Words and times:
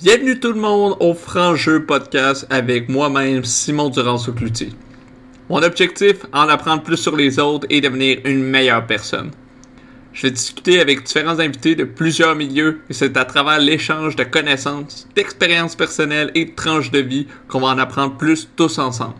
Bienvenue 0.00 0.38
tout 0.38 0.52
le 0.52 0.60
monde 0.60 0.96
au 1.00 1.12
Franc 1.12 1.56
Jeu 1.56 1.84
Podcast 1.84 2.46
avec 2.50 2.88
moi-même 2.88 3.42
Simon 3.42 3.88
Durand-Cloutier. 3.88 4.68
Mon 5.50 5.60
objectif, 5.60 6.18
en 6.32 6.48
apprendre 6.48 6.84
plus 6.84 6.98
sur 6.98 7.16
les 7.16 7.40
autres 7.40 7.66
et 7.68 7.80
devenir 7.80 8.18
une 8.24 8.44
meilleure 8.44 8.86
personne. 8.86 9.32
Je 10.12 10.28
vais 10.28 10.30
discuter 10.30 10.80
avec 10.80 11.02
différents 11.02 11.40
invités 11.40 11.74
de 11.74 11.82
plusieurs 11.82 12.36
milieux 12.36 12.82
et 12.88 12.92
c'est 12.92 13.16
à 13.16 13.24
travers 13.24 13.58
l'échange 13.58 14.14
de 14.14 14.22
connaissances, 14.22 15.08
d'expériences 15.16 15.74
personnelles 15.74 16.30
et 16.36 16.44
de 16.44 16.54
tranches 16.54 16.92
de 16.92 17.00
vie 17.00 17.26
qu'on 17.48 17.58
va 17.58 17.66
en 17.66 17.78
apprendre 17.78 18.16
plus 18.16 18.48
tous 18.54 18.78
ensemble. 18.78 19.16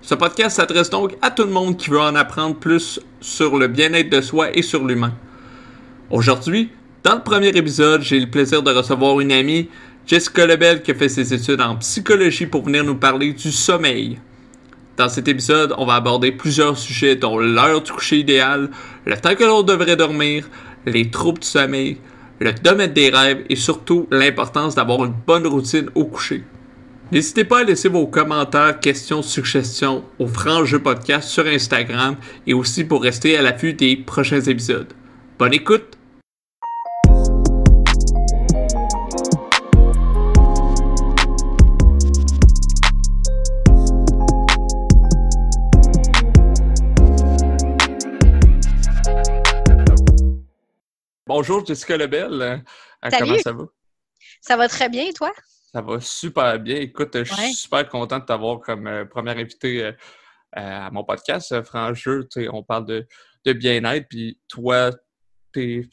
Ce 0.00 0.14
podcast 0.14 0.58
s'adresse 0.58 0.90
donc 0.90 1.16
à 1.22 1.32
tout 1.32 1.42
le 1.42 1.50
monde 1.50 1.76
qui 1.76 1.90
veut 1.90 1.98
en 1.98 2.14
apprendre 2.14 2.54
plus 2.54 3.00
sur 3.20 3.58
le 3.58 3.66
bien-être 3.66 4.10
de 4.10 4.20
soi 4.20 4.56
et 4.56 4.62
sur 4.62 4.84
l'humain. 4.84 5.14
Aujourd'hui, 6.08 6.70
dans 7.02 7.16
le 7.16 7.22
premier 7.22 7.48
épisode, 7.48 8.00
j'ai 8.00 8.20
le 8.20 8.30
plaisir 8.30 8.62
de 8.62 8.70
recevoir 8.70 9.20
une 9.20 9.32
amie 9.32 9.68
Jessica 10.06 10.46
Lebel 10.46 10.82
qui 10.82 10.90
a 10.90 10.94
fait 10.94 11.08
ses 11.08 11.32
études 11.32 11.62
en 11.62 11.76
psychologie 11.76 12.46
pour 12.46 12.64
venir 12.64 12.84
nous 12.84 12.96
parler 12.96 13.32
du 13.32 13.50
sommeil. 13.50 14.18
Dans 14.96 15.08
cet 15.08 15.28
épisode, 15.28 15.74
on 15.78 15.86
va 15.86 15.94
aborder 15.94 16.30
plusieurs 16.30 16.76
sujets 16.76 17.16
dont 17.16 17.38
l'heure 17.38 17.82
du 17.82 17.90
coucher 17.90 18.18
idéal, 18.18 18.70
le 19.06 19.16
temps 19.16 19.34
que 19.34 19.44
l'on 19.44 19.62
devrait 19.62 19.96
dormir, 19.96 20.48
les 20.86 21.10
troubles 21.10 21.40
du 21.40 21.48
sommeil, 21.48 21.98
le 22.38 22.52
domaine 22.52 22.92
des 22.92 23.08
rêves 23.08 23.44
et 23.48 23.56
surtout 23.56 24.06
l'importance 24.10 24.74
d'avoir 24.74 25.04
une 25.04 25.14
bonne 25.26 25.46
routine 25.46 25.88
au 25.94 26.04
coucher. 26.04 26.44
N'hésitez 27.10 27.44
pas 27.44 27.60
à 27.60 27.64
laisser 27.64 27.88
vos 27.88 28.06
commentaires, 28.06 28.80
questions, 28.80 29.22
suggestions 29.22 30.04
au 30.18 30.26
Franc 30.26 30.64
Podcast 30.82 31.28
sur 31.28 31.46
Instagram 31.46 32.16
et 32.46 32.54
aussi 32.54 32.84
pour 32.84 33.02
rester 33.02 33.36
à 33.36 33.42
l'affût 33.42 33.72
des 33.72 33.96
prochains 33.96 34.40
épisodes. 34.40 34.92
Bonne 35.38 35.54
écoute! 35.54 35.96
Bonjour 51.26 51.64
Jessica 51.64 51.96
Lebel. 51.96 52.42
Euh, 52.42 52.58
comment 53.18 53.38
ça 53.38 53.52
va? 53.52 53.64
Ça 54.42 54.56
va 54.58 54.68
très 54.68 54.90
bien 54.90 55.06
et 55.06 55.14
toi? 55.14 55.32
Ça 55.72 55.80
va 55.80 55.98
super 55.98 56.60
bien. 56.60 56.76
Écoute, 56.76 57.16
je 57.24 57.32
suis 57.32 57.54
super 57.54 57.88
content 57.88 58.18
de 58.18 58.26
t'avoir 58.26 58.60
comme 58.60 58.86
euh, 58.86 59.06
première 59.06 59.38
invitée 59.38 59.84
euh, 59.84 59.92
à 60.52 60.90
mon 60.90 61.02
podcast, 61.02 61.62
Francheux. 61.62 62.28
On 62.52 62.62
parle 62.62 63.06
de, 63.46 63.52
bien-être, 63.54 64.06
puis 64.06 64.38
toi, 64.48 64.90
tu 65.54 65.88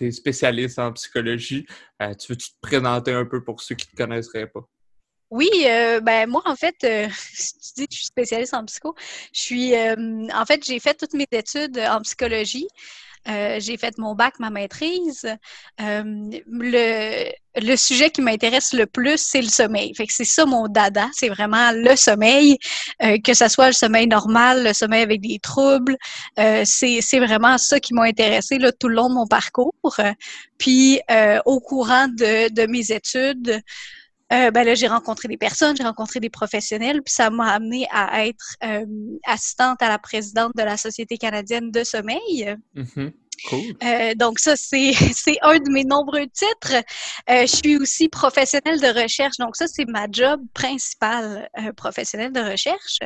es, 0.00 0.10
spécialiste 0.10 0.80
en 0.80 0.92
psychologie. 0.94 1.64
tu 2.18 2.32
veux-tu 2.32 2.50
te 2.50 2.60
présenter 2.60 3.12
un 3.12 3.24
peu 3.24 3.44
pour 3.44 3.60
ceux 3.60 3.76
qui 3.76 3.86
ne 3.86 3.92
te 3.92 3.96
connaisseraient 3.96 4.48
pas? 4.48 4.68
Oui, 5.30 5.48
ben 6.02 6.26
moi 6.28 6.42
en 6.44 6.56
fait, 6.56 6.76
si 7.14 7.54
tu 7.54 7.72
dis 7.76 7.86
que 7.86 7.92
je 7.92 7.98
suis 7.98 8.06
spécialiste 8.06 8.52
en 8.52 8.64
psycho, 8.64 8.96
je 9.32 9.40
suis 9.40 9.74
en 9.76 10.44
fait 10.44 10.64
j'ai 10.64 10.80
fait 10.80 10.94
toutes 10.94 11.14
mes 11.14 11.26
études 11.30 11.78
en 11.78 12.00
psychologie. 12.02 12.66
Euh, 13.28 13.58
j'ai 13.60 13.76
fait 13.76 13.96
mon 13.98 14.14
bac, 14.14 14.34
ma 14.40 14.50
maîtrise. 14.50 15.26
Euh, 15.80 16.02
le, 16.46 17.30
le, 17.60 17.76
sujet 17.76 18.10
qui 18.10 18.20
m'intéresse 18.20 18.72
le 18.72 18.86
plus, 18.86 19.18
c'est 19.18 19.42
le 19.42 19.48
sommeil. 19.48 19.94
Fait 19.94 20.06
que 20.06 20.12
c'est 20.12 20.24
ça 20.24 20.44
mon 20.44 20.66
dada, 20.66 21.08
c'est 21.12 21.28
vraiment 21.28 21.70
le 21.72 21.94
sommeil, 21.94 22.58
euh, 23.02 23.18
que 23.22 23.34
ce 23.34 23.48
soit 23.48 23.68
le 23.68 23.72
sommeil 23.74 24.08
normal, 24.08 24.64
le 24.64 24.72
sommeil 24.72 25.02
avec 25.02 25.20
des 25.20 25.38
troubles. 25.38 25.96
c'est 26.36 27.18
vraiment 27.20 27.58
ça 27.58 27.78
qui 27.78 27.94
m'a 27.94 28.04
intéressé 28.04 28.58
là, 28.58 28.72
tout 28.72 28.88
le 28.88 28.96
long 28.96 29.08
de 29.08 29.14
mon 29.14 29.26
parcours. 29.26 29.72
Puis 30.58 31.00
au 31.44 31.60
courant 31.60 32.08
de, 32.08 32.52
de 32.52 32.66
mes 32.66 32.90
études, 32.90 33.62
euh, 34.32 34.50
ben 34.50 34.64
là, 34.64 34.74
j'ai 34.74 34.86
rencontré 34.86 35.28
des 35.28 35.36
personnes, 35.36 35.76
j'ai 35.76 35.82
rencontré 35.82 36.18
des 36.18 36.30
professionnels, 36.30 37.02
puis 37.02 37.12
ça 37.12 37.28
m'a 37.28 37.52
amené 37.52 37.86
à 37.90 38.26
être 38.26 38.56
euh, 38.64 38.86
assistante 39.26 39.82
à 39.82 39.88
la 39.88 39.98
présidente 39.98 40.52
de 40.56 40.62
la 40.62 40.76
Société 40.76 41.18
canadienne 41.18 41.70
de 41.70 41.84
sommeil. 41.84 42.56
Mm-hmm. 42.74 43.12
Cool. 43.48 43.76
Euh, 43.82 44.14
donc 44.14 44.38
ça, 44.38 44.54
c'est 44.56 44.92
un 45.42 45.58
de 45.58 45.70
mes 45.70 45.84
nombreux 45.84 46.26
titres. 46.28 46.82
je 47.28 47.46
suis 47.46 47.76
aussi 47.76 48.08
professionnelle 48.08 48.80
de 48.80 49.02
recherche. 49.02 49.36
Donc 49.38 49.56
ça, 49.56 49.66
c'est 49.66 49.84
ma 49.86 50.06
job 50.10 50.40
principale, 50.54 51.48
professionnelle 51.76 52.32
de 52.32 52.40
recherche. 52.40 53.00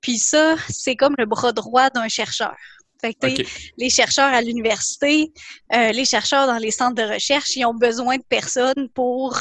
Puis 0.00 0.18
ça, 0.18 0.56
c'est 0.68 0.94
comme 0.94 1.14
le 1.18 1.26
bras 1.26 1.52
droit 1.52 1.90
d'un 1.90 2.08
chercheur. 2.08 2.54
Fait 3.00 3.14
que, 3.14 3.42
Les 3.78 3.90
chercheurs 3.90 4.32
à 4.34 4.42
l'université, 4.42 5.32
les 5.72 6.04
chercheurs 6.04 6.46
dans 6.46 6.58
les 6.58 6.72
centres 6.72 6.96
de 6.96 7.14
recherche, 7.14 7.56
ils 7.56 7.64
ont 7.64 7.74
besoin 7.74 8.16
de 8.16 8.24
personnes 8.24 8.88
pour 8.92 9.38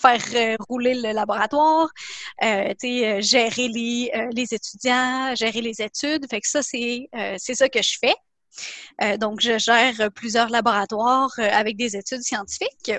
faire 0.00 0.24
euh, 0.34 0.56
rouler 0.68 0.94
le 0.94 1.12
laboratoire, 1.12 1.88
euh, 2.42 2.74
euh, 2.84 3.20
gérer 3.20 3.68
les, 3.68 4.10
les, 4.32 4.54
étudiants, 4.54 5.34
gérer 5.34 5.60
les 5.60 5.80
études. 5.82 6.26
Fait 6.28 6.40
que 6.40 6.48
ça, 6.48 6.62
c'est 6.62 7.08
c'est 7.38 7.54
ça 7.54 7.68
que 7.68 7.82
je 7.82 7.98
fais. 8.00 9.18
donc, 9.18 9.40
je 9.40 9.58
gère 9.58 10.10
plusieurs 10.12 10.48
laboratoires 10.48 11.32
avec 11.38 11.76
des 11.76 11.96
études 11.96 12.22
scientifiques. 12.22 12.92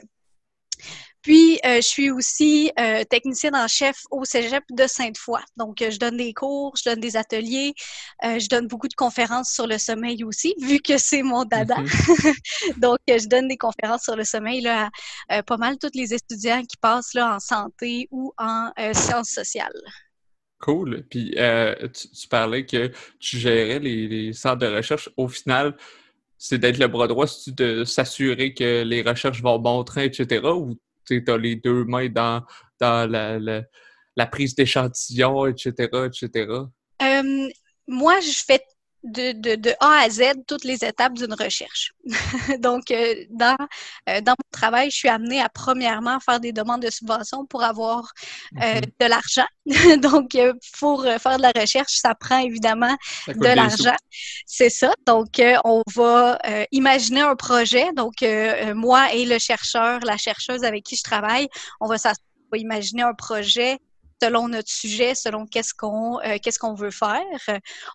Puis, 1.21 1.59
euh, 1.65 1.75
je 1.77 1.87
suis 1.87 2.09
aussi 2.09 2.71
euh, 2.79 3.03
technicienne 3.03 3.55
en 3.55 3.67
chef 3.67 4.01
au 4.09 4.25
Cégep 4.25 4.63
de 4.71 4.87
Sainte-Foy. 4.87 5.39
Donc, 5.55 5.81
euh, 5.81 5.91
je 5.91 5.99
donne 5.99 6.17
des 6.17 6.33
cours, 6.33 6.73
je 6.75 6.89
donne 6.89 6.99
des 6.99 7.15
ateliers, 7.15 7.73
je 8.23 8.47
donne 8.47 8.67
beaucoup 8.67 8.87
de 8.87 8.95
conférences 8.95 9.53
sur 9.53 9.67
le 9.67 9.77
sommeil 9.77 10.23
aussi, 10.23 10.55
vu 10.61 10.79
que 10.79 10.97
c'est 10.97 11.21
mon 11.21 11.45
dada. 11.45 11.77
Mhm. 11.77 12.33
Donc, 12.77 12.97
je 13.07 13.27
donne 13.27 13.47
des 13.47 13.57
conférences 13.57 14.03
sur 14.03 14.15
le 14.15 14.23
sommeil 14.23 14.61
là, 14.61 14.89
à 15.29 15.43
pas 15.43 15.57
mal 15.57 15.77
tous 15.77 15.91
les 15.93 16.13
étudiants 16.13 16.63
qui 16.63 16.77
passent 16.77 17.13
là, 17.13 17.35
en 17.35 17.39
santé 17.39 18.07
ou 18.11 18.33
en 18.37 18.71
sciences 18.93 19.29
sociales. 19.29 19.71
Cool. 20.59 21.05
Puis, 21.09 21.35
tu, 21.35 22.27
parlais 22.29 22.65
que 22.65 22.91
tu 23.19 23.37
gérais 23.37 23.79
les, 23.79 24.07
les 24.07 24.33
centres 24.33 24.59
de 24.59 24.67
recherche. 24.67 25.09
Au 25.17 25.27
final, 25.27 25.75
c'est 26.37 26.57
d'être 26.57 26.79
le 26.79 26.87
bras 26.87 27.07
droit, 27.07 27.27
de 27.47 27.83
s'assurer 27.83 28.55
que 28.55 28.83
les 28.83 29.03
recherches 29.03 29.43
vont 29.43 29.59
bon 29.59 29.83
train, 29.83 30.01
etc. 30.01 30.41
Ou 30.43 30.75
tu 31.19 31.31
as 31.31 31.37
les 31.37 31.55
deux 31.55 31.83
mains 31.85 32.09
dans, 32.09 32.43
dans 32.79 33.09
la, 33.09 33.39
la, 33.39 34.25
prise 34.27 34.55
d'échantillons, 34.55 35.47
etc., 35.47 35.89
etc.? 36.05 36.47
Euh, 37.01 37.49
moi, 37.87 38.19
je 38.19 38.43
fais 38.45 38.61
de, 39.03 39.31
de, 39.31 39.55
de, 39.55 39.73
A 39.79 40.03
à 40.03 40.09
Z 40.09 40.21
toutes 40.47 40.63
les 40.63 40.83
étapes 40.85 41.13
d'une 41.13 41.33
recherche. 41.33 41.93
Donc, 42.59 42.91
euh, 42.91 43.15
dans, 43.29 43.57
euh, 44.09 44.21
dans 44.21 44.31
mon 44.31 44.49
travail, 44.51 44.91
je 44.91 44.97
suis 44.97 45.09
amenée 45.09 45.41
à 45.41 45.49
premièrement 45.49 46.19
faire 46.19 46.39
des 46.39 46.51
demandes 46.51 46.81
de 46.81 46.89
subvention 46.89 47.45
pour 47.45 47.63
avoir 47.63 48.11
euh, 48.61 48.75
mhm. 48.75 48.81
de 48.99 49.05
l'argent. 49.05 49.45
Donc, 50.01 50.37
pour 50.79 51.03
faire 51.03 51.37
de 51.37 51.41
la 51.41 51.51
recherche, 51.55 51.93
ça 51.93 52.15
prend 52.15 52.39
évidemment 52.39 52.95
de 53.27 53.47
l'argent. 53.47 53.95
C'est 54.45 54.69
ça. 54.69 54.93
Donc, 55.05 55.41
on 55.63 55.83
va 55.93 56.39
imaginer 56.71 57.21
un 57.21 57.35
projet. 57.35 57.91
Donc, 57.95 58.25
moi 58.75 59.13
et 59.13 59.25
le 59.25 59.39
chercheur, 59.39 59.99
la 60.03 60.17
chercheuse 60.17 60.63
avec 60.63 60.83
qui 60.83 60.95
je 60.95 61.03
travaille, 61.03 61.47
on 61.79 61.87
va, 61.87 61.95
on 61.95 62.49
va 62.51 62.57
imaginer 62.57 63.03
un 63.03 63.13
projet 63.13 63.77
selon 64.21 64.47
notre 64.47 64.69
sujet, 64.69 65.15
selon 65.15 65.45
qu'est-ce 65.45 65.73
qu'on 65.73 66.19
euh, 66.19 66.37
qu'est-ce 66.41 66.59
qu'on 66.59 66.75
veut 66.75 66.91
faire. 66.91 67.21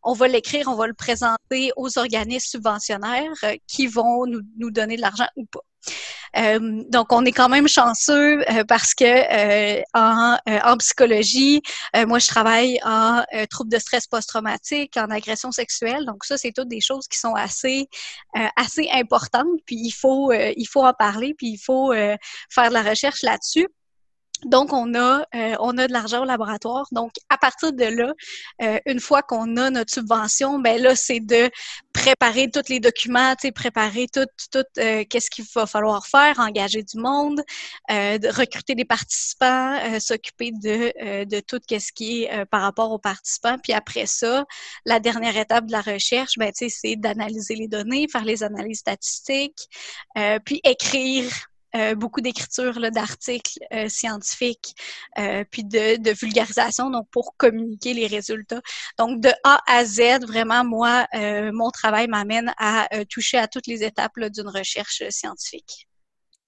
On 0.02 0.12
va 0.12 0.28
l'écrire, 0.28 0.68
on 0.68 0.74
va 0.74 0.86
le 0.86 0.94
présenter 0.94 1.70
aux 1.76 1.98
organismes 1.98 2.48
subventionnaires 2.48 3.32
euh, 3.44 3.56
qui 3.66 3.86
vont 3.86 4.26
nous, 4.26 4.70
donner 4.70 4.96
de 4.96 5.00
l'argent 5.00 5.28
ou 5.36 5.46
pas. 5.46 5.60
Euh, 6.36 6.82
donc, 6.90 7.12
on 7.12 7.24
est 7.24 7.32
quand 7.32 7.48
même 7.48 7.68
chanceux 7.68 8.44
parce 8.66 8.92
que 8.92 9.82
en, 9.96 10.36
en, 10.46 10.76
psychologie, 10.78 11.62
moi, 12.06 12.18
je 12.18 12.26
travaille 12.26 12.80
en 12.84 13.22
troubles 13.48 13.70
de 13.70 13.78
stress 13.78 14.06
post-traumatique, 14.08 14.96
en 14.96 15.10
agression 15.10 15.52
sexuelle. 15.52 16.04
Donc, 16.04 16.24
ça, 16.24 16.36
c'est 16.36 16.52
toutes 16.52 16.68
des 16.68 16.80
choses 16.80 17.06
qui 17.06 17.18
sont 17.18 17.34
assez 17.34 17.88
assez 18.56 18.88
importantes. 18.92 19.46
Puis, 19.64 19.76
il 19.76 19.92
faut 19.92 20.32
il 20.32 20.66
faut 20.66 20.84
en 20.84 20.92
parler, 20.92 21.34
puis 21.38 21.50
il 21.50 21.58
faut 21.58 21.92
faire 21.92 22.68
de 22.68 22.74
la 22.74 22.82
recherche 22.82 23.22
là-dessus. 23.22 23.68
Donc, 24.44 24.72
on 24.72 24.94
a, 24.94 25.24
euh, 25.34 25.56
on 25.60 25.78
a 25.78 25.86
de 25.86 25.92
l'argent 25.92 26.22
au 26.22 26.24
laboratoire. 26.24 26.86
Donc, 26.92 27.12
à 27.30 27.38
partir 27.38 27.72
de 27.72 27.84
là, 27.84 28.12
euh, 28.62 28.78
une 28.86 29.00
fois 29.00 29.22
qu'on 29.22 29.56
a 29.56 29.70
notre 29.70 29.92
subvention, 29.92 30.58
ben 30.58 30.80
là, 30.80 30.94
c'est 30.94 31.20
de 31.20 31.50
préparer 31.92 32.50
tous 32.50 32.68
les 32.68 32.78
documents, 32.78 33.34
préparer 33.54 34.06
tout, 34.12 34.26
tout 34.52 34.64
euh, 34.78 35.04
qu'est-ce 35.08 35.30
qu'il 35.30 35.46
va 35.54 35.66
falloir 35.66 36.06
faire, 36.06 36.38
engager 36.38 36.82
du 36.82 36.98
monde, 36.98 37.40
de 37.88 38.36
recruter 38.36 38.74
des 38.74 38.84
participants, 38.84 39.78
s'occuper 40.00 40.50
de, 40.52 41.24
de 41.24 41.40
tout 41.40 41.60
ce 41.70 41.92
qui 41.92 42.24
est 42.24 42.44
par 42.46 42.60
rapport 42.60 42.92
aux 42.92 42.98
participants. 42.98 43.56
Puis 43.62 43.72
après 43.72 44.06
ça, 44.06 44.44
la 44.84 45.00
dernière 45.00 45.36
étape 45.36 45.66
de 45.66 45.72
la 45.72 45.80
recherche, 45.80 46.34
ben, 46.36 46.52
c'est 46.54 46.96
d'analyser 46.96 47.54
les 47.54 47.68
données, 47.68 48.06
faire 48.10 48.24
les 48.24 48.42
analyses 48.42 48.80
statistiques, 48.80 49.68
puis 50.44 50.60
écrire 50.64 51.30
beaucoup 51.94 52.20
d'écriture 52.20 52.80
d'articles 52.90 53.58
euh, 53.72 53.88
scientifiques, 53.88 54.74
euh, 55.18 55.44
puis 55.50 55.64
de, 55.64 56.12
vulgarisation, 56.18 56.90
donc 56.90 57.06
pour 57.10 57.36
communiquer 57.36 57.94
les 57.94 58.06
résultats. 58.06 58.60
Donc 58.98 59.20
de 59.20 59.30
A 59.44 59.60
à 59.66 59.84
Z, 59.84 60.26
vraiment, 60.26 60.64
moi, 60.64 61.06
mon 61.52 61.70
travail 61.70 62.08
m'amène 62.08 62.52
à 62.58 62.88
toucher 63.10 63.38
à 63.38 63.48
toutes 63.48 63.66
les 63.66 63.82
étapes 63.84 64.18
d'une 64.18 64.48
recherche 64.48 65.02
scientifique. 65.10 65.88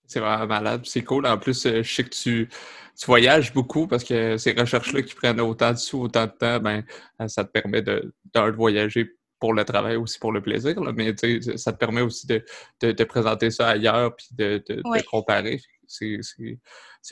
C'est 0.07 0.21
vraiment 0.21 0.47
malade. 0.47 0.83
C'est 0.85 1.05
cool. 1.05 1.27
En 1.27 1.37
plus, 1.37 1.65
je 1.65 1.83
sais 1.83 2.05
que 2.05 2.09
tu, 2.09 2.49
tu 2.49 3.07
voyages 3.07 3.53
beaucoup 3.53 3.87
parce 3.87 4.05
que 4.05 4.39
ces 4.39 4.53
recherches-là 4.53 5.03
qui 5.03 5.15
prennent 5.15 5.41
autant 5.41 5.73
de 5.73 5.77
sous, 5.77 6.01
autant 6.01 6.25
de 6.25 6.31
temps, 6.31 6.61
ben, 6.61 6.83
ça 7.27 7.45
te 7.45 7.51
permet 7.51 7.83
de, 7.83 8.15
de 8.35 8.41
voyager 8.53 9.18
pour 9.39 9.55
le 9.55 9.65
travail 9.65 9.97
aussi 9.97 10.19
pour 10.19 10.33
le 10.33 10.43
plaisir, 10.43 10.81
là, 10.81 10.93
mais 10.93 11.15
ça 11.57 11.73
te 11.73 11.79
permet 11.79 12.01
aussi 12.01 12.27
de, 12.27 12.45
de, 12.81 13.05
présenter 13.05 13.51
ça 13.51 13.69
ailleurs 13.69 14.17
puis 14.17 14.27
de, 14.33 14.63
de, 14.69 14.83
comparer. 15.09 15.61
C'est 15.87 16.21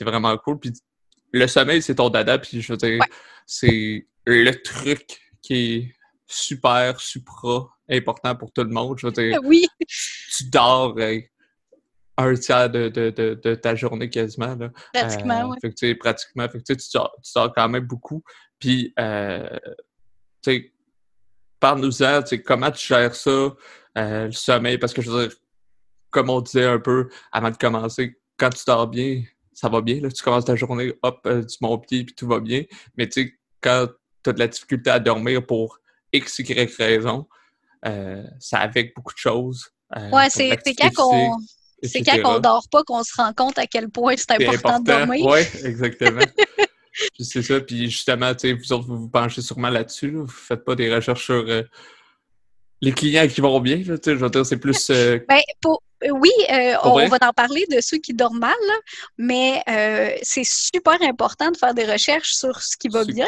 vraiment 0.01 0.37
cool. 0.37 0.59
Puis 0.59 0.73
le 1.31 1.47
sommeil, 1.47 1.81
c'est 1.81 1.95
ton 1.95 2.09
dada, 2.09 2.37
puis 2.37 2.61
je 2.61 2.73
veux 2.73 2.77
dire, 2.77 3.01
c'est 3.45 4.07
le 4.25 4.51
truc 4.61 5.19
qui 5.41 5.75
est 5.75 5.95
super, 6.27 6.99
supra 6.99 7.69
important 7.89 8.35
pour 8.35 8.51
tout 8.51 8.63
le 8.63 8.69
monde. 8.69 8.99
Je 8.99 9.07
veux 9.07 9.13
dire, 9.13 9.39
oui. 9.43 9.65
tu 9.87 10.49
dors 10.49 10.95
euh, 10.97 11.19
un 12.17 12.33
tiers 12.33 12.69
de, 12.69 12.89
de, 12.89 13.09
de, 13.11 13.55
ta 13.55 13.75
journée 13.75 14.09
quasiment. 14.09 14.55
Là. 14.55 14.69
Pratiquement, 14.93 15.51
euh, 15.51 15.55
oui. 15.63 15.95
pratiquement. 15.95 16.49
Fait 16.49 16.59
que, 16.59 16.73
tu, 16.73 16.89
dors, 16.93 17.15
tu 17.23 17.31
dors 17.33 17.53
quand 17.53 17.69
même 17.69 17.85
beaucoup. 17.85 18.23
Puis, 18.59 18.93
euh, 18.99 19.47
tu 20.41 20.51
sais, 20.51 20.73
parle-nous-en, 21.59 22.21
comment 22.45 22.71
tu 22.71 22.87
gères 22.87 23.15
ça, 23.15 23.55
euh, 23.97 24.25
le 24.25 24.31
sommeil, 24.31 24.77
parce 24.77 24.93
que 24.93 25.01
je 25.01 25.09
veux 25.09 25.27
dire, 25.27 25.37
comme 26.09 26.29
on 26.29 26.41
disait 26.41 26.65
un 26.65 26.79
peu 26.79 27.09
avant 27.31 27.49
de 27.49 27.57
commencer, 27.57 28.17
quand 28.37 28.49
tu 28.49 28.63
dors 28.65 28.87
bien, 28.87 29.23
ça 29.53 29.69
va 29.69 29.81
bien, 29.81 29.99
là, 30.01 30.09
tu 30.09 30.23
commences 30.23 30.45
ta 30.45 30.55
journée, 30.55 30.93
hop, 31.01 31.19
euh, 31.25 31.43
du 31.43 31.57
mon 31.61 31.77
pied, 31.77 32.03
puis 32.03 32.15
tout 32.15 32.27
va 32.27 32.39
bien, 32.39 32.63
mais 32.95 33.07
tu 33.07 33.23
sais, 33.23 33.33
quand 33.61 33.87
tu 34.23 34.29
as 34.29 34.33
de 34.33 34.39
la 34.39 34.47
difficulté 34.47 34.89
à 34.89 34.99
dormir 34.99 35.45
pour 35.45 35.79
X, 36.13 36.39
Y 36.39 36.75
raison, 36.77 37.27
euh, 37.85 38.23
ça 38.39 38.59
avec 38.59 38.95
beaucoup 38.95 39.13
de 39.13 39.19
choses. 39.19 39.71
ouais, 40.11 40.29
c'est 40.29 40.57
quand 40.77 40.93
qu'on... 40.93 41.37
C'est 41.83 42.01
quand 42.01 42.17
on 42.25 42.39
dort 42.39 42.67
pas 42.71 42.83
qu'on 42.83 43.03
se 43.03 43.13
rend 43.15 43.33
compte 43.33 43.59
à 43.59 43.67
quel 43.67 43.89
point 43.89 44.15
c'est 44.17 44.31
important, 44.31 44.79
de 44.79 44.85
dormir. 44.85 45.23
Oui, 45.23 45.41
exactement. 45.63 46.23
c'est 47.19 47.41
ça. 47.41 47.59
Puis 47.61 47.89
justement, 47.89 48.33
tu 48.33 48.49
sais, 48.49 48.53
vous 48.53 48.73
autres, 48.73 48.85
vous 48.85 48.97
vous 48.97 49.09
penchez 49.09 49.41
sûrement 49.41 49.69
là-dessus. 49.69 50.11
Vous 50.11 50.27
faites 50.27 50.63
pas 50.63 50.75
des 50.75 50.93
recherches 50.93 51.25
sur 51.25 51.45
euh, 51.47 51.63
les 52.81 52.91
clients 52.91 53.27
qui 53.27 53.41
vont 53.41 53.59
bien. 53.59 53.77
Là, 53.77 53.95
je 54.03 54.11
veux 54.11 54.29
dire, 54.29 54.45
c'est 54.45 54.57
plus. 54.57 54.89
Euh, 54.89 55.19
ben, 55.27 55.39
euh, 56.03 56.09
oui, 56.11 56.31
on, 56.83 57.07
va 57.07 57.17
en 57.21 57.33
parler 57.33 57.65
de 57.71 57.81
ceux 57.81 57.97
qui 57.97 58.13
dorment 58.13 58.39
mal, 58.39 58.55
mais 59.17 59.63
c'est 60.21 60.45
super 60.45 61.01
important 61.01 61.51
de 61.51 61.57
faire 61.57 61.73
des 61.73 61.85
recherches 61.85 62.33
sur 62.33 62.61
ce 62.61 62.77
qui 62.77 62.87
va 62.87 63.03
bien. 63.03 63.27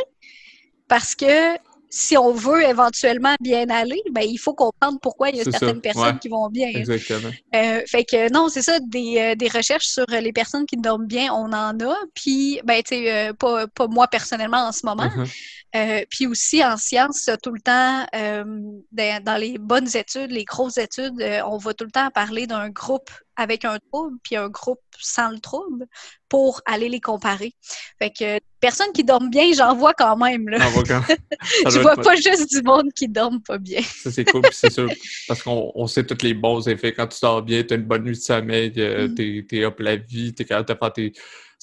Parce 0.88 1.16
que 1.16 1.56
si 1.90 2.18
on 2.18 2.34
veut 2.34 2.64
éventuellement 2.64 3.36
bien 3.40 3.68
aller, 3.70 4.02
ben, 4.12 4.22
il 4.22 4.38
faut 4.38 4.54
comprendre 4.54 5.00
pourquoi 5.02 5.30
il 5.30 5.38
y 5.38 5.42
a 5.42 5.44
certaines 5.44 5.82
personnes 5.82 6.20
qui 6.20 6.30
vont 6.30 6.48
bien. 6.50 6.70
Exactement. 6.70 7.32
Euh, 7.56 7.82
fait 7.88 8.06
que 8.06 8.32
non, 8.32 8.48
c'est 8.50 8.62
ça, 8.62 8.80
des, 8.80 9.18
euh, 9.18 9.36
des, 9.36 9.48
recherches 9.48 9.88
sur 9.88 10.06
les 10.08 10.32
personnes 10.32 10.68
qui 10.68 10.78
dorment 10.78 11.08
bien, 11.08 11.34
on 11.34 11.52
en 11.52 11.80
a. 11.80 11.96
Puis, 12.14 12.62
ben, 12.64 12.82
tu 12.84 12.96
sais, 12.96 13.30
euh, 13.30 13.34
pas, 13.34 13.68
pas, 13.68 13.88
moi 13.88 14.08
personnellement 14.08 14.68
en 14.68 14.72
ce 14.72 14.86
moment. 14.86 15.08
Uh-huh. 15.08 15.28
Euh, 15.76 16.04
puis 16.10 16.28
aussi 16.28 16.64
en 16.64 16.78
sciences, 16.78 17.30
tout 17.44 17.52
le 17.52 17.62
temps, 17.62 18.06
dans, 18.14 19.40
les 19.40 19.58
bonnes 19.58 19.90
études, 19.96 20.32
les 20.32 20.44
grosses 20.44 20.78
études, 20.78 21.24
on 21.46 21.58
va 21.58 21.74
tout 21.74 21.86
le 21.86 21.92
temps 21.92 22.10
parler 22.12 22.48
d'un 22.48 22.70
groupe 22.70 23.12
avec 23.40 23.64
un 23.64 23.78
trouble 23.92 24.18
puis 24.22 24.36
un 24.36 24.50
groupe 24.50 24.82
sans 25.00 25.32
le 25.32 25.40
trouble 25.40 25.88
pour 26.28 26.62
aller 26.66 26.90
les 26.90 27.00
comparer. 27.00 27.54
Fait 27.98 28.12
que 28.12 28.38
personnes 28.60 28.92
qui 28.94 29.06
dorment 29.06 29.30
bien, 29.30 29.54
j'en 29.54 29.76
vois 29.76 29.94
quand 29.94 30.18
même. 30.18 30.50
Là. 30.50 30.58
Je 31.70 31.80
vois 31.80 31.96
pas 31.96 32.16
juste 32.16 32.52
du 32.52 32.62
monde 32.62 32.92
qui 32.94 33.08
dorme 33.08 33.42
pas 33.42 33.58
bien. 33.58 33.82
ça, 33.82 34.12
c'est 34.12 34.26
cool, 34.26 34.44
c'est 34.52 34.70
sûr. 34.70 34.90
Parce 35.28 35.42
qu'on 35.42 35.88
sait 35.88 36.06
tous 36.06 36.22
les 36.22 36.34
bons 36.34 36.68
effets. 36.68 36.94
Quand 36.94 37.08
tu 37.08 37.20
dors 37.22 37.42
bien, 37.42 37.64
tu 37.64 37.74
as 37.74 37.78
une 37.78 37.86
bonne 37.86 38.04
nuit 38.04 38.18
de 38.18 38.22
sommeil, 38.22 38.74
euh, 38.78 39.08
mm. 39.08 39.16
tu 39.16 39.46
es, 39.54 39.64
up 39.64 39.80
la 39.80 39.96
vie, 39.96 40.34
tu 40.34 40.44
es 40.44 40.46
capable 40.46 40.68
de 40.68 40.74
faire 40.76 40.94
tes 40.94 41.14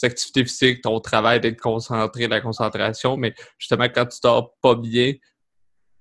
activités 0.02 0.44
physiques, 0.46 0.80
ton 0.82 0.98
travail, 1.00 1.40
d'être 1.40 1.60
concentré, 1.60 2.26
la 2.26 2.40
concentration. 2.40 3.18
Mais 3.18 3.34
justement, 3.58 3.88
quand 3.94 4.06
tu 4.06 4.18
dors 4.22 4.54
pas 4.62 4.74
bien, 4.74 5.12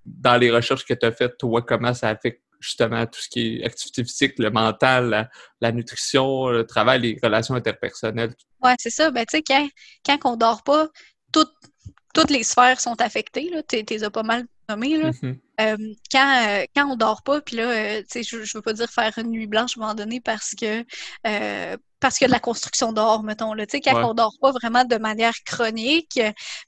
dans 0.06 0.38
les 0.38 0.52
recherches 0.52 0.86
que 0.86 0.94
tu 0.94 1.06
as 1.06 1.12
faites, 1.12 1.38
toi, 1.38 1.62
comment 1.62 1.94
ça 1.94 2.10
affecte 2.10 2.45
justement 2.66 3.06
tout 3.06 3.20
ce 3.20 3.30
qui 3.30 3.58
est 3.58 3.66
activité 3.66 4.04
physique, 4.04 4.34
le 4.40 4.50
mental, 4.50 5.30
la, 5.62 5.72
nutrition, 5.72 6.50
le 6.50 6.66
travail, 6.66 7.02
les 7.02 7.20
relations 7.22 7.56
interpersonnelles. 7.56 8.34
Oui, 8.62 8.72
c'est 8.80 8.90
ça. 8.90 9.12
Ben, 9.12 9.26
tu 9.26 9.38
sais, 9.38 9.44
quand, 9.44 9.70
quand 10.06 10.34
on 10.34 10.36
dort 10.36 10.64
pas, 10.64 10.90
toutes 11.32 12.32
les 12.32 12.44
sphères 12.44 12.80
sont 12.80 13.00
affectées. 13.02 13.52
Tu 13.68 13.84
les 13.90 14.04
as 14.04 14.10
pas 14.10 14.24
mal 14.24 14.46
nommées. 14.70 14.98
Là. 14.98 15.12
Mm-hmm. 15.12 15.40
Euh, 15.62 15.94
quand, 16.12 16.48
euh, 16.48 16.66
quand 16.76 16.92
on 16.92 16.96
dort 16.96 17.22
pas, 17.24 17.42
puis 17.42 17.58
là, 17.58 17.70
euh, 17.70 18.02
tu 18.02 18.08
sais, 18.10 18.24
je, 18.24 18.44
je 18.44 18.58
veux 18.58 18.62
pas 18.62 18.74
dire 18.74 18.90
faire 18.90 19.14
une 19.18 19.30
nuit 19.30 19.48
blanche 19.48 19.78
à 19.78 19.80
un 19.80 19.84
moment 19.84 19.96
donné 19.96 20.22
parce 20.22 20.56
que 20.56 20.84
parce 22.06 22.20
que 22.20 22.26
de 22.26 22.32
la 22.32 22.40
construction 22.40 22.94
dehors, 22.94 23.24
mettons. 23.24 23.56
Là, 23.56 23.66
tu 23.66 23.78
sais, 23.78 23.82
quand 23.82 24.08
on 24.08 24.14
dort 24.14 24.36
pas 24.40 24.52
vraiment 24.52 24.86
de 24.86 24.98
manière 24.98 25.34
chronique, 25.44 26.22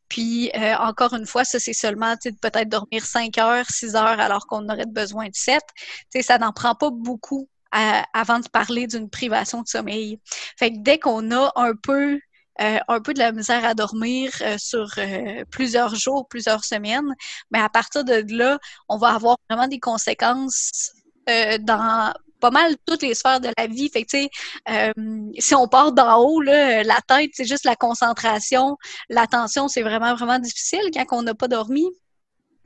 puis 0.09 0.51
encore 0.79 1.13
une 1.13 1.27
fois, 1.27 1.43
ça 1.43 1.59
c'est 1.59 1.73
seulement 1.73 2.15
peut-être 2.41 2.69
dormir 2.69 3.05
5 3.05 3.37
heures, 3.37 3.65
6 3.69 3.95
heures 3.95 4.19
alors 4.19 4.47
qu'on 4.47 4.67
aurait 4.67 4.87
besoin 4.87 5.25
de 5.25 5.35
7. 5.35 5.61
Tu 5.77 5.85
sais, 6.09 6.21
ça 6.23 6.39
n'en 6.39 6.53
prend 6.53 6.73
pas 6.73 6.89
beaucoup 6.89 7.47
avant 7.71 8.39
de 8.39 8.49
parler 8.49 8.87
d'une 8.87 9.11
privation 9.11 9.61
de 9.61 9.67
sommeil. 9.67 10.19
Fait 10.57 10.71
que 10.71 10.77
dès 10.79 10.97
qu'on 10.97 11.29
a 11.29 11.51
un 11.55 11.73
peu 11.75 12.19
euh, 12.59 12.79
un 12.87 12.99
peu 12.99 13.13
de 13.13 13.19
la 13.19 13.31
misère 13.31 13.63
à 13.63 13.75
dormir 13.75 14.31
euh, 14.41 14.55
sur 14.57 14.87
euh, 14.97 15.45
plusieurs 15.51 15.93
jours, 15.93 16.27
plusieurs 16.27 16.65
semaines, 16.65 17.13
mais 17.51 17.59
à 17.59 17.69
partir 17.69 18.03
de 18.03 18.23
là, 18.35 18.57
on 18.89 18.97
va 18.97 19.09
avoir 19.09 19.37
vraiment 19.47 19.67
des 19.67 19.79
conséquences 19.79 20.91
dans 21.59 22.13
pas 22.39 22.51
mal 22.51 22.75
toutes 22.85 23.03
les 23.03 23.15
sphères 23.15 23.39
de 23.39 23.49
la 23.57 23.67
vie. 23.67 23.89
Fait 23.89 24.05
euh, 24.69 24.91
si 25.39 25.55
on 25.55 25.67
part 25.67 25.91
d'en 25.91 26.17
haut, 26.19 26.41
là, 26.41 26.83
la 26.83 26.99
tête, 27.07 27.31
c'est 27.33 27.45
juste 27.45 27.65
la 27.65 27.75
concentration. 27.75 28.77
L'attention, 29.09 29.67
c'est 29.67 29.81
vraiment, 29.81 30.15
vraiment 30.15 30.39
difficile 30.39 30.89
quand 30.93 31.05
on 31.11 31.23
n'a 31.23 31.35
pas 31.35 31.47
dormi 31.47 31.85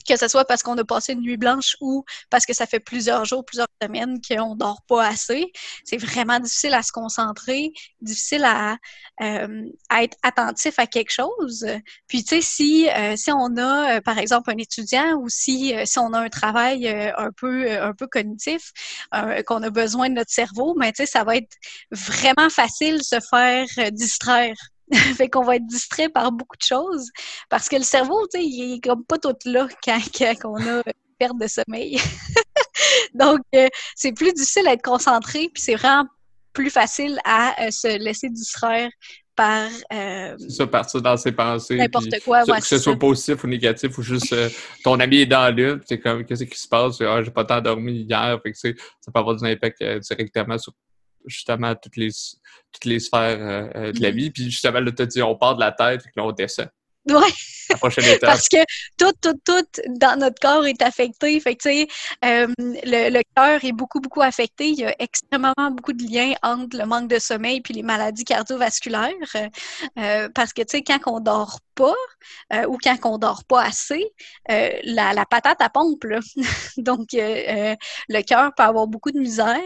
que 0.07 0.17
ce 0.17 0.27
soit 0.27 0.45
parce 0.45 0.63
qu'on 0.63 0.77
a 0.77 0.83
passé 0.83 1.13
une 1.13 1.21
nuit 1.21 1.37
blanche 1.37 1.75
ou 1.81 2.03
parce 2.29 2.45
que 2.45 2.53
ça 2.53 2.65
fait 2.65 2.79
plusieurs 2.79 3.25
jours, 3.25 3.45
plusieurs 3.45 3.67
semaines 3.81 4.19
qu'on 4.21 4.55
dort 4.55 4.81
pas 4.87 5.07
assez. 5.07 5.51
C'est 5.83 5.97
vraiment 5.97 6.39
difficile 6.39 6.73
à 6.73 6.83
se 6.83 6.91
concentrer, 6.91 7.71
difficile 8.01 8.43
à, 8.45 8.77
euh, 9.21 9.65
être 9.99 10.17
attentif 10.23 10.79
à 10.79 10.87
quelque 10.87 11.11
chose. 11.11 11.65
Puis, 12.07 12.23
tu 12.23 12.35
sais, 12.35 12.41
si, 12.41 12.89
euh, 12.89 13.15
si 13.15 13.31
on 13.31 13.57
a, 13.57 13.97
euh, 13.97 14.01
par 14.01 14.17
exemple, 14.17 14.51
un 14.51 14.57
étudiant 14.57 15.15
ou 15.17 15.29
si, 15.29 15.73
si 15.85 15.99
on 15.99 16.13
a 16.13 16.19
un 16.19 16.29
travail 16.29 16.87
un, 16.87 17.31
peu, 17.35 17.71
un 17.71 17.93
peu 17.93 18.07
cognitif, 18.07 18.71
qu'on 19.45 19.63
a 19.63 19.69
besoin 19.69 20.09
de 20.09 20.15
notre 20.15 20.31
cerveau, 20.31 20.75
mais 20.77 20.91
tu 20.91 21.03
sais, 21.03 21.05
ça 21.05 21.23
va 21.23 21.37
être 21.37 21.55
vraiment 21.91 22.49
facile 22.49 22.97
de 22.99 23.03
se 23.03 23.19
faire 23.29 23.91
distraire 23.91 24.55
fait 25.15 25.29
qu'on 25.29 25.43
va 25.43 25.55
être 25.55 25.67
distrait 25.67 26.09
par 26.09 26.31
beaucoup 26.31 26.57
de 26.57 26.63
choses 26.63 27.09
parce 27.49 27.69
que 27.69 27.77
le 27.77 27.83
cerveau, 27.83 28.27
tu 28.27 28.39
sais, 28.39 28.45
il 28.45 28.75
est 28.75 28.83
comme 28.83 29.03
pas 29.05 29.17
tout 29.17 29.35
là 29.45 29.67
quand, 29.85 29.99
on 30.45 30.55
a 30.57 30.77
une 30.77 30.83
perte 31.17 31.39
de 31.39 31.47
sommeil. 31.47 31.99
Donc, 33.13 33.41
euh, 33.55 33.67
c'est 33.95 34.13
plus 34.13 34.33
difficile 34.33 34.67
à 34.67 34.73
être 34.73 34.81
concentré, 34.81 35.49
puis 35.53 35.61
c'est 35.61 35.75
vraiment 35.75 36.05
plus 36.53 36.69
facile 36.69 37.19
à 37.23 37.63
euh, 37.63 37.71
se 37.71 37.97
laisser 37.97 38.29
distraire 38.29 38.89
par. 39.35 39.69
Euh, 39.93 40.35
ça, 40.49 40.67
partir 40.67 41.01
dans 41.01 41.15
ses 41.15 41.31
pensées. 41.31 41.75
N'importe 41.75 42.19
quoi, 42.25 42.43
Que 42.43 42.65
ce 42.65 42.77
soit 42.77 42.97
positif 42.97 43.43
ou 43.43 43.47
négatif, 43.47 43.97
ou 43.97 44.01
juste 44.01 44.35
ton 44.83 44.99
ami 44.99 45.21
est 45.21 45.25
dans 45.25 45.53
l'une, 45.55 45.81
c'est 45.85 45.99
comme, 45.99 46.25
qu'est-ce 46.25 46.43
qui 46.43 46.59
se 46.59 46.67
passe? 46.67 46.99
Ah, 47.01 47.21
j'ai 47.23 47.31
pas 47.31 47.45
tant 47.45 47.61
dormi 47.61 48.01
hier, 48.01 48.39
fait 48.43 48.51
que, 48.51 48.57
ça 48.57 49.11
peut 49.11 49.19
avoir 49.19 49.35
des 49.35 49.49
impacts 49.49 49.83
directement 49.83 50.57
sur 50.57 50.73
justement 51.25 51.75
toutes 51.75 51.97
les, 51.97 52.09
toutes 52.71 52.85
les 52.85 52.99
sphères 52.99 53.39
euh, 53.39 53.69
euh, 53.75 53.91
de 53.91 54.01
la 54.01 54.11
mm-hmm. 54.11 54.15
vie. 54.15 54.31
Puis 54.31 54.43
justement, 54.45 54.79
là, 54.79 54.91
tu 54.91 55.07
dit, 55.07 55.21
on 55.21 55.35
part 55.35 55.55
de 55.55 55.61
la 55.61 55.71
tête, 55.71 56.01
et 56.05 56.09
là, 56.15 56.25
on 56.25 56.31
descend. 56.31 56.69
Parce 58.21 58.47
que 58.47 58.57
tout, 58.97 59.11
tout, 59.21 59.39
tout 59.45 59.81
dans 59.87 60.19
notre 60.19 60.39
corps 60.39 60.65
est 60.65 60.81
affecté. 60.81 61.39
Fait 61.39 61.55
que, 61.55 61.69
euh, 62.25 62.47
le, 62.57 63.09
le 63.09 63.21
cœur 63.35 63.63
est 63.63 63.71
beaucoup, 63.71 63.99
beaucoup 63.99 64.21
affecté. 64.21 64.69
Il 64.69 64.79
y 64.79 64.85
a 64.85 64.95
extrêmement 64.99 65.53
beaucoup 65.71 65.93
de 65.93 66.03
liens 66.03 66.33
entre 66.43 66.77
le 66.77 66.85
manque 66.85 67.09
de 67.09 67.19
sommeil 67.19 67.61
puis 67.61 67.73
les 67.73 67.83
maladies 67.83 68.23
cardiovasculaires. 68.23 69.11
Euh, 69.97 70.29
parce 70.33 70.53
que, 70.53 70.61
tu 70.61 70.77
sais, 70.77 70.83
quand 70.83 70.99
on 71.07 71.19
dort 71.19 71.59
pas 71.75 71.95
euh, 72.53 72.65
ou 72.67 72.77
quand 72.77 72.97
on 73.05 73.17
dort 73.17 73.43
pas 73.45 73.63
assez, 73.63 74.11
la, 74.47 75.13
la, 75.13 75.25
patate 75.25 75.61
à 75.61 75.69
pompe. 75.69 76.03
Là. 76.03 76.19
Donc, 76.77 77.09
le 77.13 78.21
cœur 78.21 78.51
peut 78.55 78.63
avoir 78.63 78.87
beaucoup 78.87 79.11
de 79.11 79.19
misère. 79.19 79.57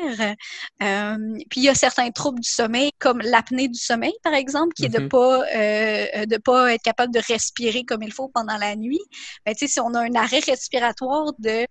puis, 0.79 1.61
il 1.61 1.63
y 1.63 1.69
a 1.69 1.75
certains 1.75 2.11
troubles 2.11 2.39
du 2.39 2.49
sommeil, 2.49 2.91
comme 2.99 3.21
l'apnée 3.21 3.67
du 3.67 3.79
sommeil, 3.79 4.13
par 4.23 4.33
exemple, 4.33 4.73
qui 4.73 4.85
est 4.85 4.89
de 4.89 4.99
mm-hmm. 4.99 5.09
pas 5.09 6.25
de 6.25 6.37
pas 6.37 6.73
être 6.73 6.83
capable 6.83 7.13
de 7.13 7.21
respirer 7.27 7.83
comme 7.83 7.94
il 8.03 8.13
faut 8.13 8.29
pendant 8.29 8.57
la 8.57 8.75
nuit. 8.75 9.01
Ben, 9.45 9.53
si 9.55 9.79
on 9.79 9.93
a 9.93 10.01
un 10.01 10.15
arrêt 10.15 10.39
respiratoire 10.39 11.33
de 11.39 11.65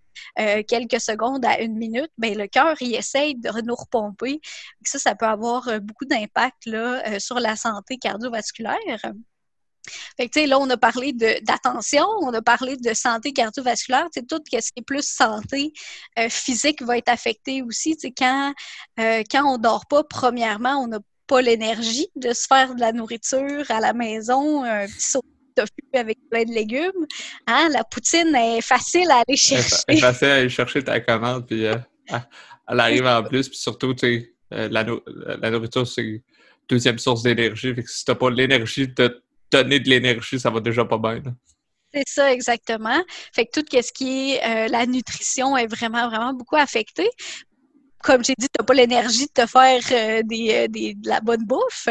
quelques 0.62 1.00
secondes 1.00 1.44
à 1.44 1.60
une 1.60 1.76
minute, 1.76 2.10
ben, 2.18 2.36
le 2.36 2.46
cœur, 2.46 2.76
essaye 2.80 3.34
de 3.34 3.50
nous 3.62 3.74
repomper. 3.74 4.40
Ça, 4.84 4.98
ça 4.98 5.14
peut 5.14 5.26
avoir 5.26 5.80
beaucoup 5.80 6.04
d'impact 6.04 6.66
là, 6.66 7.18
sur 7.18 7.40
la 7.40 7.56
santé 7.56 7.98
cardiovasculaire. 7.98 8.78
Fait 10.16 10.28
que, 10.28 10.40
là, 10.48 10.58
on 10.58 10.68
a 10.70 10.76
parlé 10.76 11.12
d'attention, 11.12 12.06
on 12.22 12.32
a 12.32 12.42
parlé 12.42 12.76
de 12.76 12.94
santé 12.94 13.32
cardiovasculaire, 13.32 14.08
tout 14.28 14.40
ce 14.50 14.58
qui 14.58 14.80
est 14.80 14.84
plus 14.86 15.06
santé 15.06 15.72
euh, 16.18 16.28
physique 16.28 16.82
va 16.82 16.98
être 16.98 17.08
affecté 17.08 17.62
aussi. 17.62 17.96
Quand, 18.16 18.54
euh, 18.98 19.22
quand 19.30 19.44
on 19.44 19.58
dort 19.58 19.86
pas, 19.86 20.04
premièrement, 20.04 20.76
on 20.82 20.92
a 20.92 21.00
pas 21.26 21.42
l'énergie 21.42 22.08
de 22.16 22.32
se 22.32 22.46
faire 22.46 22.74
de 22.74 22.80
la 22.80 22.92
nourriture 22.92 23.70
à 23.70 23.80
la 23.80 23.92
maison, 23.92 24.64
tofu 25.54 25.70
avec 25.94 26.18
plein 26.30 26.44
de 26.44 26.52
légumes, 26.52 27.06
hein, 27.46 27.68
la 27.72 27.84
poutine 27.84 28.34
est 28.34 28.60
facile 28.60 29.10
à 29.10 29.22
aller 29.26 29.36
chercher. 29.36 29.76
C'est 29.88 29.96
facile 29.96 30.28
à 30.28 30.34
aller 30.36 30.48
chercher 30.48 30.82
ta 30.82 31.00
commande, 31.00 31.46
puis 31.46 31.66
euh, 31.66 31.76
elle 32.68 32.80
arrive 32.80 33.06
en 33.06 33.22
plus, 33.22 33.48
puis 33.48 33.58
surtout, 33.58 33.94
tu 33.94 34.06
sais, 34.06 34.34
euh, 34.52 34.68
la, 34.70 34.84
la, 35.40 35.50
nourriture, 35.50 35.86
c'est 35.86 36.22
deuxième 36.68 36.98
source 36.98 37.22
d'énergie. 37.22 37.74
Fait 37.74 37.82
que 37.82 37.90
si 37.90 38.04
t'as 38.04 38.14
pas 38.14 38.30
l'énergie 38.30 38.88
de 38.88 38.94
te 38.94 39.20
donner 39.50 39.80
de 39.80 39.88
l'énergie, 39.88 40.38
ça 40.38 40.50
va 40.50 40.60
déjà 40.60 40.84
pas 40.84 40.98
bien. 40.98 41.22
C'est 41.92 42.08
ça, 42.08 42.32
exactement. 42.32 43.02
Fait 43.32 43.46
que 43.46 43.60
tout 43.60 43.66
ce 43.70 43.92
qui 43.92 44.32
est 44.32 44.44
euh, 44.44 44.68
la 44.68 44.84
nutrition 44.86 45.56
est 45.56 45.66
vraiment, 45.66 46.08
vraiment 46.08 46.34
beaucoup 46.34 46.56
affecté. 46.56 47.08
Comme 48.04 48.24
j'ai 48.24 48.34
dit, 48.38 48.48
tu 48.48 48.56
n'as 48.58 48.64
pas 48.64 48.74
l'énergie 48.74 49.26
de 49.26 49.42
te 49.42 49.46
faire 49.46 49.80
euh, 49.92 50.22
des, 50.24 50.68
des, 50.68 50.94
de 50.94 51.08
la 51.08 51.20
bonne 51.20 51.44
bouffe. 51.44 51.88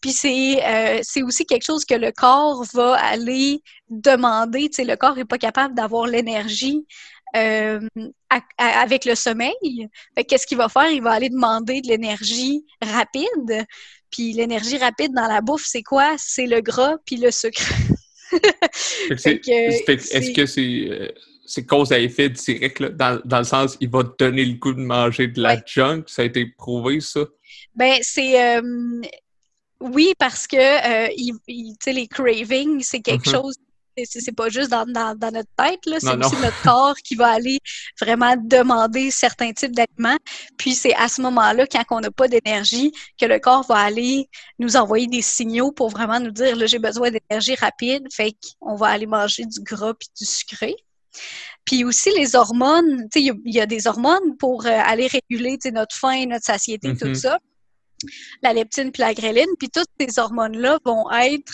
Puis 0.00 0.12
c'est, 0.12 1.00
c'est 1.02 1.22
aussi 1.22 1.44
quelque 1.44 1.64
chose 1.64 1.84
que 1.84 1.94
le 1.94 2.10
corps 2.12 2.64
va 2.74 2.94
aller 2.94 3.62
demander. 3.90 4.68
Tu 4.68 4.76
sais, 4.76 4.84
le 4.84 4.96
corps 4.96 5.16
n'est 5.16 5.24
pas 5.24 5.38
capable 5.38 5.74
d'avoir 5.74 6.06
l'énergie 6.06 6.86
euh, 7.36 7.80
avec 8.58 9.04
le 9.04 9.14
sommeil. 9.14 9.88
qu'est-ce 10.28 10.46
qu'il 10.46 10.58
va 10.58 10.68
faire? 10.68 10.90
Il 10.90 11.02
va 11.02 11.12
aller 11.12 11.28
demander 11.28 11.80
de 11.80 11.88
l'énergie 11.88 12.64
rapide. 12.82 13.66
Puis 14.10 14.32
l'énergie 14.32 14.78
rapide 14.78 15.12
dans 15.14 15.26
la 15.26 15.40
bouffe, 15.40 15.64
c'est 15.66 15.82
quoi? 15.82 16.14
C'est 16.18 16.46
le 16.46 16.60
gras 16.60 16.94
puis 17.04 17.16
le 17.16 17.30
sucre. 17.30 17.62
Est-ce 19.10 20.32
que 20.32 20.46
c'est 20.46 20.62
euh, 20.90 21.08
c'est 21.08 21.12
cause 21.66 21.92
à 21.92 21.98
effet 21.98 22.28
direct, 22.28 22.82
dans, 22.82 23.20
dans, 23.24 23.38
le 23.38 23.44
sens 23.44 23.76
il 23.80 23.90
va 23.90 24.04
te 24.04 24.24
donner 24.24 24.44
le 24.44 24.54
goût 24.54 24.72
de 24.72 24.80
manger 24.80 25.28
de 25.28 25.40
la 25.40 25.56
junk? 25.64 26.04
Ça 26.06 26.22
a 26.22 26.24
été 26.24 26.46
prouvé, 26.46 27.00
ça? 27.00 27.20
Ben, 27.74 27.98
c'est. 28.02 28.58
Euh, 28.58 29.00
oui, 29.80 30.14
parce 30.18 30.46
que 30.46 31.14
il, 31.16 31.34
les 31.86 32.08
cravings, 32.08 32.82
c'est 32.82 33.00
quelque 33.00 33.28
mm-hmm. 33.28 33.32
chose 33.32 33.54
c'est 34.04 34.34
pas 34.34 34.48
juste 34.48 34.70
dans, 34.70 34.84
notre 34.86 35.48
tête, 35.56 35.80
c'est 35.84 36.08
aussi 36.08 36.36
notre 36.36 36.62
corps 36.62 36.96
qui 36.96 37.14
va 37.14 37.28
aller 37.28 37.58
vraiment 38.00 38.34
demander 38.36 39.10
certains 39.10 39.52
types 39.52 39.74
d'aliments. 39.74 40.18
Puis 40.58 40.74
c'est 40.74 40.94
à 40.94 41.08
ce 41.08 41.22
moment-là, 41.22 41.66
quand 41.66 41.82
on 41.90 42.00
n'a 42.00 42.10
pas 42.10 42.28
d'énergie, 42.28 42.92
que 43.18 43.26
le 43.26 43.38
corps 43.38 43.66
va 43.66 43.76
aller 43.76 44.28
nous 44.58 44.76
envoyer 44.76 45.06
des 45.06 45.22
signaux 45.22 45.72
pour 45.72 45.88
vraiment 45.88 46.20
nous 46.20 46.30
dire 46.30 46.56
là, 46.56 46.66
j'ai 46.66 46.78
besoin 46.78 47.10
d'énergie 47.10 47.54
rapide, 47.54 48.06
fait 48.12 48.34
qu'on 48.60 48.74
va 48.74 48.88
aller 48.88 49.06
manger 49.06 49.44
du 49.46 49.60
gras 49.60 49.94
puis 49.94 50.08
du 50.18 50.26
sucré. 50.26 50.76
Puis 51.66 51.84
aussi 51.84 52.10
les 52.16 52.36
hormones, 52.36 53.08
il 53.16 53.34
y, 53.44 53.60
a 53.60 53.66
des 53.66 53.86
hormones 53.88 54.36
pour 54.38 54.66
euh, 54.66 54.70
aller 54.70 55.08
réguler 55.08 55.58
notre 55.72 55.96
faim, 55.96 56.26
notre 56.26 56.44
satiété, 56.44 56.96
tout 56.96 57.06
mm-hmm. 57.06 57.14
ça 57.14 57.38
la 58.42 58.52
leptine 58.52 58.92
puis 58.92 59.00
la 59.00 59.14
gréline, 59.14 59.48
puis 59.58 59.70
toutes 59.70 59.88
ces 59.98 60.18
hormones-là 60.18 60.78
vont 60.84 61.10
être 61.10 61.52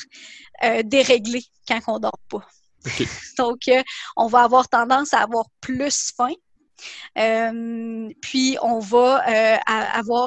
euh, 0.64 0.83
déréglées 0.83 1.45
quand 1.69 1.78
on 1.87 1.99
dort 2.00 2.19
pas. 2.28 2.45
Donc, 3.38 3.69
euh, 3.69 3.81
on 4.16 4.26
va 4.26 4.42
avoir 4.42 4.69
tendance 4.69 5.14
à 5.14 5.21
avoir 5.21 5.47
plus 5.61 6.12
faim. 6.16 6.35
Puis 8.21 8.59
on 8.61 8.81
va 8.81 9.19
avoir 9.66 10.26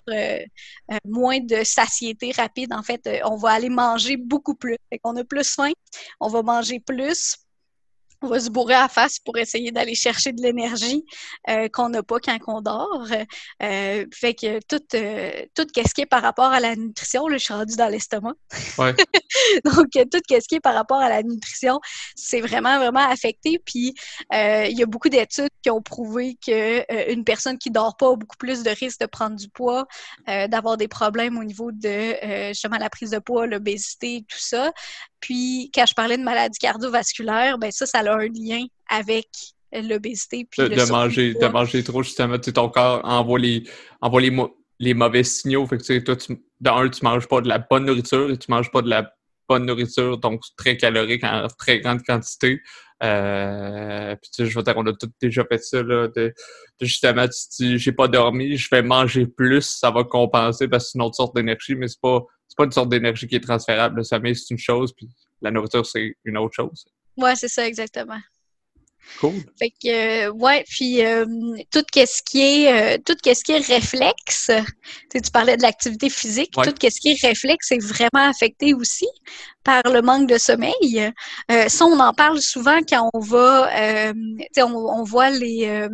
moins 1.03 1.41
de 1.41 1.65
satiété 1.65 2.31
rapide. 2.31 2.71
En 2.73 2.81
fait, 2.81 3.21
on 3.25 3.35
va 3.35 3.49
aller 3.49 3.67
manger 3.67 4.15
beaucoup 4.15 4.55
plus. 4.55 4.77
On 5.03 5.17
a 5.17 5.25
plus 5.25 5.53
faim, 5.53 5.73
on 6.21 6.29
va 6.29 6.43
manger 6.43 6.79
plus, 6.79 7.35
on 8.21 8.27
va 8.27 8.39
se 8.39 8.49
bourrer 8.49 8.73
à 8.73 8.83
la 8.83 8.87
face 8.87 9.19
pour 9.19 9.37
essayer 9.37 9.71
d'aller 9.71 9.95
chercher 9.95 10.31
de 10.31 10.41
l'énergie 10.41 11.05
euh, 11.49 11.67
qu'on 11.69 11.89
n'a 11.89 12.03
pas 12.03 12.19
quand 12.19 12.37
on 12.47 12.61
dort. 12.61 13.07
Euh, 13.63 14.05
fait 14.13 14.33
que 14.33 14.59
tout, 14.67 14.83
euh, 14.95 15.45
tout 15.53 15.65
ce 15.75 15.93
qui 15.93 16.01
est 16.01 16.05
par 16.05 16.21
rapport 16.21 16.51
à 16.51 16.59
la 16.59 16.75
nutrition, 16.75 17.27
là, 17.27 17.37
je 17.37 17.43
suis 17.43 17.53
rendue 17.53 17.75
dans 17.75 17.87
l'estomac. 17.87 18.33
Donc, 19.65 19.87
tout 19.91 20.19
ce 20.29 20.47
qui 20.47 20.55
est 20.55 20.59
par 20.59 20.73
rapport 20.73 20.99
à 20.99 21.09
la 21.09 21.23
nutrition, 21.23 21.79
c'est 22.15 22.41
vraiment, 22.41 22.77
vraiment 22.77 23.07
affecté. 23.07 23.59
Puis, 23.63 23.93
il 24.31 24.77
y 24.77 24.83
a 24.83 24.85
beaucoup 24.85 25.09
d'études 25.09 25.49
qui 25.61 25.69
ont 25.69 25.81
prouvé 25.81 26.37
qu'une 26.43 27.23
personne 27.23 27.57
qui 27.57 27.69
dort 27.69 27.97
pas 27.97 28.11
a 28.11 28.15
beaucoup 28.15 28.37
plus 28.37 28.63
de 28.63 28.69
risque 28.69 28.99
de 29.01 29.05
prendre 29.05 29.35
du 29.35 29.49
poids, 29.49 29.85
d'avoir 30.27 30.77
des 30.77 30.87
problèmes 30.87 31.37
au 31.37 31.43
niveau 31.43 31.71
de 31.71 32.15
justement 32.49 32.77
la 32.77 32.89
prise 32.89 33.11
de 33.11 33.19
poids, 33.19 33.45
l'obésité, 33.45 34.25
tout 34.27 34.39
ça. 34.39 34.71
Puis, 35.19 35.71
quand 35.73 35.85
je 35.85 35.93
parlais 35.93 36.17
de 36.17 36.23
maladie 36.23 36.59
cardiovasculaire, 36.59 37.57
ben 37.57 37.71
ça, 37.71 37.85
ça 37.85 37.99
a 37.99 38.13
un 38.13 38.27
lien 38.27 38.65
avec 38.89 39.27
l'obésité. 39.71 40.47
De, 40.57 40.67
de 40.67 40.91
manger, 40.91 41.33
de 41.33 41.47
manger 41.47 41.83
trop, 41.83 42.03
justement, 42.03 42.37
ton 42.37 42.69
corps 42.69 43.01
envoie 43.03 43.39
les, 43.39 43.63
envoie 44.01 44.21
les, 44.21 44.35
les 44.79 44.93
mauvais 44.93 45.23
signaux. 45.23 45.65
Fait 45.67 45.77
que, 45.77 45.99
toi, 45.99 46.15
tu, 46.15 46.37
d'un, 46.59 46.89
tu 46.89 47.03
manges 47.03 47.27
pas 47.27 47.41
de 47.41 47.47
la 47.47 47.59
bonne 47.59 47.85
nourriture 47.85 48.29
et 48.31 48.37
tu 48.37 48.49
manges 48.49 48.71
pas 48.71 48.81
de 48.81 48.89
la 48.89 49.11
bonne 49.47 49.65
nourriture, 49.65 50.17
donc 50.17 50.41
très 50.57 50.77
calorique 50.77 51.23
en 51.23 51.47
très 51.47 51.79
grande 51.79 52.03
quantité. 52.03 52.61
Euh, 53.03 54.15
puis 54.15 54.31
tu 54.31 54.43
sais, 54.43 54.49
je 54.49 54.57
veux 54.57 54.63
dire, 54.63 54.73
on 54.77 54.85
a 54.87 54.93
tous 54.93 55.09
déjà 55.21 55.43
fait 55.45 55.57
ça, 55.59 55.83
là, 55.83 56.07
de, 56.15 56.33
justement, 56.81 57.27
tu 57.27 57.63
dis, 57.63 57.77
j'ai 57.77 57.91
pas 57.91 58.07
dormi, 58.07 58.57
je 58.57 58.69
vais 58.71 58.81
manger 58.81 59.27
plus, 59.27 59.61
ça 59.61 59.91
va 59.91 60.03
compenser 60.03 60.67
parce 60.67 60.85
que 60.85 60.91
c'est 60.91 60.97
une 60.97 61.03
autre 61.03 61.15
sorte 61.15 61.35
d'énergie, 61.35 61.75
mais 61.75 61.87
c'est 61.87 62.01
pas 62.01 62.21
c'est 62.55 62.63
pas 62.63 62.65
une 62.65 62.71
sorte 62.71 62.89
d'énergie 62.89 63.27
qui 63.27 63.35
est 63.35 63.41
transférable. 63.41 63.97
Le 63.97 64.03
sommeil, 64.03 64.33
c'est 64.33 64.51
une 64.51 64.57
chose, 64.57 64.93
puis 64.95 65.09
la 65.41 65.51
nourriture, 65.51 65.85
c'est 65.85 66.15
une 66.23 66.37
autre 66.37 66.55
chose. 66.55 66.85
Ouais, 67.17 67.35
c'est 67.35 67.49
ça, 67.49 67.67
exactement. 67.67 68.19
Cool. 69.19 69.33
Fait 69.59 69.69
que, 69.69 70.27
euh, 70.27 70.31
ouais, 70.31 70.63
puis 70.67 71.05
euh, 71.05 71.25
tout 71.71 71.83
ce 71.93 72.21
qui 72.23 72.41
est, 72.41 72.95
euh, 72.95 72.97
tout 73.05 73.15
ce 73.23 73.43
qui 73.43 73.51
est 73.51 73.67
réflexe, 73.67 74.49
tu, 75.11 75.21
tu 75.21 75.31
parlais 75.31 75.57
de 75.57 75.61
l'activité 75.61 76.09
physique, 76.09 76.51
tout 76.51 76.63
ce 76.63 76.99
qui 76.99 77.11
est 77.11 77.21
réflexe 77.21 77.71
est 77.71 77.85
vraiment 77.85 78.29
affecté 78.29 78.73
aussi 78.73 79.07
par 79.65 79.81
le 79.91 80.01
manque 80.01 80.29
de 80.29 80.37
sommeil. 80.37 81.11
Euh, 81.51 81.67
ça, 81.67 81.85
on 81.85 81.99
en 81.99 82.13
parle 82.13 82.39
souvent 82.39 82.79
quand 82.87 83.09
on 83.13 83.19
va, 83.19 83.67
euh, 83.75 84.13
on, 84.59 84.73
on, 84.73 85.03
voit 85.03 85.31
les, 85.31 85.65
euh, 85.67 85.89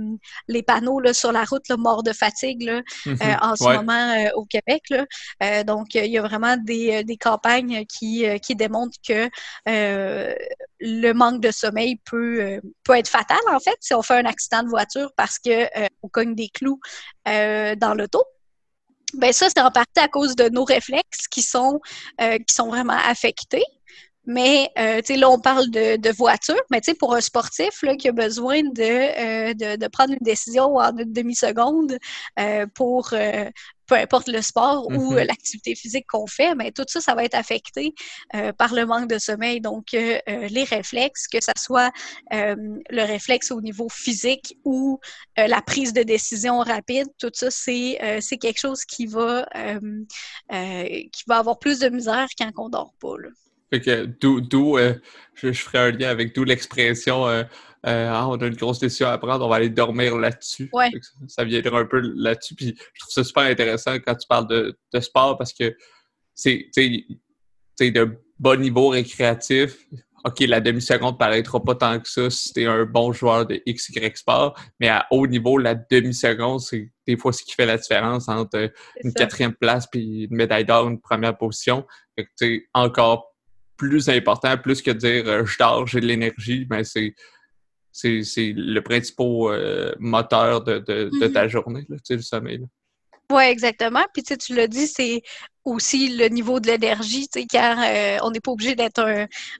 les 0.48 0.62
panneaux 0.62 1.00
là, 1.00 1.14
sur 1.14 1.32
la 1.32 1.46
route, 1.46 1.68
là, 1.70 1.78
mort 1.78 2.04
de 2.04 2.12
fatigue 2.12 2.64
là, 2.64 2.82
mhm. 3.06 3.18
euh, 3.24 3.36
en 3.42 3.56
ce 3.56 3.64
moment 3.64 4.14
au 4.36 4.46
Québec. 4.46 4.84
Là. 4.90 5.64
donc, 5.64 5.96
il 5.96 6.12
y 6.12 6.18
a 6.18 6.22
vraiment 6.22 6.58
des, 6.58 7.04
des 7.04 7.18
campagnes 7.18 7.86
qui, 7.86 8.26
qui 8.42 8.56
démontrent 8.56 8.98
que 9.08 9.30
le 9.66 11.12
manque 11.14 11.42
de 11.42 11.52
sommeil 11.52 11.96
peut, 12.04 12.60
peut 12.84 12.98
être 12.98 13.08
fatal, 13.08 13.40
en 13.52 13.60
fait, 13.60 13.78
si 13.80 13.94
on 13.94 14.02
fait 14.02 14.16
un 14.16 14.26
accident 14.26 14.64
de 14.64 14.70
voiture 14.70 15.12
parce 15.16 15.40
que 15.40 15.68
on 16.04 16.10
cogne 16.10 16.36
des 16.36 16.50
clous 16.50 16.80
dans 17.26 17.96
l'auto. 17.98 18.22
Ben 19.14 19.34
ça, 19.34 19.48
c'est 19.50 19.62
en 19.62 19.72
partie 19.72 20.00
à 20.00 20.08
cause 20.08 20.36
de 20.36 20.50
nos 20.50 20.64
réflexes 20.64 21.28
qui 21.30 21.42
sont, 21.42 21.80
euh, 22.22 22.38
qui 22.38 22.54
sont 22.54 22.68
vraiment 22.68 22.98
affectés. 23.08 23.64
Mais 24.32 24.72
euh, 24.80 25.02
là, 25.18 25.30
on 25.30 25.40
parle 25.40 25.70
de, 25.70 25.98
de 25.98 26.10
voiture, 26.10 26.62
mais 26.70 26.80
pour 26.98 27.14
un 27.14 27.22
sportif 27.22 27.82
là, 27.84 27.98
qui 27.98 28.08
a 28.08 28.14
besoin 28.14 28.64
de, 28.64 28.82
euh, 28.82 29.54
de, 29.54 29.76
de, 29.76 29.88
prendre 29.88 30.14
une 30.14 30.26
décision 30.26 30.78
en 30.78 30.98
une 30.98 31.12
demi-seconde 31.12 31.98
euh, 32.40 32.66
pour 32.74 33.14
peu 33.88 33.96
importe 33.96 34.30
le 34.30 34.42
sport 34.42 34.88
ou 34.88 35.16
mm-hmm. 35.16 35.28
l'activité 35.28 35.76
physique 35.76 36.06
qu'on 36.08 36.28
fait, 36.28 36.56
mais 36.56 36.72
tout 36.72 36.86
ça, 36.88 37.02
ça 37.02 37.14
va 37.14 37.26
être 37.26 37.36
affecté 37.36 37.94
par 38.58 38.74
le 38.74 38.86
manque 38.86 39.10
de 39.10 39.18
sommeil. 39.20 39.60
Donc, 39.60 39.88
les 39.92 40.64
réflexes, 40.64 41.28
que 41.28 41.42
ce 41.42 41.52
soit 41.58 41.92
le 42.32 43.04
réflexe 43.04 43.52
au 43.52 43.60
niveau 43.60 43.90
physique 43.90 44.58
ou 44.64 45.02
la 45.36 45.62
prise 45.62 45.92
de 45.92 46.04
décision 46.04 46.60
rapide, 46.60 47.08
tout 47.20 47.32
ça, 47.34 47.52
c'est 47.52 48.00
c'est 48.22 48.38
quelque 48.38 48.60
chose 48.60 48.86
qui 48.86 49.08
va, 49.08 49.46
qui 50.50 51.24
va 51.28 51.38
avoir 51.38 51.60
plus 51.60 51.80
de 51.80 51.90
misère 51.90 52.28
quand 52.40 52.52
on 52.58 52.70
dort 52.70 52.94
pas. 53.02 53.18
Là. 53.18 53.30
Fait 53.72 53.80
que 53.80 54.06
d'où, 54.06 54.78
euh, 54.78 54.94
je, 55.34 55.52
ferai 55.54 55.78
un 55.78 55.92
lien 55.92 56.10
avec 56.10 56.36
d'où 56.36 56.44
l'expression 56.44 57.26
euh, 57.28 57.44
euh, 57.88 58.10
ah, 58.12 58.28
on 58.28 58.36
a 58.36 58.46
une 58.46 58.56
grosse 58.56 58.80
décision 58.80 59.08
à 59.08 59.18
prendre, 59.18 59.44
on 59.46 59.50
va 59.50 59.56
aller 59.56 59.70
dormir 59.70 60.18
là-dessus. 60.18 60.70
Ça, 61.28 61.44
viendra 61.44 61.80
un 61.80 61.86
peu 61.86 62.00
là-dessus. 62.00 62.54
Puis 62.54 62.76
je 62.94 63.00
trouve 63.00 63.14
ça 63.14 63.24
super 63.24 63.44
intéressant 63.44 63.96
quand 63.96 64.16
tu 64.16 64.28
parles 64.28 64.48
de, 64.48 64.78
de 64.94 65.00
sport 65.00 65.38
parce 65.38 65.54
que 65.54 65.76
c'est 66.36 66.70
de 67.80 68.20
bon 68.38 68.60
niveau 68.60 68.90
récréatif. 68.90 69.88
OK, 70.24 70.42
la 70.42 70.62
demi-seconde 70.62 71.18
paraîtra 71.18 71.64
pas 71.64 71.74
tant 71.74 72.00
que 72.00 72.08
ça 72.08 72.30
si 72.30 72.54
t'es 72.54 72.66
un 72.68 72.86
bon 72.86 73.12
joueur 73.12 73.48
de 73.48 73.60
XY 73.68 74.12
sport, 74.14 74.56
mais 74.80 74.88
à 74.88 75.08
haut 75.10 75.26
niveau, 75.26 75.58
la 75.58 75.74
demi-seconde, 75.74 76.60
c'est 76.60 76.92
des 77.08 77.18
fois 77.18 77.34
ce 77.34 77.44
qui 77.44 77.54
fait 77.54 77.66
la 77.66 77.78
différence 77.78 78.30
entre 78.30 78.72
une 79.04 79.14
quatrième 79.14 79.56
place 79.56 79.88
puis 79.88 80.28
une 80.30 80.36
médaille 80.36 80.66
d'or, 80.66 80.88
une 80.88 81.02
première 81.02 81.36
position. 81.36 81.88
Fait 82.16 82.28
que, 82.40 82.62
encore 82.76 83.31
plus 83.82 84.10
important, 84.10 84.56
plus 84.58 84.80
que 84.80 84.92
de 84.92 84.98
dire 85.00 85.28
euh, 85.28 85.44
je 85.44 85.58
dors, 85.58 85.88
j'ai 85.88 86.02
de 86.02 86.06
l'énergie, 86.06 86.66
ben 86.66 86.84
c'est 86.84 87.16
c'est 87.92 88.54
le 88.56 88.80
principal 88.82 89.26
euh, 89.26 89.92
moteur 90.00 90.64
de, 90.64 90.78
de, 90.78 91.10
de, 91.20 91.28
ta 91.28 91.48
journée, 91.48 91.84
là, 91.90 91.98
le 92.10 92.22
sommeil. 92.22 92.62
Oui, 93.32 93.44
exactement. 93.44 94.04
Puis 94.14 94.24
tu, 94.24 94.34
sais, 94.34 94.38
tu 94.38 94.56
l'as 94.56 94.68
dit, 94.68 94.88
c'est 94.88 95.22
aussi 95.64 96.10
le 96.18 96.28
niveau 96.28 96.60
de 96.60 96.68
l'énergie, 96.68 97.28
tu 97.30 97.42
sais, 97.42 97.46
car 97.46 97.78
euh, 97.80 98.18
on 98.24 98.32
n'est 98.32 98.40
pas 98.40 98.52
obligé 98.52 98.76
d'être 98.76 99.00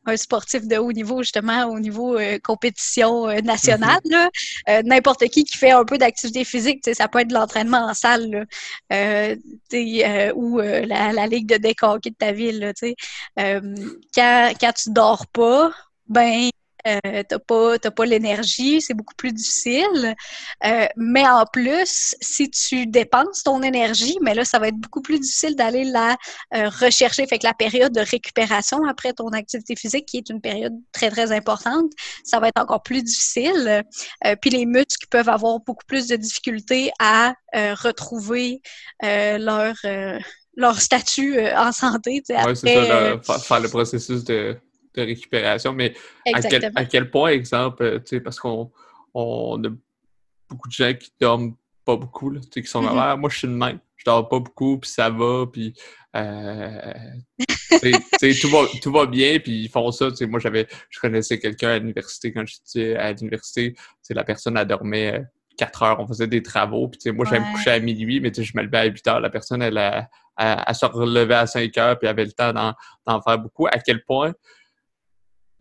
un, 0.06 0.18
sportif 0.18 0.68
de 0.68 0.78
haut 0.78 0.92
niveau, 0.92 1.22
justement, 1.22 1.66
au 1.68 1.80
niveau 1.80 2.18
euh, 2.18 2.38
compétition 2.44 3.30
euh, 3.30 3.40
nationale. 3.42 4.00
Mm-hmm. 4.06 4.84
N'importe 4.86 5.28
qui 5.30 5.44
qui 5.44 5.58
fait 5.58 5.72
un 5.72 5.86
peu 5.86 5.98
d'activité 5.98 6.44
physique, 6.44 6.82
tu 6.84 6.90
sais, 6.92 6.96
ça 6.96 7.08
peut 7.08 7.20
être 7.20 7.30
de 7.30 7.34
l'entraînement 7.34 7.86
en 7.90 7.94
salle, 7.94 8.46
ou 8.92 10.58
la, 10.60 11.14
la, 11.14 11.28
ligue 11.28 11.48
de 11.48 11.58
deck 11.58 11.80
de 11.82 12.10
ta 12.18 12.32
ville, 12.32 12.74
tu 12.78 12.94
sais. 13.38 13.62
quand, 14.16 14.54
quand 14.60 14.74
tu 14.74 14.92
dors 14.92 15.28
pas, 15.28 15.72
ben 16.08 16.50
euh, 16.88 17.24
t'as 17.28 17.40
pas, 17.40 17.78
pas 17.80 18.06
l'énergie, 18.06 18.82
c'est 18.82 18.94
beaucoup 18.94 19.16
plus 19.16 19.32
difficile. 19.32 20.16
Euh, 20.66 20.88
mais 20.98 21.28
en 21.28 21.46
plus, 21.46 22.16
si 22.22 22.50
tu 22.50 22.88
dépenses 22.88 23.44
ton 23.44 23.62
énergie, 23.62 24.18
mais 24.22 24.34
là, 24.34 24.46
ça 24.46 24.60
va 24.60 24.70
être 24.70 24.78
beaucoup 24.78 25.02
plus 25.02 25.20
difficile 25.20 25.56
d'aller 25.56 25.84
la 25.84 26.18
euh, 26.56 26.70
rechercher. 26.70 27.26
Fait 27.28 27.40
que 27.40 27.46
la 27.46 27.54
période 27.54 27.94
de 27.94 28.02
récupération 28.02 28.84
après 28.86 29.14
ton 29.14 29.30
activité 29.30 29.76
physique, 29.76 30.06
qui 30.06 30.18
est 30.18 30.30
une 30.30 30.42
période 30.42 30.74
très, 30.92 31.10
très 31.10 31.32
importante, 31.32 31.92
ça 32.24 32.40
va 32.40 32.48
être 32.48 32.60
encore 32.60 32.84
plus 32.84 33.04
difficile. 33.04 33.84
Euh, 34.26 34.36
puis 34.42 34.50
les 34.50 34.66
muscles 34.66 35.08
peuvent 35.10 35.30
avoir 35.30 35.60
beaucoup 35.60 35.86
plus 35.86 36.08
de 36.08 36.16
difficultés 36.16 36.92
à 37.00 37.34
retrouver 37.54 38.62
leur 39.02 39.74
leur 40.58 40.82
statut 40.82 41.40
en 41.56 41.72
santé. 41.72 42.24
Oui, 42.30 42.56
c'est 42.56 42.88
ça, 43.24 43.40
faire 43.40 43.60
le 43.60 43.70
processus 43.70 44.24
de 44.24 44.58
de 44.96 45.02
récupération, 45.02 45.74
mais 45.74 45.94
à 46.34 46.42
quel, 46.42 46.72
à 46.76 46.86
quel, 46.86 47.10
point, 47.10 47.30
exemple, 47.30 47.84
euh, 47.84 48.20
parce 48.24 48.40
qu'on 48.40 48.72
on 49.14 49.64
a 49.64 49.70
beaucoup 50.50 50.68
de 50.68 50.74
gens 50.74 50.94
qui 50.94 51.12
dorment 51.20 51.56
pas 51.86 51.96
beaucoup, 51.96 52.30
là, 52.30 52.42
qui 52.52 52.64
sont 52.64 52.82
mm 52.82 53.20
moi 53.20 53.30
je 53.30 53.38
suis 53.38 53.48
le 53.48 53.54
même, 53.54 53.80
je 53.96 54.06
dors 54.06 54.28
pas 54.28 54.40
beaucoup, 54.40 54.78
puis 54.80 54.90
ça 54.90 55.10
va, 55.10 55.46
puis 55.52 55.74
euh, 56.16 56.94
tout, 58.42 58.50
va, 58.50 58.60
tout 58.82 58.92
va 58.92 59.06
bien, 59.06 59.40
puis 59.40 59.64
ils 59.64 59.70
font 59.70 59.92
ça. 59.92 60.10
Moi, 60.22 60.40
j'avais, 60.40 60.68
je 60.90 61.00
connaissais 61.00 61.40
quelqu'un 61.40 61.70
à 61.70 61.80
l'université 61.80 62.34
quand 62.34 62.44
j'étais 62.46 62.96
à 62.96 63.14
l'université, 63.14 63.76
la 64.10 64.24
personne 64.24 64.58
a 64.58 64.66
dormi 64.66 65.10
4 65.58 65.82
euh, 65.82 65.86
heures, 65.86 66.00
on 66.00 66.08
faisait 66.08 66.28
des 66.28 66.44
travaux, 66.44 66.90
puis 66.90 67.12
moi, 67.12 67.26
j'allais 67.26 67.42
me 67.42 67.52
coucher 67.54 67.72
à 67.72 67.80
minuit, 67.80 68.20
mais 68.20 68.32
je 68.34 68.58
me 68.58 68.64
levais 68.64 68.78
à 68.78 68.86
8 68.86 69.08
heures. 69.08 69.20
La 69.20 69.30
personne, 69.30 69.62
elle, 69.62 69.78
elle, 70.38 70.76
se 70.76 70.86
relevait 70.86 71.36
à 71.36 71.48
5 71.48 71.78
heures, 71.78 72.00
puis 72.00 72.08
avait 72.08 72.26
le 72.26 72.32
temps 72.32 72.54
d'en 72.54 73.22
faire 73.22 73.40
beaucoup. 73.40 73.68
À 73.68 73.80
quel 73.80 74.04
point 74.04 74.34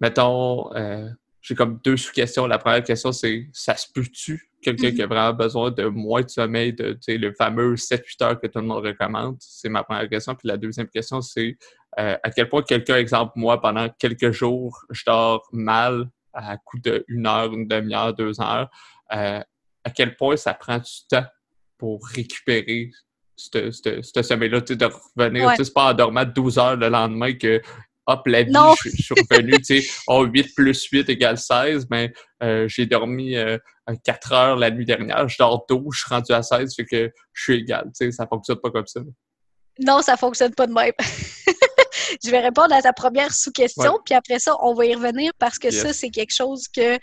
mettons, 0.00 0.75
euh, 0.75 1.09
j'ai 1.42 1.54
comme 1.54 1.80
deux 1.85 1.97
sous-questions. 1.97 2.47
La 2.47 2.59
première 2.59 2.83
question, 2.83 3.12
c'est 3.12 3.49
ça 3.52 3.76
se 3.76 3.87
peut-tu 3.92 4.50
quelqu'un 4.62 4.90
qui 4.90 5.00
a 5.00 5.07
mm-hmm. 5.07 5.09
vraiment 5.09 5.33
besoin 5.33 5.71
de 5.71 5.85
moins 5.87 6.23
de 6.23 6.28
sommeil, 6.28 6.73
de 6.73 6.99
le 7.09 7.33
fameux 7.33 7.75
7-8 7.75 8.25
heures 8.25 8.40
que 8.40 8.47
tout 8.47 8.59
le 8.59 8.66
monde 8.66 8.85
recommande? 8.85 9.37
C'est 9.40 9.69
ma 9.69 9.83
première 9.83 10.09
question. 10.09 10.35
Puis 10.35 10.49
la 10.49 10.57
deuxième 10.57 10.88
question, 10.88 11.21
c'est 11.21 11.57
euh, 11.99 12.16
à 12.23 12.30
quel 12.30 12.49
point 12.49 12.62
quelqu'un, 12.62 12.97
exemple, 12.97 13.33
moi, 13.37 13.61
pendant 13.61 13.88
quelques 13.88 14.33
jours, 14.33 14.85
je 14.90 15.02
dors 15.07 15.49
mal 15.52 16.11
à 16.33 16.57
coup 16.59 16.78
de 16.78 17.04
une 17.09 17.26
heure, 17.26 17.52
une 17.52 17.66
demi-heure, 17.66 18.14
deux 18.14 18.40
heures. 18.40 18.71
Euh, 19.12 19.40
à 19.85 19.90
quel 19.90 20.14
point 20.16 20.37
ça 20.37 20.54
prend 20.54 20.78
du 20.78 20.90
temps 21.09 21.26
pour 21.78 22.07
récupérer 22.07 22.90
ce 23.37 24.23
sommeil-là, 24.23 24.61
de 24.61 24.88
revenir, 25.16 25.47
ouais. 25.47 25.54
c'est 25.57 25.73
pas 25.73 25.90
en 25.90 25.95
dormant 25.95 26.25
12 26.25 26.59
heures 26.59 26.76
le 26.76 26.88
lendemain 26.88 27.33
que 27.33 27.62
hop, 28.10 28.26
la 28.26 28.42
vie, 28.42 28.52
je, 28.84 28.90
suis 28.90 29.14
revenu, 29.30 29.52
tu 29.58 29.80
sais, 29.80 29.88
oh, 30.06 30.24
8 30.24 30.54
plus 30.54 30.84
8 30.84 31.08
égale 31.08 31.38
16, 31.38 31.86
mais 31.90 32.12
euh, 32.42 32.66
j'ai 32.68 32.86
dormi 32.86 33.34
4 34.04 34.32
euh, 34.32 34.36
heures 34.36 34.56
la 34.56 34.70
nuit 34.70 34.84
dernière, 34.84 35.28
je 35.28 35.38
dors 35.38 35.64
12, 35.68 35.82
je 35.92 35.98
suis 35.98 36.14
rendu 36.14 36.32
à 36.32 36.42
16, 36.42 36.74
fait 36.74 36.84
que 36.84 37.12
je 37.32 37.42
suis 37.42 37.54
égal, 37.60 37.84
tu 37.86 38.06
sais, 38.06 38.10
ça 38.10 38.26
fonctionne 38.26 38.58
pas 38.60 38.70
comme 38.70 38.86
ça. 38.86 39.00
Non, 39.78 40.02
ça 40.02 40.16
fonctionne 40.16 40.54
pas 40.54 40.66
de 40.66 40.72
même. 40.72 40.92
je 42.22 42.30
vais 42.30 42.40
répondre 42.40 42.74
à 42.74 42.82
ta 42.82 42.92
première 42.92 43.32
sous-question, 43.32 43.98
puis 44.04 44.14
après 44.14 44.38
ça, 44.38 44.54
on 44.60 44.74
va 44.74 44.84
y 44.84 44.94
revenir 44.94 45.32
parce 45.38 45.58
que 45.58 45.70
ça, 45.70 45.92
c'est 45.92 46.10
quelque 46.10 46.34
chose 46.34 46.68
que 46.68 46.94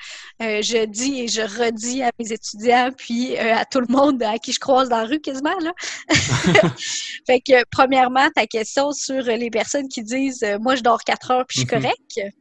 euh, 0.42 0.62
je 0.62 0.86
dis 0.86 1.22
et 1.22 1.28
je 1.28 1.42
redis 1.42 2.04
à 2.04 2.12
mes 2.20 2.32
étudiants, 2.32 2.92
puis 2.96 3.36
euh, 3.36 3.56
à 3.56 3.66
tout 3.66 3.80
le 3.80 3.88
monde 3.90 4.22
à 4.22 4.38
qui 4.38 4.52
je 4.52 4.60
croise 4.60 4.90
dans 4.90 4.98
la 4.98 5.06
rue 5.06 5.20
quasiment. 5.20 5.58
Là. 5.60 5.74
fait 7.26 7.42
que, 7.42 7.64
premièrement, 7.72 8.30
ta 8.36 8.46
question 8.46 8.92
sur 8.92 9.24
les 9.24 9.50
personnes 9.50 9.88
qui 9.88 10.04
disent 10.04 10.44
euh, 10.44 10.60
Moi, 10.60 10.76
je 10.76 10.84
dors 10.84 11.04
quatre 11.04 11.32
heures, 11.32 11.46
puis 11.48 11.62
je 11.62 11.68
suis 11.68 11.78
mm-hmm. 11.78 11.82
correct. 11.82 12.34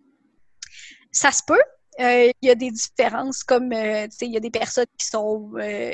Ça 1.12 1.32
se 1.32 1.40
peut, 1.46 1.62
il 1.98 2.32
y 2.42 2.50
a 2.50 2.54
des 2.54 2.70
différences 2.70 3.42
comme 3.42 3.70
tu 3.70 3.76
sais 4.10 4.26
il 4.26 4.32
y 4.32 4.36
a 4.36 4.40
des 4.40 4.50
personnes 4.50 4.84
qui 4.98 5.06
sont 5.06 5.50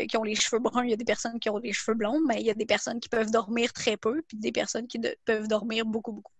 qui 0.08 0.16
ont 0.16 0.24
les 0.24 0.34
cheveux 0.34 0.58
bruns, 0.58 0.82
il 0.82 0.90
y 0.90 0.94
a 0.94 0.96
des 0.96 1.04
personnes 1.04 1.38
qui 1.38 1.48
ont 1.48 1.58
les 1.58 1.72
cheveux 1.72 1.96
blonds, 1.96 2.20
mais 2.26 2.40
il 2.40 2.46
y 2.46 2.50
a 2.50 2.54
des 2.54 2.66
personnes 2.66 2.98
qui 2.98 3.08
peuvent 3.08 3.30
dormir 3.30 3.72
très 3.72 3.96
peu 3.96 4.20
puis 4.26 4.36
des 4.36 4.50
personnes 4.50 4.88
qui 4.88 5.00
peuvent 5.24 5.46
dormir 5.46 5.86
beaucoup 5.86 6.10
beaucoup. 6.10 6.32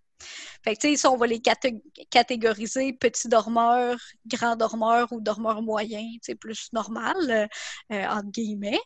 Fait 0.65 0.77
que, 0.77 1.07
on 1.09 1.17
va 1.17 1.27
les 1.27 1.41
catégoriser 2.11 2.93
petits 2.93 3.29
dormeurs, 3.29 3.99
grands 4.27 4.57
dormeurs 4.57 5.13
ou 5.13 5.21
dormeurs 5.21 5.63
moyens, 5.63 6.19
plus 6.41 6.69
normal, 6.73 7.17
euh, 7.29 7.47
euh, 7.93 8.07
entre 8.07 8.31
guillemets. 8.31 8.81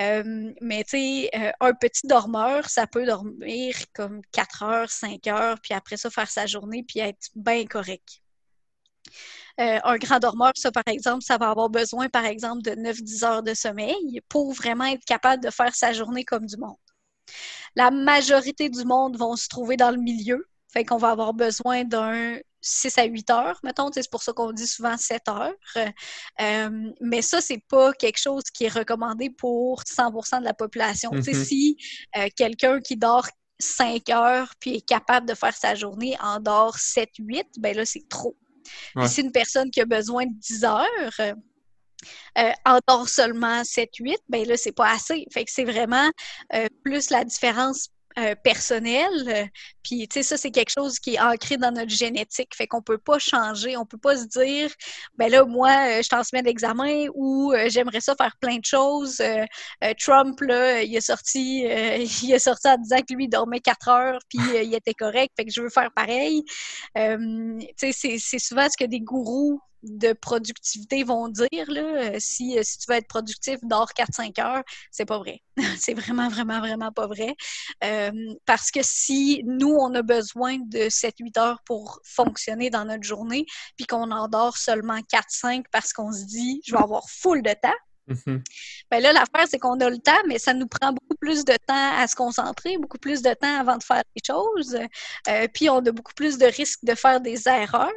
Euh, 0.00 0.52
mais, 0.60 0.84
sais, 0.86 1.30
un 1.60 1.72
petit 1.74 2.06
dormeur, 2.06 2.68
ça 2.68 2.86
peut 2.86 3.06
dormir 3.06 3.76
comme 3.94 4.20
4 4.32 4.62
heures, 4.62 4.90
5 4.90 5.26
heures, 5.28 5.58
puis 5.60 5.74
après 5.74 5.96
ça, 5.96 6.10
faire 6.10 6.30
sa 6.30 6.46
journée, 6.46 6.84
puis 6.86 7.00
être 7.00 7.28
bien 7.34 7.64
correct. 7.66 8.20
un 9.58 9.96
grand 9.96 10.18
dormeur, 10.18 10.52
ça, 10.56 10.70
par 10.70 10.84
exemple, 10.86 11.22
ça 11.22 11.38
va 11.38 11.50
avoir 11.50 11.70
besoin, 11.70 12.08
par 12.08 12.24
exemple, 12.24 12.62
de 12.62 12.72
9-10 12.72 13.24
heures 13.24 13.42
de 13.42 13.54
sommeil 13.54 14.20
pour 14.28 14.52
vraiment 14.52 14.84
être 14.84 15.04
capable 15.04 15.42
de 15.42 15.50
faire 15.50 15.74
sa 15.74 15.92
journée 15.92 16.24
comme 16.24 16.46
du 16.46 16.56
monde. 16.56 16.76
La 17.74 17.90
majorité 17.90 18.68
du 18.68 18.84
monde 18.84 19.16
vont 19.18 19.36
se 19.36 19.48
trouver 19.48 19.76
dans 19.76 19.90
le 19.90 19.98
milieu, 19.98 20.48
fait 20.76 20.84
qu'on 20.84 20.98
va 20.98 21.08
avoir 21.08 21.32
besoin 21.32 21.84
d'un 21.84 22.38
6 22.60 22.98
à 22.98 23.04
8 23.04 23.30
heures, 23.30 23.58
mettons. 23.64 23.90
C'est 23.90 24.10
pour 24.10 24.22
ça 24.22 24.34
qu'on 24.34 24.52
dit 24.52 24.66
souvent 24.66 24.94
7 24.98 25.22
heures. 25.28 25.54
Euh, 26.38 26.92
mais 27.00 27.22
ça, 27.22 27.40
c'est 27.40 27.62
pas 27.66 27.94
quelque 27.94 28.20
chose 28.20 28.42
qui 28.52 28.64
est 28.64 28.74
recommandé 28.74 29.30
pour 29.30 29.82
100% 29.84 30.40
de 30.40 30.44
la 30.44 30.52
population. 30.52 31.12
Mm-hmm. 31.12 31.44
Si 31.44 31.78
euh, 32.18 32.28
quelqu'un 32.36 32.82
qui 32.82 32.98
dort 32.98 33.26
5 33.58 34.10
heures 34.10 34.52
puis 34.60 34.74
est 34.74 34.86
capable 34.86 35.26
de 35.26 35.32
faire 35.32 35.56
sa 35.56 35.74
journée 35.74 36.14
en 36.20 36.40
dort 36.40 36.76
7-8, 36.76 37.44
ben 37.58 37.74
là, 37.74 37.86
c'est 37.86 38.06
trop. 38.10 38.36
si 39.06 39.22
une 39.22 39.32
personne 39.32 39.70
qui 39.70 39.80
a 39.80 39.86
besoin 39.86 40.26
de 40.26 40.34
10 40.34 40.64
heures, 40.64 41.20
euh, 42.38 42.52
en 42.66 42.80
dort 42.86 43.08
seulement 43.08 43.62
7-8, 43.62 44.16
ben 44.28 44.46
là, 44.46 44.58
c'est 44.58 44.72
pas 44.72 44.90
assez. 44.90 45.24
Fait 45.32 45.46
que 45.46 45.50
c'est 45.50 45.64
vraiment 45.64 46.10
plus 46.84 47.08
la 47.08 47.24
différence 47.24 47.88
euh, 48.18 48.34
personnel. 48.34 49.10
Euh, 49.28 49.44
puis, 49.82 50.08
tu 50.08 50.14
sais, 50.14 50.22
ça, 50.22 50.36
c'est 50.38 50.50
quelque 50.50 50.72
chose 50.76 50.98
qui 50.98 51.14
est 51.14 51.20
ancré 51.20 51.58
dans 51.58 51.70
notre 51.70 51.90
génétique. 51.90 52.54
Fait 52.56 52.66
qu'on 52.66 52.80
peut 52.80 52.96
pas 52.96 53.18
changer. 53.18 53.76
On 53.76 53.84
peut 53.84 53.98
pas 53.98 54.16
se 54.16 54.24
dire, 54.24 54.70
ben 55.16 55.30
là, 55.30 55.44
moi, 55.44 55.68
euh, 55.68 56.02
je 56.02 56.08
t'en 56.08 56.24
semaine 56.24 56.44
d'examen 56.44 57.08
ou 57.14 57.52
j'aimerais 57.68 58.00
ça 58.00 58.14
faire 58.16 58.34
plein 58.40 58.56
de 58.56 58.64
choses. 58.64 59.22
Trump, 59.98 60.40
là, 60.40 60.82
il 60.82 60.96
est 60.96 61.00
sorti, 61.00 61.60
il 62.22 62.32
est 62.32 62.38
sorti 62.38 62.68
en 62.68 62.78
disant 62.78 63.00
que 63.06 63.14
lui, 63.14 63.24
il 63.24 63.28
dormait 63.28 63.60
quatre 63.60 63.88
heures 63.88 64.18
puis 64.28 64.40
il 64.62 64.74
était 64.74 64.94
correct. 64.94 65.32
Fait 65.36 65.44
que 65.44 65.52
je 65.52 65.60
veux 65.60 65.70
faire 65.70 65.90
pareil. 65.94 66.42
tu 66.94 67.92
sais, 67.92 68.18
c'est 68.18 68.38
souvent 68.38 68.66
ce 68.70 68.76
que 68.82 68.88
des 68.88 69.00
gourous 69.00 69.60
de 69.86 70.12
productivité 70.12 71.04
vont 71.04 71.28
dire. 71.28 71.46
Là, 71.68 71.80
euh, 71.80 72.16
si, 72.18 72.58
euh, 72.58 72.62
si 72.62 72.78
tu 72.78 72.86
veux 72.88 72.96
être 72.96 73.08
productif, 73.08 73.58
dors 73.62 73.92
4-5 73.92 74.38
heures, 74.40 74.62
c'est 74.90 75.04
pas 75.04 75.18
vrai. 75.18 75.40
c'est 75.78 75.94
vraiment, 75.94 76.28
vraiment, 76.28 76.60
vraiment 76.60 76.92
pas 76.92 77.06
vrai. 77.06 77.34
Euh, 77.84 78.10
parce 78.44 78.70
que 78.70 78.80
si 78.82 79.42
nous, 79.44 79.74
on 79.74 79.94
a 79.94 80.02
besoin 80.02 80.58
de 80.58 80.88
7-8 80.88 81.38
heures 81.38 81.60
pour 81.64 82.00
fonctionner 82.04 82.70
dans 82.70 82.84
notre 82.84 83.04
journée, 83.04 83.46
puis 83.76 83.86
qu'on 83.86 84.10
en 84.10 84.28
dort 84.28 84.56
seulement 84.56 84.98
4-5 85.12 85.64
parce 85.72 85.92
qu'on 85.92 86.12
se 86.12 86.24
dit, 86.24 86.60
je 86.66 86.72
vais 86.72 86.82
avoir 86.82 87.08
full 87.08 87.42
de 87.42 87.52
temps, 87.52 87.76
Mhm. 88.08 88.42
Ben 88.90 89.02
là, 89.02 89.12
l'affaire, 89.12 89.46
c'est 89.50 89.58
qu'on 89.58 89.80
a 89.80 89.90
le 89.90 89.98
temps, 89.98 90.12
mais 90.28 90.38
ça 90.38 90.54
nous 90.54 90.68
prend 90.68 90.92
beaucoup 90.92 91.16
plus 91.20 91.44
de 91.44 91.54
temps 91.66 91.92
à 91.98 92.06
se 92.06 92.14
concentrer, 92.14 92.78
beaucoup 92.78 92.98
plus 92.98 93.20
de 93.20 93.34
temps 93.34 93.60
avant 93.60 93.76
de 93.76 93.82
faire 93.82 94.02
les 94.14 94.22
choses. 94.24 94.78
Euh, 95.28 95.48
puis, 95.52 95.68
on 95.68 95.78
a 95.78 95.90
beaucoup 95.90 96.14
plus 96.14 96.38
de 96.38 96.46
risques 96.46 96.84
de 96.84 96.94
faire 96.94 97.20
des 97.20 97.48
erreurs. 97.48 97.90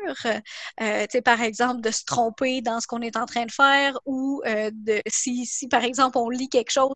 Euh, 0.81 1.05
par 1.23 1.41
exemple, 1.41 1.81
de 1.81 1.91
se 1.91 2.03
tromper 2.05 2.61
dans 2.61 2.79
ce 2.79 2.87
qu'on 2.87 3.01
est 3.01 3.17
en 3.17 3.25
train 3.25 3.45
de 3.45 3.51
faire 3.51 3.99
ou 4.05 4.41
euh, 4.47 4.71
de 4.73 5.01
si, 5.07 5.45
si, 5.45 5.67
par 5.67 5.83
exemple, 5.83 6.17
on 6.17 6.29
lit 6.29 6.49
quelque 6.49 6.71
chose, 6.71 6.95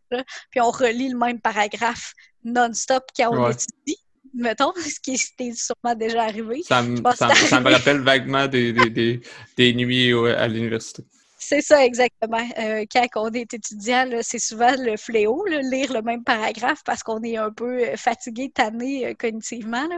puis 0.49 0.62
on 0.62 0.71
relit 0.71 1.10
le 1.10 1.17
même 1.17 1.39
paragraphe 1.39 2.13
non-stop 2.43 3.04
quand 3.15 3.30
on 3.32 3.49
étudie 3.49 3.97
mettons, 4.34 4.73
ce 4.76 4.99
qui 4.99 5.13
est 5.13 5.54
sûrement 5.54 5.95
déjà 5.95 6.23
arrivé. 6.23 6.63
Ça, 6.63 6.82
me, 6.82 7.69
rappelle 7.69 7.99
vaguement 7.99 8.47
des, 8.47 8.73
des, 8.73 9.21
des 9.56 9.73
nuits 9.76 10.12
à 10.12 10.47
l'université. 10.47 11.04
C'est 11.45 11.62
ça, 11.62 11.84
exactement. 11.84 12.47
Euh, 12.58 12.86
quand 12.89 13.08
on 13.15 13.32
est 13.32 13.53
étudiant, 13.53 14.10
c'est 14.21 14.39
souvent 14.39 14.71
le 14.77 14.95
fléau, 14.95 15.43
lire 15.45 15.91
le 15.91 16.01
même 16.01 16.23
paragraphe 16.23 16.84
parce 16.86 17.03
qu'on 17.03 17.21
est 17.21 17.36
un 17.36 17.51
peu 17.51 17.84
euh, 17.84 17.97
fatigué, 17.97 18.49
tanné 18.49 19.08
euh, 19.08 19.13
cognitivement. 19.13 19.89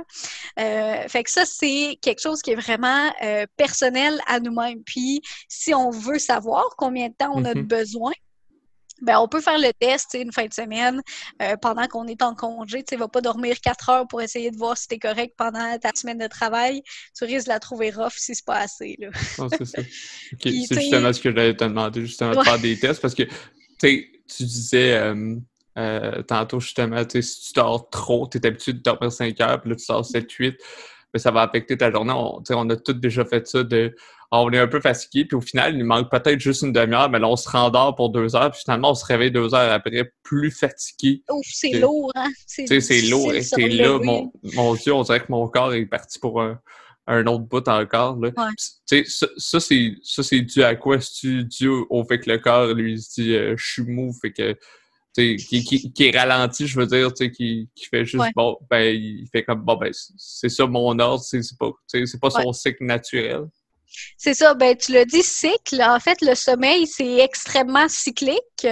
fait 0.57 1.23
que 1.23 1.29
ça, 1.29 1.45
c'est 1.45 1.99
quelque 2.01 2.19
chose 2.21 2.41
qui 2.41 2.51
est 2.51 2.55
vraiment 2.55 3.11
personnel 3.57 4.19
à 4.27 4.39
nous-mêmes. 4.39 4.81
Puis, 4.83 5.21
si 5.47 5.73
on 5.73 5.91
veut 5.91 6.19
savoir 6.19 6.65
combien 6.77 7.09
de 7.09 7.13
temps 7.13 7.31
on 7.35 7.45
a 7.45 7.53
mm-hmm. 7.53 7.67
besoin, 7.67 8.13
ben, 9.01 9.19
on 9.19 9.27
peut 9.27 9.41
faire 9.41 9.57
le 9.57 9.71
test 9.73 10.15
une 10.19 10.31
fin 10.31 10.45
de 10.45 10.53
semaine 10.53 11.01
euh, 11.41 11.55
pendant 11.57 11.87
qu'on 11.87 12.07
est 12.07 12.21
en 12.21 12.33
congé. 12.33 12.83
Tu 12.83 12.95
ne 12.95 12.99
vas 12.99 13.07
pas 13.07 13.21
dormir 13.21 13.59
quatre 13.61 13.89
heures 13.89 14.07
pour 14.07 14.21
essayer 14.21 14.51
de 14.51 14.57
voir 14.57 14.77
si 14.77 14.87
tu 14.87 14.95
es 14.95 14.99
correct 14.99 15.33
pendant 15.37 15.77
ta 15.79 15.91
semaine 15.95 16.17
de 16.17 16.27
travail. 16.27 16.81
Tu 17.17 17.25
risques 17.25 17.47
de 17.47 17.51
la 17.51 17.59
trouver 17.59 17.91
rough 17.91 18.13
si 18.15 18.35
c'est 18.35 18.45
pas 18.45 18.59
assez. 18.59 18.95
Là. 18.99 19.09
c'est 19.49 19.65
ça. 19.65 19.81
c'est 20.41 20.51
justement 20.51 21.13
ce 21.13 21.19
que 21.19 21.31
j'allais 21.35 21.55
te 21.55 21.63
demander, 21.63 22.01
justement, 22.01 22.35
de 22.35 22.43
faire 22.43 22.59
des 22.59 22.79
tests 22.79 23.01
parce 23.01 23.15
que 23.15 23.23
tu 23.79 24.43
disais 24.43 24.93
euh, 24.93 25.35
euh, 25.77 26.21
tantôt, 26.23 26.59
justement, 26.59 27.03
si 27.09 27.41
tu 27.47 27.53
dors 27.53 27.89
trop, 27.89 28.27
tu 28.27 28.37
es 28.37 28.45
habitué 28.45 28.73
de 28.73 28.79
dormir 28.79 29.11
5 29.11 29.39
heures, 29.41 29.61
puis 29.61 29.71
là, 29.71 29.75
tu 29.75 29.85
dors 29.87 30.05
7-8, 30.05 30.55
ben, 31.13 31.19
ça 31.19 31.31
va 31.31 31.41
affecter 31.41 31.77
ta 31.77 31.91
journée. 31.91 32.13
On, 32.13 32.41
on 32.49 32.69
a 32.69 32.75
tous 32.77 32.93
déjà 32.93 33.25
fait 33.25 33.45
ça 33.47 33.63
de 33.63 33.95
on 34.31 34.51
est 34.51 34.59
un 34.59 34.67
peu 34.67 34.79
fatigué, 34.79 35.25
puis 35.25 35.35
au 35.35 35.41
final, 35.41 35.75
il 35.75 35.83
manque 35.83 36.09
peut-être 36.09 36.39
juste 36.39 36.63
une 36.63 36.73
demi-heure, 36.73 37.09
mais 37.09 37.19
là, 37.19 37.27
on 37.27 37.35
se 37.35 37.49
rendort 37.49 37.95
pour 37.95 38.09
deux 38.09 38.35
heures, 38.35 38.51
puis 38.51 38.61
finalement, 38.63 38.91
on 38.91 38.95
se 38.95 39.05
réveille 39.05 39.31
deux 39.31 39.53
heures 39.53 39.71
après, 39.71 40.11
plus 40.23 40.51
fatigué. 40.51 41.23
Ouf, 41.29 41.45
c'est 41.49 41.79
lourd, 41.79 42.11
hein? 42.15 42.29
C'est 42.45 43.01
lourd, 43.09 43.33
et 43.33 43.41
c'est 43.41 43.67
là, 43.67 43.99
mon, 43.99 44.31
mon, 44.55 44.75
Dieu, 44.75 44.93
on 44.93 45.03
dirait 45.03 45.19
que 45.19 45.31
mon 45.31 45.47
corps 45.47 45.73
est 45.73 45.85
parti 45.85 46.19
pour 46.19 46.41
un, 46.41 46.59
un 47.07 47.25
autre 47.27 47.45
bout 47.45 47.67
encore. 47.67 48.17
Là. 48.17 48.31
Ouais. 48.35 49.03
Ça, 49.05 49.27
ça 49.37 50.23
c'est 50.23 50.41
dû 50.41 50.63
à 50.63 50.75
quoi? 50.75 50.99
C'est 50.99 51.43
dû 51.43 51.67
au 51.67 52.03
fait 52.03 52.19
que 52.19 52.29
le 52.29 52.39
corps, 52.39 52.73
lui, 52.73 53.01
se 53.01 53.21
dit 53.21 53.35
euh, 53.35 53.55
je 53.57 53.65
suis 53.65 53.83
mou, 53.83 54.11
fait 54.21 54.31
que 54.31 54.57
qui, 55.15 55.63
qui, 55.63 55.93
qui, 55.93 56.07
est 56.07 56.17
ralenti, 56.17 56.67
je 56.67 56.77
veux 56.77 56.87
dire, 56.87 57.13
qui, 57.13 57.69
qui 57.73 57.85
fait 57.85 58.05
juste 58.05 58.25
bon, 58.35 58.57
ben, 58.69 58.93
il 58.93 59.27
fait 59.31 59.43
comme 59.43 59.61
bon 59.61 59.77
ben 59.77 59.91
c'est 60.17 60.49
ça 60.49 60.65
mon 60.67 60.99
ordre, 60.99 61.23
c'est 61.23 61.39
pas, 61.57 61.71
c'est 61.87 62.19
pas 62.19 62.29
son 62.29 62.51
cycle 62.51 62.83
naturel. 62.83 63.45
C'est 64.17 64.33
ça, 64.33 64.53
ben 64.53 64.75
tu 64.75 64.91
l'as 64.91 65.05
dit, 65.05 65.23
cycle. 65.23 65.81
En 65.81 65.99
fait, 65.99 66.17
le 66.21 66.35
sommeil, 66.35 66.87
c'est 66.87 67.17
extrêmement 67.17 67.87
cyclique. 67.87 68.67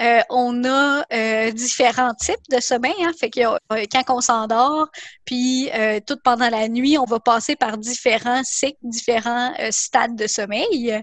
Euh, 0.00 0.20
on 0.30 0.64
a 0.64 1.04
euh, 1.12 1.50
différents 1.50 2.14
types 2.14 2.36
de 2.50 2.60
sommeil. 2.60 2.94
Hein, 3.00 3.12
fait 3.18 3.30
que 3.30 3.40
euh, 3.40 3.84
quand 3.92 4.04
on 4.08 4.20
s'endort, 4.20 4.88
puis 5.24 5.70
tout 6.06 6.16
pendant 6.22 6.48
la 6.48 6.68
nuit, 6.68 6.98
on 6.98 7.04
va 7.04 7.20
passer 7.20 7.56
par 7.56 7.78
différents 7.78 8.42
cycles, 8.44 8.78
différents 8.82 9.52
stades 9.70 10.16
de 10.16 10.26
sommeil. 10.26 11.02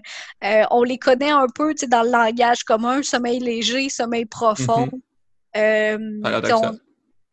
on 0.70 0.82
les 0.82 0.98
connaît 0.98 1.30
un 1.30 1.46
peu 1.54 1.74
dans 1.88 2.02
le 2.02 2.10
langage 2.10 2.64
commun, 2.64 3.02
sommeil 3.02 3.40
léger, 3.40 3.88
sommeil 3.88 4.26
profond. 4.26 4.86
Mm 4.86 5.00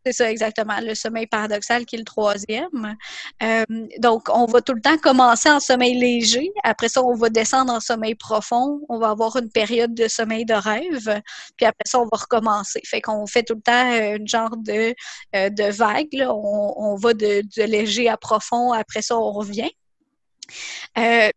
c'est 0.05 0.13
ça, 0.13 0.31
exactement. 0.31 0.79
Le 0.81 0.95
sommeil 0.95 1.27
paradoxal 1.27 1.85
qui 1.85 1.95
est 1.95 1.99
le 1.99 2.05
troisième. 2.05 2.95
Euh, 3.43 3.65
donc, 3.99 4.29
on 4.33 4.45
va 4.45 4.61
tout 4.61 4.73
le 4.73 4.81
temps 4.81 4.97
commencer 4.97 5.49
en 5.49 5.59
sommeil 5.59 5.93
léger. 5.97 6.51
Après 6.63 6.89
ça, 6.89 7.03
on 7.03 7.13
va 7.13 7.29
descendre 7.29 7.71
en 7.71 7.79
sommeil 7.79 8.15
profond. 8.15 8.81
On 8.89 8.97
va 8.97 9.11
avoir 9.11 9.35
une 9.37 9.51
période 9.51 9.93
de 9.93 10.07
sommeil 10.07 10.45
de 10.45 10.55
rêve. 10.55 11.21
Puis 11.55 11.65
après 11.65 11.85
ça, 11.85 11.99
on 11.99 12.05
va 12.05 12.17
recommencer. 12.17 12.81
Fait 12.83 13.01
qu'on 13.01 13.27
fait 13.27 13.43
tout 13.43 13.55
le 13.55 13.61
temps 13.61 13.91
euh, 13.91 14.17
une 14.17 14.27
genre 14.27 14.57
de, 14.57 14.95
euh, 15.35 15.49
de 15.49 15.71
vague. 15.71 16.27
On, 16.27 16.95
va 16.95 17.13
de, 17.13 17.43
léger 17.63 18.09
à 18.09 18.17
profond. 18.17 18.71
Après 18.73 19.03
ça, 19.03 19.17
on 19.17 19.31
revient. 19.31 19.71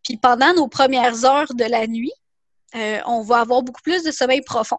puis 0.03 0.17
pendant 0.17 0.55
nos 0.55 0.69
premières 0.69 1.25
heures 1.27 1.55
de 1.55 1.65
la 1.65 1.87
nuit, 1.87 2.13
on 3.07 3.23
va 3.23 3.41
avoir 3.41 3.63
beaucoup 3.63 3.83
plus 3.83 4.03
de 4.03 4.11
sommeil 4.11 4.41
profond. 4.41 4.79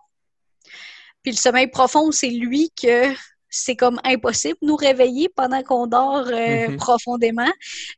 Puis 1.22 1.32
le 1.32 1.38
sommeil 1.38 1.68
profond, 1.68 2.12
c'est 2.12 2.30
lui 2.30 2.72
que 2.80 3.14
c'est 3.56 3.76
comme 3.76 4.00
impossible 4.04 4.58
nous 4.62 4.76
réveiller 4.76 5.30
pendant 5.30 5.64
qu'on 5.64 5.88
dort 5.88 6.28
euh, 6.28 6.68
mm-hmm. 6.68 6.76
profondément. 6.76 7.52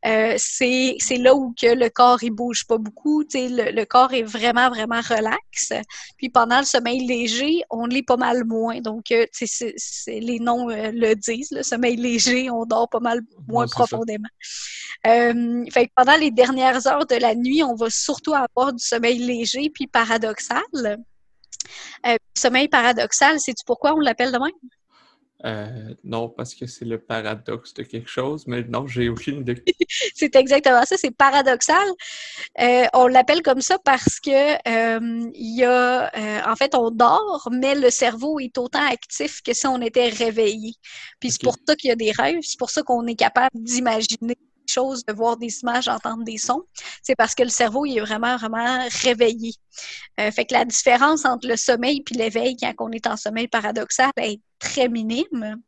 Euh, 0.05 0.35
c'est 0.37 0.97
là 1.17 1.33
où 1.33 1.53
que 1.59 1.73
le 1.73 1.89
corps 1.89 2.21
il 2.21 2.29
bouge 2.31 2.65
pas 2.67 2.77
beaucoup, 2.77 3.23
le, 3.33 3.71
le 3.71 3.85
corps 3.85 4.13
est 4.13 4.21
vraiment 4.21 4.69
vraiment 4.69 5.01
relax. 5.01 5.73
Puis 6.17 6.29
pendant 6.29 6.59
le 6.59 6.65
sommeil 6.65 7.05
léger, 7.05 7.63
on 7.71 7.87
lit 7.87 8.03
pas 8.03 8.17
mal 8.17 8.45
moins. 8.45 8.81
Donc 8.81 9.11
euh, 9.11 9.25
c'est 9.31 9.73
les 10.07 10.39
noms 10.39 10.67
le 10.67 11.13
disent, 11.15 11.51
le 11.51 11.63
sommeil 11.63 11.95
léger, 11.95 12.51
on 12.51 12.65
dort 12.65 12.89
pas 12.89 12.99
mal 12.99 13.21
moins 13.47 13.67
profondément. 13.67 14.29
fait 15.03 15.89
pendant 15.95 16.17
les 16.17 16.31
dernières 16.31 16.85
heures 16.85 17.07
de 17.07 17.15
la 17.15 17.33
nuit, 17.33 17.63
on 17.63 17.75
va 17.75 17.89
surtout 17.89 18.35
avoir 18.35 18.73
du 18.73 18.83
sommeil 18.83 19.17
léger 19.17 19.71
puis 19.73 19.87
paradoxal. 19.87 20.61
sommeil 22.35 22.67
paradoxal, 22.67 23.37
c'est 23.39 23.55
pourquoi 23.65 23.95
on 23.95 23.99
l'appelle 23.99 24.31
de 24.31 24.37
même? 24.37 24.51
Euh, 25.45 25.93
non, 26.03 26.29
parce 26.29 26.55
que 26.55 26.65
c'est 26.65 26.85
le 26.85 26.99
paradoxe 26.99 27.73
de 27.75 27.83
quelque 27.83 28.09
chose, 28.09 28.45
mais 28.47 28.63
non, 28.63 28.87
j'ai 28.87 29.07
aucune 29.07 29.41
idée. 29.41 29.63
c'est 30.15 30.35
exactement 30.35 30.83
ça, 30.83 30.97
c'est 30.97 31.11
paradoxal. 31.11 31.87
Euh, 32.59 32.85
on 32.93 33.07
l'appelle 33.07 33.43
comme 33.43 33.61
ça 33.61 33.77
parce 33.83 34.19
que 34.19 34.29
euh, 34.29 35.29
il 35.35 35.55
y 35.57 35.63
a, 35.63 36.11
en 36.49 36.55
fait, 36.55 36.73
on 36.73 36.89
dort, 36.89 37.49
mais 37.51 37.75
le 37.75 37.89
cerveau 37.91 38.39
est 38.39 38.57
autant 38.57 38.85
actif 38.87 39.41
que 39.43 39.53
si 39.53 39.67
on 39.67 39.81
était 39.81 40.09
réveillé. 40.09 40.73
Puis 41.19 41.31
c'est 41.31 41.43
pour 41.43 41.55
ça 41.67 41.75
qu'il 41.75 41.89
y 41.89 41.93
a 41.93 41.95
des 41.95 42.11
rêves, 42.11 42.39
c'est 42.41 42.57
pour 42.57 42.71
ça 42.71 42.81
qu'on 42.81 43.05
est 43.05 43.15
capable 43.15 43.51
d'imaginer 43.53 44.37
chose 44.69 45.05
de 45.05 45.13
voir 45.13 45.37
des 45.37 45.59
images, 45.61 45.85
d'entendre 45.85 46.23
des 46.23 46.37
sons, 46.37 46.63
c'est 47.01 47.15
parce 47.15 47.35
que 47.35 47.43
le 47.43 47.49
cerveau 47.49 47.85
il 47.85 47.97
est 47.97 48.01
vraiment, 48.01 48.37
vraiment 48.37 48.85
réveillé. 49.01 49.53
Euh, 50.19 50.31
fait 50.31 50.45
que 50.45 50.53
la 50.53 50.65
différence 50.65 51.25
entre 51.25 51.47
le 51.47 51.55
sommeil 51.55 52.03
et 52.11 52.13
l'éveil 52.15 52.55
quand 52.57 52.73
on 52.79 52.91
est 52.91 53.07
en 53.07 53.17
sommeil 53.17 53.47
paradoxal 53.47 54.11
est 54.17 54.39
très 54.59 54.89
minime. 54.89 55.61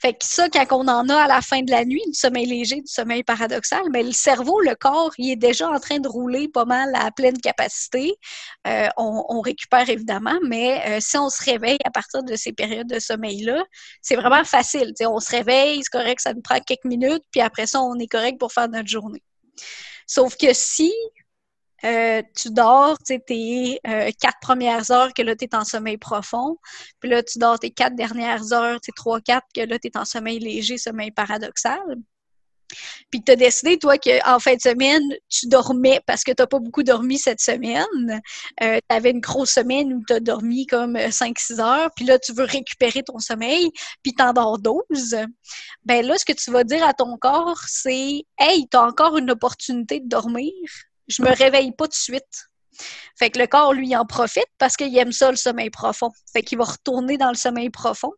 Fait 0.00 0.12
que 0.12 0.24
ça, 0.24 0.48
quand 0.48 0.66
on 0.70 0.88
en 0.88 1.08
a 1.08 1.16
à 1.16 1.26
la 1.26 1.40
fin 1.40 1.62
de 1.62 1.70
la 1.70 1.84
nuit, 1.84 2.02
du 2.06 2.14
sommeil 2.14 2.46
léger, 2.46 2.76
du 2.76 2.86
sommeil 2.86 3.22
paradoxal, 3.24 3.82
mais 3.90 4.02
le 4.02 4.12
cerveau, 4.12 4.60
le 4.60 4.74
corps, 4.74 5.12
il 5.18 5.30
est 5.32 5.36
déjà 5.36 5.68
en 5.68 5.80
train 5.80 5.98
de 5.98 6.08
rouler 6.08 6.48
pas 6.48 6.64
mal 6.64 6.94
à 6.94 7.10
pleine 7.10 7.38
capacité. 7.38 8.14
Euh, 8.66 8.88
on, 8.96 9.40
récupère 9.40 9.88
évidemment, 9.88 10.38
mais 10.46 10.82
euh, 10.86 10.98
si 11.00 11.16
on 11.18 11.30
se 11.30 11.42
réveille 11.44 11.78
à 11.84 11.90
partir 11.90 12.22
de 12.22 12.36
ces 12.36 12.52
périodes 12.52 12.88
de 12.88 12.98
sommeil-là, 12.98 13.64
c'est 14.02 14.16
vraiment 14.16 14.44
facile. 14.44 14.92
on 15.02 15.20
se 15.20 15.30
réveille, 15.30 15.80
c'est 15.82 15.98
correct, 15.98 16.20
ça 16.20 16.34
nous 16.34 16.42
prend 16.42 16.58
quelques 16.60 16.84
minutes, 16.84 17.22
puis 17.30 17.40
après 17.40 17.66
ça, 17.66 17.80
on 17.80 17.98
est 17.98 18.08
correct 18.08 18.38
pour 18.38 18.52
faire 18.52 18.68
notre 18.68 18.88
journée. 18.88 19.22
Sauf 20.06 20.36
que 20.36 20.52
si 20.52 20.92
euh, 21.84 22.22
tu 22.34 22.50
dors, 22.50 22.98
tes 22.98 23.80
euh, 23.86 24.10
quatre 24.20 24.38
premières 24.40 24.90
heures 24.90 25.12
que 25.12 25.22
là, 25.22 25.36
tu 25.36 25.44
es 25.44 25.54
en 25.54 25.64
sommeil 25.64 25.98
profond. 25.98 26.56
Puis 27.00 27.10
là, 27.10 27.22
tu 27.22 27.38
dors 27.38 27.58
tes 27.58 27.70
quatre 27.70 27.94
dernières 27.94 28.52
heures, 28.52 28.80
tes 28.80 28.92
trois, 28.92 29.20
quatre 29.20 29.46
que 29.54 29.60
là, 29.60 29.78
tu 29.78 29.88
es 29.88 29.96
en 29.96 30.04
sommeil 30.04 30.38
léger, 30.38 30.78
sommeil 30.78 31.10
paradoxal. 31.10 31.80
Puis 33.10 33.22
tu 33.22 33.32
as 33.32 33.36
décidé, 33.36 33.78
toi, 33.78 33.96
qu'en 33.98 34.38
fin 34.40 34.54
de 34.54 34.60
semaine, 34.60 35.02
tu 35.28 35.46
dormais 35.46 36.00
parce 36.06 36.24
que 36.24 36.32
tu 36.32 36.42
n'as 36.42 36.46
pas 36.46 36.58
beaucoup 36.58 36.82
dormi 36.82 37.18
cette 37.18 37.40
semaine. 37.40 38.20
Euh, 38.62 38.78
tu 38.88 38.96
avais 38.96 39.10
une 39.10 39.20
grosse 39.20 39.50
semaine 39.50 39.92
où 39.92 40.02
tu 40.06 40.14
as 40.14 40.20
dormi 40.20 40.66
comme 40.66 40.96
5-6 40.96 41.60
heures. 41.60 41.90
Puis 41.94 42.04
là, 42.04 42.18
tu 42.18 42.32
veux 42.32 42.44
récupérer 42.44 43.02
ton 43.02 43.18
sommeil, 43.18 43.70
puis 44.02 44.14
tu 44.14 44.24
dors 44.34 44.58
12. 44.58 45.16
Ben 45.84 46.04
là, 46.04 46.18
ce 46.18 46.24
que 46.24 46.32
tu 46.32 46.50
vas 46.50 46.64
dire 46.64 46.84
à 46.84 46.94
ton 46.94 47.16
corps, 47.18 47.60
c'est 47.68 48.24
Hey, 48.38 48.66
tu 48.68 48.76
as 48.76 48.82
encore 48.82 49.16
une 49.16 49.30
opportunité 49.30 50.00
de 50.00 50.08
dormir 50.08 50.52
je 51.08 51.22
me 51.22 51.30
réveille 51.34 51.72
pas 51.72 51.84
tout 51.84 51.90
de 51.90 51.94
suite. 51.94 52.48
Fait 53.18 53.30
que 53.30 53.38
le 53.38 53.46
corps, 53.46 53.72
lui, 53.72 53.96
en 53.96 54.04
profite 54.04 54.48
parce 54.58 54.76
qu'il 54.76 54.96
aime 54.98 55.12
ça, 55.12 55.30
le 55.30 55.36
sommeil 55.36 55.70
profond. 55.70 56.10
Fait 56.32 56.42
qu'il 56.42 56.58
va 56.58 56.64
retourner 56.64 57.16
dans 57.16 57.28
le 57.28 57.34
sommeil 57.36 57.70
profond 57.70 58.12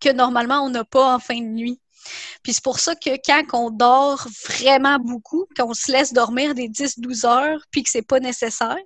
que 0.00 0.10
normalement, 0.10 0.60
on 0.62 0.70
n'a 0.70 0.84
pas 0.84 1.14
en 1.14 1.18
fin 1.18 1.40
de 1.40 1.46
nuit. 1.46 1.80
Puis 2.42 2.54
c'est 2.54 2.64
pour 2.64 2.78
ça 2.78 2.94
que 2.94 3.10
quand 3.24 3.42
on 3.52 3.70
dort 3.70 4.26
vraiment 4.48 4.98
beaucoup, 4.98 5.46
qu'on 5.56 5.74
se 5.74 5.90
laisse 5.90 6.12
dormir 6.12 6.54
des 6.54 6.68
10-12 6.68 7.26
heures, 7.26 7.60
puis 7.70 7.82
que 7.82 7.90
c'est 7.90 8.06
pas 8.06 8.20
nécessaire, 8.20 8.76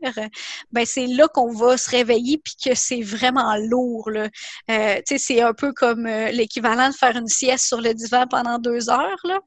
ben 0.72 0.86
c'est 0.86 1.06
là 1.06 1.28
qu'on 1.28 1.52
va 1.52 1.76
se 1.76 1.90
réveiller, 1.90 2.38
puis 2.38 2.54
que 2.64 2.74
c'est 2.74 3.02
vraiment 3.02 3.56
lourd. 3.56 4.10
Là. 4.10 4.28
Euh, 4.70 5.00
c'est 5.04 5.40
un 5.40 5.54
peu 5.54 5.72
comme 5.72 6.06
euh, 6.06 6.30
l'équivalent 6.30 6.88
de 6.88 6.94
faire 6.94 7.16
une 7.16 7.26
sieste 7.26 7.66
sur 7.66 7.80
le 7.80 7.94
divan 7.94 8.26
pendant 8.28 8.58
deux 8.58 8.90
heures, 8.90 9.20
là, 9.24 9.40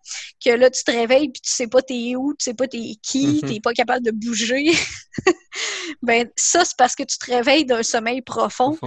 que 0.43 0.51
là, 0.51 0.69
tu 0.69 0.83
te 0.83 0.91
réveilles, 0.91 1.29
puis 1.29 1.41
tu 1.41 1.51
sais 1.51 1.67
pas 1.67 1.81
t'es 1.81 2.15
où, 2.15 2.33
tu 2.33 2.43
sais 2.45 2.53
pas 2.53 2.67
t'es 2.67 2.95
qui, 3.01 3.27
mm-hmm. 3.27 3.47
t'es 3.47 3.59
pas 3.59 3.73
capable 3.73 4.05
de 4.05 4.11
bouger. 4.11 4.71
ben 6.01 6.29
ça, 6.35 6.65
c'est 6.65 6.77
parce 6.77 6.95
que 6.95 7.03
tu 7.03 7.17
te 7.17 7.31
réveilles 7.31 7.65
d'un 7.65 7.83
sommeil 7.83 8.21
profond 8.21 8.77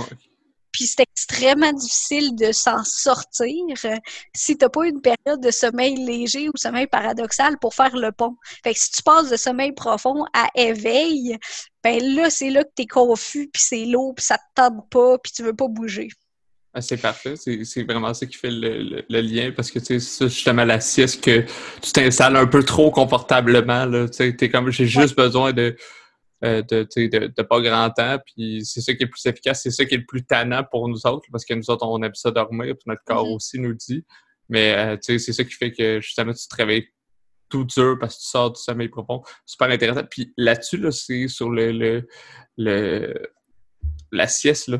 puis 0.75 0.87
c'est 0.87 1.03
extrêmement 1.03 1.73
difficile 1.73 2.35
de 2.35 2.51
s'en 2.51 2.83
sortir 2.83 3.55
euh, 3.85 3.97
si 4.35 4.59
tu 4.59 4.65
n'as 4.65 4.69
pas 4.69 4.87
une 4.87 5.01
période 5.01 5.41
de 5.41 5.51
sommeil 5.53 5.95
léger 6.05 6.49
ou 6.49 6.53
sommeil 6.57 6.89
paradoxal 6.89 7.57
pour 7.61 7.75
faire 7.75 7.97
le 7.97 8.11
pont. 8.11 8.37
Fait 8.65 8.75
que 8.75 8.81
si 8.81 8.91
tu 8.91 9.03
passes 9.05 9.31
de 9.31 9.37
sommeil 9.37 9.73
profond 9.73 10.25
à 10.35 10.49
éveil, 10.57 11.39
ben 11.85 12.03
là, 12.17 12.29
c'est 12.29 12.51
là 12.51 12.65
que 12.65 12.71
tu 12.77 12.83
es 12.83 12.87
confus, 12.87 13.49
puis 13.53 13.63
c'est 13.63 13.85
lourd, 13.85 14.17
puis 14.17 14.25
ça 14.25 14.37
te 14.37 14.43
tente 14.63 14.91
pas, 14.91 15.17
puis 15.19 15.33
tu 15.33 15.45
veux 15.45 15.55
pas 15.55 15.69
bouger. 15.69 16.09
Ah, 16.77 16.81
c'est 16.81 16.97
parfait. 16.97 17.35
C'est 17.37 17.85
vraiment 17.85 18.13
ça 18.13 18.27
qui 18.27 18.37
fait 18.37 18.51
le, 18.51 19.05
lien 19.09 19.53
parce 19.55 19.71
que 19.71 19.79
tu 19.79 20.01
sais, 20.01 20.29
justement 20.29 20.65
la 20.65 20.81
sieste 20.81 21.23
que 21.23 21.45
tu 21.81 21.93
t'installes 21.93 22.35
un 22.35 22.49
peu 22.49 22.65
trop 22.65 22.91
confortablement. 22.91 23.89
Tu 24.09 24.35
sais, 24.37 24.49
comme 24.51 24.73
j'ai 24.73 24.87
juste 24.87 25.15
besoin 25.15 25.53
de 25.53 25.77
euh, 26.43 26.63
de, 26.63 26.87
de, 27.27 27.43
pas 27.43 27.61
grand 27.61 27.91
temps. 27.91 28.19
Puis 28.27 28.65
c'est 28.65 28.81
ça 28.81 28.93
qui 28.93 29.03
est 29.03 29.07
le 29.07 29.11
plus 29.11 29.27
efficace, 29.27 29.63
c'est 29.63 29.71
ça 29.71 29.85
qui 29.85 29.95
est 29.95 29.99
le 29.99 30.07
plus 30.07 30.25
tannant 30.25 30.65
pour 30.71 30.89
nous 30.89 31.07
autres, 31.07 31.27
parce 31.31 31.45
que 31.45 31.55
nous 31.55 31.71
autres, 31.71 31.87
on 31.87 32.03
aime 32.03 32.15
ça 32.15 32.31
dormir, 32.31 32.75
puis 32.75 32.85
notre 32.87 33.05
corps 33.05 33.27
mm-hmm. 33.27 33.37
aussi 33.37 33.59
nous 33.59 33.75
dit. 33.75 34.05
Mais 34.49 34.75
euh, 34.75 34.97
c'est 35.01 35.19
ça 35.19 35.45
qui 35.45 35.55
fait 35.55 35.73
que 35.73 36.01
justement, 36.01 36.33
tu 36.33 36.47
te 36.47 36.57
réveilles 36.57 36.89
tout 37.49 37.65
dur 37.65 37.97
parce 38.01 38.17
que 38.17 38.23
tu 38.23 38.29
sors 38.29 38.53
du 38.53 38.61
sommeil 38.61 38.89
profond. 38.89 39.23
Super 39.47 39.71
intéressant. 39.71 40.05
Puis 40.11 40.33
là-dessus, 40.37 40.79
là, 40.79 40.91
c'est 40.91 41.29
sur 41.29 41.51
le, 41.51 42.05
le, 42.57 43.15
la 44.13 44.27
sieste, 44.27 44.69
là. 44.69 44.79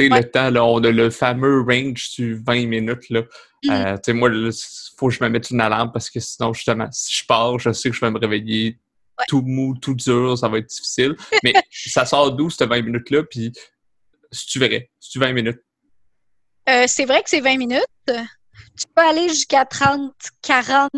Le 0.00 0.22
temps, 0.22 0.50
là, 0.50 0.64
on 0.64 0.78
a 0.84 0.92
le 0.92 1.10
fameux 1.10 1.62
range 1.62 2.10
du 2.10 2.40
20 2.46 2.66
minutes, 2.66 3.10
là. 3.10 3.22
Mm. 3.64 3.70
Euh, 3.70 4.14
moi, 4.14 4.30
il 4.32 4.52
faut 4.96 5.08
que 5.08 5.14
je 5.14 5.24
me 5.24 5.28
mette 5.28 5.50
une 5.50 5.60
alarme 5.60 5.90
parce 5.92 6.08
que 6.08 6.20
sinon, 6.20 6.52
justement, 6.52 6.88
si 6.92 7.16
je 7.16 7.26
pars, 7.26 7.58
je 7.58 7.72
sais 7.72 7.90
que 7.90 7.96
je 7.96 8.00
vais 8.00 8.10
me 8.10 8.18
réveiller 8.18 8.78
tout 9.26 9.42
mou, 9.42 9.76
tout 9.76 9.94
dur, 9.94 10.36
ça 10.38 10.48
va 10.48 10.58
être 10.58 10.68
difficile. 10.68 11.16
Mais 11.42 11.52
ça 11.70 12.04
sort 12.04 12.32
d'où, 12.32 12.50
cette 12.50 12.68
20 12.68 12.82
minutes-là? 12.82 13.24
Puis, 13.24 13.52
si 14.30 14.46
tu 14.46 14.58
verrais, 14.58 14.90
si 15.00 15.10
tu 15.10 15.18
20 15.18 15.32
minutes? 15.32 15.60
Euh, 16.68 16.84
c'est 16.86 17.04
vrai 17.04 17.22
que 17.22 17.30
c'est 17.30 17.40
20 17.40 17.56
minutes. 17.56 17.84
Tu 18.06 18.86
peux 18.94 19.02
aller 19.02 19.28
jusqu'à 19.28 19.64
30, 19.64 20.12
40 20.42 20.90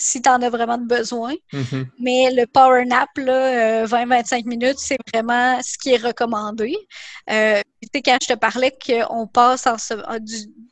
si 0.00 0.22
tu 0.22 0.28
en 0.28 0.40
as 0.40 0.48
vraiment 0.48 0.78
besoin. 0.78 1.34
Mm-hmm. 1.52 1.86
Mais 1.98 2.30
le 2.32 2.46
power 2.46 2.84
nap, 2.86 3.10
20-25 3.16 3.20
euh, 3.20 4.42
minutes, 4.46 4.78
c'est 4.78 4.96
vraiment 5.12 5.60
ce 5.62 5.76
qui 5.76 5.92
est 5.92 5.98
recommandé. 5.98 6.74
Euh, 7.28 7.60
tu 7.82 7.88
sais, 7.94 8.02
quand 8.02 8.18
je 8.22 8.28
te 8.28 8.38
parlais 8.38 8.76
qu'on 8.84 9.26
passe, 9.26 9.66
en, 9.66 9.76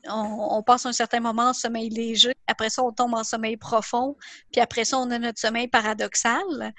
on, 0.08 0.62
passe 0.62 0.86
un 0.86 0.92
certain 0.92 1.20
moment 1.20 1.50
en 1.50 1.52
sommeil 1.52 1.90
léger, 1.90 2.32
après 2.46 2.70
ça, 2.70 2.82
on 2.82 2.92
tombe 2.92 3.14
en 3.14 3.24
sommeil 3.24 3.58
profond, 3.58 4.16
puis 4.50 4.60
après 4.60 4.84
ça, 4.84 4.98
on 4.98 5.10
a 5.10 5.18
notre 5.18 5.38
sommeil 5.38 5.68
paradoxal. 5.68 6.72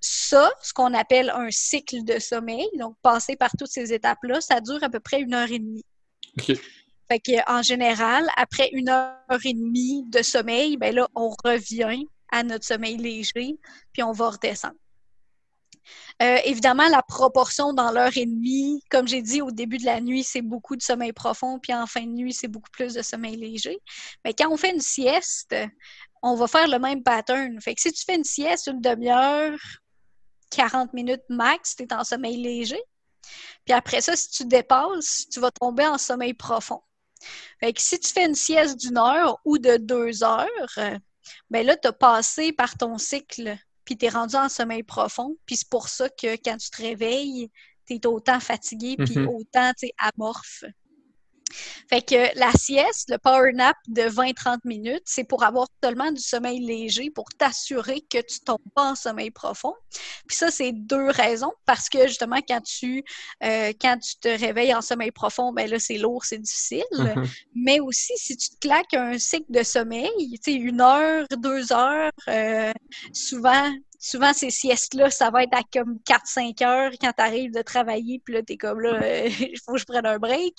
Ça, 0.00 0.50
ce 0.62 0.74
qu'on 0.74 0.92
appelle 0.92 1.30
un 1.30 1.50
cycle 1.50 2.04
de 2.04 2.18
sommeil, 2.18 2.66
donc 2.78 2.96
passer 3.02 3.36
par 3.36 3.50
toutes 3.56 3.70
ces 3.70 3.92
étapes-là, 3.92 4.40
ça 4.40 4.60
dure 4.60 4.82
à 4.82 4.90
peu 4.90 5.00
près 5.00 5.20
une 5.20 5.32
heure 5.32 5.50
et 5.50 5.60
demie. 5.60 5.84
Fait 7.10 7.22
en 7.46 7.62
général, 7.62 8.26
après 8.36 8.70
une 8.72 8.88
heure 8.88 9.40
et 9.44 9.52
demie 9.52 10.04
de 10.08 10.22
sommeil, 10.22 10.76
ben 10.76 10.94
là, 10.94 11.08
on 11.14 11.34
revient 11.44 12.06
à 12.32 12.42
notre 12.42 12.64
sommeil 12.64 12.96
léger, 12.96 13.58
puis 13.92 14.02
on 14.02 14.12
va 14.12 14.30
redescendre. 14.30 14.74
Euh, 16.22 16.38
évidemment, 16.44 16.88
la 16.88 17.02
proportion 17.02 17.72
dans 17.72 17.90
l'heure 17.90 18.16
et 18.16 18.24
demie, 18.24 18.82
comme 18.90 19.06
j'ai 19.06 19.20
dit 19.20 19.42
au 19.42 19.50
début 19.50 19.78
de 19.78 19.84
la 19.84 20.00
nuit, 20.00 20.22
c'est 20.22 20.42
beaucoup 20.42 20.76
de 20.76 20.82
sommeil 20.82 21.12
profond, 21.12 21.58
puis 21.58 21.74
en 21.74 21.86
fin 21.86 22.02
de 22.02 22.10
nuit, 22.12 22.32
c'est 22.32 22.48
beaucoup 22.48 22.70
plus 22.70 22.94
de 22.94 23.02
sommeil 23.02 23.36
léger. 23.36 23.78
Mais 24.24 24.32
quand 24.32 24.50
on 24.50 24.56
fait 24.56 24.70
une 24.70 24.80
sieste, 24.80 25.54
on 26.22 26.36
va 26.36 26.46
faire 26.46 26.68
le 26.68 26.78
même 26.78 27.02
pattern. 27.02 27.60
Fait 27.60 27.74
que 27.74 27.82
si 27.82 27.92
tu 27.92 28.04
fais 28.04 28.16
une 28.16 28.24
sieste 28.24 28.68
une 28.68 28.80
demi-heure, 28.80 29.58
40 30.50 30.92
minutes 30.94 31.24
max, 31.28 31.76
tu 31.76 31.82
es 31.82 31.92
en 31.92 32.04
sommeil 32.04 32.36
léger. 32.36 32.80
Puis 33.64 33.74
après 33.74 34.00
ça, 34.00 34.16
si 34.16 34.30
tu 34.30 34.44
dépasses, 34.44 35.26
tu 35.30 35.40
vas 35.40 35.50
tomber 35.50 35.86
en 35.86 35.98
sommeil 35.98 36.34
profond. 36.34 36.82
Fait 37.60 37.72
que 37.72 37.80
si 37.80 37.98
tu 37.98 38.10
fais 38.10 38.26
une 38.26 38.34
sieste 38.34 38.78
d'une 38.80 38.98
heure 38.98 39.38
ou 39.44 39.58
de 39.58 39.76
deux 39.76 40.22
heures, 40.22 40.48
euh, 40.78 40.98
ben 41.50 41.66
là, 41.66 41.76
tu 41.76 41.88
as 41.88 41.92
passé 41.92 42.52
par 42.52 42.76
ton 42.76 42.98
cycle, 42.98 43.56
puis 43.84 43.96
tu 43.96 44.06
es 44.06 44.08
rendu 44.08 44.36
en 44.36 44.48
sommeil 44.48 44.82
profond. 44.82 45.36
Puis 45.46 45.56
c'est 45.56 45.68
pour 45.68 45.88
ça 45.88 46.08
que 46.08 46.36
quand 46.36 46.56
tu 46.56 46.70
te 46.70 46.82
réveilles, 46.82 47.50
tu 47.86 47.94
es 47.94 48.06
autant 48.06 48.40
fatigué, 48.40 48.96
puis 48.96 49.14
mm-hmm. 49.14 49.26
autant 49.26 49.72
amorphe. 49.98 50.64
Fait 51.88 52.02
que 52.02 52.38
la 52.38 52.50
sieste, 52.52 53.10
le 53.10 53.18
power 53.18 53.52
nap 53.52 53.76
de 53.88 54.02
20-30 54.02 54.58
minutes, 54.64 55.02
c'est 55.04 55.24
pour 55.24 55.44
avoir 55.44 55.68
seulement 55.82 56.10
du 56.12 56.20
sommeil 56.20 56.60
léger, 56.60 57.10
pour 57.10 57.28
t'assurer 57.38 58.00
que 58.02 58.18
tu 58.18 58.40
tombes 58.40 58.58
pas 58.74 58.90
en 58.90 58.94
sommeil 58.94 59.30
profond. 59.30 59.74
Puis 60.26 60.36
ça, 60.36 60.50
c'est 60.50 60.72
deux 60.72 61.08
raisons. 61.10 61.52
Parce 61.66 61.88
que 61.88 62.06
justement, 62.06 62.40
quand 62.46 62.60
tu, 62.62 63.04
euh, 63.42 63.72
quand 63.80 63.98
tu 63.98 64.16
te 64.18 64.28
réveilles 64.28 64.74
en 64.74 64.82
sommeil 64.82 65.10
profond, 65.10 65.52
ben 65.52 65.68
là, 65.68 65.78
c'est 65.78 65.98
lourd, 65.98 66.24
c'est 66.24 66.38
difficile. 66.38 66.84
Mm-hmm. 66.92 67.44
Mais 67.54 67.80
aussi, 67.80 68.12
si 68.16 68.36
tu 68.36 68.50
te 68.50 68.58
claques 68.60 68.94
un 68.94 69.18
cycle 69.18 69.50
de 69.50 69.62
sommeil, 69.62 70.10
tu 70.18 70.38
sais, 70.42 70.52
une 70.52 70.80
heure, 70.80 71.26
deux 71.36 71.72
heures, 71.72 72.10
euh, 72.28 72.72
souvent, 73.12 73.70
souvent, 74.04 74.34
ces 74.34 74.50
siestes-là, 74.50 75.10
ça 75.10 75.30
va 75.30 75.44
être 75.44 75.56
à 75.56 75.62
comme 75.72 75.98
4-5 76.06 76.62
heures 76.62 76.92
quand 77.00 77.12
tu 77.16 77.22
arrives 77.22 77.52
de 77.52 77.62
travailler, 77.62 78.20
puis 78.22 78.34
là, 78.34 78.42
tu 78.42 78.52
es 78.52 78.56
comme 78.58 78.80
là, 78.80 79.26
il 79.26 79.58
faut 79.64 79.72
que 79.72 79.78
je 79.78 79.86
prenne 79.86 80.04
un 80.04 80.18
break. 80.18 80.54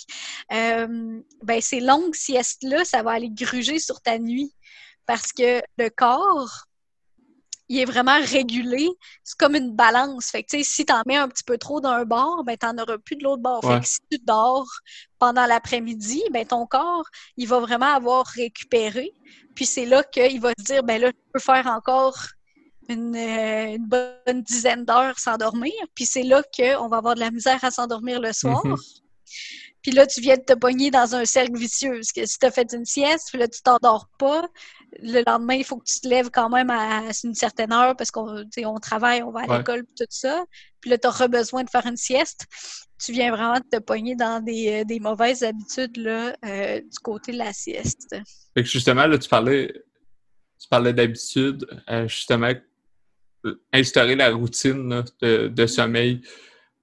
Euh, 0.51 1.21
ben, 1.43 1.61
ces 1.61 1.79
longues 1.79 2.15
siestes-là, 2.15 2.83
ça 2.85 3.03
va 3.03 3.11
aller 3.11 3.29
gruger 3.29 3.77
sur 3.77 4.01
ta 4.01 4.17
nuit 4.17 4.51
parce 5.05 5.31
que 5.31 5.61
le 5.77 5.89
corps, 5.89 6.65
il 7.69 7.79
est 7.79 7.85
vraiment 7.85 8.19
régulé. 8.19 8.89
C'est 9.23 9.37
comme 9.37 9.55
une 9.55 9.75
balance. 9.75 10.31
Fait 10.31 10.41
que, 10.41 10.63
si 10.63 10.83
tu 10.83 10.93
en 10.93 11.03
mets 11.05 11.17
un 11.17 11.27
petit 11.27 11.43
peu 11.43 11.59
trop 11.59 11.81
d'un 11.81 12.03
bord, 12.03 12.43
ben, 12.45 12.57
tu 12.57 12.65
n'en 12.65 12.81
auras 12.81 12.97
plus 12.97 13.15
de 13.15 13.23
l'autre 13.23 13.43
bord. 13.43 13.63
Fait 13.63 13.79
que 13.79 13.87
si 13.87 13.99
tu 14.11 14.17
dors 14.23 14.67
pendant 15.19 15.45
l'après-midi, 15.45 16.23
ben, 16.31 16.47
ton 16.47 16.65
corps, 16.65 17.05
il 17.37 17.47
va 17.47 17.59
vraiment 17.59 17.93
avoir 17.93 18.25
récupéré. 18.25 19.11
Puis 19.53 19.67
c'est 19.67 19.85
là 19.85 20.03
qu'il 20.03 20.41
va 20.41 20.51
se 20.57 20.63
dire, 20.63 20.83
ben 20.83 20.99
là, 20.99 21.09
je 21.09 21.31
peux 21.31 21.39
faire 21.39 21.67
encore 21.67 22.17
une, 22.89 23.15
euh, 23.15 23.75
une 23.75 23.87
bonne 23.87 24.41
dizaine 24.41 24.85
d'heures 24.85 25.19
sans 25.19 25.37
dormir. 25.37 25.73
Puis 25.93 26.05
c'est 26.05 26.23
là 26.23 26.43
qu'on 26.55 26.87
va 26.87 26.97
avoir 26.97 27.15
de 27.15 27.19
la 27.19 27.31
misère 27.31 27.63
à 27.63 27.71
s'endormir 27.71 28.19
le 28.19 28.33
soir. 28.33 28.65
Mhm. 28.65 28.75
Puis 29.85 29.91
là, 29.91 30.07
tu 30.07 30.19
viens 30.19 30.35
de 30.35 30.41
te 30.41 30.53
pogner 30.53 30.89
dans 30.89 31.13
un 31.13 31.25
cercle 31.25 31.55
vicieux. 31.59 31.93
Parce 31.93 32.11
que 32.11 32.25
si 32.25 32.39
tu 32.39 32.45
as 32.47 32.49
fait 32.49 32.73
une 32.73 32.85
sieste, 32.85 33.27
puis 33.29 33.37
là, 33.37 33.47
tu 33.47 33.61
t'endors 33.61 34.09
pas, 34.17 34.49
le 34.99 35.21
lendemain, 35.27 35.53
il 35.53 35.63
faut 35.63 35.77
que 35.77 35.85
tu 35.85 35.99
te 35.99 36.07
lèves 36.07 36.31
quand 36.31 36.49
même 36.49 36.71
à 36.71 37.03
une 37.23 37.35
certaine 37.35 37.71
heure 37.71 37.95
parce 37.95 38.09
qu'on 38.09 38.45
on 38.63 38.79
travaille, 38.79 39.21
on 39.21 39.29
va 39.29 39.41
à 39.41 39.57
l'école, 39.57 39.83
tout 39.95 40.05
ça. 40.09 40.43
Puis 40.81 40.89
là, 40.89 40.97
tu 40.97 41.07
auras 41.07 41.27
besoin 41.27 41.63
de 41.63 41.69
faire 41.69 41.85
une 41.85 41.97
sieste. 41.97 42.47
Tu 42.97 43.11
viens 43.11 43.29
vraiment 43.29 43.59
de 43.59 43.77
te 43.77 43.79
pogner 43.79 44.15
dans 44.15 44.43
des, 44.43 44.81
euh, 44.81 44.83
des 44.85 44.99
mauvaises 44.99 45.43
habitudes 45.43 45.97
là, 45.97 46.35
euh, 46.43 46.81
du 46.81 46.99
côté 47.03 47.33
de 47.33 47.37
la 47.37 47.53
sieste. 47.53 48.15
Fait 48.55 48.63
que 48.63 48.69
justement, 48.69 49.05
là, 49.05 49.19
tu 49.19 49.29
parlais, 49.29 49.71
tu 50.59 50.67
parlais 50.67 50.93
d'habitude. 50.93 51.63
justement, 52.07 52.53
instaurer 53.73 54.15
la 54.15 54.31
routine 54.31 55.03
de, 55.21 55.65
sommeil. 55.65 56.21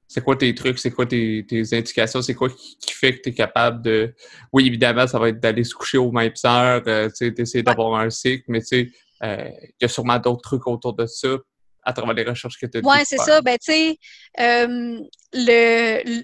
C'est 0.08 0.22
quoi 0.22 0.36
tes 0.36 0.54
trucs, 0.54 0.78
c'est 0.78 0.90
quoi 0.90 1.06
tes, 1.06 1.46
indications, 1.72 2.20
c'est 2.20 2.34
quoi 2.34 2.50
qui, 2.50 2.92
fait 2.92 3.16
que 3.16 3.22
tu 3.22 3.28
es 3.30 3.34
capable 3.34 3.82
de. 3.82 4.14
Oui, 4.52 4.66
évidemment, 4.66 5.06
ça 5.06 5.18
va 5.18 5.30
être 5.30 5.40
d'aller 5.40 5.64
se 5.64 5.74
coucher 5.74 5.98
aux 5.98 6.12
mêmes 6.12 6.34
heures, 6.44 6.82
euh, 6.86 7.08
d'essayer 7.20 7.62
d'avoir 7.62 8.00
un 8.00 8.10
cycle, 8.10 8.44
mais 8.48 8.60
tu 8.60 8.66
sais, 8.66 8.90
euh, 9.22 9.48
il 9.62 9.82
y 9.82 9.84
a 9.84 9.88
sûrement 9.88 10.18
d'autres 10.18 10.42
trucs 10.42 10.66
autour 10.66 10.94
de 10.94 11.06
ça 11.06 11.38
à 11.84 11.92
travers 11.92 12.14
les 12.14 12.24
recherches 12.24 12.58
que 12.58 12.66
tu 12.66 12.78
as 12.78 12.80
Oui, 12.84 12.96
c'est 13.04 13.18
ça. 13.18 13.40
Ben, 13.40 13.56
tu 13.58 13.72
sais, 13.72 13.98
euh, 14.40 15.00
le, 15.32 16.22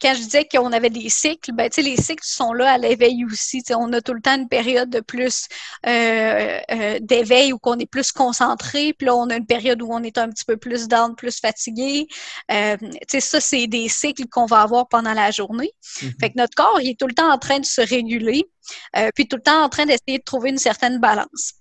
quand 0.00 0.14
je 0.14 0.22
disais 0.22 0.44
qu'on 0.44 0.72
avait 0.72 0.90
des 0.90 1.08
cycles, 1.08 1.52
ben, 1.52 1.68
les 1.76 1.96
cycles 1.96 2.24
sont 2.24 2.52
là 2.52 2.72
à 2.72 2.78
l'éveil 2.78 3.24
aussi. 3.24 3.62
on 3.70 3.92
a 3.92 4.00
tout 4.00 4.14
le 4.14 4.20
temps 4.20 4.36
une 4.36 4.48
période 4.48 4.90
de 4.90 5.00
plus 5.00 5.46
euh, 5.86 6.60
euh, 6.70 6.98
d'éveil 7.00 7.52
où 7.52 7.58
on 7.64 7.78
est 7.78 7.90
plus 7.90 8.12
concentré, 8.12 8.92
puis 8.92 9.06
là, 9.06 9.16
on 9.16 9.28
a 9.30 9.36
une 9.36 9.46
période 9.46 9.82
où 9.82 9.88
on 9.90 10.02
est 10.02 10.18
un 10.18 10.28
petit 10.28 10.44
peu 10.44 10.56
plus 10.56 10.88
down, 10.88 11.14
plus 11.16 11.40
fatigué. 11.40 12.06
Euh, 12.50 12.76
ça, 13.18 13.40
c'est 13.40 13.66
des 13.66 13.88
cycles 13.88 14.26
qu'on 14.28 14.46
va 14.46 14.60
avoir 14.62 14.88
pendant 14.88 15.14
la 15.14 15.30
journée. 15.30 15.72
Mm-hmm. 15.82 16.20
Fait 16.20 16.30
que 16.30 16.34
notre 16.36 16.54
corps, 16.54 16.80
il 16.80 16.90
est 16.90 16.98
tout 16.98 17.06
le 17.06 17.14
temps 17.14 17.30
en 17.30 17.38
train 17.38 17.58
de 17.58 17.66
se 17.66 17.80
réguler, 17.80 18.44
euh, 18.96 19.10
puis 19.14 19.26
tout 19.26 19.36
le 19.36 19.42
temps 19.42 19.62
en 19.62 19.68
train 19.68 19.86
d'essayer 19.86 20.18
de 20.18 20.24
trouver 20.24 20.50
une 20.50 20.58
certaine 20.58 20.98
balance. 20.98 21.54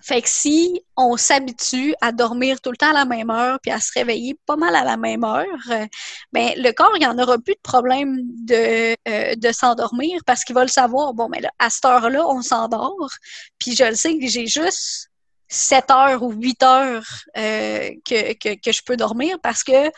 Fait 0.00 0.22
que 0.22 0.28
si 0.28 0.82
on 0.96 1.16
s'habitue 1.16 1.94
à 2.00 2.12
dormir 2.12 2.60
tout 2.60 2.70
le 2.70 2.76
temps 2.76 2.90
à 2.90 2.92
la 2.92 3.04
même 3.04 3.30
heure 3.30 3.58
puis 3.60 3.72
à 3.72 3.80
se 3.80 3.92
réveiller 3.94 4.38
pas 4.46 4.56
mal 4.56 4.74
à 4.74 4.84
la 4.84 4.96
même 4.96 5.24
heure, 5.24 5.46
euh, 5.70 5.86
ben 6.32 6.52
le 6.56 6.70
corps 6.72 6.96
il 6.98 7.06
en 7.06 7.18
aura 7.18 7.38
plus 7.38 7.54
de 7.54 7.60
problème 7.62 8.20
de, 8.44 8.96
euh, 9.08 9.34
de 9.34 9.52
s'endormir 9.52 10.20
parce 10.24 10.44
qu'il 10.44 10.54
va 10.54 10.62
le 10.62 10.68
savoir. 10.68 11.14
Bon, 11.14 11.28
mais 11.28 11.40
là, 11.40 11.50
à 11.58 11.70
cette 11.70 11.84
heure-là, 11.84 12.26
on 12.28 12.42
s'endort. 12.42 13.10
Puis 13.58 13.74
je 13.74 13.84
le 13.84 13.94
sais 13.94 14.16
que 14.18 14.26
j'ai 14.26 14.46
juste 14.46 15.08
7 15.48 15.90
heures 15.90 16.22
ou 16.22 16.32
8 16.32 16.62
heures 16.62 17.06
euh, 17.36 17.90
que, 18.04 18.34
que, 18.34 18.54
que, 18.54 18.72
je 18.72 18.82
peux 18.84 18.96
dormir 18.96 19.38
parce 19.42 19.64
que 19.64 19.90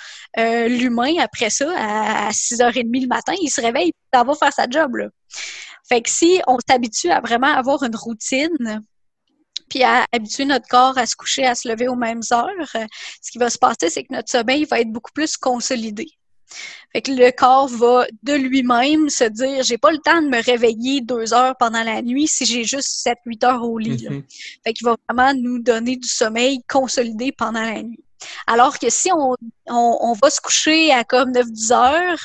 l'humain, 0.69 1.15
après 1.21 1.51
ça, 1.51 1.69
à 1.77 2.31
6h30 2.31 3.03
le 3.03 3.09
matin, 3.09 3.35
il 3.41 3.51
se 3.51 3.61
réveille 3.61 3.89
et 3.89 3.95
ça 4.15 4.25
va 4.25 4.35
faire 4.35 4.53
sa 4.53 4.69
job. 4.69 4.97
Là. 4.97 5.09
Fait 5.89 6.03
que 6.03 6.09
si 6.09 6.41
on 6.47 6.57
s'habitue 6.69 7.11
à 7.11 7.21
vraiment 7.21 7.49
avoir 7.49 7.83
une 7.83 7.97
routine, 7.97 8.81
puis 9.71 9.83
à 9.83 10.05
habituer 10.13 10.45
notre 10.45 10.69
corps 10.69 10.99
à 10.99 11.07
se 11.07 11.17
coucher, 11.17 11.47
à 11.47 11.55
se 11.55 11.69
lever 11.69 11.89
aux 11.89 11.97
mêmes 11.97 12.21
heures, 12.33 12.51
euh, 12.75 12.87
ce 13.23 13.31
qui 13.31 13.39
va 13.39 13.49
se 13.49 13.59
passer, 13.59 13.89
c'est 13.89 14.03
que 14.03 14.13
notre 14.13 14.31
sommeil 14.31 14.65
va 14.65 14.81
être 14.81 14.93
beaucoup 14.93 15.13
plus 15.13 15.37
consolidé. 15.39 16.07
Fait 16.93 17.01
que 17.01 17.13
le 17.13 17.31
corps 17.31 17.69
va 17.69 18.07
de 18.25 18.35
lui-même 18.35 19.09
se 19.09 19.23
dire 19.25 19.63
j'ai 19.63 19.79
pas 19.79 19.93
le 19.93 19.99
temps 19.99 20.21
de 20.21 20.27
me 20.27 20.43
réveiller 20.43 21.01
deux 21.01 21.33
heures 21.33 21.55
pendant 21.57 21.85
la 21.85 22.03
nuit 22.03 22.27
si 22.27 22.45
j'ai 22.45 22.65
juste 22.65 22.89
sept, 22.89 23.19
huit 23.25 23.45
heures 23.45 23.63
au 23.63 23.79
lit. 23.79 24.09
Mm-hmm. 24.09 24.23
Fait 24.65 24.73
qu'il 24.73 24.85
va 24.85 24.97
vraiment 25.09 25.33
nous 25.33 25.61
donner 25.61 25.97
du 25.97 26.09
sommeil 26.09 26.61
consolidé 26.69 27.31
pendant 27.31 27.63
la 27.63 27.85
nuit. 27.85 28.03
Alors 28.47 28.79
que 28.79 28.91
si 28.91 29.11
on, 29.13 29.37
on, 29.67 30.13
va 30.15 30.31
se 30.31 30.41
coucher 30.41 30.93
à 30.93 31.05
comme 31.05 31.33
9-10 31.33 31.73
heures, 31.73 32.19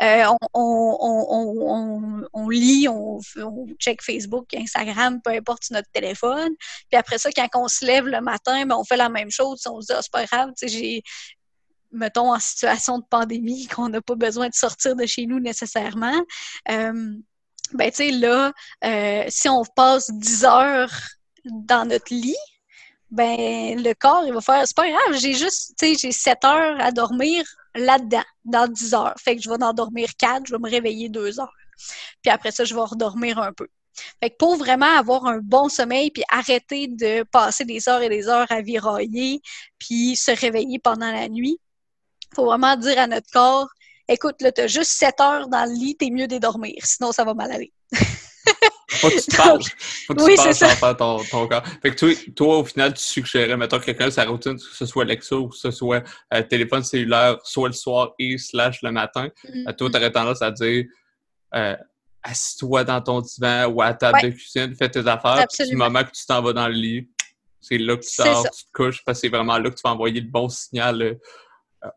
euh, 0.00 0.24
on, 0.54 2.28
on, 2.32 2.48
lit, 2.48 2.88
on, 2.88 3.20
check 3.78 4.02
Facebook, 4.02 4.54
Instagram, 4.54 5.20
peu 5.22 5.30
importe 5.30 5.70
notre 5.70 5.90
téléphone. 5.92 6.50
Puis 6.90 6.98
après 6.98 7.18
ça, 7.18 7.30
quand 7.32 7.48
on 7.54 7.68
se 7.68 7.84
lève 7.84 8.06
le 8.06 8.20
matin, 8.20 8.66
ben, 8.66 8.76
on 8.76 8.84
fait 8.84 8.96
la 8.96 9.08
même 9.08 9.30
chose. 9.30 9.62
On 9.66 9.80
se 9.80 9.86
dit, 9.86 9.92
ah, 9.92 10.00
c'est 10.02 10.12
pas 10.12 10.24
grave, 10.24 10.50
j'ai 10.62 11.02
mettons, 11.90 12.34
en 12.34 12.38
situation 12.38 12.98
de 12.98 13.04
pandémie, 13.08 13.66
qu'on 13.74 13.88
n'a 13.88 14.00
pas 14.00 14.14
besoin 14.14 14.48
de 14.48 14.54
sortir 14.54 14.96
de 14.96 15.06
chez 15.06 15.26
nous 15.26 15.40
nécessairement, 15.40 16.20
euh, 16.70 17.14
ben, 17.74 17.90
tu 17.90 17.96
sais, 17.96 18.10
là, 18.10 18.52
euh, 18.84 19.24
si 19.28 19.48
on 19.48 19.62
passe 19.76 20.10
10 20.10 20.44
heures 20.44 20.92
dans 21.44 21.86
notre 21.86 22.12
lit, 22.14 22.36
ben 23.10 23.82
le 23.82 23.94
corps, 23.94 24.24
il 24.26 24.32
va 24.32 24.40
faire, 24.40 24.66
c'est 24.66 24.76
pas 24.76 24.88
grave, 24.88 25.18
j'ai 25.18 25.34
juste, 25.34 25.74
tu 25.78 25.96
j'ai 25.98 26.12
7 26.12 26.44
heures 26.44 26.80
à 26.80 26.92
dormir, 26.92 27.44
là-dedans, 27.74 28.24
dans 28.44 28.68
10 28.68 28.94
heures. 28.94 29.14
Fait 29.18 29.36
que 29.36 29.42
je 29.42 29.48
vais 29.48 29.62
en 29.62 29.72
dormir 29.72 30.08
4, 30.18 30.46
je 30.46 30.52
vais 30.52 30.58
me 30.58 30.70
réveiller 30.70 31.08
2 31.08 31.40
heures. 31.40 31.52
Puis 32.22 32.30
après 32.30 32.50
ça, 32.50 32.64
je 32.64 32.74
vais 32.74 32.80
redormir 32.80 33.38
un 33.38 33.52
peu. 33.52 33.68
Fait 34.22 34.30
que 34.30 34.36
pour 34.36 34.56
vraiment 34.56 34.96
avoir 34.96 35.26
un 35.26 35.38
bon 35.38 35.68
sommeil, 35.68 36.10
puis 36.10 36.22
arrêter 36.30 36.86
de 36.88 37.24
passer 37.24 37.64
des 37.64 37.88
heures 37.88 38.02
et 38.02 38.08
des 38.08 38.28
heures 38.28 38.50
à 38.50 38.60
virailler, 38.60 39.40
puis 39.78 40.16
se 40.16 40.30
réveiller 40.30 40.78
pendant 40.78 41.10
la 41.10 41.28
nuit, 41.28 41.58
faut 42.34 42.44
vraiment 42.44 42.76
dire 42.76 42.98
à 42.98 43.06
notre 43.06 43.30
corps, 43.32 43.68
écoute, 44.08 44.40
là, 44.40 44.52
t'as 44.52 44.66
juste 44.66 44.92
7 44.92 45.20
heures 45.20 45.48
dans 45.48 45.64
le 45.64 45.72
lit, 45.72 45.96
t'es 45.96 46.10
mieux 46.10 46.28
de 46.28 46.38
dormir, 46.38 46.74
sinon 46.84 47.12
ça 47.12 47.24
va 47.24 47.34
mal 47.34 47.50
aller. 47.50 47.72
Faut 48.98 49.08
que 49.08 49.14
tu 49.14 49.30
te 49.30 49.36
parles. 49.36 49.62
Faut 50.06 50.14
que 50.14 50.30
tu 50.30 50.36
parles 50.36 50.54
faire 50.54 50.96
ton, 50.96 51.18
ton, 51.24 51.46
corps. 51.48 51.62
Fait 51.82 51.90
que 51.90 51.96
toi, 51.96 52.08
toi, 52.34 52.58
au 52.58 52.64
final, 52.64 52.94
tu 52.94 53.02
suggérais, 53.02 53.56
mettons, 53.56 53.78
quelqu'un 53.78 54.10
sa 54.10 54.24
routine, 54.24 54.56
que 54.56 54.62
ce 54.62 54.86
soit 54.86 55.04
Alexa 55.04 55.36
ou 55.36 55.48
que 55.48 55.56
ce 55.56 55.70
soit 55.70 56.02
euh, 56.34 56.42
téléphone 56.42 56.82
cellulaire, 56.82 57.38
soit 57.44 57.68
le 57.68 57.74
soir 57.74 58.14
et 58.18 58.38
slash 58.38 58.82
le 58.82 58.92
matin. 58.92 59.28
Mm-hmm. 59.44 59.76
Toi, 59.76 59.90
t'aurais 59.90 60.12
tendance 60.12 60.42
à 60.42 60.50
dire 60.50 60.84
euh, 61.54 61.76
assis-toi 62.22 62.84
dans 62.84 63.00
ton 63.00 63.20
divan 63.20 63.66
ou 63.66 63.82
à 63.82 63.94
table 63.94 64.18
de 64.22 64.28
cuisine, 64.30 64.74
fais 64.74 64.88
tes 64.88 65.06
affaires, 65.06 65.46
puis 65.48 65.68
du 65.68 65.76
moment 65.76 66.04
que 66.04 66.10
tu 66.10 66.26
t'en 66.26 66.42
vas 66.42 66.52
dans 66.52 66.68
le 66.68 66.74
lit, 66.74 67.08
c'est 67.60 67.78
là 67.78 67.96
que 67.96 68.02
tu 68.02 68.10
sors, 68.10 68.44
tu 68.50 68.64
te 68.64 68.72
couches, 68.72 69.02
parce 69.04 69.18
que 69.18 69.20
c'est 69.22 69.34
vraiment 69.34 69.58
là 69.58 69.70
que 69.70 69.74
tu 69.74 69.82
vas 69.84 69.92
envoyer 69.92 70.20
le 70.20 70.28
bon 70.28 70.48
signal 70.48 71.02
euh, 71.02 71.14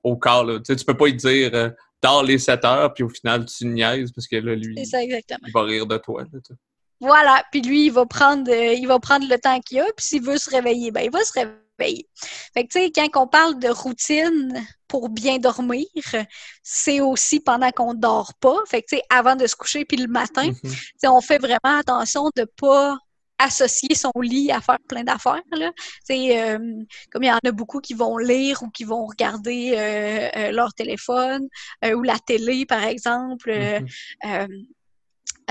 au 0.03 0.15
corps. 0.17 0.43
Là. 0.43 0.59
Tu, 0.59 0.65
sais, 0.65 0.75
tu 0.75 0.85
peux 0.85 0.95
pas 0.95 1.05
lui 1.05 1.15
dire 1.15 1.51
euh, 1.53 1.69
dors 2.01 2.23
les 2.23 2.37
7 2.37 2.65
heures, 2.65 2.93
puis 2.93 3.03
au 3.03 3.09
final, 3.09 3.45
tu 3.45 3.65
niaises 3.65 4.11
parce 4.11 4.27
que 4.27 4.37
là, 4.37 4.55
lui, 4.55 4.75
il 4.77 5.51
va 5.53 5.63
rire 5.63 5.85
de 5.85 5.97
toi. 5.97 6.23
Voilà, 7.01 7.43
puis 7.51 7.61
lui, 7.61 7.87
il 7.87 7.91
va 7.91 8.05
prendre, 8.05 8.49
euh, 8.51 8.73
il 8.73 8.87
va 8.87 8.99
prendre 8.99 9.27
le 9.27 9.37
temps 9.37 9.59
qu'il 9.59 9.79
a, 9.79 9.85
puis 9.97 10.05
s'il 10.05 10.23
veut 10.23 10.37
se 10.37 10.49
réveiller, 10.49 10.91
ben 10.91 11.01
il 11.01 11.11
va 11.11 11.23
se 11.23 11.33
réveiller. 11.33 12.07
Fait 12.53 12.65
que, 12.65 12.71
tu 12.71 12.79
sais, 12.79 12.91
quand 12.91 13.23
on 13.23 13.27
parle 13.27 13.59
de 13.59 13.69
routine 13.69 14.63
pour 14.87 15.09
bien 15.09 15.39
dormir, 15.39 15.87
c'est 16.61 17.01
aussi 17.01 17.39
pendant 17.39 17.71
qu'on 17.71 17.95
dort 17.95 18.35
pas. 18.39 18.57
Fait 18.67 18.83
que, 18.83 18.87
tu 18.89 18.97
sais, 18.97 19.03
avant 19.09 19.35
de 19.35 19.47
se 19.47 19.55
coucher, 19.55 19.83
puis 19.83 19.97
le 19.97 20.07
matin, 20.07 20.51
mm-hmm. 20.51 21.09
on 21.09 21.21
fait 21.21 21.39
vraiment 21.39 21.79
attention 21.79 22.29
de 22.35 22.45
pas 22.45 22.97
associer 23.41 23.95
son 23.95 24.11
lit 24.21 24.51
à 24.51 24.61
faire 24.61 24.77
plein 24.87 25.03
d'affaires. 25.03 25.41
Là. 25.51 25.71
Euh, 26.11 26.57
comme 27.11 27.23
il 27.23 27.27
y 27.27 27.31
en 27.31 27.39
a 27.43 27.51
beaucoup 27.51 27.79
qui 27.79 27.93
vont 27.93 28.17
lire 28.17 28.61
ou 28.63 28.69
qui 28.69 28.83
vont 28.83 29.05
regarder 29.05 29.73
euh, 29.75 30.29
euh, 30.35 30.51
leur 30.51 30.73
téléphone 30.73 31.47
ou 31.83 32.03
la 32.03 32.19
télé, 32.19 32.65
par 32.65 32.83
exemple. 32.83 33.51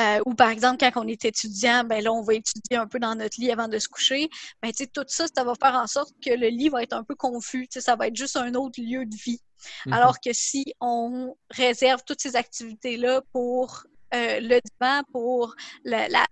Mm-hmm. 0.01 0.23
ou 0.27 0.35
par 0.35 0.51
exemple, 0.51 0.79
quand 0.79 1.03
on 1.03 1.09
est 1.09 1.25
étudiant, 1.25 1.85
ben 1.85 2.03
là, 2.03 2.13
on 2.13 2.23
va 2.23 2.35
étudier 2.35 2.77
un 2.77 2.87
peu 2.87 2.99
dans 2.99 3.15
notre 3.15 3.41
lit 3.41 3.51
avant 3.51 3.69
de 3.69 3.79
se 3.79 3.89
coucher. 3.89 4.29
Ben, 4.63 4.73
tout 4.73 5.05
ça, 5.07 5.27
ça 5.35 5.45
va 5.45 5.55
faire 5.55 5.75
en 5.75 5.87
sorte 5.87 6.15
que 6.25 6.31
le 6.31 6.49
lit 6.49 6.69
va 6.69 6.83
être 6.83 6.93
un 6.93 7.05
peu 7.05 7.15
confus. 7.15 7.69
Ça 7.71 7.97
va 7.97 8.09
être 8.09 8.17
juste 8.17 8.37
un 8.37 8.55
autre 8.55 8.81
lieu 8.81 9.07
de 9.07 9.17
vie. 9.17 9.41
Mm-hmm. 9.87 9.93
Alors 9.93 10.21
que 10.21 10.33
si 10.33 10.75
on 10.81 11.37
réserve 11.51 12.03
toutes 12.07 12.21
ces 12.21 12.37
activités-là 12.37 13.23
pour 13.33 13.85
le 14.13 14.61
divan, 14.61 15.03
pour 15.13 15.55
la, 15.85 16.09
la 16.09 16.27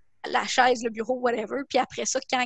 chaise, 0.46 0.82
le 0.82 0.90
bureau, 0.90 1.18
whatever. 1.18 1.62
Puis 1.68 1.78
après 1.78 2.04
ça, 2.04 2.20
quand 2.30 2.44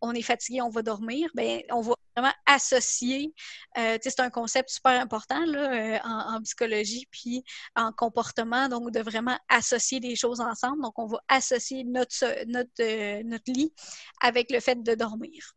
on 0.00 0.12
est 0.12 0.22
fatigué, 0.22 0.60
on 0.62 0.70
va 0.70 0.82
dormir, 0.82 1.28
ben 1.34 1.62
on 1.70 1.80
va 1.80 1.94
vraiment 2.16 2.34
associer. 2.46 3.32
Euh, 3.76 3.98
c'est 4.02 4.20
un 4.20 4.30
concept 4.30 4.70
super 4.70 5.00
important 5.00 5.44
là, 5.46 5.72
euh, 5.72 5.98
en, 6.04 6.42
psychologie 6.42 7.06
puis 7.10 7.42
en 7.76 7.92
comportement, 7.92 8.68
donc 8.68 8.90
de 8.92 9.00
vraiment 9.00 9.38
associer 9.48 10.00
des 10.00 10.16
choses 10.16 10.40
ensemble. 10.40 10.82
Donc, 10.82 10.98
on 10.98 11.06
va 11.06 11.18
associer 11.28 11.84
notre, 11.84 12.44
notre, 12.46 12.70
euh, 12.80 13.22
notre 13.24 13.50
lit 13.52 13.72
avec 14.20 14.50
le 14.50 14.60
fait 14.60 14.82
de 14.82 14.94
dormir. 14.94 15.54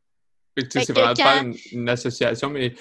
C'est 0.69 0.91
vraiment 0.91 1.13
de 1.13 1.17
faire 1.17 1.43
une, 1.71 1.89
association, 1.89 2.49
mais 2.49 2.75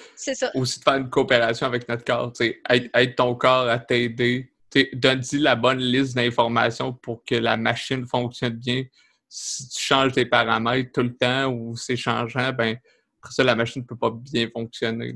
aussi 0.55 0.79
de 0.79 0.83
faire 0.83 0.95
une 0.95 1.09
coopération 1.09 1.65
avec 1.65 1.87
notre 1.87 2.03
corps. 2.03 2.33
Aide, 2.69 3.15
ton 3.15 3.33
corps 3.35 3.69
à 3.69 3.79
t'aider 3.79 4.51
donne-y 4.93 5.37
la 5.37 5.55
bonne 5.55 5.79
liste 5.79 6.15
d'informations 6.15 6.93
pour 6.93 7.23
que 7.23 7.35
la 7.35 7.57
machine 7.57 8.05
fonctionne 8.05 8.55
bien. 8.55 8.83
Si 9.27 9.69
tu 9.69 9.81
changes 9.83 10.13
tes 10.13 10.25
paramètres 10.25 10.91
tout 10.93 11.03
le 11.03 11.15
temps 11.15 11.47
ou 11.47 11.75
c'est 11.77 11.95
changeant, 11.95 12.51
ben 12.53 12.77
après 13.19 13.33
ça, 13.33 13.43
la 13.43 13.55
machine 13.55 13.83
ne 13.83 13.87
peut 13.87 13.95
pas 13.95 14.11
bien 14.11 14.49
fonctionner. 14.51 15.15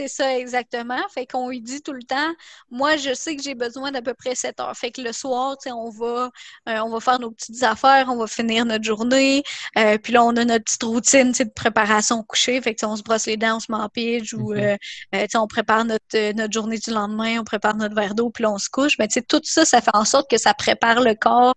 C'est 0.00 0.08
ça, 0.08 0.38
exactement. 0.38 0.96
Fait 1.12 1.26
qu'on 1.26 1.50
lui 1.50 1.60
dit 1.60 1.82
tout 1.82 1.92
le 1.92 2.02
temps, 2.02 2.32
moi, 2.70 2.96
je 2.96 3.12
sais 3.12 3.36
que 3.36 3.42
j'ai 3.42 3.54
besoin 3.54 3.92
d'à 3.92 4.00
peu 4.00 4.14
près 4.14 4.34
7 4.34 4.58
heures. 4.58 4.74
Fait 4.74 4.90
que 4.90 5.02
le 5.02 5.12
soir, 5.12 5.58
on 5.66 5.90
va, 5.90 6.30
euh, 6.70 6.78
on 6.78 6.88
va 6.88 7.00
faire 7.00 7.18
nos 7.18 7.30
petites 7.30 7.62
affaires, 7.62 8.06
on 8.08 8.16
va 8.16 8.26
finir 8.26 8.64
notre 8.64 8.82
journée. 8.82 9.42
Euh, 9.76 9.98
puis 9.98 10.14
là, 10.14 10.24
on 10.24 10.34
a 10.36 10.44
notre 10.46 10.64
petite 10.64 10.82
routine 10.84 11.32
de 11.32 11.44
préparation 11.54 12.20
au 12.20 12.22
coucher. 12.22 12.58
Fait 12.62 12.74
que 12.74 12.86
on 12.86 12.96
se 12.96 13.02
brosse 13.02 13.26
les 13.26 13.36
dents, 13.36 13.56
on 13.56 13.60
se 13.60 13.70
met 13.70 13.76
en 13.76 13.90
pige 13.90 14.32
ou 14.32 14.54
mm-hmm. 14.54 14.78
euh, 15.16 15.26
on 15.34 15.46
prépare 15.46 15.84
notre, 15.84 16.32
notre 16.32 16.52
journée 16.54 16.78
du 16.78 16.90
lendemain, 16.92 17.38
on 17.38 17.44
prépare 17.44 17.76
notre 17.76 17.94
verre 17.94 18.14
d'eau, 18.14 18.30
puis 18.30 18.44
là, 18.44 18.52
on 18.52 18.58
se 18.58 18.70
couche. 18.70 18.96
Mais 18.98 19.06
tout 19.06 19.42
ça, 19.44 19.66
ça 19.66 19.82
fait 19.82 19.90
en 19.92 20.06
sorte 20.06 20.30
que 20.30 20.38
ça 20.38 20.54
prépare 20.54 21.02
le 21.02 21.14
corps. 21.14 21.54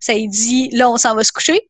Ça 0.00 0.14
dit, 0.14 0.70
là, 0.70 0.88
on 0.88 0.96
s'en 0.96 1.14
va 1.14 1.22
se 1.22 1.32
coucher. 1.32 1.68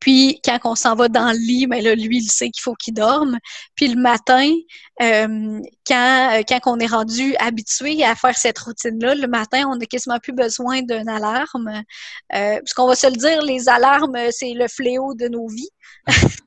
Puis 0.00 0.40
quand 0.42 0.58
on 0.64 0.74
s'en 0.74 0.94
va 0.94 1.08
dans 1.08 1.30
le 1.30 1.38
lit, 1.38 1.66
ben 1.66 1.82
là, 1.84 1.94
lui, 1.94 2.18
il 2.18 2.30
sait 2.30 2.50
qu'il 2.50 2.62
faut 2.62 2.74
qu'il 2.74 2.94
dorme. 2.94 3.38
Puis 3.74 3.88
le 3.88 4.00
matin, 4.00 4.50
euh, 5.02 5.60
quand, 5.86 6.30
euh, 6.32 6.42
quand 6.48 6.60
on 6.66 6.78
est 6.78 6.86
rendu 6.86 7.36
habitué 7.36 8.02
à 8.02 8.14
faire 8.14 8.36
cette 8.36 8.58
routine-là, 8.58 9.14
le 9.14 9.28
matin, 9.28 9.64
on 9.68 9.76
n'a 9.76 9.86
quasiment 9.86 10.18
plus 10.18 10.32
besoin 10.32 10.82
d'une 10.82 11.08
alarme. 11.08 11.82
Euh, 12.34 12.58
puisqu'on 12.60 12.86
va 12.86 12.96
se 12.96 13.06
le 13.06 13.16
dire, 13.16 13.42
les 13.42 13.68
alarmes, 13.68 14.16
c'est 14.30 14.54
le 14.54 14.66
fléau 14.68 15.14
de 15.14 15.28
nos 15.28 15.46
vies. 15.48 15.70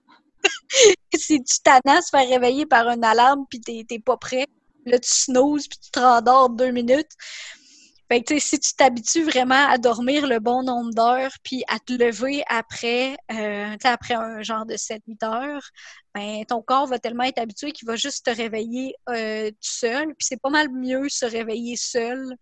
si 1.16 1.44
tu 1.44 1.60
t'annonces 1.63 2.10
faire 2.10 2.28
réveiller 2.28 2.66
par 2.66 2.89
une 2.89 3.04
alarme 3.04 3.46
puis 3.50 3.62
t'es 3.62 4.00
pas 4.00 4.18
prêt, 4.18 4.48
là 4.86 5.00
tu 5.00 5.10
snoozes 5.10 5.68
puis 5.68 5.78
tu 5.80 5.92
te 5.92 6.00
rendors 6.00 6.50
deux 6.50 6.72
minutes. 6.72 7.12
Que, 8.21 8.38
si 8.38 8.60
tu 8.60 8.73
t'habitues 8.76 9.23
vraiment 9.23 9.67
à 9.69 9.78
dormir 9.78 10.28
le 10.28 10.39
bon 10.39 10.62
nombre 10.63 10.93
d'heures, 10.93 11.32
puis 11.43 11.63
à 11.67 11.80
te 11.80 11.93
lever 11.93 12.43
après, 12.47 13.15
euh, 13.32 13.76
après 13.84 14.13
un 14.13 14.41
genre 14.43 14.65
de 14.65 14.76
7-8 14.76 15.23
heures, 15.26 15.63
ben, 16.13 16.45
ton 16.45 16.62
corps 16.62 16.86
va 16.88 16.99
tellement 16.99 17.23
être 17.23 17.39
habitué 17.39 17.71
qu'il 17.71 17.88
va 17.88 17.95
juste 17.95 18.26
te 18.26 18.30
réveiller 18.30 18.93
euh, 19.10 19.49
tout 19.49 19.58
seul. 19.62 20.08
Puis 20.10 20.28
c'est 20.28 20.41
pas 20.41 20.49
mal 20.49 20.69
mieux 20.69 21.10
se 21.10 21.26
réveiller 21.26 21.76
seul 21.76 22.36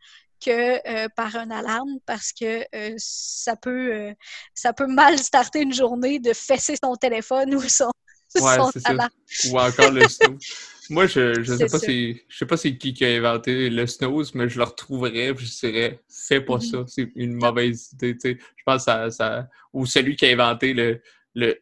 que 0.43 0.81
euh, 0.89 1.07
par 1.15 1.35
une 1.35 1.51
alarme 1.51 1.99
parce 2.05 2.33
que 2.33 2.65
ça 2.97 3.55
peut 3.55 4.13
ça 4.55 4.73
peut 4.73 4.87
mal 4.87 5.19
starter 5.19 5.61
une 5.61 5.73
journée 5.73 6.19
de 6.19 6.33
fesser 6.33 6.75
son 6.83 6.95
téléphone 6.95 7.53
ou 7.55 7.61
son, 7.61 7.91
ouais, 8.35 8.57
Ou 9.51 9.59
encore 9.59 9.91
le 9.91 10.05
moi, 10.89 11.07
je 11.07 11.39
ne 11.39 11.57
sais, 11.57 11.65
pas 11.67 11.79
si, 11.79 12.21
je 12.27 12.37
sais 12.37 12.45
pas 12.45 12.57
c'est 12.57 12.77
qui 12.77 12.93
qui 12.93 13.05
a 13.05 13.09
inventé 13.09 13.69
le 13.69 13.87
snooze, 13.87 14.35
mais 14.35 14.49
je 14.49 14.57
le 14.57 14.65
retrouverais 14.65 15.29
et 15.29 15.33
je 15.37 15.59
dirais 15.59 16.01
fais 16.09 16.41
pas 16.41 16.57
mm-hmm. 16.57 16.71
ça, 16.71 16.83
c'est 16.87 17.11
une 17.15 17.33
mauvaise 17.33 17.91
idée. 17.93 18.13
Tu 18.13 18.31
sais. 18.31 18.37
Je 18.57 18.63
pense 18.65 18.85
que 18.85 19.09
ça, 19.09 19.49
Ou 19.73 19.85
celui 19.85 20.15
qui 20.15 20.25
a 20.25 20.29
inventé 20.29 20.73
le 20.73 21.01
le 21.33 21.61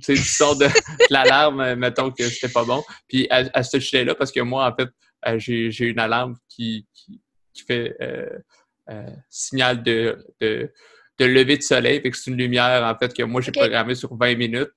tu 0.00 0.16
sais, 0.16 0.44
de, 0.54 0.66
l'alarme, 1.10 1.74
mettons 1.74 2.10
que 2.10 2.28
c'était 2.28 2.52
pas 2.52 2.64
bon. 2.64 2.82
Puis 3.08 3.26
à, 3.30 3.62
ce 3.62 3.80
sujet-là, 3.80 4.14
parce 4.14 4.32
que 4.32 4.40
moi, 4.40 4.70
en 4.70 4.74
fait, 4.74 4.90
euh, 5.26 5.38
j'ai 5.38 5.86
une 5.86 5.98
alarme 5.98 6.36
qui, 6.48 6.86
qui, 6.94 7.20
fait 7.66 7.94
euh, 8.00 8.38
euh, 8.88 9.10
signal 9.28 9.82
de, 9.82 10.24
de, 10.40 10.72
de, 11.20 11.24
lever 11.26 11.56
de 11.56 11.62
soleil. 11.62 12.00
Fait 12.00 12.10
que 12.10 12.16
c'est 12.16 12.30
une 12.30 12.38
lumière, 12.38 12.84
en 12.84 12.98
fait, 12.98 13.14
que 13.14 13.22
moi, 13.22 13.40
j'ai 13.40 13.52
programmé 13.52 13.94
sur 13.94 14.16
20 14.16 14.36
minutes. 14.36 14.70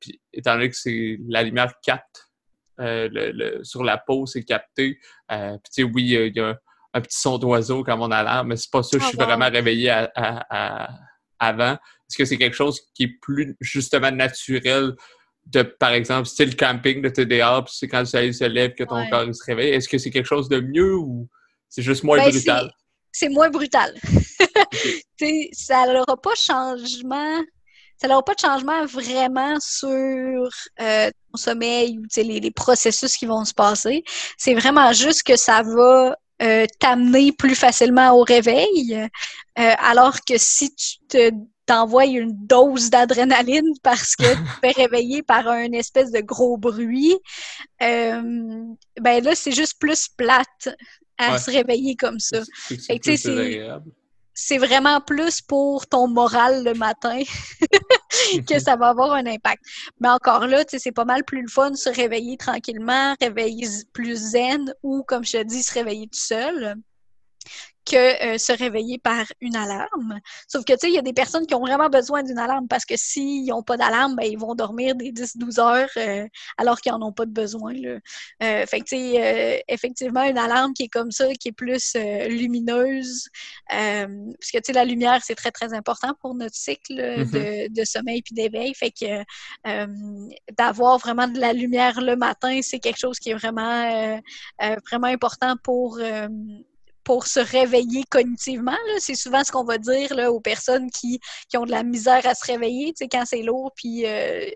puis 0.00 0.20
étant 0.32 0.54
donné 0.54 0.70
que 0.70 0.76
c'est 0.76 1.18
la 1.28 1.42
lumière 1.42 1.72
4 1.82 2.02
euh, 2.80 3.08
le, 3.10 3.64
sur 3.64 3.82
la 3.82 3.98
peau, 3.98 4.26
c'est 4.26 4.44
capté. 4.44 4.98
Euh, 5.32 5.52
puis, 5.52 5.70
tu 5.74 5.82
sais, 5.82 5.82
oui, 5.82 6.04
il 6.04 6.36
y 6.36 6.40
a 6.40 6.56
un 6.94 7.00
petit 7.00 7.18
son 7.18 7.38
d'oiseau 7.38 7.82
comme 7.82 7.98
mon 7.98 8.10
alarme, 8.10 8.48
mais 8.48 8.56
c'est 8.56 8.70
pas 8.70 8.82
ça, 8.82 8.98
je 8.98 9.04
suis 9.04 9.18
ah, 9.20 9.24
vraiment 9.24 9.50
réveillé 9.50 9.90
avant. 11.38 11.72
Est-ce 11.72 12.16
que 12.16 12.24
c'est 12.24 12.36
quelque 12.36 12.56
chose 12.56 12.80
qui 12.94 13.04
est 13.04 13.18
plus 13.20 13.56
justement 13.60 14.10
naturel 14.10 14.94
de, 15.46 15.62
par 15.62 15.92
exemple, 15.92 16.28
style 16.28 16.56
camping 16.56 17.02
de 17.02 17.08
TDA, 17.08 17.62
puis 17.62 17.74
c'est 17.76 17.88
quand 17.88 18.00
le 18.00 18.04
soleil 18.04 18.34
se 18.34 18.44
lève 18.44 18.74
que 18.74 18.84
ton 18.84 19.08
corps 19.10 19.34
se 19.34 19.44
réveille? 19.44 19.70
Est-ce 19.70 19.88
que 19.88 19.98
c'est 19.98 20.10
quelque 20.10 20.26
chose 20.26 20.48
de 20.48 20.60
mieux 20.60 20.94
ou 20.94 21.28
c'est 21.68 21.82
juste 21.82 22.04
moins 22.04 22.18
ben, 22.18 22.30
brutal? 22.30 22.72
C'est 23.12 23.28
moins 23.28 23.50
brutal. 23.50 23.94
ça 25.52 25.86
n'aura 25.86 26.16
pas 26.16 26.34
changement 26.34 27.40
ça 28.00 28.06
n'aura 28.06 28.22
pas 28.22 28.34
de 28.34 28.40
changement 28.40 28.86
vraiment 28.86 29.56
sur 29.60 30.48
euh, 30.80 31.10
ton 31.10 31.36
sommeil 31.36 31.98
ou 31.98 32.04
les, 32.16 32.38
les, 32.38 32.50
processus 32.52 33.16
qui 33.16 33.26
vont 33.26 33.44
se 33.44 33.52
passer. 33.52 34.04
C'est 34.36 34.54
vraiment 34.54 34.92
juste 34.92 35.24
que 35.24 35.36
ça 35.36 35.62
va 35.62 36.16
euh, 36.40 36.66
t'amener 36.78 37.32
plus 37.32 37.56
facilement 37.56 38.12
au 38.12 38.22
réveil, 38.22 38.94
euh, 39.58 39.74
alors 39.78 40.18
que 40.24 40.34
si 40.36 40.72
tu 40.76 40.98
te 41.08 41.32
t'envoies 41.66 42.06
une 42.06 42.32
dose 42.46 42.90
d'adrénaline 42.90 43.72
parce 43.82 44.14
que 44.14 44.32
tu 44.32 44.42
te 44.42 44.58
fais 44.62 44.82
réveiller 44.82 45.22
par 45.22 45.48
un 45.48 45.72
espèce 45.72 46.12
de 46.12 46.20
gros 46.20 46.56
bruit, 46.56 47.16
euh, 47.82 48.22
ben 49.00 49.24
là, 49.24 49.34
c'est 49.34 49.52
juste 49.52 49.78
plus 49.80 50.08
plate 50.08 50.68
à 51.18 51.38
se 51.38 51.50
réveiller 51.50 51.96
comme 51.96 52.20
ça. 52.20 52.40
C'est 52.68 53.00
c'est 54.40 54.58
vraiment 54.58 55.00
plus 55.00 55.40
pour 55.40 55.88
ton 55.88 56.06
moral 56.06 56.62
le 56.62 56.72
matin 56.72 57.18
que 58.48 58.60
ça 58.60 58.76
va 58.76 58.90
avoir 58.90 59.12
un 59.14 59.26
impact. 59.26 59.64
Mais 60.00 60.08
encore 60.08 60.46
là, 60.46 60.62
c'est 60.68 60.92
pas 60.92 61.04
mal 61.04 61.24
plus 61.24 61.42
le 61.42 61.48
fun 61.48 61.72
de 61.72 61.76
se 61.76 61.88
réveiller 61.88 62.36
tranquillement, 62.36 63.16
réveiller 63.20 63.66
plus 63.92 64.30
zen 64.30 64.72
ou, 64.84 65.02
comme 65.02 65.24
je 65.24 65.38
te 65.38 65.42
dis, 65.42 65.64
se 65.64 65.74
réveiller 65.74 66.06
tout 66.06 66.20
seul 66.20 66.76
que 67.88 68.34
euh, 68.34 68.38
se 68.38 68.52
réveiller 68.52 68.98
par 68.98 69.24
une 69.40 69.56
alarme. 69.56 70.20
Sauf 70.46 70.64
que, 70.64 70.72
tu 70.74 70.80
sais, 70.80 70.88
il 70.88 70.94
y 70.94 70.98
a 70.98 71.02
des 71.02 71.12
personnes 71.12 71.46
qui 71.46 71.54
ont 71.54 71.60
vraiment 71.60 71.88
besoin 71.88 72.22
d'une 72.22 72.38
alarme 72.38 72.68
parce 72.68 72.84
que 72.84 72.94
s'ils 72.96 73.46
n'ont 73.46 73.62
pas 73.62 73.76
d'alarme, 73.76 74.16
ben, 74.16 74.24
ils 74.24 74.38
vont 74.38 74.54
dormir 74.54 74.94
des 74.94 75.10
10-12 75.10 75.60
heures 75.60 75.88
euh, 75.96 76.26
alors 76.58 76.80
qu'ils 76.80 76.92
n'en 76.92 77.02
ont 77.02 77.12
pas 77.12 77.26
de 77.26 77.32
besoin. 77.32 77.72
Là. 77.72 77.98
Euh, 78.42 78.66
fait 78.66 78.80
que, 78.80 78.84
tu 78.84 78.96
sais, 78.96 79.64
effectivement, 79.68 80.22
une 80.24 80.38
alarme 80.38 80.72
qui 80.74 80.84
est 80.84 80.88
comme 80.88 81.10
ça, 81.10 81.32
qui 81.34 81.48
est 81.48 81.52
plus 81.52 81.96
lumineuse, 82.28 83.28
parce 83.68 84.50
que, 84.52 84.58
tu 84.58 84.64
sais, 84.64 84.72
la 84.72 84.84
lumière, 84.84 85.20
c'est 85.24 85.34
très, 85.34 85.50
très 85.50 85.72
important 85.72 86.12
pour 86.20 86.34
notre 86.34 86.54
cycle 86.54 86.94
mm-hmm. 86.94 87.30
de, 87.30 87.74
de, 87.74 87.84
sommeil 87.84 88.22
puis 88.22 88.34
d'éveil. 88.34 88.74
Fait 88.74 88.90
que 88.90 89.24
d'avoir 90.56 90.98
vraiment 90.98 91.28
de 91.28 91.38
la 91.38 91.52
lumière 91.52 92.00
le 92.00 92.16
matin, 92.16 92.60
c'est 92.62 92.78
quelque 92.78 92.98
chose 92.98 93.18
qui 93.18 93.30
est 93.30 93.34
vraiment, 93.34 94.20
vraiment 94.86 95.06
important 95.06 95.54
pour 95.62 95.98
pour 97.08 97.26
se 97.26 97.40
réveiller 97.40 98.04
cognitivement. 98.10 98.76
C'est 98.98 99.14
souvent 99.14 99.42
ce 99.42 99.50
qu'on 99.50 99.64
va 99.64 99.78
dire 99.78 100.14
là, 100.14 100.30
aux 100.30 100.40
personnes 100.40 100.90
qui, 100.90 101.20
qui, 101.48 101.56
ont 101.56 101.64
de 101.64 101.70
la 101.70 101.82
misère 101.82 102.26
à 102.26 102.34
se 102.34 102.44
réveiller, 102.44 102.92
quand 103.10 103.24
c'est 103.24 103.40
lourd, 103.40 103.72
puis 103.74 104.04
euh, 104.04 104.50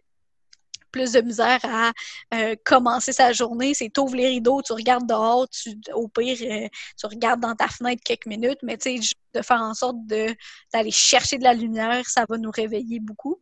plus 0.90 1.12
de 1.12 1.22
misère 1.22 1.61
à 1.64 1.92
euh, 2.34 2.55
commencer 2.62 3.14
sa 3.14 3.32
journée. 3.32 3.72
C'est 3.72 3.96
ouvres 3.96 4.16
les 4.16 4.26
rideaux, 4.26 4.61
tu 4.61 4.74
regardes 4.74 5.09
dehors, 5.09 5.48
tu, 5.48 5.80
au 5.94 6.09
pire, 6.09 6.36
euh, 6.42 6.68
tu 6.98 7.07
regardes 7.07 7.40
dans 7.40 7.55
ta 7.55 7.68
fenêtre 7.68 8.03
quelques 8.05 8.26
minutes, 8.26 8.59
mais 8.62 8.76
tu 8.76 9.00
sais, 9.00 9.14
de 9.32 9.40
faire 9.40 9.62
en 9.62 9.72
sorte 9.72 9.96
d'aller 10.07 10.90
chercher 10.90 11.38
de 11.38 11.44
la 11.44 11.55
lumière, 11.55 12.07
ça 12.07 12.26
va 12.28 12.36
nous 12.36 12.50
réveiller 12.50 13.00
beaucoup. 13.00 13.40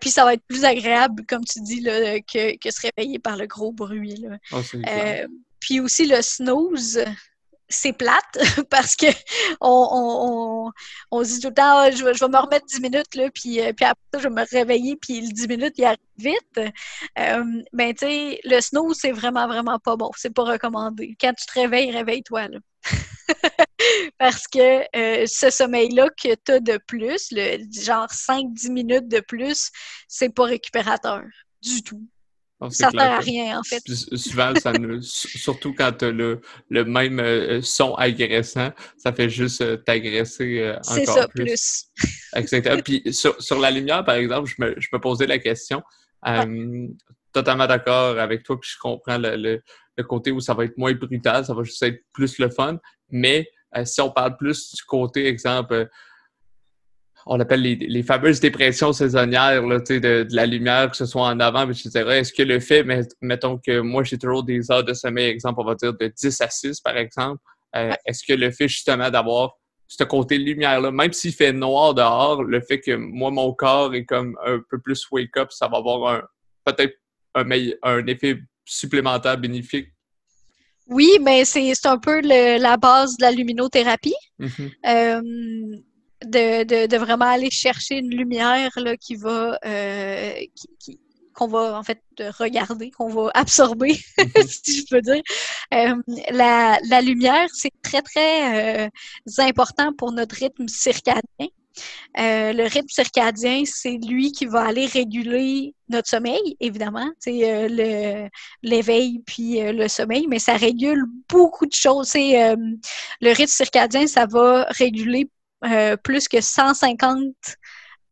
puis 0.00 0.10
ça 0.12 0.24
va 0.24 0.34
être 0.34 0.46
plus 0.46 0.64
agréable, 0.64 1.26
comme 1.26 1.44
tu 1.44 1.60
dis, 1.62 1.80
là, 1.80 2.20
que, 2.20 2.56
que 2.58 2.70
se 2.70 2.82
réveiller 2.82 3.18
par 3.18 3.36
le 3.36 3.48
gros 3.48 3.72
bruit. 3.72 4.18
Là. 4.18 4.38
Oh, 4.52 4.60
puis 5.58 5.80
aussi 5.80 6.06
le 6.06 6.22
snooze, 6.22 7.02
c'est 7.68 7.92
plate 7.92 8.38
parce 8.70 8.96
que 8.96 9.06
on, 9.60 10.72
on, 11.10 11.24
se 11.24 11.34
dit 11.34 11.40
tout 11.40 11.48
le 11.48 11.54
temps 11.54 11.78
ah, 11.78 11.90
je, 11.90 12.04
vais, 12.04 12.12
me 12.12 12.38
remettre 12.38 12.66
10 12.66 12.80
minutes 12.80 13.14
là, 13.14 13.30
puis, 13.34 13.60
euh, 13.60 13.72
puis 13.72 13.84
après 13.84 14.02
ça, 14.12 14.20
je 14.20 14.28
vais 14.28 14.34
me 14.34 14.44
réveiller 14.50 14.96
puis 14.96 15.20
le 15.20 15.32
10 15.32 15.48
minutes 15.48 15.74
il 15.76 15.84
arrive 15.84 15.98
vite. 16.18 16.60
Euh, 17.18 17.62
ben 17.72 17.94
tu 17.94 18.06
sais, 18.06 18.40
le 18.44 18.60
snow 18.60 18.94
c'est 18.94 19.12
vraiment 19.12 19.46
vraiment 19.46 19.78
pas 19.78 19.96
bon, 19.96 20.10
c'est 20.16 20.34
pas 20.34 20.44
recommandé. 20.44 21.16
Quand 21.20 21.32
tu 21.34 21.46
te 21.46 21.60
réveilles, 21.60 21.90
réveille-toi 21.90 22.48
là. 22.48 22.58
parce 24.18 24.46
que 24.46 24.84
euh, 24.96 25.26
ce 25.26 25.50
sommeil-là 25.50 26.08
que 26.10 26.34
tu 26.34 26.52
as 26.52 26.60
de 26.60 26.78
plus, 26.86 27.28
le 27.32 27.58
genre 27.72 28.08
5-10 28.08 28.70
minutes 28.70 29.08
de 29.08 29.20
plus, 29.20 29.70
c'est 30.08 30.30
pas 30.30 30.44
récupérateur 30.44 31.22
du 31.62 31.82
tout. 31.82 32.06
Ça 32.70 32.90
sert 32.90 33.00
à 33.00 33.18
rien, 33.18 33.58
en 33.58 33.62
fait. 33.62 33.82
Souvent, 33.86 34.54
ça 34.54 34.72
surtout 35.02 35.74
quand 35.74 35.92
tu 35.92 36.06
as 36.06 36.10
le, 36.10 36.40
le, 36.70 36.84
même 36.86 37.20
euh, 37.20 37.60
son 37.60 37.94
agressant, 37.94 38.70
ça 38.96 39.12
fait 39.12 39.28
juste 39.28 39.60
euh, 39.60 39.76
t'agresser 39.76 40.60
euh, 40.60 40.76
encore 40.76 40.94
C'est 40.94 41.04
ça, 41.04 41.28
plus. 41.28 41.84
Exactement. 42.34 42.80
Puis 42.82 43.02
sur, 43.12 43.40
sur, 43.42 43.60
la 43.60 43.70
lumière, 43.70 44.04
par 44.04 44.14
exemple, 44.14 44.48
je 44.48 44.54
me, 44.64 44.74
je 44.78 44.88
me 44.90 44.98
posais 44.98 45.26
la 45.26 45.38
question. 45.38 45.82
Totalement 47.32 47.66
d'accord 47.66 48.18
avec 48.18 48.42
toi, 48.42 48.58
puis 48.58 48.70
je 48.72 48.78
comprends 48.78 49.18
le, 49.18 49.36
le, 49.36 49.62
le, 49.98 50.04
côté 50.04 50.30
où 50.30 50.40
ça 50.40 50.54
va 50.54 50.64
être 50.64 50.78
moins 50.78 50.94
brutal, 50.94 51.44
ça 51.44 51.52
va 51.52 51.62
juste 51.62 51.82
être 51.82 52.02
plus 52.14 52.38
le 52.38 52.48
fun. 52.48 52.78
Mais 53.10 53.46
si 53.84 54.00
on 54.00 54.10
parle 54.10 54.38
plus 54.38 54.74
du 54.74 54.82
côté, 54.84 55.26
exemple, 55.26 55.90
on 57.26 57.40
appelle 57.40 57.62
les, 57.62 58.02
fameuses 58.04 58.38
dépressions 58.38 58.92
saisonnières 58.92 59.66
là, 59.66 59.78
de, 59.80 59.98
de 59.98 60.34
la 60.34 60.46
lumière, 60.46 60.90
que 60.90 60.96
ce 60.96 61.06
soit 61.06 61.26
en 61.26 61.40
avant, 61.40 61.68
etc. 61.68 61.90
Est-ce 62.10 62.32
que 62.32 62.42
le 62.42 62.60
fait, 62.60 62.86
mettons 63.20 63.58
que 63.58 63.80
moi 63.80 64.04
j'ai 64.04 64.16
toujours 64.16 64.44
des 64.44 64.70
heures 64.70 64.84
de 64.84 64.94
sommeil, 64.94 65.28
exemple, 65.28 65.60
on 65.60 65.64
va 65.64 65.74
dire 65.74 65.92
de 65.92 66.06
10 66.06 66.40
à 66.40 66.48
6 66.48 66.80
par 66.80 66.96
exemple, 66.96 67.42
euh, 67.74 67.92
est-ce 68.06 68.24
que 68.24 68.32
le 68.32 68.50
fait 68.52 68.68
justement 68.68 69.10
d'avoir 69.10 69.54
ce 69.88 70.04
côté 70.04 70.38
lumière-là, 70.38 70.90
même 70.90 71.12
s'il 71.12 71.32
fait 71.32 71.52
noir 71.52 71.94
dehors, 71.94 72.42
le 72.42 72.60
fait 72.60 72.80
que 72.80 72.92
moi, 72.92 73.30
mon 73.30 73.52
corps 73.52 73.94
est 73.94 74.04
comme 74.04 74.36
un 74.44 74.60
peu 74.70 74.78
plus 74.80 75.06
wake-up, 75.10 75.50
ça 75.50 75.68
va 75.68 75.78
avoir 75.78 76.14
un 76.14 76.22
peut-être 76.64 76.94
un, 77.34 77.48
un 77.82 78.06
effet 78.06 78.38
supplémentaire 78.64 79.38
bénéfique? 79.38 79.88
Oui, 80.88 81.18
mais 81.22 81.44
c'est 81.44 81.86
un 81.86 81.98
peu 81.98 82.20
la 82.20 82.76
base 82.76 83.16
de 83.16 83.22
la 83.22 83.32
luminothérapie. 83.32 84.14
Mm-hmm. 84.40 84.70
Euh, 84.86 85.76
de, 86.24 86.86
de, 86.86 86.96
vraiment 86.96 87.26
aller 87.26 87.50
chercher 87.50 87.96
une 87.98 88.10
lumière 88.10 88.70
là, 88.76 88.96
qui 88.96 89.16
va 89.16 89.58
euh, 89.64 90.32
qui, 90.78 90.98
qu'on 91.36 91.46
va 91.46 91.78
en 91.78 91.82
fait 91.82 92.00
regarder, 92.18 92.90
qu'on 92.90 93.08
va 93.08 93.30
absorber, 93.34 93.98
mhm. 94.18 94.46
si 94.48 94.80
je 94.80 94.86
peux 94.90 95.02
dire. 95.02 95.22
Euh, 95.74 95.94
la, 96.32 96.78
la, 96.88 97.00
lumière, 97.02 97.46
c'est 97.52 97.72
très, 97.82 98.02
très 98.02 98.86
euh, 98.86 98.88
important 99.38 99.92
pour 99.92 100.10
notre 100.12 100.34
rythme 100.34 100.66
circadien. 100.66 101.22
Euh, 102.18 102.54
le 102.54 102.62
rythme 102.62 102.88
circadien, 102.88 103.64
c'est 103.66 103.98
lui 103.98 104.32
qui 104.32 104.46
va 104.46 104.64
aller 104.64 104.86
réguler 104.86 105.74
notre 105.90 106.08
sommeil, 106.08 106.56
évidemment, 106.58 107.10
c'est 107.18 107.68
le 107.68 108.28
l'éveil 108.62 109.20
puis 109.26 109.60
le 109.60 109.86
sommeil, 109.86 110.26
mais 110.26 110.38
ça 110.38 110.56
régule 110.56 111.04
beaucoup 111.28 111.66
de 111.66 111.74
choses. 111.74 112.08
C'est 112.08 112.56
le 112.56 113.30
rythme 113.30 113.52
circadien, 113.52 114.06
ça 114.06 114.24
va 114.24 114.64
réguler 114.70 115.28
euh, 115.70 115.96
plus 115.96 116.28
que 116.28 116.40
150 116.40 117.20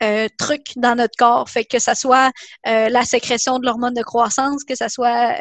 euh, 0.02 0.28
trucs 0.38 0.72
dans 0.76 0.96
notre 0.96 1.16
corps. 1.16 1.48
Fait 1.48 1.64
que 1.64 1.78
ça 1.78 1.94
soit 1.94 2.30
euh, 2.66 2.88
la 2.88 3.04
sécrétion 3.04 3.58
de 3.58 3.66
l'hormone 3.66 3.94
de 3.94 4.02
croissance, 4.02 4.64
que 4.64 4.74
ça 4.74 4.88
soit 4.88 5.34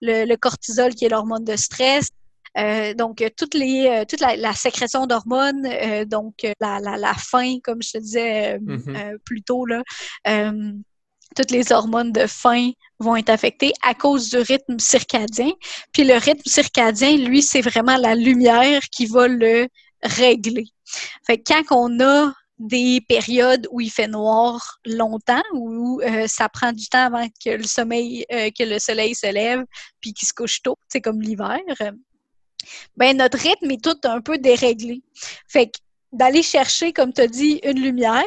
le, 0.00 0.36
cortisol 0.36 0.94
qui 0.94 1.06
est 1.06 1.08
l'hormone 1.08 1.44
de 1.44 1.56
stress. 1.56 2.08
donc, 2.96 3.24
toutes 3.36 3.54
les, 3.54 4.04
toute 4.08 4.20
la, 4.20 4.52
sécrétion 4.54 5.06
d'hormones, 5.06 5.68
donc 6.06 6.34
la, 6.60 6.80
la, 6.80 7.14
faim, 7.14 7.56
comme 7.64 7.82
je 7.82 7.92
te 7.92 7.98
disais 7.98 8.58
mm-hmm. 8.58 9.18
plus 9.24 9.42
tôt, 9.42 9.64
là, 9.66 9.82
toutes 11.34 11.50
les 11.50 11.72
hormones 11.72 12.12
de 12.12 12.26
faim 12.26 12.70
vont 12.98 13.16
être 13.16 13.30
affectées 13.30 13.72
à 13.82 13.94
cause 13.94 14.30
du 14.30 14.36
rythme 14.36 14.78
circadien. 14.78 15.50
Puis 15.92 16.04
le 16.04 16.14
rythme 16.14 16.42
circadien, 16.46 17.16
lui, 17.16 17.42
c'est 17.42 17.62
vraiment 17.62 17.96
la 17.96 18.14
lumière 18.14 18.80
qui 18.90 19.06
va 19.06 19.28
le 19.28 19.68
régler. 20.02 20.66
Fait 21.26 21.38
que 21.38 21.44
quand 21.46 21.76
on 21.76 22.00
a 22.00 22.32
des 22.58 23.00
périodes 23.08 23.66
où 23.70 23.80
il 23.80 23.90
fait 23.90 24.06
noir 24.06 24.78
longtemps, 24.86 25.42
où 25.52 26.00
euh, 26.02 26.26
ça 26.28 26.48
prend 26.48 26.72
du 26.72 26.88
temps 26.88 27.06
avant 27.06 27.26
que 27.44 27.50
le 27.50 27.64
sommeil, 27.64 28.24
euh, 28.32 28.50
que 28.56 28.62
le 28.62 28.78
soleil 28.78 29.14
se 29.14 29.30
lève, 29.32 29.64
puis 30.00 30.12
qu'il 30.12 30.28
se 30.28 30.32
couche 30.32 30.62
tôt, 30.62 30.78
c'est 30.88 31.00
comme 31.00 31.20
l'hiver. 31.20 31.58
Ben 32.96 33.16
notre 33.16 33.38
rythme 33.38 33.70
est 33.70 33.82
tout 33.82 33.98
un 34.04 34.20
peu 34.20 34.38
déréglé. 34.38 35.02
Fait 35.48 35.66
que 35.66 35.78
d'aller 36.12 36.42
chercher, 36.42 36.92
comme 36.92 37.12
tu 37.12 37.22
as 37.22 37.26
dit, 37.26 37.60
une 37.64 37.80
lumière, 37.80 38.22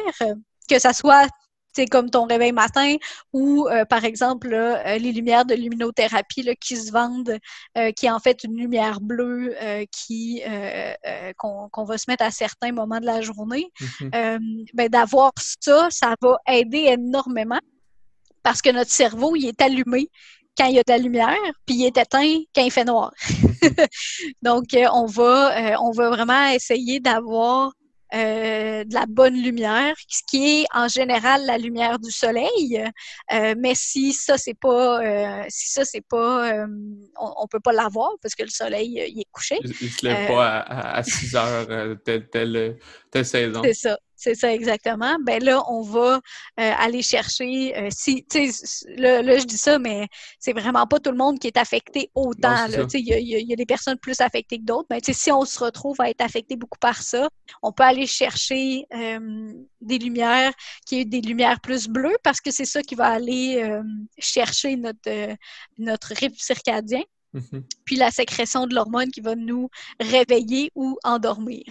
que 0.68 0.78
ça 0.78 0.92
soit 0.92 1.28
c'est 1.76 1.86
comme 1.86 2.08
ton 2.08 2.24
réveil 2.24 2.52
matin 2.52 2.96
ou, 3.34 3.68
euh, 3.68 3.84
par 3.84 4.04
exemple, 4.06 4.48
euh, 4.52 4.96
les 4.96 5.12
lumières 5.12 5.44
de 5.44 5.54
luminothérapie 5.54 6.42
là, 6.42 6.54
qui 6.54 6.74
se 6.74 6.90
vendent, 6.90 7.38
euh, 7.76 7.92
qui 7.92 8.06
est 8.06 8.10
en 8.10 8.18
fait 8.18 8.44
une 8.44 8.56
lumière 8.56 9.00
bleue 9.00 9.54
qui 9.92 10.42
qu'on 11.36 11.84
va 11.84 11.98
se 11.98 12.06
mettre 12.08 12.24
à 12.24 12.30
certains 12.30 12.72
moments 12.72 13.00
de 13.00 13.06
la 13.06 13.20
journée. 13.20 13.70
Mm-hmm. 13.80 14.66
ben, 14.72 14.88
D'avoir 14.88 15.32
ça, 15.60 15.88
ça 15.90 16.14
va 16.22 16.38
aider 16.48 16.86
énormément 16.88 17.60
parce 18.42 18.62
que 18.62 18.70
notre 18.70 18.90
cerveau, 18.90 19.36
il 19.36 19.46
est 19.46 19.60
allumé 19.60 20.08
quand 20.56 20.66
il 20.66 20.76
y 20.76 20.78
a 20.78 20.82
de 20.82 20.92
la 20.92 20.98
lumière, 20.98 21.36
puis 21.66 21.76
il 21.76 21.84
est 21.84 21.98
éteint 21.98 22.40
quand 22.54 22.64
il 22.64 22.70
fait 22.70 22.84
noir. 22.84 23.12
Mm-hmm. 23.18 23.86
Donc, 24.42 24.64
on, 24.92 25.06
va, 25.06 25.76
on 25.82 25.90
va 25.90 26.08
vraiment 26.08 26.46
essayer 26.48 27.00
d'avoir 27.00 27.72
euh, 28.14 28.84
de 28.84 28.94
la 28.94 29.06
bonne 29.06 29.34
lumière, 29.34 29.94
ce 30.08 30.22
qui 30.26 30.60
est 30.60 30.66
en 30.72 30.88
général 30.88 31.44
la 31.44 31.58
lumière 31.58 31.98
du 31.98 32.10
soleil. 32.10 32.84
Euh, 33.32 33.54
mais 33.58 33.72
si 33.74 34.12
ça 34.12 34.38
c'est 34.38 34.54
pas, 34.54 35.02
euh, 35.02 35.44
si 35.48 35.72
ça 35.72 35.84
c'est 35.84 36.04
pas, 36.06 36.66
on, 37.20 37.34
on, 37.38 37.46
peut 37.48 37.60
pas 37.60 37.72
l'avoir 37.72 38.10
parce 38.22 38.34
que 38.34 38.44
le 38.44 38.48
soleil 38.48 39.02
il 39.08 39.20
est 39.20 39.30
couché. 39.32 39.58
Il, 39.62 39.70
ne 39.70 39.90
se 39.90 40.06
lève 40.06 40.28
pas 40.28 40.60
à, 40.60 41.02
6 41.02 41.34
heures 41.36 41.96
telle, 42.04 42.28
telle, 42.28 42.78
telle 43.10 43.26
saison. 43.26 43.62
C'est 43.64 43.74
ça. 43.74 43.98
C'est 44.26 44.34
ça 44.34 44.52
exactement. 44.52 45.16
Ben 45.22 45.40
là, 45.40 45.62
on 45.70 45.82
va 45.82 46.16
euh, 46.16 46.20
aller 46.56 47.00
chercher. 47.00 47.76
Euh, 47.76 47.90
si, 47.92 48.24
tu 48.28 48.50
sais, 48.50 48.84
là, 48.96 49.38
je 49.38 49.44
dis 49.44 49.56
ça, 49.56 49.78
mais 49.78 50.08
c'est 50.40 50.52
vraiment 50.52 50.84
pas 50.84 50.98
tout 50.98 51.12
le 51.12 51.16
monde 51.16 51.38
qui 51.38 51.46
est 51.46 51.56
affecté 51.56 52.10
autant. 52.12 52.66
Il 52.92 53.00
y, 53.00 53.44
y, 53.46 53.52
a 53.52 53.56
des 53.56 53.66
personnes 53.66 53.98
plus 53.98 54.20
affectées 54.20 54.58
que 54.58 54.64
d'autres. 54.64 54.88
Mais 54.90 54.98
si 55.00 55.30
on 55.30 55.44
se 55.44 55.60
retrouve 55.60 56.00
à 56.00 56.10
être 56.10 56.22
affecté 56.22 56.56
beaucoup 56.56 56.80
par 56.80 57.02
ça, 57.02 57.28
on 57.62 57.70
peut 57.70 57.84
aller 57.84 58.08
chercher 58.08 58.84
euh, 58.92 59.52
des 59.80 59.98
lumières 59.98 60.52
qui 60.84 61.02
est 61.02 61.04
des 61.04 61.20
lumières 61.20 61.60
plus 61.60 61.86
bleues 61.86 62.16
parce 62.24 62.40
que 62.40 62.50
c'est 62.50 62.64
ça 62.64 62.82
qui 62.82 62.96
va 62.96 63.06
aller 63.06 63.64
chercher 64.18 64.74
notre 64.74 65.36
notre 65.78 66.08
rythme 66.16 66.34
circadien. 66.36 67.02
Mm-hmm. 67.32 67.62
Puis 67.84 67.94
la 67.94 68.10
sécrétion 68.10 68.66
de 68.66 68.74
l'hormone 68.74 69.12
qui 69.12 69.20
va 69.20 69.36
nous 69.36 69.70
réveiller 70.00 70.72
ou 70.74 70.98
endormir. 71.04 71.62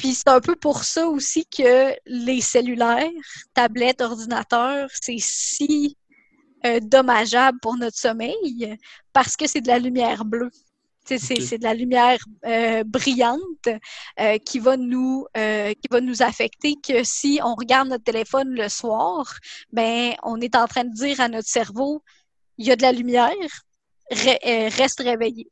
Puis 0.00 0.14
c'est 0.14 0.28
un 0.28 0.40
peu 0.40 0.56
pour 0.56 0.84
ça 0.84 1.06
aussi 1.08 1.44
que 1.44 1.94
les 2.06 2.40
cellulaires, 2.40 3.10
tablettes, 3.52 4.00
ordinateurs, 4.00 4.88
c'est 4.98 5.18
si 5.18 5.94
euh, 6.64 6.80
dommageable 6.80 7.58
pour 7.60 7.76
notre 7.76 7.98
sommeil 7.98 8.78
parce 9.12 9.36
que 9.36 9.46
c'est 9.46 9.60
de 9.60 9.68
la 9.68 9.78
lumière 9.78 10.24
bleue. 10.24 10.50
C'est 11.04 11.58
de 11.58 11.64
la 11.64 11.74
lumière 11.74 12.18
euh, 12.46 12.82
brillante 12.84 13.68
euh, 14.18 14.38
qui, 14.38 14.58
va 14.58 14.78
nous, 14.78 15.26
qui 15.34 15.88
va 15.90 16.00
nous 16.00 16.22
affecter 16.22 16.76
que 16.82 17.04
si 17.04 17.40
on 17.44 17.54
regarde 17.54 17.88
notre 17.88 18.04
téléphone 18.04 18.54
le 18.54 18.70
soir, 18.70 19.34
ben 19.70 20.14
on 20.22 20.40
est 20.40 20.56
en 20.56 20.66
train 20.66 20.84
de 20.84 20.94
dire 20.94 21.20
à 21.20 21.28
notre 21.28 21.48
cerveau, 21.48 22.02
il 22.56 22.66
y 22.66 22.70
a 22.70 22.76
de 22.76 22.82
la 22.82 22.92
lumière, 22.92 23.34
reste 24.10 25.00
réveillé. 25.00 25.50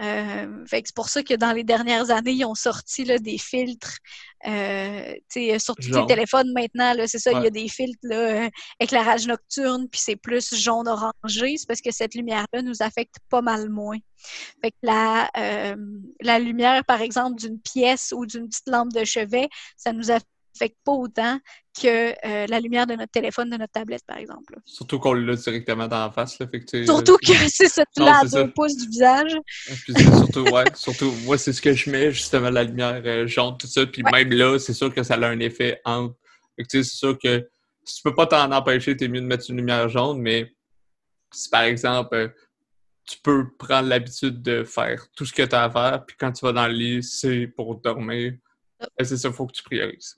Euh, 0.00 0.64
c'est 0.66 0.94
pour 0.94 1.08
ça 1.08 1.22
que 1.22 1.34
dans 1.34 1.52
les 1.52 1.62
dernières 1.62 2.10
années, 2.10 2.32
ils 2.32 2.44
ont 2.44 2.54
sorti 2.54 3.04
là, 3.04 3.18
des 3.18 3.38
filtres. 3.38 3.98
Euh, 4.46 5.14
sur 5.58 5.74
tous 5.76 5.90
les 5.94 6.06
téléphones 6.06 6.52
maintenant, 6.52 6.92
c'est 7.06 7.18
ça, 7.18 7.32
il 7.32 7.42
y 7.42 7.46
a 7.46 7.50
des 7.50 7.68
filtres 7.68 7.98
là, 8.02 8.44
euh, 8.44 8.48
éclairage 8.80 9.26
nocturne, 9.26 9.88
puis 9.88 10.00
c'est 10.04 10.16
plus 10.16 10.54
jaune-orangé. 10.54 11.56
C'est 11.56 11.66
parce 11.66 11.80
que 11.80 11.92
cette 11.92 12.14
lumière-là 12.14 12.62
nous 12.62 12.82
affecte 12.82 13.16
pas 13.30 13.40
mal 13.40 13.70
moins. 13.70 13.98
Fait 14.62 14.70
que 14.70 14.76
la, 14.82 15.30
euh, 15.36 15.76
la 16.20 16.38
lumière, 16.38 16.84
par 16.84 17.00
exemple, 17.00 17.40
d'une 17.40 17.60
pièce 17.60 18.12
ou 18.14 18.26
d'une 18.26 18.48
petite 18.48 18.68
lampe 18.68 18.92
de 18.92 19.04
chevet, 19.04 19.48
ça 19.76 19.92
nous 19.92 20.10
affecte 20.10 20.28
fait 20.56 20.74
pas 20.84 20.92
autant 20.92 21.38
que 21.80 22.10
euh, 22.26 22.46
la 22.46 22.60
lumière 22.60 22.86
de 22.86 22.94
notre 22.94 23.10
téléphone, 23.10 23.50
de 23.50 23.56
notre 23.56 23.72
tablette, 23.72 24.04
par 24.06 24.18
exemple. 24.18 24.56
Surtout 24.64 24.98
qu'on 24.98 25.12
l'a 25.12 25.34
directement 25.34 25.88
dans 25.88 26.06
la 26.06 26.10
face. 26.10 26.38
Là, 26.38 26.46
fait 26.46 26.84
surtout 26.84 27.16
que 27.16 27.32
c'est 27.48 27.68
ça, 27.68 27.84
tu 27.94 28.02
l'as 28.02 28.20
à 28.20 28.24
deux 28.24 28.50
pouces 28.52 28.76
du 28.76 28.88
visage. 28.88 29.36
surtout, 29.68 30.44
ouais, 30.50 30.64
surtout, 30.74 31.12
moi, 31.24 31.36
c'est 31.36 31.52
ce 31.52 31.60
que 31.60 31.72
je 31.72 31.90
mets, 31.90 32.12
justement, 32.12 32.50
la 32.50 32.64
lumière 32.64 33.02
euh, 33.04 33.26
jaune, 33.26 33.56
tout 33.58 33.66
ça. 33.66 33.84
Puis 33.86 34.02
même 34.02 34.30
là, 34.32 34.58
c'est 34.58 34.74
sûr 34.74 34.94
que 34.94 35.02
ça 35.02 35.14
a 35.14 35.26
un 35.26 35.40
effet 35.40 35.80
entre. 35.84 36.14
c'est 36.68 36.84
sûr 36.84 37.18
que 37.18 37.48
si 37.84 37.96
tu 37.96 38.02
peux 38.02 38.14
pas 38.14 38.26
t'en 38.26 38.50
empêcher, 38.52 38.96
t'es 38.96 39.08
mieux 39.08 39.20
de 39.20 39.26
mettre 39.26 39.50
une 39.50 39.56
lumière 39.56 39.88
jaune, 39.88 40.18
mais 40.18 40.54
si 41.32 41.50
par 41.50 41.62
exemple, 41.62 42.14
euh, 42.14 42.28
tu 43.06 43.18
peux 43.22 43.50
prendre 43.58 43.88
l'habitude 43.88 44.40
de 44.40 44.64
faire 44.64 45.06
tout 45.14 45.26
ce 45.26 45.32
que 45.32 45.42
tu 45.42 45.54
as 45.54 45.64
à 45.64 45.70
faire, 45.70 46.06
puis 46.06 46.16
quand 46.18 46.32
tu 46.32 46.46
vas 46.46 46.52
dans 46.52 46.66
le 46.66 46.72
lit, 46.72 47.02
c'est 47.02 47.48
pour 47.48 47.74
dormir. 47.76 48.32
C'est 49.02 49.16
ça, 49.16 49.28
il 49.28 49.34
faut 49.34 49.46
que 49.46 49.52
tu 49.52 49.62
priorises 49.62 50.16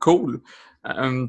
cool. 0.00 0.40
Euh, 0.86 1.26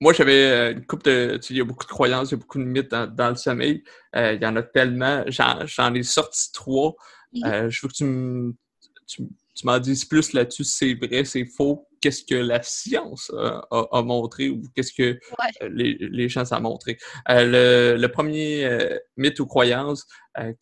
moi, 0.00 0.12
j'avais 0.12 0.44
euh, 0.44 0.72
une 0.72 0.86
coupe 0.86 1.04
de. 1.04 1.38
Tu 1.42 1.52
il 1.52 1.58
y 1.58 1.60
a 1.60 1.64
beaucoup 1.64 1.84
de 1.84 1.90
croyances, 1.90 2.30
il 2.30 2.32
y 2.32 2.34
a 2.34 2.38
beaucoup 2.38 2.58
de 2.58 2.64
mythes 2.64 2.90
dans, 2.90 3.28
le 3.28 3.36
sommeil. 3.36 3.84
Euh, 4.16 4.32
il 4.32 4.42
y 4.42 4.46
en 4.46 4.56
a 4.56 4.62
tellement. 4.62 5.24
J'en 5.28 5.94
ai 5.94 6.02
sorti 6.02 6.52
trois. 6.52 6.94
je 7.34 7.80
veux 7.82 7.88
que 7.88 8.54
tu, 9.06 9.64
m'en 9.64 9.78
dises 9.78 10.04
plus 10.04 10.32
là-dessus. 10.32 10.64
C'est 10.64 10.94
vrai, 10.94 11.24
c'est 11.24 11.44
faux. 11.44 11.86
Qu'est-ce 12.00 12.24
que 12.24 12.34
la 12.34 12.62
science 12.62 13.32
a, 13.70 14.02
montré 14.02 14.50
ou 14.50 14.62
qu'est-ce 14.74 14.92
que 14.92 15.18
les, 15.62 15.96
les 15.98 16.28
gens 16.28 16.44
ont 16.52 16.60
montré? 16.60 16.98
Le, 17.28 18.06
premier 18.08 18.68
mythe 19.16 19.40
ou 19.40 19.46
croyance 19.46 20.06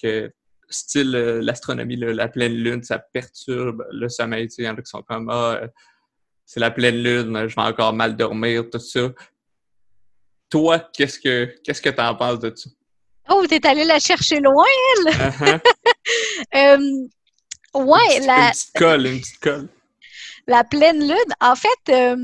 que 0.01 0.33
style 0.69 1.11
l'astronomie, 1.11 1.97
la 1.97 2.29
pleine 2.29 2.55
lune, 2.55 2.83
ça 2.85 3.01
perturbe 3.01 3.85
le 3.91 4.09
sommeil. 4.09 4.49
Il 4.57 4.65
y 4.65 4.69
en 4.69 4.75
a 4.75 4.83
qui 4.83 4.91
sont 4.91 5.03
comme 5.03 5.29
ah, 5.31 5.63
c'est 6.53 6.61
la 6.61 6.71
pleine 6.71 7.03
lune, 7.03 7.49
je 7.49 7.55
vais 7.57 7.63
encore 7.63 7.95
mal 7.95 8.15
dormir, 8.15 8.65
tout 8.71 8.79
ça. 8.79 9.09
Toi, 10.51 10.81
qu'est-ce 10.93 11.19
que 11.19 11.47
qu'est-ce 11.65 11.81
que 11.81 11.89
t'en 11.89 12.15
penses 12.15 12.41
de 12.41 12.53
ça? 12.55 12.69
Oh, 13.31 13.47
t'es 13.49 13.67
allé 13.67 13.87
la 13.87 13.99
chercher 13.99 14.39
loin, 14.41 14.67
elle! 14.97 15.15
Uh-huh. 15.15 15.61
Euh, 16.55 16.77
ouais, 17.75 18.19
une 18.19 18.27
la... 18.27 18.51
petite 18.51 18.73
colle, 18.75 19.07
une 19.07 19.21
petite 19.21 19.39
colle. 19.39 19.69
La 20.49 20.65
pleine 20.65 21.01
lune, 21.01 21.35
en 21.41 21.55
fait, 21.55 21.69
euh, 21.91 22.17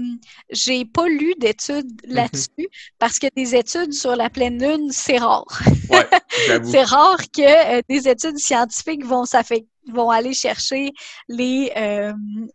j'ai 0.50 0.84
pas 0.84 1.06
lu 1.06 1.34
d'études 1.38 2.02
mm-hmm. 2.02 2.14
là-dessus 2.14 2.68
parce 2.98 3.18
que 3.18 3.28
des 3.34 3.54
études 3.54 3.94
sur 3.94 4.16
la 4.16 4.28
pleine 4.28 4.60
lune, 4.60 4.90
c'est 4.90 5.18
rare. 5.18 5.46
Ouais, 5.88 6.06
c'est 6.64 6.82
rare 6.82 7.22
que 7.34 7.78
euh, 7.78 7.80
des 7.88 8.08
études 8.08 8.38
scientifiques 8.38 9.06
vont 9.06 9.24
vont 9.90 10.10
aller 10.10 10.34
chercher 10.34 10.92
les, 11.28 11.72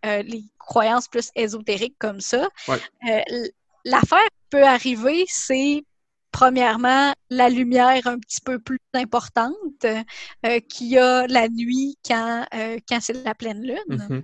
les 0.04 0.44
croyances 0.66 1.08
plus 1.08 1.30
ésotériques 1.36 1.98
comme 2.00 2.22
ça. 2.22 2.48
Euh, 2.70 3.48
l'affaire 3.86 4.26
qui 4.26 4.48
peut 4.50 4.64
arriver, 4.64 5.26
c'est 5.28 5.84
premièrement 6.32 7.14
la 7.30 7.50
lumière 7.50 8.08
un 8.08 8.18
petit 8.18 8.42
peu 8.42 8.60
plus 8.60 8.80
importante 8.94 9.56
euh, 9.86 10.60
qu'il 10.68 10.88
y 10.88 10.98
a 10.98 11.28
la 11.28 11.48
nuit 11.48 11.98
quand, 12.06 12.46
euh, 12.56 12.78
quand 12.88 13.00
c'est 13.02 13.24
la 13.24 13.36
pleine 13.36 13.62
lune. 13.62 13.78
Mm-hmm. 13.90 14.24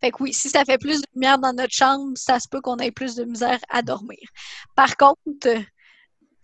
Fait 0.00 0.10
que 0.10 0.22
oui, 0.22 0.32
si 0.32 0.48
ça 0.48 0.64
fait 0.64 0.78
plus 0.78 1.00
de 1.00 1.06
lumière 1.14 1.38
dans 1.38 1.52
notre 1.52 1.72
chambre, 1.72 2.12
ça 2.16 2.40
se 2.40 2.48
peut 2.48 2.60
qu'on 2.60 2.76
ait 2.78 2.90
plus 2.90 3.14
de 3.14 3.24
misère 3.24 3.60
à 3.68 3.82
dormir. 3.82 4.18
Par 4.74 4.96
contre, 4.96 5.48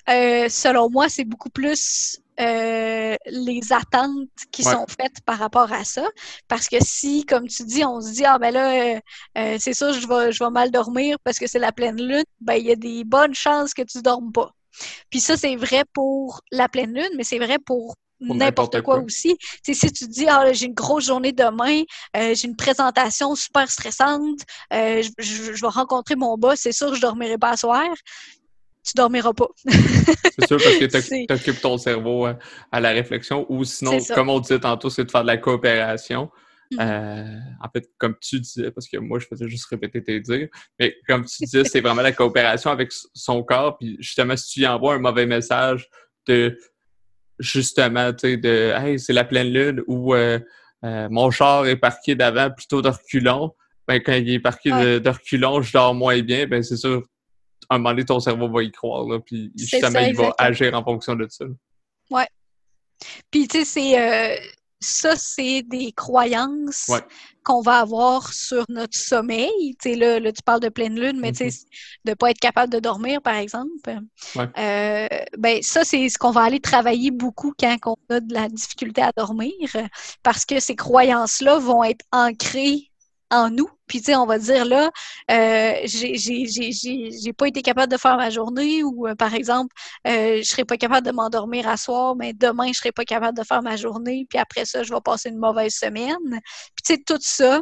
selon 0.06 0.90
moi, 0.90 1.08
c'est 1.08 1.24
beaucoup 1.24 1.50
plus 1.50 2.20
euh, 2.40 3.16
les 3.26 3.72
attentes 3.72 4.28
qui 4.52 4.62
sont 4.62 4.86
faites 4.86 5.20
par 5.26 5.38
rapport 5.38 5.72
à 5.72 5.84
ça. 5.84 6.06
Parce 6.46 6.68
que 6.68 6.76
si, 6.80 7.24
comme 7.24 7.48
tu 7.48 7.64
dis, 7.64 7.84
on 7.84 8.00
se 8.00 8.12
dit, 8.12 8.24
ah 8.24 8.38
ben 8.38 8.52
là, 8.52 8.94
euh, 8.94 9.00
euh, 9.38 9.56
c'est 9.58 9.74
sûr, 9.74 9.92
je 9.92 10.06
vais, 10.06 10.30
je 10.30 10.44
vais 10.44 10.50
mal 10.50 10.70
dormir 10.70 11.16
parce 11.24 11.38
que 11.38 11.48
c'est 11.48 11.58
la 11.58 11.72
pleine 11.72 12.00
lune, 12.00 12.24
ben 12.40 12.54
il 12.54 12.66
y 12.66 12.70
a 12.70 12.76
des 12.76 13.02
bonnes 13.04 13.34
chances 13.34 13.74
que 13.74 13.82
tu 13.82 14.02
dormes 14.02 14.30
pas. 14.30 14.52
Puis 15.10 15.18
ça, 15.18 15.36
c'est 15.36 15.56
vrai 15.56 15.82
pour 15.92 16.42
la 16.52 16.68
pleine 16.68 16.94
lune, 16.94 17.10
mais 17.16 17.24
c'est 17.24 17.40
vrai 17.40 17.58
pour 17.58 17.96
n'importe 18.20 18.82
quoi, 18.82 18.98
aussi. 18.98 19.36
si 19.64 19.92
tu 19.92 20.06
dis, 20.06 20.26
ah, 20.28 20.52
j'ai 20.52 20.66
une 20.66 20.74
grosse 20.74 21.06
journée 21.06 21.32
demain, 21.32 21.82
j'ai 22.14 22.46
une 22.48 22.56
présentation 22.56 23.34
super 23.36 23.70
stressante, 23.70 24.40
je, 24.72 25.08
je, 25.18 25.60
vais 25.60 25.68
rencontrer 25.68 26.16
mon 26.16 26.36
boss, 26.36 26.58
c'est 26.60 26.72
sûr, 26.72 26.94
je 26.94 27.00
dormirai 27.00 27.38
pas 27.38 27.50
à 27.50 27.56
soir 27.56 27.86
tu 28.84 28.92
dormiras 28.94 29.32
pas. 29.32 29.48
c'est 29.66 30.46
sûr, 30.46 30.58
parce 30.58 30.78
que 30.78 31.26
tu 31.26 31.32
occupes 31.32 31.60
ton 31.60 31.78
cerveau 31.78 32.26
hein, 32.26 32.38
à, 32.72 32.80
la 32.80 32.90
réflexion. 32.90 33.46
Ou 33.48 33.64
sinon, 33.64 33.98
comme 34.14 34.30
on 34.30 34.40
disait 34.40 34.60
tantôt, 34.60 34.90
c'est 34.90 35.04
de 35.04 35.10
faire 35.10 35.22
de 35.22 35.26
la 35.26 35.36
coopération. 35.36 36.30
Mm-hmm. 36.72 36.80
Euh, 36.80 37.38
en 37.64 37.68
fait, 37.70 37.90
comme 37.98 38.14
tu 38.20 38.40
disais, 38.40 38.70
parce 38.70 38.88
que 38.88 38.98
moi, 38.98 39.18
je 39.18 39.26
faisais 39.26 39.48
juste 39.48 39.66
répéter 39.66 40.02
tes 40.02 40.20
dires, 40.20 40.48
mais 40.78 40.96
comme 41.06 41.24
tu 41.24 41.44
disais, 41.44 41.64
c'est 41.64 41.80
vraiment 41.80 42.02
la 42.02 42.12
coopération 42.12 42.70
avec 42.70 42.92
son 43.14 43.42
corps. 43.42 43.78
Puis 43.78 43.96
justement, 44.00 44.36
si 44.36 44.52
tu 44.52 44.60
y 44.60 44.66
envoies 44.66 44.94
un 44.94 44.98
mauvais 44.98 45.26
message 45.26 45.88
de 46.26 46.58
justement, 47.38 48.12
tu 48.12 48.20
sais, 48.20 48.36
de 48.36 48.72
Hey, 48.76 48.98
c'est 48.98 49.12
la 49.12 49.24
pleine 49.24 49.52
lune 49.52 49.82
ou 49.86 50.14
euh, 50.14 50.38
euh, 50.84 51.08
mon 51.10 51.30
char 51.30 51.66
est 51.66 51.76
parqué 51.76 52.14
d'avant 52.14 52.50
plutôt 52.50 52.82
de 52.82 52.88
reculons, 52.88 53.52
ben, 53.86 54.00
quand 54.02 54.12
il 54.12 54.30
est 54.30 54.40
parqué 54.40 54.70
de, 54.70 55.08
reculons, 55.08 55.62
je 55.62 55.72
dors 55.72 55.94
moins 55.94 56.20
bien, 56.20 56.46
ben 56.46 56.62
c'est 56.62 56.76
sûr, 56.76 57.02
un 57.70 57.78
moment 57.78 57.90
donné, 57.90 58.04
ton 58.04 58.20
cerveau 58.20 58.48
va 58.48 58.62
y 58.62 58.70
croire, 58.70 59.04
là, 59.04 59.20
puis 59.20 59.52
justement, 59.56 60.00
il 60.00 60.16
va 60.16 60.34
agir 60.38 60.74
en 60.74 60.82
fonction 60.82 61.14
de 61.14 61.26
ça. 61.28 61.44
Ouais. 62.10 62.26
Puis, 63.30 63.46
tu 63.48 63.58
sais, 63.58 63.64
c'est. 63.64 64.00
Euh, 64.00 64.36
ça, 64.80 65.16
c'est 65.16 65.62
des 65.62 65.92
croyances 65.92 66.90
qu'on 67.42 67.62
va 67.62 67.80
avoir 67.80 68.32
sur 68.32 68.64
notre 68.68 68.96
sommeil. 68.96 69.76
Tu 69.82 69.90
sais, 69.90 69.96
là, 69.96 70.20
tu 70.32 70.42
parles 70.44 70.60
de 70.60 70.68
pleine 70.68 70.98
lune, 70.98 71.18
mais 71.20 71.32
tu 71.32 71.38
sais, 71.38 71.46
mm-hmm. 71.48 71.64
de 72.04 72.10
ne 72.10 72.14
pas 72.14 72.30
être 72.30 72.38
capable 72.38 72.72
de 72.72 72.78
dormir, 72.78 73.20
par 73.20 73.34
exemple. 73.34 73.98
Euh, 74.36 75.08
ben, 75.36 75.62
ça, 75.62 75.84
c'est 75.84 76.08
ce 76.08 76.18
qu'on 76.18 76.30
va 76.30 76.42
aller 76.42 76.60
travailler 76.60 77.10
beaucoup 77.10 77.52
quand 77.58 77.76
on 77.86 78.14
a 78.14 78.20
de 78.20 78.32
la 78.32 78.48
difficulté 78.48 79.02
à 79.02 79.10
dormir, 79.16 79.52
parce 80.22 80.44
que 80.44 80.60
ces 80.60 80.76
croyances-là 80.76 81.58
vont 81.58 81.82
être 81.82 82.04
ancrées 82.12 82.87
en 83.30 83.50
nous. 83.50 83.68
Puis, 83.86 84.00
tu 84.00 84.06
sais, 84.06 84.16
on 84.16 84.26
va 84.26 84.38
dire 84.38 84.64
là, 84.64 84.90
euh, 85.30 85.74
j'ai 85.84 87.32
pas 87.32 87.48
été 87.48 87.62
capable 87.62 87.92
de 87.92 87.96
faire 87.96 88.16
ma 88.16 88.30
journée 88.30 88.82
ou, 88.82 89.06
euh, 89.06 89.14
par 89.14 89.34
exemple, 89.34 89.74
euh, 90.06 90.38
je 90.38 90.48
serais 90.48 90.64
pas 90.64 90.76
capable 90.76 91.06
de 91.06 91.12
m'endormir 91.12 91.68
à 91.68 91.76
soir, 91.76 92.16
mais 92.16 92.32
demain, 92.32 92.68
je 92.68 92.78
serais 92.78 92.92
pas 92.92 93.04
capable 93.04 93.36
de 93.36 93.44
faire 93.44 93.62
ma 93.62 93.76
journée. 93.76 94.26
Puis 94.28 94.38
après 94.38 94.64
ça, 94.64 94.82
je 94.82 94.92
vais 94.92 95.00
passer 95.00 95.30
une 95.30 95.38
mauvaise 95.38 95.74
semaine. 95.74 96.16
Puis, 96.30 96.82
tu 96.84 96.94
sais, 96.94 97.02
tout 97.06 97.18
ça, 97.20 97.60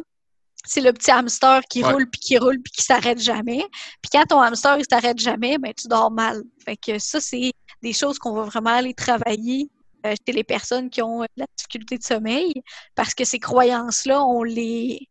c'est 0.65 0.81
le 0.81 0.91
petit 0.91 1.11
hamster 1.11 1.61
qui 1.69 1.83
roule, 1.83 2.09
puis 2.09 2.19
qui 2.19 2.37
roule, 2.37 2.61
puis 2.61 2.73
qui 2.73 2.83
s'arrête 2.83 3.19
jamais. 3.19 3.65
Puis 4.01 4.09
quand 4.11 4.23
ton 4.25 4.41
hamster, 4.41 4.77
il 4.77 4.85
s'arrête 4.89 5.17
jamais, 5.17 5.57
ben 5.57 5.73
tu 5.73 5.87
dors 5.87 6.11
mal. 6.11 6.43
Fait 6.65 6.75
que 6.75 6.99
ça, 6.99 7.21
c'est 7.21 7.53
des 7.81 7.93
choses 7.93 8.19
qu'on 8.19 8.33
va 8.33 8.43
vraiment 8.43 8.71
aller 8.71 8.93
travailler 8.93 9.69
euh, 10.05 10.13
chez 10.25 10.33
les 10.33 10.43
personnes 10.43 10.89
qui 10.89 11.01
ont 11.01 11.21
la 11.37 11.45
difficulté 11.57 11.97
de 11.97 12.03
sommeil, 12.03 12.53
parce 12.95 13.13
que 13.13 13.23
ces 13.23 13.39
croyances-là, 13.39 14.23
on 14.23 14.43
les 14.43 15.07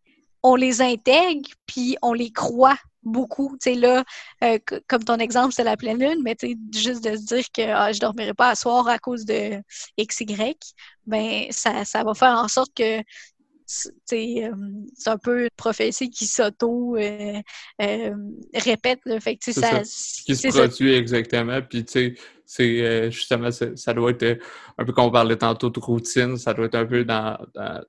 on 0.47 0.55
les 0.55 0.81
intègre, 0.81 1.51
puis 1.67 1.97
on 2.03 2.13
les 2.13 2.31
croit 2.31 2.79
beaucoup. 3.03 3.57
Là, 3.67 4.05
euh, 4.45 4.59
comme 4.87 5.03
ton 5.03 5.17
exemple, 5.17 5.53
c'est 5.53 5.65
la 5.65 5.77
pleine 5.77 5.99
lune, 5.99 6.23
mais 6.23 6.37
juste 6.73 7.03
de 7.03 7.17
se 7.17 7.25
dire 7.25 7.45
que 7.53 7.63
ah, 7.63 7.93
je 7.93 7.99
dormirai 7.99 8.33
pas 8.33 8.51
à 8.51 8.55
soir 8.55 8.87
à 8.87 8.99
cause 8.99 9.25
de 9.25 9.61
XY, 9.99 10.57
ben 11.05 11.47
ça, 11.51 11.85
ça 11.85 12.05
va 12.05 12.15
faire 12.15 12.39
en 12.39 12.47
sorte 12.47 12.73
que 12.77 13.03
c'est 13.67 14.45
euh, 14.45 14.55
un 15.07 15.19
peu 15.19 15.45
une 15.45 15.51
prophétie 15.57 16.11
qui 16.11 16.27
s'auto 16.27 16.97
euh, 16.97 17.41
répète. 18.55 19.01
le 19.05 19.21
fait 19.21 19.37
que, 19.37 19.53
ça, 19.53 19.83
Qui 20.25 20.37
se 20.37 20.49
produit 20.49 20.95
exactement. 20.95 21.61
Puis, 21.63 21.85
tu 21.85 21.93
sais, 21.93 22.15
C'est 22.49 22.81
euh, 22.81 23.11
justement, 23.11 23.51
ça 23.51 23.93
doit 23.93 24.13
être 24.13 24.23
euh, 24.23 24.37
un 24.79 24.85
peu 24.85 24.93
comme 24.93 25.07
on 25.07 25.11
parlait 25.11 25.37
tantôt 25.37 25.69
de 25.69 25.81
routine, 25.81 26.37
ça 26.37 26.55
doit 26.55 26.67
être 26.67 26.77
un 26.77 26.87
peu 26.87 27.05
dans, 27.05 27.37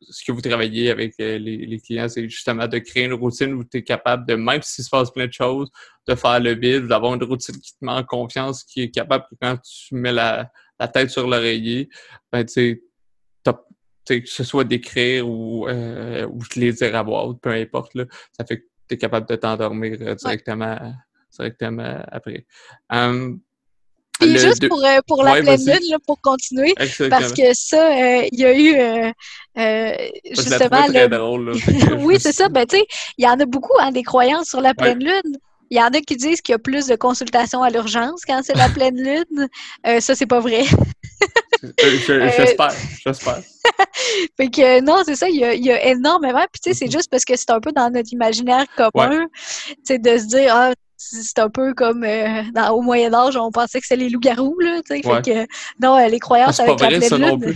ce 0.01 0.25
que 0.25 0.31
vous 0.31 0.41
travaillez 0.41 0.89
avec 0.89 1.13
euh, 1.19 1.37
les, 1.37 1.79
clients, 1.79 2.09
c'est 2.09 2.27
justement 2.27 2.67
de 2.67 2.79
créer 2.79 3.03
une 3.03 3.13
routine 3.13 3.53
où 3.53 3.63
tu 3.63 3.77
es 3.77 3.83
capable 3.83 4.25
de, 4.25 4.33
même 4.33 4.63
s'il 4.63 4.83
se 4.83 4.89
passe 4.89 5.11
plein 5.11 5.27
de 5.27 5.33
choses, 5.33 5.69
de 6.07 6.15
faire 6.15 6.39
le 6.39 6.55
vide, 6.55 6.87
d'avoir 6.87 7.13
une 7.13 7.23
routine 7.23 7.55
qui 7.59 7.73
te 7.73 7.85
met 7.85 7.91
en 7.91 8.03
confiance, 8.03 8.63
qui 8.63 8.81
est 8.81 8.89
capable 8.89 9.25
que 9.29 9.35
quand 9.39 9.57
tu 9.57 9.93
mets 9.93 10.11
la, 10.11 10.51
tête 10.91 11.11
sur 11.11 11.27
l'oreiller, 11.27 11.89
ben 12.31 12.43
tu 12.43 12.53
sais, 12.53 12.81
que 14.07 14.29
ce 14.29 14.43
soit 14.43 14.63
d'écrire 14.63 15.27
ou, 15.27 15.67
ou 15.67 15.69
de 15.69 16.59
les 16.59 16.73
dire 16.73 16.95
à 16.95 17.03
voix 17.03 17.33
peu 17.41 17.51
importe, 17.51 17.93
là, 17.95 18.05
ça 18.31 18.45
fait 18.45 18.59
que 18.59 18.65
tu 18.87 18.95
es 18.95 18.97
capable 18.97 19.27
de 19.27 19.35
t'endormir 19.35 19.97
directement, 20.15 20.77
directement 21.31 22.01
après. 22.11 22.45
Hum, 22.89 23.41
puis 24.19 24.37
juste 24.37 24.67
pour, 24.67 24.83
euh, 24.83 24.99
pour 25.07 25.23
la 25.23 25.41
pleine 25.41 25.63
lune, 25.65 25.97
pour 26.05 26.19
continuer, 26.21 26.73
parce 27.09 27.33
que 27.33 27.53
ça, 27.53 27.91
euh, 27.91 28.27
il 28.31 28.39
y 28.39 28.45
a 28.45 28.57
eu 28.57 28.75
euh, 28.75 29.11
euh 29.57 29.95
justement. 30.31 30.87
Très 30.87 31.09
drôle, 31.09 31.53
oui, 31.99 32.17
c'est 32.19 32.31
ça. 32.31 32.49
Ben, 32.49 32.65
tu 32.65 32.77
sais, 32.77 32.85
il 33.17 33.25
y 33.25 33.27
en 33.27 33.39
a 33.39 33.45
beaucoup, 33.45 33.77
hein, 33.79 33.91
des 33.91 34.03
croyances 34.03 34.49
sur 34.49 34.61
la 34.61 34.73
pleine 34.73 34.99
lune. 34.99 35.37
Il 35.69 35.77
y 35.77 35.81
en 35.81 35.87
a 35.87 35.99
qui 35.99 36.15
disent 36.15 36.41
qu'il 36.41 36.53
y 36.53 36.55
a 36.55 36.59
plus 36.59 36.87
de 36.87 36.95
consultations 36.95 37.61
à 37.61 37.69
l'urgence 37.69 38.21
quand 38.25 38.41
c'est 38.41 38.55
la 38.55 38.69
pleine 38.75 38.95
lune. 38.95 39.47
ça, 39.99 40.15
c'est 40.15 40.25
pas 40.25 40.39
vrai. 40.39 40.63
j'espère, 41.77 42.71
j'espère. 43.03 43.41
fait 44.37 44.49
que 44.49 44.81
non, 44.81 45.03
c'est 45.05 45.15
ça, 45.15 45.29
il 45.29 45.37
y, 45.37 45.43
a, 45.43 45.53
il 45.53 45.65
y 45.65 45.71
a 45.71 45.85
énormément. 45.87 46.45
Puis 46.51 46.61
tu 46.61 46.69
sais, 46.69 46.73
c'est 46.73 46.91
juste 46.91 47.09
parce 47.09 47.25
que 47.25 47.35
c'est 47.35 47.49
un 47.51 47.59
peu 47.59 47.71
dans 47.71 47.89
notre 47.89 48.11
imaginaire 48.11 48.65
commun, 48.75 49.25
tu 49.67 49.75
sais, 49.83 49.99
de 49.99 50.17
se 50.17 50.27
dire, 50.27 50.53
ah, 50.55 50.73
c'est 50.97 51.39
un 51.39 51.49
peu 51.49 51.73
comme 51.73 52.03
euh, 52.03 52.43
dans, 52.53 52.71
au 52.71 52.81
Moyen 52.81 53.13
Âge, 53.13 53.37
on 53.37 53.51
pensait 53.51 53.79
que 53.79 53.87
c'était 53.87 54.03
les 54.03 54.09
loups-garous, 54.09 54.59
là, 54.59 54.81
tu 54.83 54.95
sais, 54.95 55.01
fait 55.01 55.25
que, 55.25 55.47
non, 55.81 55.95
euh, 55.95 56.07
les 56.07 56.19
croyances 56.19 56.59
ah, 56.59 56.63
avec 56.63 56.79
la 56.79 56.87
pleine 56.87 57.41
lune. 57.41 57.55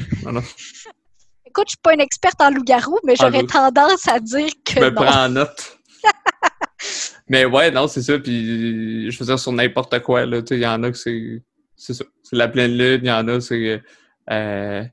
Écoute, 1.45 1.65
je 1.67 1.71
suis 1.71 1.81
pas 1.83 1.93
une 1.93 2.01
experte 2.01 2.39
en 2.39 2.49
loups-garous, 2.49 2.99
mais 3.03 3.15
j'aurais 3.15 3.43
tendance 3.43 4.07
à 4.07 4.19
dire 4.19 4.49
que 4.63 4.73
Je 4.75 4.79
me 4.79 4.89
non. 4.89 5.01
prends 5.01 5.25
en 5.25 5.29
note. 5.29 5.77
mais 7.27 7.45
ouais, 7.45 7.71
non, 7.71 7.87
c'est 7.87 8.01
ça, 8.01 8.17
puis 8.19 9.11
je 9.11 9.19
veux 9.19 9.25
dire, 9.25 9.39
sur 9.39 9.51
n'importe 9.51 9.99
quoi, 9.99 10.25
là, 10.25 10.41
tu 10.41 10.49
sais, 10.49 10.55
il 10.57 10.63
y 10.63 10.67
en 10.67 10.81
a 10.83 10.91
que 10.91 10.97
c'est, 10.97 11.41
c'est 11.81 11.93
ça, 11.93 12.05
c'est 12.23 12.35
la 12.35 12.47
pleine 12.47 12.77
lune, 12.77 13.01
il 13.03 13.07
y 13.07 13.11
en 13.11 13.27
a, 13.27 13.41
c'est... 13.41 13.81
Euh, 14.29 14.83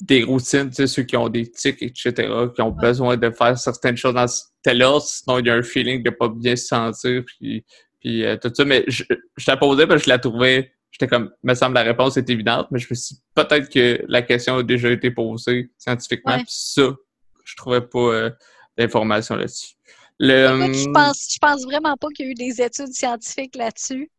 des 0.00 0.22
routines, 0.22 0.70
tu 0.70 0.76
sais, 0.76 0.86
ceux 0.86 1.02
qui 1.02 1.16
ont 1.16 1.28
des 1.28 1.50
tics, 1.50 1.82
etc., 1.82 2.12
qui 2.54 2.62
ont 2.62 2.70
besoin 2.70 3.16
de 3.16 3.30
faire 3.30 3.58
certaines 3.58 3.96
choses 3.96 4.14
dans 4.14 4.26
tel 4.62 4.82
ordre, 4.82 5.04
sinon 5.04 5.38
il 5.38 5.46
y 5.46 5.50
a 5.50 5.54
un 5.54 5.62
feeling 5.62 6.02
de 6.02 6.10
pas 6.10 6.28
bien 6.28 6.56
se 6.56 6.66
sentir, 6.66 7.22
puis, 7.26 7.64
puis 8.00 8.24
euh, 8.24 8.36
tout 8.36 8.50
ça. 8.54 8.64
Mais 8.64 8.84
je, 8.88 9.04
je 9.36 9.44
t'ai 9.44 9.56
posé 9.56 9.86
parce 9.86 10.00
que 10.00 10.04
je 10.06 10.10
la 10.10 10.18
trouvais, 10.18 10.72
j'étais 10.90 11.06
comme, 11.06 11.30
me 11.42 11.54
semble 11.54 11.74
la 11.74 11.82
réponse 11.82 12.16
est 12.16 12.30
évidente, 12.30 12.68
mais 12.70 12.78
je 12.78 12.86
me 12.88 12.94
suis 12.94 13.16
peut-être 13.34 13.68
que 13.68 14.02
la 14.08 14.22
question 14.22 14.56
a 14.56 14.62
déjà 14.62 14.90
été 14.90 15.10
posée 15.10 15.70
scientifiquement, 15.76 16.36
puis 16.38 16.46
ça, 16.48 16.94
je 17.44 17.56
trouvais 17.56 17.82
pas 17.82 17.98
euh, 17.98 18.30
d'informations 18.78 19.36
là-dessus. 19.36 19.74
Le, 20.18 20.46
je 20.74 20.86
hum, 20.86 20.92
pense, 20.92 21.28
je 21.32 21.38
pense 21.38 21.64
vraiment 21.64 21.96
pas 21.96 22.08
qu'il 22.14 22.26
y 22.26 22.28
a 22.28 22.32
eu 22.32 22.34
des 22.34 22.60
études 22.60 22.92
scientifiques 22.92 23.56
là-dessus. 23.56 24.10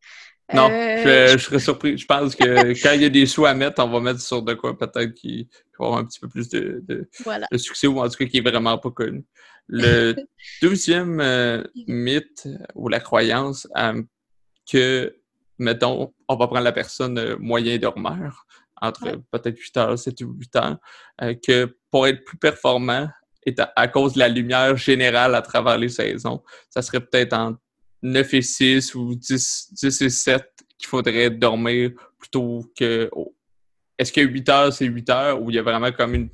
Non, 0.54 0.68
euh, 0.70 1.28
je, 1.28 1.38
serais 1.38 1.58
surpris. 1.58 1.96
Je 1.96 2.06
pense 2.06 2.34
que 2.34 2.44
quand 2.82 2.92
il 2.92 3.02
y 3.02 3.04
a 3.04 3.08
des 3.08 3.26
sous 3.26 3.46
à 3.46 3.54
mettre, 3.54 3.82
on 3.82 3.88
va 3.88 4.00
mettre 4.00 4.20
sur 4.20 4.42
de 4.42 4.54
quoi 4.54 4.76
peut-être 4.76 5.12
qui, 5.14 5.48
va 5.78 5.86
avoir 5.86 6.00
un 6.00 6.04
petit 6.04 6.20
peu 6.20 6.28
plus 6.28 6.48
de, 6.48 7.08
succès 7.56 7.86
ou 7.86 8.00
en 8.00 8.08
tout 8.08 8.16
cas 8.16 8.26
qui 8.26 8.38
est 8.38 8.48
vraiment 8.48 8.78
pas 8.78 8.90
connu. 8.90 9.24
Le 9.68 10.14
deuxième 10.62 11.20
euh, 11.20 11.62
mythe 11.86 12.48
ou 12.74 12.88
la 12.88 13.00
croyance 13.00 13.66
euh, 13.78 14.02
que, 14.70 15.16
mettons, 15.58 16.12
on 16.28 16.36
va 16.36 16.46
prendre 16.46 16.64
la 16.64 16.72
personne 16.72 17.36
moyen 17.38 17.78
dormeur 17.78 18.46
entre 18.80 19.22
peut-être 19.30 19.56
8 19.56 19.76
heures, 19.76 19.98
7 19.98 20.22
ou 20.22 20.32
8 20.32 20.56
heures, 20.56 20.76
que 21.46 21.76
pour 21.92 22.08
être 22.08 22.24
plus 22.24 22.36
performant, 22.36 23.08
et 23.46 23.54
à, 23.76 23.88
cause 23.88 24.14
de 24.14 24.18
la 24.20 24.28
lumière 24.28 24.76
générale 24.76 25.34
à 25.34 25.42
travers 25.42 25.78
les 25.78 25.88
saisons, 25.88 26.42
ça 26.70 26.82
serait 26.82 27.00
peut-être 27.00 27.32
en 27.32 27.54
9 28.02 28.34
et 28.34 28.42
6 28.42 28.94
ou 28.94 29.14
10, 29.14 29.68
10 29.72 30.02
et 30.02 30.10
7 30.10 30.44
qu'il 30.78 30.88
faudrait 30.88 31.30
dormir 31.30 31.92
plutôt 32.18 32.64
que. 32.78 33.10
Est-ce 33.98 34.12
que 34.12 34.20
8 34.20 34.48
heures, 34.48 34.72
c'est 34.72 34.86
8 34.86 35.10
heures 35.10 35.42
ou 35.42 35.50
il 35.50 35.56
y 35.56 35.58
a 35.58 35.62
vraiment 35.62 35.92
comme 35.92 36.14
une, 36.14 36.28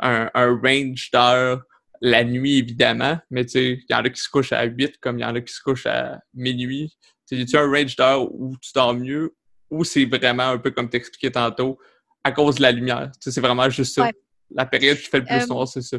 un, 0.00 0.30
un 0.34 0.60
range 0.60 1.10
d'heures 1.12 1.62
la 2.00 2.24
nuit, 2.24 2.58
évidemment, 2.58 3.18
mais 3.30 3.44
tu 3.44 3.52
sais, 3.52 3.72
il 3.72 3.86
y 3.90 3.94
en 3.94 3.98
a 3.98 4.08
qui 4.08 4.20
se 4.20 4.28
couchent 4.28 4.52
à 4.52 4.64
8 4.64 4.98
comme 5.00 5.18
il 5.18 5.22
y 5.22 5.24
en 5.24 5.34
a 5.34 5.40
qui 5.40 5.52
se 5.52 5.60
couchent 5.60 5.86
à 5.86 6.18
minuit. 6.32 6.96
Tu 7.28 7.44
as 7.54 7.60
un 7.60 7.70
range 7.70 7.94
d'heures 7.94 8.34
où 8.34 8.56
tu 8.60 8.70
dors 8.74 8.94
mieux 8.94 9.34
ou 9.70 9.84
c'est 9.84 10.06
vraiment 10.06 10.48
un 10.48 10.58
peu 10.58 10.70
comme 10.70 10.88
t'expliquais 10.88 11.30
tantôt 11.30 11.78
à 12.24 12.32
cause 12.32 12.56
de 12.56 12.62
la 12.62 12.72
lumière? 12.72 13.10
Tu 13.14 13.18
sais, 13.20 13.30
c'est 13.30 13.40
vraiment 13.40 13.68
juste 13.68 13.94
ça. 13.94 14.10
La 14.50 14.66
période 14.66 14.96
qui 14.96 15.04
fait 15.04 15.18
le 15.18 15.26
plus 15.26 15.42
euh, 15.42 15.46
noir, 15.46 15.68
c'est 15.68 15.82
ça 15.82 15.98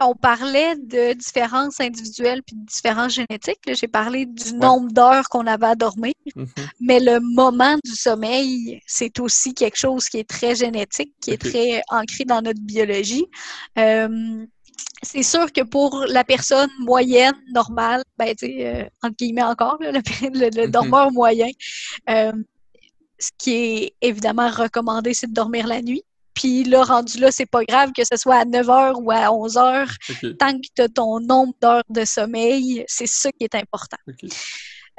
on 0.00 0.14
parlait 0.14 0.74
de 0.76 1.12
différences 1.14 1.80
individuelles 1.80 2.42
puis 2.42 2.56
de 2.56 2.66
différences 2.66 3.14
génétiques. 3.14 3.60
J'ai 3.66 3.88
parlé 3.88 4.26
du 4.26 4.54
nombre 4.54 4.92
d'heures 4.92 5.28
qu'on 5.28 5.46
avait 5.46 5.66
à 5.66 5.74
dormir, 5.74 6.14
mm-hmm. 6.34 6.68
mais 6.80 7.00
le 7.00 7.20
moment 7.20 7.76
du 7.84 7.92
sommeil, 7.92 8.80
c'est 8.86 9.20
aussi 9.20 9.54
quelque 9.54 9.78
chose 9.78 10.08
qui 10.08 10.18
est 10.18 10.28
très 10.28 10.56
génétique, 10.56 11.12
qui 11.20 11.30
est 11.30 11.40
très 11.40 11.82
ancré 11.88 12.24
dans 12.24 12.42
notre 12.42 12.60
biologie. 12.60 13.26
Euh, 13.78 14.44
c'est 15.02 15.22
sûr 15.22 15.52
que 15.52 15.60
pour 15.60 16.04
la 16.08 16.24
personne 16.24 16.70
moyenne, 16.80 17.34
normale, 17.52 18.02
ben, 18.18 18.34
tu 18.34 18.46
euh, 18.46 18.84
entre 19.02 19.16
guillemets 19.16 19.42
encore, 19.42 19.78
le, 19.80 19.90
mm-hmm. 19.90 20.70
dormeur 20.70 21.12
moyen, 21.12 21.50
euh, 22.10 22.32
ce 23.18 23.30
qui 23.38 23.52
est 23.52 23.94
évidemment 24.00 24.48
recommandé, 24.48 25.14
c'est 25.14 25.28
de 25.28 25.34
dormir 25.34 25.66
la 25.66 25.82
nuit. 25.82 26.02
Puis 26.34 26.64
là, 26.64 26.82
rendu 26.82 27.18
là, 27.18 27.30
c'est 27.30 27.46
pas 27.46 27.64
grave 27.64 27.92
que 27.96 28.02
ce 28.04 28.16
soit 28.16 28.36
à 28.36 28.44
9 28.44 28.66
h 28.66 29.02
ou 29.02 29.10
à 29.10 29.32
11 29.32 29.54
h. 29.54 30.36
Tant 30.38 30.52
que 30.52 30.66
tu 30.74 30.82
as 30.82 30.88
ton 30.88 31.20
nombre 31.20 31.54
d'heures 31.62 31.84
de 31.88 32.04
sommeil, 32.04 32.84
c'est 32.88 33.06
ça 33.06 33.30
qui 33.32 33.44
est 33.44 33.54
important. 33.54 33.98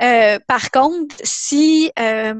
Euh, 0.02 0.40
par 0.48 0.72
contre, 0.72 1.16
si, 1.24 1.90
euh, 1.98 2.34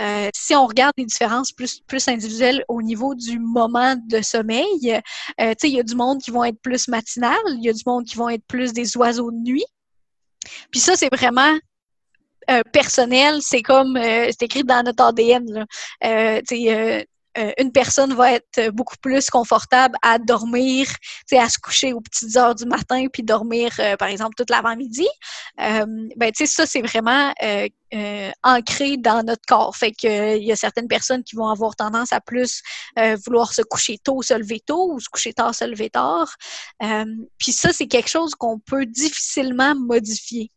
euh, 0.00 0.30
si 0.34 0.54
on 0.54 0.66
regarde 0.66 0.92
les 0.98 1.06
différences 1.06 1.52
plus, 1.52 1.80
plus 1.80 2.06
individuelles 2.08 2.64
au 2.68 2.82
niveau 2.82 3.14
du 3.14 3.38
moment 3.38 3.96
de 3.96 4.20
sommeil, 4.20 4.66
il 4.80 5.02
y 5.38 5.80
a 5.80 5.82
du 5.82 5.94
monde 5.94 6.20
qui 6.20 6.30
vont 6.30 6.44
être 6.44 6.60
plus 6.60 6.88
matinal, 6.88 7.38
il 7.48 7.64
y 7.64 7.70
a 7.70 7.72
du 7.72 7.82
monde 7.86 8.04
qui 8.04 8.16
vont 8.16 8.28
être 8.28 8.44
plus 8.46 8.72
des 8.72 8.96
oiseaux 8.96 9.30
de 9.30 9.38
nuit. 9.38 9.64
Puis 10.70 10.80
ça, 10.80 10.96
c'est 10.96 11.14
vraiment 11.14 11.58
personnel, 12.72 13.42
c'est 13.42 13.62
comme, 13.62 13.98
c'est 14.00 14.42
écrit 14.42 14.64
dans 14.64 14.82
notre 14.82 15.04
ADN. 15.04 15.44
Là. 15.50 16.40
Euh, 17.38 17.52
une 17.58 17.72
personne 17.72 18.14
va 18.14 18.32
être 18.32 18.70
beaucoup 18.70 18.96
plus 19.00 19.30
confortable 19.30 19.96
à 20.02 20.18
dormir, 20.18 20.88
à 21.32 21.48
se 21.48 21.58
coucher 21.58 21.92
aux 21.92 22.00
petites 22.00 22.36
heures 22.36 22.54
du 22.54 22.64
matin 22.64 23.06
puis 23.12 23.22
dormir, 23.22 23.72
euh, 23.78 23.96
par 23.96 24.08
exemple, 24.08 24.34
toute 24.36 24.50
l'avant-midi. 24.50 25.06
Euh, 25.60 25.86
ben, 26.16 26.32
ça, 26.34 26.66
c'est 26.66 26.82
vraiment 26.82 27.32
ancré 28.42 28.96
dans 28.96 29.22
notre 29.24 29.44
corps. 29.46 29.74
Fait 29.76 29.92
que 29.92 30.36
il 30.36 30.44
y 30.44 30.52
a 30.52 30.56
certaines 30.56 30.88
personnes 30.88 31.24
qui 31.24 31.36
vont 31.36 31.48
avoir 31.48 31.74
tendance 31.74 32.12
à 32.12 32.20
plus 32.20 32.62
vouloir 33.24 33.52
se 33.52 33.62
coucher 33.62 33.98
tôt, 33.98 34.22
se 34.22 34.34
lever 34.34 34.60
tôt, 34.60 34.92
ou 34.92 35.00
se 35.00 35.08
coucher 35.08 35.32
tard, 35.32 35.54
se 35.54 35.64
lever 35.64 35.90
tard. 35.90 36.34
puis 37.38 37.52
ça, 37.52 37.72
c'est 37.72 37.86
quelque 37.86 38.10
chose 38.10 38.34
qu'on 38.34 38.58
peut 38.58 38.86
difficilement 38.86 39.74
modifier 39.74 40.50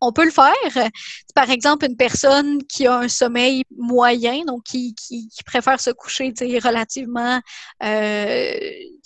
on 0.00 0.12
peut 0.12 0.24
le 0.24 0.30
faire. 0.30 0.88
Par 1.34 1.50
exemple, 1.50 1.86
une 1.86 1.96
personne 1.96 2.62
qui 2.64 2.86
a 2.86 2.96
un 2.96 3.08
sommeil 3.08 3.64
moyen, 3.76 4.44
donc 4.46 4.64
qui, 4.64 4.94
qui, 4.94 5.28
préfère 5.44 5.80
se 5.80 5.90
coucher 5.90 6.32
relativement 6.62 7.40
euh, 7.82 8.54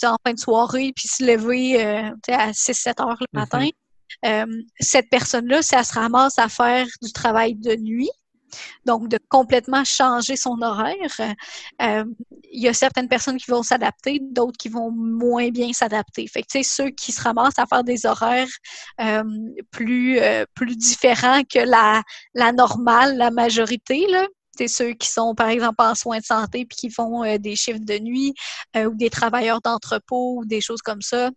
en 0.04 0.16
fin 0.24 0.32
de 0.32 0.38
soirée, 0.38 0.92
puis 0.94 1.08
se 1.08 1.24
lever 1.24 1.84
euh, 1.84 2.10
à 2.28 2.50
6-7 2.52 3.02
heures 3.02 3.18
le 3.20 3.38
matin. 3.38 3.60
Mm-hmm. 3.60 3.72
Euh, 4.26 4.62
cette 4.80 5.10
personne-là, 5.10 5.62
si 5.62 5.74
elle 5.74 5.84
se 5.84 5.94
ramasse 5.94 6.38
à 6.38 6.48
faire 6.48 6.86
du 7.02 7.12
travail 7.12 7.54
de 7.54 7.74
nuit, 7.76 8.10
donc, 8.84 9.08
de 9.08 9.18
complètement 9.28 9.84
changer 9.84 10.36
son 10.36 10.60
horaire. 10.62 11.34
Euh, 11.82 12.04
il 12.52 12.62
y 12.62 12.68
a 12.68 12.72
certaines 12.72 13.08
personnes 13.08 13.36
qui 13.36 13.50
vont 13.50 13.62
s'adapter, 13.62 14.20
d'autres 14.20 14.56
qui 14.58 14.68
vont 14.68 14.90
moins 14.90 15.50
bien 15.50 15.72
s'adapter. 15.72 16.26
Fait 16.26 16.42
que, 16.42 16.48
tu 16.50 16.62
sais, 16.62 16.62
ceux 16.62 16.90
qui 16.90 17.12
se 17.12 17.22
ramassent 17.22 17.58
à 17.58 17.66
faire 17.66 17.84
des 17.84 18.06
horaires 18.06 18.48
euh, 19.00 19.22
plus, 19.70 20.18
euh, 20.20 20.44
plus 20.54 20.76
différents 20.76 21.42
que 21.42 21.58
la, 21.58 22.02
la 22.34 22.52
normale, 22.52 23.16
la 23.16 23.30
majorité, 23.30 24.06
là, 24.08 24.26
c'est 24.56 24.68
ceux 24.68 24.92
qui 24.92 25.10
sont, 25.10 25.34
par 25.34 25.48
exemple, 25.48 25.76
en 25.78 25.96
soins 25.96 26.18
de 26.18 26.24
santé 26.24 26.64
puis 26.64 26.76
qui 26.76 26.90
font 26.90 27.24
des 27.38 27.56
chiffres 27.56 27.80
de 27.80 27.98
nuit 27.98 28.34
ou 28.76 28.94
des 28.94 29.10
travailleurs 29.10 29.60
d'entrepôt 29.60 30.36
ou 30.38 30.44
des 30.44 30.60
choses 30.60 30.80
comme 30.80 31.02
ça. 31.02 31.30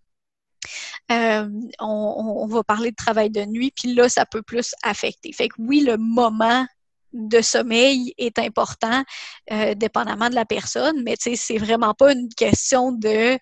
on, 1.10 1.66
on, 1.80 2.46
va 2.46 2.64
parler 2.64 2.92
de 2.92 2.96
travail 2.96 3.32
de 3.32 3.44
nuit, 3.44 3.72
puis 3.76 3.96
là, 3.96 4.08
ça 4.08 4.28
peut 4.28 4.44
plus 4.44 4.76
affecter. 4.84 5.34
Fait 5.34 5.50
que 5.50 5.56
oui, 5.58 5.80
le 5.80 5.98
moment 5.98 6.68
de 7.14 7.42
sommeil 7.42 8.14
est 8.18 8.38
important, 8.40 9.04
euh, 9.52 9.74
dépendamment 9.76 10.30
de 10.30 10.36
la 10.36 10.46
personne, 10.46 11.04
mais 11.04 11.16
c'est 11.20 11.58
vraiment 11.58 11.94
pas 11.94 12.12
une 12.12 12.30
question 12.30 12.92
de 12.92 13.38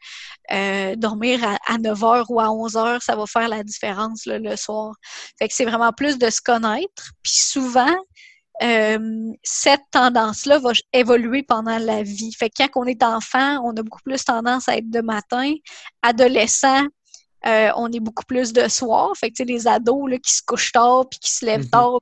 euh, 0.51 0.95
dormir 0.95 1.39
à, 1.67 1.77
9 1.77 1.99
h 1.99 2.25
ou 2.29 2.39
à 2.39 2.51
11 2.51 2.73
h, 2.73 3.03
ça 3.03 3.15
va 3.15 3.25
faire 3.25 3.49
la 3.49 3.63
différence 3.63 4.23
le 4.25 4.55
soir. 4.55 4.95
Fait 5.39 5.47
que 5.47 5.53
c'est 5.53 5.65
vraiment 5.65 5.91
plus 5.91 6.17
de 6.17 6.29
se 6.29 6.41
connaître. 6.41 7.11
Puis 7.23 7.33
souvent, 7.33 7.95
euh, 8.63 9.33
cette 9.43 9.83
tendance-là 9.91 10.59
va 10.59 10.71
évoluer 10.93 11.43
pendant 11.43 11.77
la 11.77 12.03
vie. 12.03 12.31
Fait 12.33 12.49
que 12.49 12.55
quand 12.57 12.81
on 12.81 12.85
est 12.85 13.03
enfant, 13.03 13.59
on 13.63 13.71
a 13.71 13.83
beaucoup 13.83 14.01
plus 14.03 14.23
tendance 14.23 14.69
à 14.69 14.77
être 14.77 14.89
de 14.89 15.01
matin. 15.01 15.53
Adolescent, 16.01 16.85
euh, 17.45 17.71
on 17.75 17.91
est 17.91 17.99
beaucoup 17.99 18.23
plus 18.25 18.53
de 18.53 18.67
soir. 18.69 19.11
Fait 19.17 19.31
que, 19.31 19.43
les 19.43 19.67
ados 19.67 20.09
là, 20.09 20.17
qui 20.17 20.33
se 20.33 20.41
couchent 20.45 20.71
tard 20.71 21.05
puis 21.09 21.19
qui 21.19 21.31
se 21.31 21.45
lèvent 21.45 21.65
mm-hmm. 21.65 21.69
tard 21.69 21.99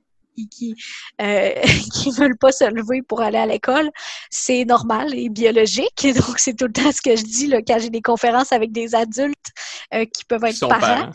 qui 0.50 0.74
euh, 1.20 1.50
qui 1.94 2.10
veulent 2.10 2.36
pas 2.38 2.52
se 2.52 2.64
lever 2.64 3.02
pour 3.02 3.20
aller 3.20 3.38
à 3.38 3.46
l'école, 3.46 3.90
c'est 4.30 4.64
normal 4.64 5.14
et 5.14 5.28
biologique. 5.28 6.06
Donc, 6.14 6.38
c'est 6.38 6.54
tout 6.54 6.66
le 6.66 6.72
temps 6.72 6.92
ce 6.92 7.00
que 7.00 7.16
je 7.16 7.24
dis 7.24 7.46
là, 7.46 7.60
quand 7.66 7.78
j'ai 7.78 7.90
des 7.90 8.02
conférences 8.02 8.52
avec 8.52 8.72
des 8.72 8.94
adultes 8.94 9.52
euh, 9.94 10.04
qui 10.04 10.24
peuvent 10.24 10.44
être 10.44 10.68
parents 10.68 11.10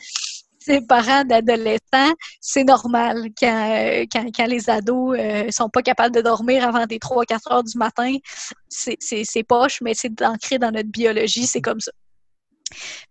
parents 0.88 1.24
d'adolescents, 1.24 2.14
c'est 2.40 2.64
normal 2.64 3.30
quand, 3.40 3.72
euh, 3.72 4.06
quand, 4.12 4.26
quand, 4.36 4.46
les 4.46 4.70
ados 4.70 5.18
euh, 5.18 5.48
sont 5.52 5.70
pas 5.70 5.82
capables 5.82 6.14
de 6.14 6.22
dormir 6.22 6.68
avant 6.68 6.86
des 6.86 7.00
3-4 7.00 7.54
heures 7.54 7.64
du 7.64 7.78
matin. 7.78 8.16
C'est 8.68 9.44
poche, 9.44 9.80
mais 9.82 9.94
c'est 9.96 10.22
ancré 10.22 10.60
dans 10.60 10.72
notre 10.72 10.90
biologie, 10.90 11.48
c'est 11.48 11.62
comme 11.62 11.80
ça. 11.80 11.92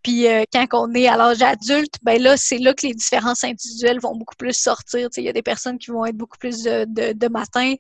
Puis 0.03 0.27
euh, 0.27 0.45
quand 0.53 0.67
on 0.73 0.95
est 0.95 1.09
à 1.09 1.17
l'âge 1.17 1.43
adulte, 1.43 1.95
ben 2.03 2.21
là, 2.21 2.37
c'est 2.37 2.59
là 2.59 2.75
que 2.75 2.87
les 2.87 2.95
différences 2.95 3.45
individuelles 3.45 4.01
vont 4.01 4.17
beaucoup 4.17 4.37
plus 4.37 4.55
sortir. 4.55 5.09
Il 5.17 5.25
y 5.25 5.29
a 5.29 5.33
des 5.33 5.43
personnes 5.43 5.79
qui 5.79 5.91
vont 5.91 6.05
être 6.05 6.17
beaucoup 6.17 6.39
plus 6.39 6.63
de, 6.63 6.85
de, 7.13 7.29
matin 7.29 7.75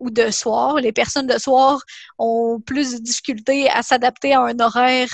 ou 0.00 0.10
de 0.10 0.30
soir. 0.30 0.76
Les 0.76 0.92
personnes 0.92 1.26
de 1.26 1.38
soir 1.38 1.80
ont 2.18 2.60
plus 2.60 2.94
de 2.94 2.98
difficultés 2.98 3.68
à 3.70 3.82
s'adapter 3.82 4.34
à 4.34 4.42
un 4.42 4.58
horaire 4.60 5.10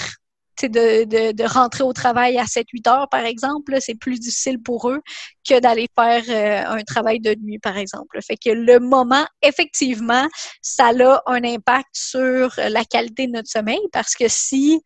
de, 0.62 1.04
de, 1.04 1.32
de, 1.32 1.44
rentrer 1.44 1.82
au 1.82 1.92
travail 1.92 2.38
à 2.38 2.44
7-8 2.44 2.88
heures, 2.88 3.08
par 3.08 3.24
exemple, 3.24 3.76
c'est 3.80 3.94
plus 3.94 4.18
difficile 4.18 4.60
pour 4.62 4.90
eux 4.90 5.00
que 5.48 5.58
d'aller 5.60 5.88
faire 5.98 6.22
euh, 6.28 6.78
un 6.78 6.82
travail 6.82 7.20
de 7.20 7.34
nuit, 7.34 7.58
par 7.58 7.76
exemple. 7.76 8.18
Fait 8.22 8.36
que 8.36 8.50
le 8.50 8.78
moment, 8.78 9.24
effectivement, 9.42 10.28
ça 10.60 10.88
a 10.88 11.22
un 11.26 11.44
impact 11.44 11.88
sur 11.92 12.52
la 12.56 12.84
qualité 12.84 13.26
de 13.26 13.32
notre 13.32 13.48
sommeil 13.48 13.80
parce 13.92 14.14
que 14.14 14.26
si, 14.28 14.80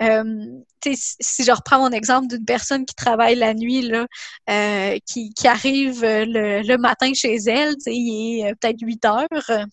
euh, 0.00 0.24
si 0.84 1.44
je 1.44 1.52
reprends 1.52 1.78
mon 1.78 1.90
exemple 1.90 2.28
d'une 2.28 2.44
personne 2.44 2.84
qui 2.84 2.94
travaille 2.94 3.36
la 3.36 3.54
nuit, 3.54 3.82
là, 3.82 4.06
euh, 4.50 4.98
qui, 5.06 5.32
qui 5.34 5.48
arrive 5.48 6.02
le, 6.02 6.62
le 6.62 6.76
matin 6.78 7.12
chez 7.14 7.36
elle, 7.46 7.74
il 7.86 8.44
est 8.46 8.54
peut-être 8.56 8.80
8 8.80 9.04
heures, 9.04 9.66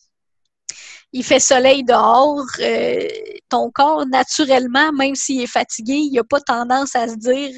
il 1.12 1.24
fait 1.24 1.40
soleil 1.40 1.84
dehors, 1.84 2.46
euh, 2.60 3.08
ton 3.50 3.72
corps, 3.72 4.06
naturellement, 4.06 4.92
même 4.94 5.16
s'il 5.16 5.42
est 5.42 5.48
fatigué, 5.48 5.94
il 5.94 6.14
n'a 6.14 6.24
pas 6.24 6.40
tendance 6.40 6.96
à 6.96 7.08
se 7.08 7.16
dire 7.16 7.52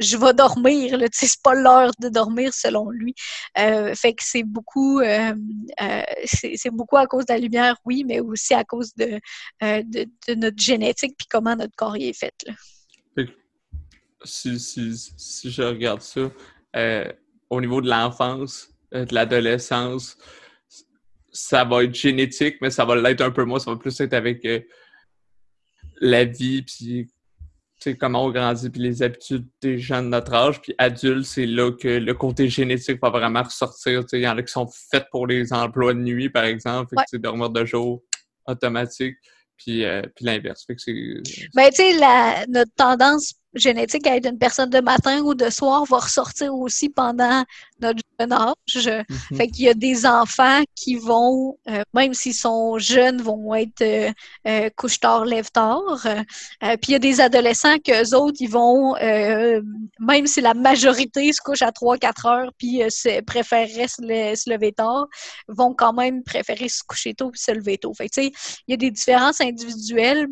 je 0.00 0.16
vais 0.16 0.32
dormir. 0.32 0.96
C'est 1.12 1.42
pas 1.42 1.54
l'heure 1.54 1.90
de 2.00 2.08
dormir 2.08 2.54
selon 2.54 2.88
lui. 2.90 3.16
Euh, 3.58 3.96
fait 3.96 4.12
que 4.12 4.22
c'est 4.24 4.44
beaucoup, 4.44 5.00
euh, 5.00 5.32
c'est 6.24 6.70
beaucoup 6.70 6.96
à 6.96 7.06
cause 7.06 7.26
de 7.26 7.32
la 7.32 7.40
lumière, 7.40 7.76
oui, 7.84 8.04
mais 8.06 8.20
aussi 8.20 8.54
à 8.54 8.62
cause 8.62 8.94
de, 8.94 9.18
notre 9.60 10.62
génétique 10.62 11.14
puis 11.18 11.26
comment 11.28 11.56
notre 11.56 11.74
corps 11.74 11.96
y 11.96 12.08
est 12.08 12.18
fait. 12.18 12.34
Si, 14.24 14.58
si, 14.58 14.96
si, 15.16 15.50
je 15.50 15.62
regarde 15.62 16.00
ça, 16.00 16.30
au 17.50 17.60
niveau 17.60 17.80
de 17.80 17.88
l'enfance, 17.88 18.68
de 18.92 19.12
l'adolescence, 19.12 20.16
ça 21.32 21.64
va 21.64 21.84
être 21.84 21.94
génétique, 21.94 22.56
mais 22.60 22.70
ça 22.70 22.84
va 22.84 22.96
l'être 22.96 23.20
un 23.20 23.30
peu 23.30 23.44
moins. 23.44 23.58
Ça 23.58 23.70
va 23.70 23.76
plus 23.76 23.98
être 24.00 24.14
avec 24.14 24.44
euh, 24.44 24.60
la 26.00 26.24
vie, 26.24 26.62
puis 26.62 27.08
comment 27.98 28.24
on 28.24 28.30
grandit, 28.30 28.70
puis 28.70 28.80
les 28.80 29.02
habitudes 29.02 29.46
des 29.60 29.78
gens 29.78 30.02
de 30.02 30.08
notre 30.08 30.34
âge. 30.34 30.60
Puis 30.60 30.74
adulte, 30.78 31.24
c'est 31.24 31.46
là 31.46 31.72
que 31.72 31.88
le 31.88 32.14
côté 32.14 32.48
génétique 32.48 33.00
va 33.00 33.10
vraiment 33.10 33.42
ressortir. 33.42 34.02
Il 34.12 34.20
y 34.20 34.28
en 34.28 34.36
a 34.36 34.42
qui 34.42 34.52
sont 34.52 34.68
faits 34.68 35.06
pour 35.10 35.26
les 35.26 35.52
emplois 35.52 35.94
de 35.94 36.00
nuit, 36.00 36.28
par 36.28 36.44
exemple. 36.44 36.94
Fait 37.10 37.18
dormir 37.18 37.50
de 37.50 37.64
jour 37.64 38.02
automatique, 38.46 39.16
puis, 39.56 39.84
euh, 39.84 40.02
puis 40.14 40.24
l'inverse. 40.24 40.64
Fait 40.66 40.76
ben, 41.54 41.70
tu 41.70 41.76
sais, 41.76 42.46
notre 42.48 42.72
tendance 42.74 43.34
génétique 43.58 44.06
à 44.06 44.16
être 44.16 44.26
une 44.26 44.38
personne 44.38 44.70
de 44.70 44.80
matin 44.80 45.20
ou 45.20 45.34
de 45.34 45.50
soir 45.50 45.84
va 45.84 45.98
ressortir 45.98 46.54
aussi 46.54 46.88
pendant 46.88 47.44
notre 47.80 48.00
jeune 48.18 48.32
âge. 48.32 48.54
Mm-hmm. 48.76 49.36
Fait 49.36 49.48
qu'il 49.48 49.64
y 49.64 49.68
a 49.68 49.74
des 49.74 50.06
enfants 50.06 50.62
qui 50.74 50.96
vont, 50.96 51.58
euh, 51.68 51.82
même 51.94 52.14
s'ils 52.14 52.34
sont 52.34 52.78
jeunes, 52.78 53.22
vont 53.22 53.54
être 53.54 53.82
euh, 53.82 54.10
euh 54.46 54.70
couche-tard, 54.76 55.24
lève-tard. 55.24 56.06
Euh, 56.06 56.76
puis 56.76 56.88
il 56.88 56.92
y 56.92 56.96
a 56.96 56.98
des 56.98 57.20
adolescents 57.20 57.78
qu'eux 57.78 58.14
autres, 58.14 58.38
ils 58.40 58.50
vont, 58.50 58.94
même 60.00 60.26
si 60.26 60.40
la 60.40 60.54
majorité 60.54 61.32
se 61.32 61.40
couche 61.40 61.62
à 61.62 61.70
3-4 61.70 62.28
heures 62.28 62.52
puis 62.58 62.82
préféreraient 63.26 63.88
se, 63.88 64.02
se, 64.02 64.50
lever 64.50 64.72
tard, 64.72 65.06
vont 65.48 65.74
quand 65.74 65.92
même 65.92 66.22
préférer 66.22 66.68
se 66.68 66.82
coucher 66.82 67.14
tôt 67.14 67.30
puis 67.30 67.40
se 67.40 67.52
lever 67.52 67.78
tôt. 67.78 67.94
Fait 67.94 68.08
tu 68.08 68.22
sais, 68.22 68.32
il 68.66 68.72
y 68.72 68.74
a 68.74 68.76
des 68.76 68.90
différences 68.90 69.40
individuelles 69.40 70.28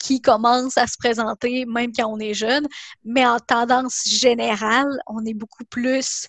qui 0.00 0.20
commence 0.20 0.76
à 0.76 0.86
se 0.86 0.96
présenter 0.98 1.66
même 1.66 1.92
quand 1.96 2.08
on 2.08 2.18
est 2.18 2.34
jeune, 2.34 2.66
mais 3.04 3.26
en 3.26 3.38
tendance 3.38 4.02
générale, 4.06 4.98
on 5.06 5.24
est 5.24 5.34
beaucoup 5.34 5.64
plus 5.64 6.26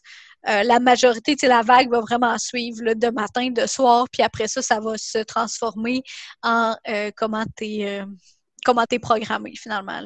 euh, 0.47 0.63
la 0.63 0.79
majorité, 0.79 1.35
tu 1.35 1.41
sais, 1.41 1.47
la 1.47 1.61
vague 1.61 1.91
va 1.91 1.99
vraiment 1.99 2.37
suivre 2.37 2.93
de 2.93 3.09
matin, 3.09 3.51
de 3.51 3.67
soir, 3.67 4.07
puis 4.11 4.23
après 4.23 4.47
ça, 4.47 4.61
ça 4.61 4.79
va 4.79 4.97
se 4.97 5.19
transformer 5.19 6.01
en 6.41 6.75
euh, 6.89 7.11
comment 7.15 7.43
tu 7.55 7.65
es, 7.65 8.01
euh, 8.01 8.99
programmé 9.01 9.53
finalement. 9.55 10.01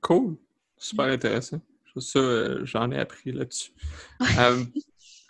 Cool. 0.00 0.36
Super 0.78 1.06
intéressant. 1.06 1.60
Ça, 1.98 2.64
j'en 2.64 2.90
ai 2.92 2.98
appris 2.98 3.32
là-dessus. 3.32 3.72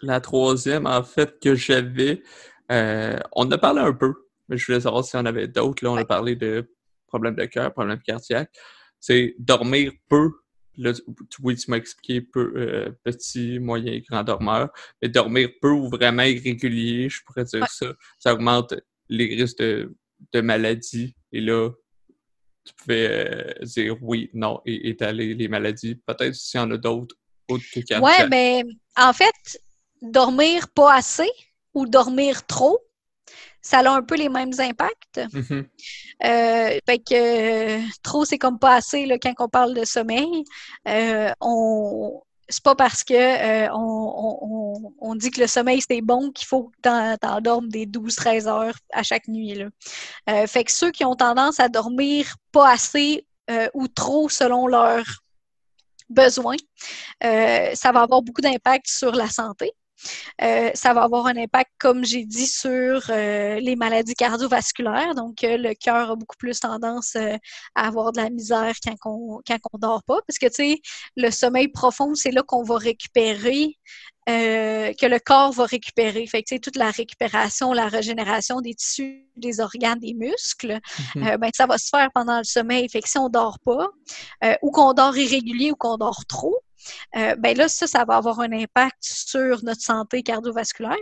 la 0.02 0.20
troisième, 0.20 0.86
en 0.86 1.02
fait, 1.02 1.40
que 1.40 1.54
j'avais, 1.54 2.22
on 2.68 3.50
a 3.50 3.58
parlé 3.58 3.80
un 3.80 3.94
peu, 3.94 4.12
mais 4.48 4.56
je 4.56 4.66
voulais 4.66 4.80
savoir 4.80 5.04
si 5.04 5.16
on 5.16 5.24
avait 5.24 5.48
d'autres. 5.48 5.82
Là, 5.82 5.92
on 5.92 5.96
a 5.96 6.04
parlé 6.04 6.36
de 6.36 6.68
problème 7.08 7.34
de 7.34 7.44
cœur, 7.46 7.72
problème 7.72 8.00
cardiaque, 8.00 8.50
c'est 9.00 9.34
dormir 9.38 9.92
peu. 10.08 10.30
Là, 10.76 10.92
oui, 11.42 11.56
tu 11.56 11.70
m'as 11.70 11.78
expliqué 11.78 12.20
peu, 12.20 12.52
euh, 12.56 12.92
petit, 13.02 13.58
moyen, 13.58 13.98
grand 14.08 14.22
dormeur, 14.22 14.70
mais 15.02 15.08
dormir 15.08 15.50
peu 15.60 15.70
ou 15.70 15.88
vraiment 15.88 16.22
irrégulier, 16.22 17.08
je 17.08 17.20
pourrais 17.24 17.44
dire 17.44 17.66
ça, 17.68 17.86
ça 18.20 18.32
augmente 18.32 18.74
les 19.08 19.26
risques 19.34 19.58
de, 19.58 19.92
de 20.32 20.40
maladie. 20.40 21.16
Et 21.32 21.40
là, 21.40 21.70
tu 22.64 22.74
pouvais 22.74 23.08
euh, 23.10 23.64
dire 23.64 23.96
oui, 24.02 24.30
non 24.34 24.60
et 24.66 24.90
étaler 24.90 25.34
les 25.34 25.48
maladies. 25.48 25.96
Peut-être 25.96 26.34
s'il 26.34 26.60
y 26.60 26.62
en 26.62 26.70
a 26.70 26.76
d'autres 26.76 27.16
autres 27.48 27.64
que. 27.72 28.00
Ouais, 28.00 28.28
mais 28.28 28.62
en 28.96 29.12
fait, 29.12 29.60
dormir 30.02 30.68
pas 30.68 30.94
assez 30.94 31.30
ou 31.74 31.86
dormir 31.86 32.46
trop, 32.46 32.78
ça 33.62 33.78
a 33.78 33.90
un 33.90 34.02
peu 34.02 34.16
les 34.16 34.28
mêmes 34.28 34.52
impacts. 34.58 35.18
Mm-hmm. 35.18 35.66
Euh, 36.24 36.78
fait 36.86 36.98
que 36.98 38.02
trop, 38.02 38.24
c'est 38.24 38.38
comme 38.38 38.58
pas 38.58 38.76
assez 38.76 39.06
là, 39.06 39.18
quand 39.18 39.34
on 39.38 39.48
parle 39.48 39.74
de 39.74 39.84
sommeil. 39.84 40.44
Euh, 40.86 41.30
on 41.40 42.20
c'est 42.50 42.62
pas 42.62 42.74
parce 42.74 43.04
que 43.04 43.12
euh, 43.12 43.68
on, 43.74 44.94
on, 45.00 45.14
dit 45.14 45.30
que 45.30 45.42
le 45.42 45.46
sommeil 45.46 45.82
c'est 45.86 46.00
bon 46.00 46.30
qu'il 46.30 46.46
faut 46.46 46.72
que 46.82 47.14
tu 47.14 47.42
dormes 47.42 47.68
des 47.68 47.84
12-13 47.84 48.48
heures 48.48 48.74
à 48.94 49.02
chaque 49.02 49.28
nuit. 49.28 49.54
Là. 49.54 50.46
fait 50.46 50.64
que 50.64 50.72
ceux 50.72 50.90
qui 50.90 51.04
ont 51.04 51.14
tendance 51.14 51.60
à 51.60 51.68
dormir 51.68 52.34
pas 52.50 52.70
assez 52.70 53.26
ou 53.74 53.86
trop 53.86 54.30
selon 54.30 54.66
leurs 54.66 55.04
besoins, 56.08 56.56
ça 57.20 57.92
va 57.92 58.00
avoir 58.00 58.22
beaucoup 58.22 58.40
d'impact 58.40 58.86
sur 58.88 59.12
la 59.12 59.28
santé. 59.28 59.72
Euh, 60.42 60.70
ça 60.74 60.94
va 60.94 61.02
avoir 61.02 61.26
un 61.26 61.36
impact, 61.36 61.70
comme 61.78 62.04
j'ai 62.04 62.24
dit, 62.24 62.46
sur 62.46 63.02
euh, 63.10 63.60
les 63.60 63.76
maladies 63.76 64.14
cardiovasculaires. 64.14 65.14
Donc, 65.14 65.44
euh, 65.44 65.56
le 65.56 65.74
cœur 65.74 66.10
a 66.10 66.16
beaucoup 66.16 66.36
plus 66.38 66.60
tendance 66.60 67.16
à 67.16 67.86
avoir 67.86 68.12
de 68.12 68.20
la 68.20 68.30
misère 68.30 68.74
quand 68.84 68.96
on 69.04 69.40
quand 69.46 69.58
on 69.72 69.78
dort 69.78 70.02
pas. 70.04 70.18
Parce 70.26 70.38
que, 70.38 70.46
tu 70.46 70.54
sais, 70.54 70.80
le 71.16 71.30
sommeil 71.30 71.68
profond, 71.68 72.14
c'est 72.14 72.30
là 72.30 72.42
qu'on 72.42 72.62
va 72.62 72.76
récupérer 72.76 73.76
que 74.26 75.06
le 75.06 75.18
corps 75.18 75.52
va 75.52 75.64
récupérer. 75.64 76.26
Fait 76.26 76.42
que, 76.42 76.58
toute 76.58 76.76
la 76.76 76.90
récupération, 76.90 77.72
la 77.72 77.88
régénération 77.88 78.60
des 78.60 78.74
tissus, 78.74 79.26
des 79.36 79.58
organes, 79.58 80.00
des 80.00 80.12
muscles, 80.12 80.80
mm-hmm. 81.16 81.38
ben, 81.38 81.50
ça 81.54 81.64
va 81.64 81.78
se 81.78 81.88
faire 81.88 82.10
pendant 82.14 82.36
le 82.36 82.44
sommeil. 82.44 82.90
Fait 82.90 83.00
que 83.00 83.08
si 83.08 83.16
on 83.16 83.30
dort 83.30 83.58
pas, 83.64 83.88
ou 84.60 84.70
qu'on 84.70 84.92
dort 84.92 85.16
irrégulier 85.16 85.70
ou 85.70 85.76
qu'on 85.76 85.96
dort 85.96 86.26
trop, 86.26 86.58
euh, 87.16 87.34
ben 87.36 87.56
là, 87.56 87.68
ça, 87.68 87.86
ça 87.86 88.04
va 88.04 88.16
avoir 88.16 88.40
un 88.40 88.52
impact 88.52 88.98
sur 89.00 89.62
notre 89.64 89.82
santé 89.82 90.22
cardiovasculaire 90.22 90.96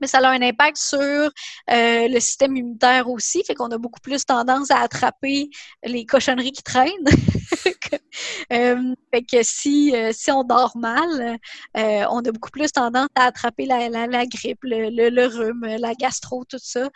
mais 0.00 0.06
ça 0.06 0.18
a 0.18 0.30
un 0.30 0.42
impact 0.42 0.76
sur 0.76 0.98
euh, 1.00 1.30
le 1.66 2.20
système 2.20 2.56
immunitaire 2.56 3.08
aussi, 3.08 3.42
fait 3.44 3.54
qu'on 3.54 3.70
a 3.70 3.78
beaucoup 3.78 4.00
plus 4.00 4.24
tendance 4.24 4.70
à 4.70 4.78
attraper 4.78 5.50
les 5.84 6.06
cochonneries 6.06 6.52
qui 6.52 6.62
traînent. 6.62 6.92
euh, 8.52 8.94
fait 9.12 9.22
que 9.22 9.42
si, 9.42 9.94
euh, 9.94 10.10
si 10.12 10.30
on 10.30 10.44
dort 10.44 10.76
mal, 10.76 11.38
euh, 11.76 12.04
on 12.10 12.18
a 12.20 12.32
beaucoup 12.32 12.50
plus 12.50 12.72
tendance 12.72 13.08
à 13.14 13.24
attraper 13.24 13.66
la, 13.66 13.88
la, 13.88 14.06
la 14.06 14.26
grippe, 14.26 14.60
le, 14.62 14.90
le, 14.90 15.26
rhume, 15.26 15.64
la 15.64 15.94
gastro, 15.94 16.44
tout 16.44 16.58
ça, 16.60 16.88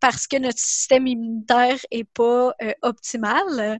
parce 0.00 0.26
que 0.26 0.36
notre 0.36 0.58
système 0.58 1.06
immunitaire 1.06 1.78
est 1.90 2.04
pas 2.04 2.54
optimal. 2.82 3.78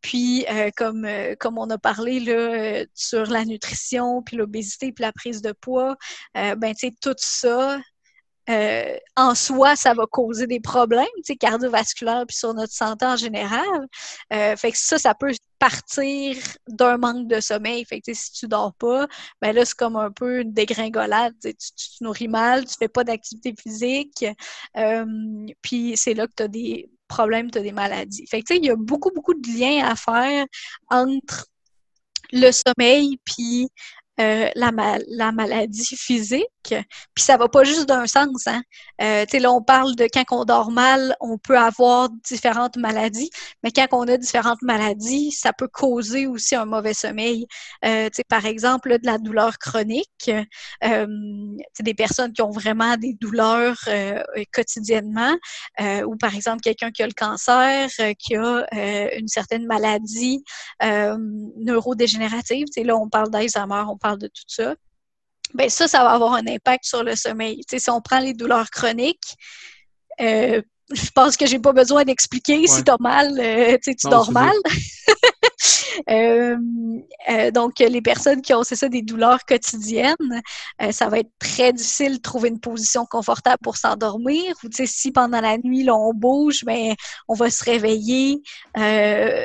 puis, 0.00 0.46
comme, 0.76 1.06
comme 1.38 1.58
on 1.58 1.70
a 1.70 1.78
parlé 1.78 2.20
là, 2.20 2.84
sur 2.94 3.26
la 3.26 3.44
nutrition, 3.44 4.22
puis 4.22 4.36
l'obésité, 4.36 4.92
puis 4.92 5.02
la 5.02 5.12
prise 5.12 5.42
de 5.42 5.52
poids, 5.52 5.96
ben, 6.34 6.74
tout 7.00 7.14
ça, 7.18 7.78
euh, 8.48 8.96
en 9.16 9.34
soi, 9.34 9.76
ça 9.76 9.94
va 9.94 10.06
causer 10.06 10.46
des 10.46 10.60
problèmes 10.60 11.06
cardiovasculaires 11.38 12.24
puis 12.26 12.36
sur 12.36 12.54
notre 12.54 12.72
santé 12.72 13.04
en 13.04 13.16
général. 13.16 13.86
Euh, 14.32 14.56
fait 14.56 14.72
que 14.72 14.78
ça, 14.78 14.98
ça 14.98 15.14
peut 15.14 15.32
partir 15.58 16.36
d'un 16.68 16.96
manque 16.96 17.28
de 17.28 17.40
sommeil. 17.40 17.84
Fait 17.84 18.00
que 18.00 18.12
si 18.14 18.32
tu 18.32 18.48
dors 18.48 18.74
pas, 18.74 19.06
ben 19.42 19.52
là, 19.54 19.64
c'est 19.64 19.76
comme 19.76 19.96
un 19.96 20.10
peu 20.10 20.40
une 20.40 20.52
dégringolade. 20.52 21.34
Tu, 21.42 21.54
tu, 21.54 21.98
te 21.98 22.04
nourris 22.04 22.28
mal, 22.28 22.64
tu 22.64 22.74
fais 22.78 22.88
pas 22.88 23.04
d'activité 23.04 23.54
physique. 23.60 24.24
Euh, 24.76 25.46
puis 25.62 25.94
c'est 25.96 26.14
là 26.14 26.26
que 26.26 26.34
tu 26.36 26.42
as 26.44 26.48
des 26.48 26.90
problèmes, 27.08 27.50
tu 27.50 27.58
as 27.58 27.62
des 27.62 27.72
maladies. 27.72 28.26
Fait 28.28 28.42
que 28.42 28.54
il 28.54 28.64
y 28.64 28.70
a 28.70 28.76
beaucoup, 28.76 29.10
beaucoup 29.14 29.34
de 29.34 29.48
liens 29.58 29.84
à 29.84 29.96
faire 29.96 30.46
entre 30.90 31.46
le 32.32 32.50
sommeil 32.52 33.18
puis 33.24 33.68
euh, 34.20 34.48
la, 34.56 34.72
la, 35.08 35.32
maladie 35.32 35.96
physique. 35.96 36.44
Puis 37.14 37.24
ça 37.24 37.36
va 37.36 37.48
pas 37.48 37.62
juste 37.62 37.86
d'un 37.86 38.06
sens. 38.06 38.46
Hein? 38.46 38.62
Euh, 39.00 39.24
là, 39.32 39.52
on 39.52 39.62
parle 39.62 39.94
de 39.94 40.08
quand 40.12 40.24
on 40.32 40.44
dort 40.44 40.72
mal, 40.72 41.14
on 41.20 41.38
peut 41.38 41.56
avoir 41.56 42.08
différentes 42.28 42.76
maladies, 42.76 43.30
mais 43.62 43.70
quand 43.70 43.86
on 43.92 44.02
a 44.08 44.16
différentes 44.16 44.62
maladies, 44.62 45.30
ça 45.30 45.52
peut 45.52 45.68
causer 45.68 46.26
aussi 46.26 46.56
un 46.56 46.64
mauvais 46.64 46.94
sommeil. 46.94 47.46
Euh, 47.84 48.08
par 48.28 48.44
exemple, 48.44 48.98
de 48.98 49.06
la 49.06 49.18
douleur 49.18 49.58
chronique. 49.58 50.30
Euh, 50.84 51.06
des 51.80 51.94
personnes 51.94 52.32
qui 52.32 52.42
ont 52.42 52.50
vraiment 52.50 52.96
des 52.96 53.14
douleurs 53.14 53.78
quotidiennement, 54.52 55.34
ou 56.06 56.16
par 56.16 56.34
exemple 56.34 56.60
quelqu'un 56.60 56.90
qui 56.90 57.02
a 57.02 57.06
le 57.06 57.12
cancer, 57.12 57.88
qui 58.18 58.36
a 58.36 58.66
une 59.16 59.28
certaine 59.28 59.66
maladie 59.66 60.42
neurodégénérative. 60.82 62.66
Là, 62.76 62.96
on 62.96 63.08
parle 63.08 63.30
d'Alzheimer, 63.30 63.84
on 63.88 63.96
parle 63.96 64.07
de 64.16 64.28
tout 64.28 64.44
ça, 64.46 64.74
ben 65.54 65.68
ça, 65.68 65.88
ça 65.88 66.02
va 66.02 66.10
avoir 66.10 66.34
un 66.34 66.46
impact 66.46 66.84
sur 66.84 67.02
le 67.02 67.16
sommeil. 67.16 67.62
si 67.68 67.90
on 67.90 68.00
prend 68.00 68.20
les 68.20 68.34
douleurs 68.34 68.70
chroniques, 68.70 69.34
euh, 70.20 70.60
je 70.92 71.10
pense 71.10 71.36
que 71.36 71.46
j'ai 71.46 71.58
pas 71.58 71.72
besoin 71.72 72.04
d'expliquer 72.04 72.66
si 72.66 72.82
tu 72.82 72.90
as 72.90 72.96
mal, 73.00 73.38
euh, 73.38 73.76
tu 73.82 73.94
dors 74.08 74.32
mal. 74.32 74.56
Euh, 76.10 76.56
euh, 77.30 77.50
donc, 77.50 77.78
les 77.78 78.02
personnes 78.02 78.42
qui 78.42 78.54
ont, 78.54 78.62
c'est 78.62 78.76
ça, 78.76 78.88
des 78.88 79.02
douleurs 79.02 79.44
quotidiennes, 79.44 80.42
euh, 80.82 80.92
ça 80.92 81.08
va 81.08 81.20
être 81.20 81.30
très 81.38 81.72
difficile 81.72 82.16
de 82.16 82.22
trouver 82.22 82.48
une 82.48 82.60
position 82.60 83.06
confortable 83.06 83.58
pour 83.62 83.76
s'endormir. 83.76 84.54
Ou, 84.64 84.68
tu 84.68 84.76
sais, 84.76 84.86
si 84.86 85.12
pendant 85.12 85.40
la 85.40 85.58
nuit, 85.58 85.84
là, 85.84 85.94
on 85.94 86.12
bouge, 86.14 86.62
mais 86.66 86.90
ben, 86.90 86.96
on 87.28 87.34
va 87.34 87.50
se 87.50 87.64
réveiller, 87.64 88.42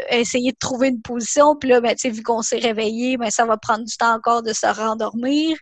essayer 0.09 0.51
de 0.51 0.57
trouver 0.57 0.89
une 0.89 1.01
position, 1.01 1.55
puis 1.55 1.69
là, 1.69 1.81
ben, 1.81 1.95
tu 1.95 2.01
sais, 2.01 2.09
vu 2.09 2.23
qu'on 2.23 2.41
s'est 2.41 2.59
réveillé, 2.59 3.17
ben, 3.17 3.29
ça 3.31 3.45
va 3.45 3.57
prendre 3.57 3.83
du 3.85 3.97
temps 3.97 4.13
encore 4.13 4.43
de 4.43 4.53
se 4.53 4.65
rendormir. 4.67 5.57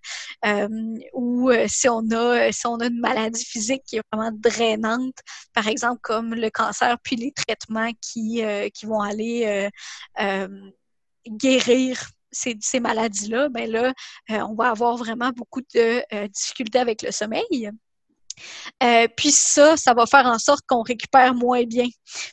ou 1.14 1.52
si 1.68 1.90
on 1.90 2.04
a, 2.12 2.52
si 2.52 2.68
on 2.68 2.78
a 2.78 2.88
une 2.88 3.00
maladie 3.00 3.46
physique 3.46 3.84
qui 3.86 3.98
est 3.98 4.02
vraiment 4.12 4.32
drainante, 4.34 5.16
par 5.54 5.68
exemple, 5.68 6.00
comme 6.02 6.34
le 6.36 6.50
cancer, 6.50 6.98
puis 7.04 7.16
les 7.16 7.32
traitements 7.32 7.92
qui, 8.02 8.44
qui 8.74 8.86
vont 8.86 9.02
aller 9.02 9.70
guérir 11.28 12.12
ces, 12.32 12.80
maladies-là, 12.80 13.50
ben 13.50 13.70
là, 13.70 13.94
euh, 14.30 14.40
on 14.50 14.56
va 14.56 14.70
avoir 14.70 14.98
vraiment 14.98 15.32
beaucoup 15.32 15.62
de 15.74 16.04
euh, 16.14 16.28
difficultés 16.28 16.80
avec 16.80 17.02
le 17.02 17.12
sommeil. 17.12 17.70
Euh, 18.82 19.08
puis 19.16 19.30
ça, 19.32 19.78
ça 19.78 19.94
va 19.94 20.06
faire 20.08 20.26
en 20.26 20.40
sorte 20.40 20.62
qu'on 20.66 20.82
récupère 20.82 21.36
moins 21.36 21.64
bien. 21.64 21.88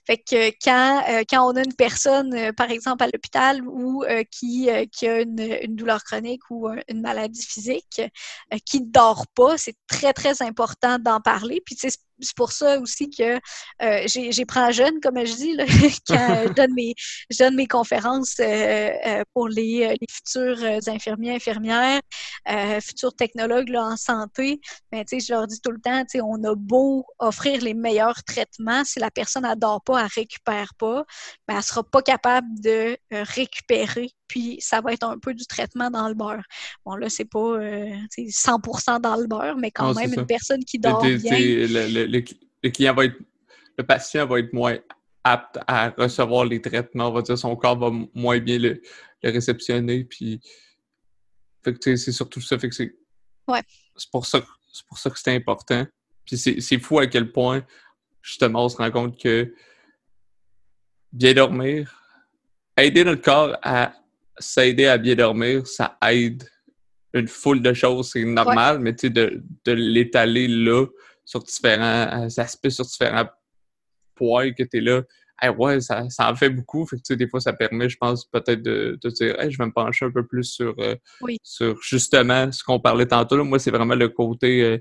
Fait 0.06 0.16
que 0.16 0.50
quand, 0.62 1.44
on 1.44 1.56
a 1.56 1.64
une 1.64 1.74
personne, 1.74 2.52
par 2.54 2.70
exemple, 2.70 3.02
à 3.02 3.08
l'hôpital 3.08 3.60
ou 3.66 4.04
qui, 4.30 4.70
qui 4.92 5.06
a 5.06 5.20
une, 5.20 5.58
une, 5.62 5.76
douleur 5.76 6.02
chronique 6.04 6.40
ou 6.50 6.68
une 6.88 7.02
maladie 7.02 7.44
physique, 7.44 8.00
qui 8.64 8.80
ne 8.80 8.86
dort 8.86 9.26
pas, 9.34 9.58
c'est 9.58 9.76
très, 9.86 10.14
très 10.14 10.40
important 10.40 10.98
d'en 10.98 11.20
parler. 11.20 11.60
Puis 11.66 11.76
c'est 11.78 11.90
c'est 12.20 12.36
pour 12.36 12.52
ça 12.52 12.78
aussi 12.78 13.10
que 13.10 13.38
euh, 13.82 14.02
j'ai 14.06 14.44
pris 14.44 14.60
un 14.60 14.70
jeune, 14.70 15.00
comme 15.00 15.18
je 15.24 15.34
dis, 15.34 15.54
là, 15.54 15.64
quand 16.08 16.44
je 16.46 16.52
donne 16.52 16.74
mes, 16.74 16.94
je 17.30 17.38
donne 17.38 17.54
mes 17.54 17.66
conférences 17.66 18.36
euh, 18.40 18.90
euh, 19.06 19.24
pour 19.34 19.48
les, 19.48 19.96
les 20.00 20.06
futurs 20.10 20.58
infirmiers, 20.86 21.34
infirmières, 21.36 22.00
futurs 22.80 23.14
technologues 23.14 23.68
là, 23.68 23.84
en 23.84 23.96
santé. 23.96 24.60
Mais, 24.92 25.04
je 25.10 25.32
leur 25.32 25.46
dis 25.46 25.60
tout 25.60 25.70
le 25.70 25.80
temps, 25.80 26.04
on 26.22 26.42
a 26.44 26.54
beau 26.54 27.04
offrir 27.18 27.62
les 27.62 27.74
meilleurs 27.74 28.22
traitements, 28.24 28.84
si 28.84 28.98
la 28.98 29.10
personne 29.10 29.42
n'adore 29.42 29.82
pas, 29.82 30.00
elle 30.00 30.10
récupère 30.14 30.74
pas, 30.78 31.04
ben, 31.46 31.54
elle 31.54 31.56
ne 31.56 31.62
sera 31.62 31.82
pas 31.82 32.02
capable 32.02 32.48
de 32.60 32.96
récupérer 33.10 34.10
puis 34.28 34.58
ça 34.60 34.80
va 34.80 34.92
être 34.92 35.04
un 35.04 35.18
peu 35.18 35.34
du 35.34 35.46
traitement 35.46 35.90
dans 35.90 36.08
le 36.08 36.14
beurre. 36.14 36.42
Bon, 36.84 36.94
là, 36.94 37.08
c'est 37.08 37.24
pas 37.24 37.58
100% 37.58 39.00
dans 39.00 39.16
le 39.16 39.26
beurre, 39.26 39.56
mais 39.56 39.70
quand 39.70 39.94
même, 39.94 40.12
une 40.14 40.26
personne 40.26 40.64
qui 40.64 40.78
dort 40.78 41.02
bien... 41.02 41.16
Le, 41.20 42.70
client 42.70 42.94
va 42.94 43.06
être... 43.06 43.16
Le 43.76 43.84
patient 43.84 44.26
va 44.26 44.40
être 44.40 44.52
moins 44.52 44.76
apte 45.24 45.58
à 45.66 45.90
recevoir 45.90 46.44
les 46.44 46.60
traitements, 46.60 47.08
on 47.08 47.12
va 47.12 47.22
dire, 47.22 47.38
son 47.38 47.54
corps 47.56 47.78
va 47.78 47.90
moins 48.14 48.38
bien 48.38 48.58
le, 48.58 48.80
réceptionner, 49.22 50.04
puis... 50.04 50.40
Fait 51.64 51.74
que, 51.74 51.96
c'est 51.96 52.12
surtout 52.12 52.40
ça, 52.40 52.58
fait 52.58 52.68
que 52.68 52.74
c'est... 52.74 52.94
Ouais. 53.48 53.62
C'est 53.96 54.10
pour 54.10 54.26
ça, 54.26 54.40
pour 54.86 54.98
ça 54.98 55.10
que 55.10 55.18
c'est 55.18 55.34
important. 55.34 55.86
Puis 56.24 56.36
c'est 56.36 56.78
fou 56.78 56.98
à 56.98 57.06
quel 57.06 57.32
point, 57.32 57.64
justement, 58.22 58.64
on 58.64 58.68
se 58.68 58.76
rend 58.76 58.90
compte 58.90 59.18
que 59.18 59.54
bien 61.12 61.32
dormir, 61.32 62.02
aider 62.76 63.04
notre 63.04 63.22
corps 63.22 63.56
à 63.62 63.94
s'aider 64.38 64.86
à 64.86 64.98
bien 64.98 65.14
dormir, 65.14 65.66
ça 65.66 65.98
aide 66.08 66.48
une 67.14 67.28
foule 67.28 67.62
de 67.62 67.72
choses, 67.72 68.10
c'est 68.12 68.24
normal, 68.24 68.80
mais 68.80 68.94
tu 68.94 69.06
sais, 69.06 69.10
de, 69.10 69.42
de 69.64 69.72
l'étaler 69.72 70.46
là 70.46 70.86
sur 71.24 71.42
différents 71.42 72.26
aspects, 72.36 72.68
sur 72.68 72.84
différents 72.84 73.28
points 74.14 74.52
que 74.52 74.62
tu 74.62 74.78
es 74.78 74.80
là, 74.80 75.02
ouais, 75.56 75.80
ça, 75.80 76.08
ça, 76.10 76.30
en 76.30 76.34
fait 76.34 76.50
beaucoup. 76.50 76.86
Fait 76.86 76.96
que, 76.96 77.02
tu 77.02 77.06
sais, 77.08 77.16
des 77.16 77.28
fois, 77.28 77.40
ça 77.40 77.52
permet, 77.52 77.88
je 77.88 77.96
pense, 77.96 78.24
peut-être 78.24 78.62
de, 78.62 78.98
de 79.02 79.10
dire, 79.10 79.36
je 79.48 79.56
vais 79.56 79.66
me 79.66 79.72
pencher 79.72 80.04
un 80.04 80.10
peu 80.10 80.26
plus 80.26 80.44
sur, 80.44 80.74
euh, 80.78 80.96
sur 81.42 81.80
justement 81.82 82.50
ce 82.50 82.64
qu'on 82.64 82.80
parlait 82.80 83.06
tantôt. 83.06 83.42
Moi, 83.44 83.58
c'est 83.58 83.70
vraiment 83.70 83.94
le 83.94 84.08
côté 84.08 84.62
euh, 84.62 84.78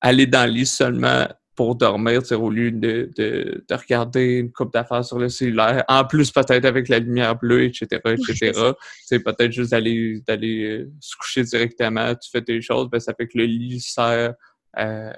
aller 0.00 0.26
dans 0.26 0.46
le 0.46 0.52
lit 0.52 0.66
seulement 0.66 1.26
pour 1.58 1.74
dormir, 1.74 2.22
au 2.30 2.50
lieu 2.50 2.70
de, 2.70 3.10
de, 3.16 3.64
de, 3.68 3.74
regarder 3.74 4.36
une 4.36 4.52
coupe 4.52 4.72
d'affaires 4.72 5.04
sur 5.04 5.18
le 5.18 5.28
cellulaire. 5.28 5.84
En 5.88 6.04
plus, 6.04 6.30
peut-être 6.30 6.64
avec 6.64 6.88
la 6.88 7.00
lumière 7.00 7.34
bleue, 7.34 7.64
etc., 7.64 8.00
etc. 8.04 8.52
c'est 9.04 9.18
peut-être 9.18 9.50
juste 9.50 9.72
d'aller 9.72 10.20
d'aller 10.24 10.62
euh, 10.62 10.92
se 11.00 11.16
coucher 11.16 11.42
directement, 11.42 12.14
tu 12.14 12.30
fais 12.30 12.42
tes 12.42 12.62
choses, 12.62 12.88
ben, 12.88 13.00
ça 13.00 13.12
fait 13.12 13.26
que 13.26 13.36
le 13.36 13.46
lit 13.46 13.80
sert 13.80 14.34
euh, 14.78 15.12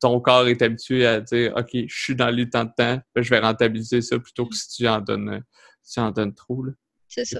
ton 0.00 0.18
corps 0.18 0.48
est 0.48 0.62
habitué 0.62 1.04
à 1.04 1.20
dire 1.20 1.52
OK, 1.54 1.68
je 1.74 1.94
suis 1.94 2.16
dans 2.16 2.30
le 2.30 2.36
lit 2.36 2.48
tant 2.48 2.64
de 2.64 2.72
temps, 2.74 2.98
ben, 3.14 3.20
je 3.20 3.28
vais 3.28 3.40
rentabiliser 3.40 4.00
ça 4.00 4.18
plutôt 4.18 4.46
que 4.46 4.56
si 4.56 4.68
tu 4.70 4.88
en 4.88 5.02
donnes, 5.02 5.42
si 5.82 5.92
tu 5.92 6.00
en 6.00 6.10
donnes 6.10 6.32
trop. 6.32 6.64
C'est 7.06 7.26
ça. 7.26 7.38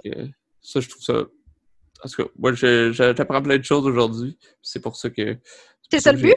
ça, 0.61 0.81
je 0.81 0.89
trouve 0.91 1.03
ça. 1.03 1.25
Parce 2.03 2.15
que 2.15 2.25
moi, 2.39 2.53
j'apprends 2.53 3.41
plein 3.41 3.57
de 3.57 3.65
choses 3.65 3.87
aujourd'hui. 3.87 4.37
C'est 4.61 4.81
pour 4.81 4.95
ça 4.95 5.09
que. 5.09 5.39
C'est 5.91 6.01
ça 6.01 6.13
le 6.13 6.19
but? 6.19 6.37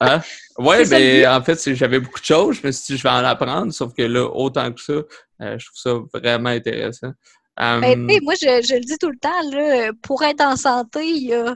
Hein? 0.00 0.20
Ouais, 0.58 0.84
mais 0.86 1.22
ben, 1.22 1.36
en 1.36 1.42
fait, 1.42 1.74
j'avais 1.74 2.00
beaucoup 2.00 2.20
de 2.20 2.24
choses. 2.24 2.58
Je 2.60 2.66
me 2.66 2.72
suis 2.72 2.94
dit, 2.94 2.98
je 2.98 3.02
vais 3.02 3.08
en 3.08 3.24
apprendre, 3.24 3.72
sauf 3.72 3.92
que 3.94 4.02
là, 4.02 4.24
autant 4.24 4.72
que 4.72 4.80
ça, 4.80 4.92
euh, 4.92 5.58
je 5.58 5.66
trouve 5.66 6.08
ça 6.12 6.18
vraiment 6.18 6.50
intéressant. 6.50 7.12
Ben, 7.56 8.06
moi, 8.22 8.34
je, 8.40 8.74
le 8.74 8.80
dis 8.80 8.98
tout 8.98 9.10
le 9.10 9.18
temps, 9.18 9.50
là, 9.50 9.90
pour 10.02 10.22
être 10.22 10.40
en 10.40 10.56
santé, 10.56 11.04
il 11.04 11.28
y 11.28 11.34
a. 11.34 11.54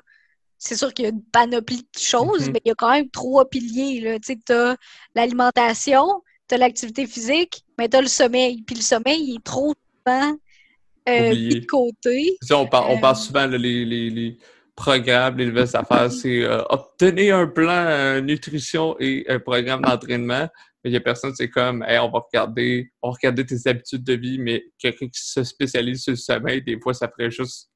C'est 0.58 0.76
sûr 0.76 0.94
qu'il 0.94 1.04
y 1.04 1.08
a 1.08 1.10
une 1.10 1.24
panoplie 1.24 1.78
de 1.78 1.98
choses, 1.98 2.48
mm-hmm. 2.48 2.52
mais 2.52 2.60
il 2.64 2.68
y 2.68 2.70
a 2.70 2.74
quand 2.76 2.92
même 2.92 3.10
trois 3.10 3.48
piliers. 3.48 4.18
Tu 4.24 4.52
as 4.52 4.76
l'alimentation, 5.16 6.22
tu 6.48 6.54
as 6.54 6.58
l'activité 6.58 7.04
physique, 7.08 7.64
mais 7.78 7.88
tu 7.88 7.96
as 7.96 8.00
le 8.00 8.06
sommeil. 8.06 8.62
Puis 8.62 8.76
le 8.76 8.82
sommeil, 8.82 9.20
il 9.20 9.36
est 9.36 9.44
trop 9.44 9.74
souvent 10.06 10.36
euh, 11.08 11.30
de 11.34 11.66
côté. 11.66 12.38
on, 12.52 12.68
parle, 12.68 12.92
on 12.92 13.00
parle 13.00 13.16
euh, 13.16 13.18
souvent 13.18 13.46
les, 13.46 13.84
les 13.84 14.38
programme, 14.74 15.38
les 15.38 15.46
nouvelles 15.46 15.76
affaires, 15.76 16.10
c'est 16.10 16.42
euh, 16.42 16.62
obtenir 16.70 17.36
un 17.36 17.46
plan 17.46 17.86
euh, 17.86 18.20
nutrition 18.20 18.96
et 18.98 19.24
un 19.28 19.38
programme 19.38 19.82
d'entraînement. 19.82 20.48
Mais 20.82 20.90
il 20.90 20.92
y 20.92 20.96
a 20.96 21.00
personne, 21.00 21.32
c'est 21.34 21.48
comme, 21.48 21.84
on 21.88 22.10
va 22.10 22.18
regarder, 22.18 22.90
on 23.02 23.10
va 23.10 23.14
regarder 23.14 23.46
tes 23.46 23.68
habitudes 23.68 24.02
de 24.02 24.14
vie, 24.14 24.38
mais 24.38 24.64
quelqu'un 24.78 25.06
qui 25.06 25.20
se 25.20 25.44
spécialise 25.44 26.02
sur 26.02 26.12
le 26.12 26.16
sommeil, 26.16 26.62
des 26.62 26.78
fois, 26.80 26.92
ça 26.92 27.08
ferait 27.08 27.30
juste, 27.30 27.70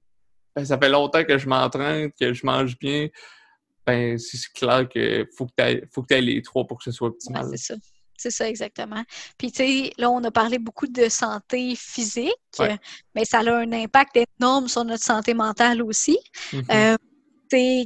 ben, 0.55 0.65
ça 0.65 0.77
fait 0.79 0.89
longtemps 0.89 1.23
que 1.23 1.39
je 1.39 1.49
m'entraîne, 1.49 2.11
que 2.19 2.33
je 2.33 2.45
mange 2.45 2.77
bien. 2.79 3.09
Ben, 3.87 4.19
c'est 4.19 4.53
clair 4.53 4.89
qu'il 4.89 5.27
faut 5.37 5.47
que 5.47 5.53
tu 5.57 6.03
que 6.03 6.15
aies 6.15 6.21
les 6.21 6.43
trois 6.43 6.67
pour 6.67 6.79
que 6.79 6.85
ce 6.85 6.91
soit 6.91 7.09
optimal. 7.09 7.47
C'est 8.17 8.31
ça, 8.31 8.49
exactement. 8.49 9.03
Puis, 9.39 9.53
tu 9.53 9.59
sais, 9.59 9.93
là, 9.99 10.11
on 10.11 10.23
a 10.25 10.31
parlé 10.31 10.59
beaucoup 10.59 10.87
de 10.87 11.09
santé 11.09 11.75
physique, 11.77 12.33
mais 13.15 13.25
ça 13.25 13.41
a 13.41 13.55
un 13.55 13.73
impact 13.73 14.19
énorme 14.41 14.69
sur 14.69 14.85
notre 14.85 15.05
santé 15.05 15.35
mentale 15.35 15.83
aussi. 15.83 16.19
Mm-hmm. 16.53 16.65
Euh, 16.73 16.97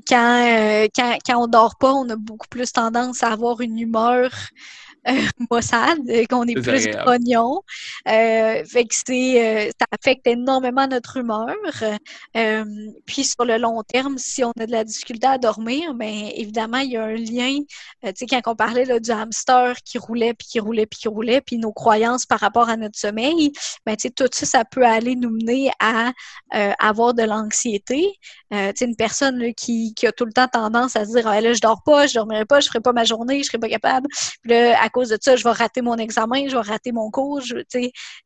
quand, 0.08 0.46
euh, 0.46 0.88
quand, 0.94 1.18
quand 1.26 1.42
on 1.42 1.46
dort 1.46 1.76
pas, 1.78 1.92
on 1.92 2.08
a 2.08 2.16
beaucoup 2.16 2.48
plus 2.48 2.72
tendance 2.72 3.22
à 3.22 3.28
avoir 3.28 3.60
une 3.60 3.78
humeur 3.78 4.30
maussade, 5.50 5.98
qu'on 6.28 6.44
est 6.46 6.60
plus 6.60 6.88
grognon. 6.88 7.62
Euh, 8.08 8.64
fait 8.64 8.84
que 8.84 8.94
c'est, 8.94 9.68
euh, 9.68 9.70
ça 9.78 9.86
affecte 9.90 10.26
énormément 10.26 10.86
notre 10.86 11.16
humeur. 11.16 11.56
Euh, 12.36 12.64
puis 13.06 13.24
sur 13.24 13.44
le 13.44 13.56
long 13.56 13.82
terme, 13.82 14.18
si 14.18 14.44
on 14.44 14.52
a 14.60 14.66
de 14.66 14.70
la 14.70 14.84
difficulté 14.84 15.26
à 15.26 15.38
dormir, 15.38 15.94
bien 15.94 16.30
évidemment, 16.34 16.78
il 16.78 16.92
y 16.92 16.96
a 16.96 17.04
un 17.04 17.14
lien. 17.14 17.58
tu 18.04 18.10
sais, 18.14 18.26
quand 18.26 18.40
on 18.46 18.54
parlait 18.54 18.84
là, 18.84 19.00
du 19.00 19.10
hamster 19.10 19.76
qui 19.84 19.98
roulait, 19.98 20.34
puis 20.34 20.46
qui 20.48 20.60
roulait, 20.60 20.86
puis 20.86 21.00
qui 21.00 21.08
roulait, 21.08 21.40
puis 21.40 21.58
nos 21.58 21.72
croyances 21.72 22.26
par 22.26 22.40
rapport 22.40 22.68
à 22.68 22.76
notre 22.76 22.98
sommeil, 22.98 23.52
ben, 23.86 23.96
tu 23.96 24.08
sais, 24.08 24.10
tout 24.10 24.28
ça, 24.32 24.46
ça 24.46 24.64
peut 24.64 24.84
aller 24.84 25.16
nous 25.16 25.30
mener 25.30 25.70
à 25.78 26.12
avoir 26.78 27.14
de 27.14 27.22
l'anxiété. 27.22 28.12
tu 28.50 28.56
sais, 28.56 28.84
une 28.84 28.96
personne 28.96 29.54
qui, 29.54 29.94
qui, 29.94 30.06
a 30.06 30.12
tout 30.12 30.24
le 30.24 30.32
temps 30.32 30.48
tendance 30.48 30.96
à 30.96 31.04
se 31.04 31.12
dire 31.12 31.26
ah, 31.26 31.40
là, 31.40 31.52
je 31.52 31.60
dors 31.60 31.82
pas, 31.82 32.06
je 32.06 32.14
dormirai 32.14 32.44
pas, 32.44 32.60
je 32.60 32.66
ferai 32.66 32.80
pas 32.80 32.92
ma 32.92 33.04
journée, 33.04 33.42
je 33.42 33.48
serai 33.48 33.58
pas 33.58 33.68
capable. 33.68 34.08
Puis 34.42 34.52
là, 34.52 34.80
à 34.82 34.89
cause 34.90 35.08
de 35.08 35.18
ça, 35.20 35.36
je 35.36 35.44
vais 35.44 35.52
rater 35.52 35.82
mon 35.82 35.96
examen, 35.96 36.48
je 36.48 36.56
vais 36.56 36.62
rater 36.62 36.92
mon 36.92 37.10
cours. 37.10 37.40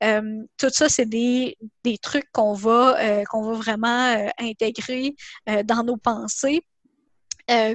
Euh, 0.03 0.43
tout 0.59 0.71
ça, 0.71 0.89
c'est 0.89 1.07
des, 1.07 1.57
trucs 2.03 2.31
qu'on 2.33 2.53
va, 2.53 2.99
euh, 3.01 3.25
qu'on 3.31 3.43
va 3.43 3.53
vraiment 3.55 4.15
euh, 4.15 4.29
intégrer 4.39 5.15
dans 5.65 5.85
nos 5.85 5.97
pensées. 5.97 6.62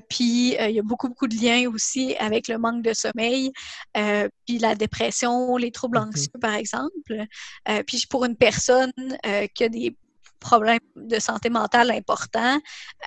puis 0.09 0.55
il 0.55 0.71
y 0.71 0.79
a 0.79 0.83
beaucoup, 0.83 1.09
beaucoup 1.09 1.27
de 1.27 1.35
liens 1.35 1.69
aussi 1.69 2.15
avec 2.17 2.47
le 2.47 2.57
manque 2.57 2.83
de 2.83 2.93
sommeil, 2.93 3.51
puis 3.93 4.59
la 4.59 4.75
dépression, 4.75 5.57
les 5.57 5.71
troubles 5.71 5.97
mm-hmm. 5.97 6.07
anxieux, 6.07 6.39
par 6.41 6.55
exemple. 6.55 7.25
puis 7.85 8.03
pour 8.09 8.25
une 8.25 8.35
personne 8.35 8.91
qui 9.53 9.63
a 9.63 9.69
des 9.69 9.95
problèmes 10.39 10.79
de 10.95 11.19
santé 11.19 11.49
mentale 11.49 11.91
importants, 11.91 12.59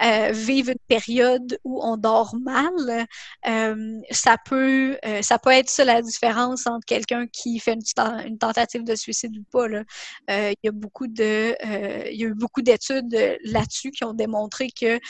euh, 0.02 0.30
vivre 0.32 0.70
une 0.70 0.78
période 0.86 1.58
où 1.64 1.82
on 1.82 1.96
dort 1.96 2.34
mal, 2.40 3.06
euh, 3.46 4.00
ça 4.10 4.36
peut 4.44 4.98
euh, 5.04 5.22
ça 5.22 5.38
peut 5.38 5.50
être 5.50 5.70
ça 5.70 5.84
la 5.84 6.02
différence 6.02 6.66
entre 6.66 6.84
quelqu'un 6.86 7.26
qui 7.26 7.58
fait 7.58 7.74
une, 7.74 8.38
tentative 8.38 8.84
de 8.84 8.94
suicide 8.94 9.36
ou 9.36 9.44
pas. 9.50 9.68
Là. 9.68 9.82
il 10.28 10.56
y 10.62 10.68
a 10.68 10.72
beaucoup 10.72 11.06
de 11.06 11.54
il 12.10 12.20
y 12.20 12.24
a 12.24 12.28
eu 12.28 12.34
beaucoup 12.34 12.62
d'études 12.62 13.38
là-dessus 13.44 13.90
qui 13.90 14.04
ont 14.04 14.14
démontré 14.14 14.68
que 14.70 15.00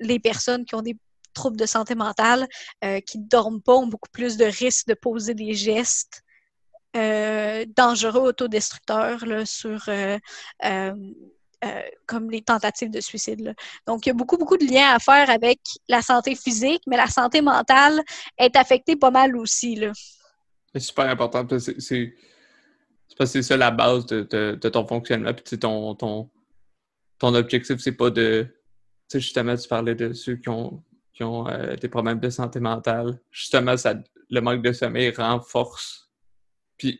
les 0.00 0.18
personnes 0.18 0.64
qui 0.64 0.74
ont 0.74 0.82
des 0.82 0.96
troubles 1.34 1.56
de 1.56 1.66
santé 1.66 1.94
mentale 1.94 2.46
qui 3.06 3.18
ne 3.18 3.28
dorment 3.28 3.62
pas 3.62 3.74
ont 3.74 3.86
beaucoup 3.86 4.10
plus 4.12 4.36
de 4.36 4.44
risques 4.44 4.86
de 4.88 4.94
poser 4.94 5.34
des 5.34 5.54
gestes 5.54 6.22
dangereux 6.94 8.20
autodestructeurs 8.20 9.26
là, 9.26 9.44
sur 9.44 9.88
euh, 10.64 10.94
comme 12.06 12.30
les 12.30 12.42
tentatives 12.42 12.90
de 12.90 13.00
suicide. 13.00 13.54
Donc, 13.86 14.06
il 14.06 14.10
y 14.10 14.12
a 14.12 14.14
beaucoup, 14.14 14.36
beaucoup 14.36 14.56
de 14.56 14.64
liens 14.64 14.92
à 14.94 14.98
faire 14.98 15.30
avec 15.30 15.58
la 15.88 16.02
santé 16.02 16.34
physique, 16.34 16.82
mais 16.86 16.96
la 16.96 17.06
santé 17.06 17.40
mentale 17.40 18.00
est 18.38 18.56
affectée 18.56 18.96
pas 18.96 19.10
mal 19.10 19.36
aussi. 19.36 19.80
C'est 20.72 20.80
super 20.80 21.08
important. 21.08 21.46
C'est 21.58 22.14
c'est 23.24 23.42
ça 23.42 23.56
la 23.56 23.70
base 23.70 24.06
de, 24.06 24.68
ton 24.68 24.86
fonctionnement. 24.86 25.32
Puis 25.32 25.58
ton, 25.58 25.94
ton, 25.94 26.30
ton 27.18 27.34
objectif, 27.34 27.78
c'est 27.78 27.92
pas 27.92 28.10
de. 28.10 28.46
Tu 29.08 29.18
sais, 29.18 29.20
justement, 29.20 29.56
tu 29.56 29.68
parlais 29.68 29.94
de 29.94 30.12
ceux 30.12 30.36
qui 30.36 30.48
ont, 30.48 30.82
ont 31.20 31.48
euh, 31.48 31.76
des 31.76 31.88
problèmes 31.88 32.20
de 32.20 32.30
santé 32.30 32.60
mentale. 32.60 33.20
Justement, 33.30 33.76
ça, 33.76 33.94
le 34.30 34.40
manque 34.40 34.62
de 34.62 34.72
sommeil 34.72 35.10
renforce. 35.10 36.10
Puis 36.78 36.98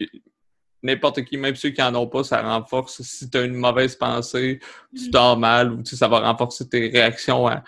n'importe 0.85 1.25
qui, 1.25 1.37
même 1.37 1.57
ceux 1.57 1.71
qui 1.71 1.81
n'en 1.81 1.95
ont 1.95 2.07
pas, 2.07 2.23
ça 2.23 2.43
renforce. 2.43 3.03
Si 3.03 3.29
tu 3.29 3.39
as 3.39 3.43
une 3.43 3.55
mauvaise 3.55 3.97
pensée, 3.97 4.61
tu 4.95 5.09
mm. 5.09 5.11
dors 5.11 5.37
mal, 5.37 5.73
ou 5.73 5.85
ça 5.85 6.07
va 6.07 6.21
renforcer 6.21 6.69
tes 6.69 6.89
réactions 6.89 7.49
à, 7.49 7.65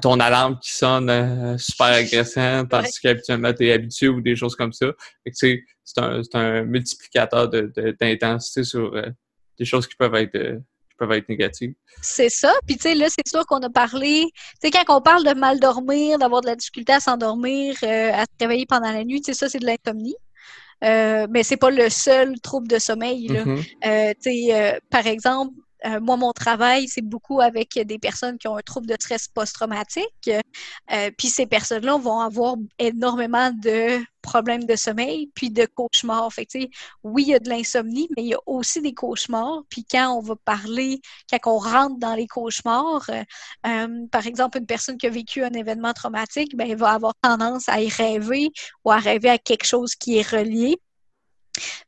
ton 0.00 0.20
alarme 0.20 0.58
qui 0.60 0.72
sonne 0.72 1.10
euh, 1.10 1.58
super 1.58 1.86
agressante 1.86 2.68
parce 2.68 3.00
qu'habituellement 3.00 3.52
tu 3.52 3.66
es 3.66 3.72
habitué 3.72 4.06
ou 4.06 4.20
des 4.20 4.36
choses 4.36 4.54
comme 4.54 4.72
ça. 4.72 4.86
c'est 5.32 5.64
un, 5.96 6.22
un, 6.34 6.62
multiplicateur 6.62 7.48
d'intensité 7.48 8.62
sur 8.62 8.94
euh, 8.94 9.10
des 9.58 9.64
choses 9.64 9.88
qui 9.88 9.96
peuvent 9.96 10.14
être 10.14 10.36
euh, 10.36 10.58
peuvent 10.98 11.12
être 11.12 11.28
négatives. 11.28 11.74
C'est 12.02 12.28
ça. 12.28 12.52
Puis, 12.66 12.76
tu 12.76 12.82
sais, 12.82 12.94
là, 12.96 13.06
c'est 13.08 13.26
sûr 13.26 13.46
qu'on 13.46 13.60
a 13.60 13.70
parlé. 13.70 14.24
Tu 14.60 14.68
sais, 14.68 14.70
quand 14.72 14.96
on 14.96 15.00
parle 15.00 15.24
de 15.24 15.32
mal 15.32 15.60
dormir, 15.60 16.18
d'avoir 16.18 16.40
de 16.40 16.48
la 16.48 16.56
difficulté 16.56 16.92
à 16.92 16.98
s'endormir, 16.98 17.76
à 17.82 18.22
se 18.22 18.26
réveiller 18.40 18.66
pendant 18.66 18.90
la 18.90 19.04
nuit, 19.04 19.20
tu 19.20 19.32
sais, 19.32 19.38
ça, 19.38 19.48
c'est 19.48 19.60
de 19.60 19.66
l'insomnie. 19.66 20.16
Euh, 20.84 21.26
mais 21.30 21.42
c'est 21.42 21.56
pas 21.56 21.70
le 21.70 21.88
seul 21.88 22.40
trouble 22.40 22.68
de 22.68 22.78
sommeil. 22.78 23.28
Là. 23.28 23.44
Euh, 23.86 24.14
euh, 24.26 24.72
par 24.90 25.06
exemple, 25.06 25.54
euh, 25.86 26.00
moi, 26.00 26.16
mon 26.16 26.32
travail, 26.32 26.88
c'est 26.88 27.02
beaucoup 27.02 27.40
avec 27.40 27.78
des 27.78 27.98
personnes 27.98 28.38
qui 28.38 28.48
ont 28.48 28.56
un 28.56 28.62
trouble 28.62 28.86
de 28.86 28.94
stress 28.94 29.28
post-traumatique. 29.28 30.30
Euh, 30.90 31.10
puis 31.16 31.28
ces 31.28 31.46
personnes-là 31.46 31.96
vont 31.98 32.20
avoir 32.20 32.56
énormément 32.78 33.50
de 33.50 34.00
problèmes 34.22 34.64
de 34.64 34.76
sommeil, 34.76 35.30
puis 35.34 35.50
de 35.50 35.66
cauchemars. 35.66 36.32
Fait 36.32 36.46
oui, 37.02 37.24
il 37.24 37.28
y 37.28 37.34
a 37.34 37.38
de 37.38 37.48
l'insomnie, 37.48 38.08
mais 38.16 38.24
il 38.24 38.28
y 38.28 38.34
a 38.34 38.38
aussi 38.46 38.80
des 38.82 38.94
cauchemars. 38.94 39.62
Puis 39.70 39.84
quand 39.84 40.12
on 40.12 40.20
va 40.20 40.36
parler, 40.36 41.00
quand 41.30 41.38
on 41.46 41.58
rentre 41.58 41.98
dans 41.98 42.14
les 42.14 42.26
cauchemars, 42.26 43.08
euh, 43.66 44.06
par 44.10 44.26
exemple, 44.26 44.58
une 44.58 44.66
personne 44.66 44.98
qui 44.98 45.06
a 45.06 45.10
vécu 45.10 45.42
un 45.42 45.52
événement 45.52 45.92
traumatique, 45.92 46.56
ben, 46.56 46.68
elle 46.70 46.76
va 46.76 46.90
avoir 46.90 47.14
tendance 47.22 47.68
à 47.68 47.80
y 47.80 47.88
rêver 47.88 48.50
ou 48.84 48.90
à 48.90 48.98
rêver 48.98 49.30
à 49.30 49.38
quelque 49.38 49.66
chose 49.66 49.94
qui 49.94 50.18
est 50.18 50.28
relié. 50.28 50.78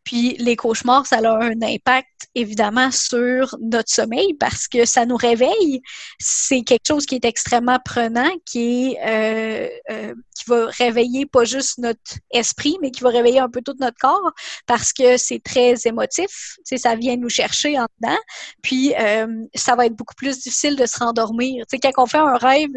Puis 0.05 0.37
les 0.39 0.57
cauchemars, 0.57 1.07
ça 1.07 1.19
a 1.19 1.45
un 1.45 1.63
impact 1.63 2.09
évidemment 2.35 2.91
sur 2.91 3.57
notre 3.61 3.91
sommeil 3.91 4.35
parce 4.35 4.69
que 4.69 4.85
ça 4.85 5.07
nous 5.07 5.17
réveille. 5.17 5.83
C'est 6.19 6.63
quelque 6.63 6.87
chose 6.87 7.07
qui 7.07 7.17
est 7.17 7.25
extrêmement 7.25 7.79
prenant, 7.85 8.31
qui 8.45 8.97
euh, 9.05 9.69
euh, 9.91 10.15
qui 10.41 10.51
va 10.51 10.67
réveiller 10.67 11.27
pas 11.27 11.45
juste 11.45 11.79
notre 11.79 12.01
esprit, 12.31 12.77
mais 12.81 12.91
qui 12.91 13.03
va 13.03 13.11
réveiller 13.11 13.41
un 13.41 13.49
peu 13.49 13.61
tout 13.63 13.75
notre 13.81 13.99
corps 13.99 14.33
parce 14.67 14.93
que 14.93 15.17
c'est 15.17 15.43
très 15.43 15.75
émotif. 15.85 16.57
Tu 16.59 16.63
sais, 16.65 16.77
ça 16.79 16.95
vient 16.95 17.17
nous 17.17 17.29
chercher 17.29 17.79
en 17.79 17.87
dedans. 18.01 18.19
Puis 18.63 18.95
euh, 18.99 19.27
ça 19.55 19.77
va 19.77 19.87
être 19.87 19.97
beaucoup 19.97 20.15
plus 20.15 20.39
difficile 20.39 20.77
de 20.77 20.87
se 20.87 20.99
rendormir. 20.99 21.65
Tu 21.67 21.77
sais, 21.77 21.81
quand 21.81 22.03
on 22.03 22.07
fait 22.07 22.19
un 22.19 22.37
rêve, 22.37 22.71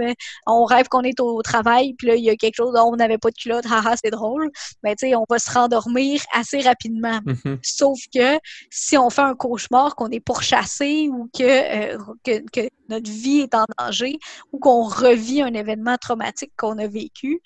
on 0.48 0.66
rêve 0.66 0.88
qu'on 0.88 1.02
est 1.02 1.20
au 1.20 1.42
travail, 1.42 1.94
puis 1.98 2.08
là 2.08 2.16
il 2.16 2.24
y 2.24 2.30
a 2.30 2.36
quelque 2.36 2.56
chose, 2.56 2.74
oh, 2.76 2.90
on 2.92 2.96
n'avait 2.96 3.18
pas 3.18 3.30
de 3.30 3.36
culotte, 3.36 3.66
haha, 3.72 3.96
c'est 4.02 4.12
drôle. 4.12 4.52
Mais 4.84 4.96
tu 4.96 5.08
sais, 5.08 5.16
on 5.16 5.26
va 5.30 5.40
se 5.40 5.52
rendormir 5.52 6.22
assez 6.34 6.62
rapidement. 6.62 7.20
Mm-hmm. 7.20 7.60
Sauf 7.64 8.00
que 8.14 8.40
si 8.70 8.98
on 8.98 9.10
fait 9.10 9.22
un 9.22 9.36
cauchemar, 9.36 9.96
qu'on 9.96 10.10
est 10.10 10.20
pourchassé 10.20 11.10
ou 11.12 11.30
euh, 11.42 11.98
que, 12.24 12.40
que, 12.52 12.70
notre 12.90 13.10
vie 13.10 13.40
est 13.40 13.56
en 13.56 13.66
danger 13.80 14.20
ou 14.52 14.60
qu'on 14.60 14.84
revit 14.84 15.42
un 15.42 15.54
événement 15.54 15.98
traumatique 15.98 16.52
qu'on 16.58 16.78
a 16.78 16.88
vécu, 16.88 17.42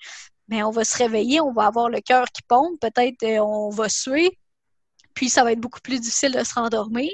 mais 0.48 0.58
ben, 0.58 0.64
on 0.64 0.70
va 0.70 0.84
se 0.84 0.96
réveiller, 0.96 1.40
on 1.40 1.52
va 1.52 1.66
avoir 1.66 1.88
le 1.88 2.00
cœur 2.00 2.26
qui 2.32 2.42
pompe, 2.42 2.80
peut-être 2.80 3.22
euh, 3.22 3.40
on 3.40 3.70
va 3.70 3.88
suer, 3.88 4.38
puis 5.14 5.28
ça 5.28 5.44
va 5.44 5.52
être 5.52 5.60
beaucoup 5.60 5.80
plus 5.80 6.00
difficile 6.00 6.32
de 6.32 6.44
se 6.44 6.54
rendormir. 6.54 7.12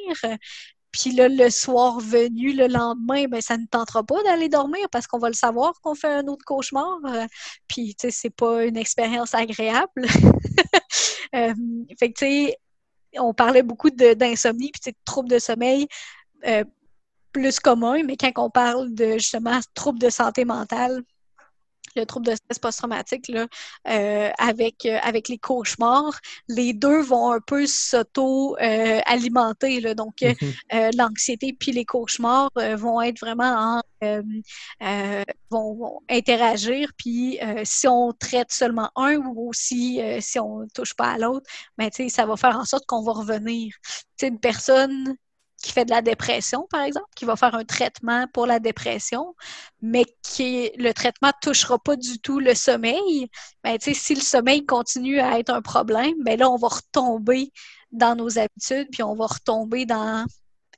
Puis 0.92 1.10
là, 1.10 1.28
le 1.28 1.50
soir 1.50 1.98
venu, 1.98 2.52
le 2.52 2.68
lendemain, 2.68 3.24
ben, 3.26 3.40
ça 3.40 3.56
ne 3.56 3.66
tentera 3.66 4.04
pas 4.04 4.22
d'aller 4.22 4.48
dormir 4.48 4.86
parce 4.92 5.08
qu'on 5.08 5.18
va 5.18 5.28
le 5.28 5.34
savoir 5.34 5.80
qu'on 5.80 5.96
fait 5.96 6.12
un 6.12 6.28
autre 6.28 6.44
cauchemar. 6.44 6.98
Puis, 7.66 7.96
tu 7.98 8.06
sais, 8.06 8.10
c'est 8.12 8.30
pas 8.30 8.64
une 8.64 8.76
expérience 8.76 9.34
agréable. 9.34 10.06
Euh, 11.34 11.52
fait 11.98 12.12
que, 12.12 12.18
tu 12.18 12.26
sais, 12.26 12.56
on 13.18 13.34
parlait 13.34 13.64
beaucoup 13.64 13.90
d'insomnie 13.90 14.70
puis 14.70 14.92
de 14.92 14.96
troubles 15.04 15.28
de 15.28 15.40
sommeil 15.40 15.88
euh, 16.46 16.62
plus 17.32 17.58
communs, 17.58 18.04
mais 18.04 18.16
quand 18.16 18.30
on 18.36 18.50
parle 18.50 18.94
de 18.94 19.14
justement 19.14 19.58
troubles 19.74 19.98
de 19.98 20.10
santé 20.10 20.44
mentale, 20.44 21.02
le 21.96 22.06
trouble 22.06 22.26
de 22.26 22.34
stress 22.34 22.58
post-traumatique 22.58 23.30
euh, 23.30 23.46
avec, 24.38 24.86
euh, 24.86 24.98
avec 25.02 25.28
les 25.28 25.38
cauchemars, 25.38 26.18
les 26.48 26.72
deux 26.72 27.02
vont 27.02 27.32
un 27.32 27.40
peu 27.40 27.66
s'auto-alimenter. 27.66 29.94
donc, 29.94 30.16
mm-hmm. 30.20 30.96
l'anxiété 30.96 31.54
puis 31.58 31.72
les 31.72 31.84
cauchemars 31.84 32.50
vont 32.76 33.02
être 33.02 33.18
vraiment 33.20 33.82
en, 34.00 34.22
vont, 35.50 36.00
interagir. 36.10 36.90
Puis, 36.96 37.38
si 37.64 37.88
on 37.88 38.12
traite 38.12 38.52
seulement 38.52 38.90
un 38.96 39.16
ou 39.16 39.48
aussi 39.48 40.00
si 40.20 40.38
on 40.38 40.60
ne 40.60 40.68
touche 40.68 40.94
pas 40.94 41.12
à 41.12 41.18
l'autre, 41.18 41.46
ben, 41.78 41.90
ça 42.08 42.26
va 42.26 42.36
faire 42.36 42.58
en 42.58 42.64
sorte 42.64 42.86
qu'on 42.86 43.02
va 43.02 43.12
revenir. 43.12 43.74
sais, 44.16 44.28
une 44.28 44.40
personne 44.40 45.16
qui 45.64 45.72
fait 45.72 45.86
de 45.86 45.90
la 45.90 46.02
dépression, 46.02 46.66
par 46.70 46.82
exemple, 46.82 47.08
qui 47.16 47.24
va 47.24 47.36
faire 47.36 47.54
un 47.54 47.64
traitement 47.64 48.26
pour 48.34 48.46
la 48.46 48.60
dépression, 48.60 49.34
mais 49.80 50.04
qui 50.22 50.70
le 50.76 50.92
traitement 50.92 51.28
ne 51.28 51.50
touchera 51.50 51.78
pas 51.78 51.96
du 51.96 52.18
tout 52.18 52.38
le 52.38 52.54
sommeil, 52.54 53.28
ben, 53.62 53.78
si 53.80 54.14
le 54.14 54.20
sommeil 54.20 54.66
continue 54.66 55.20
à 55.20 55.38
être 55.38 55.48
un 55.48 55.62
problème, 55.62 56.12
ben 56.22 56.38
là, 56.38 56.50
on 56.50 56.56
va 56.56 56.68
retomber 56.68 57.50
dans 57.92 58.14
nos 58.14 58.38
habitudes, 58.38 58.88
puis 58.92 59.02
on 59.02 59.14
va 59.14 59.26
retomber 59.26 59.86
dans 59.86 60.26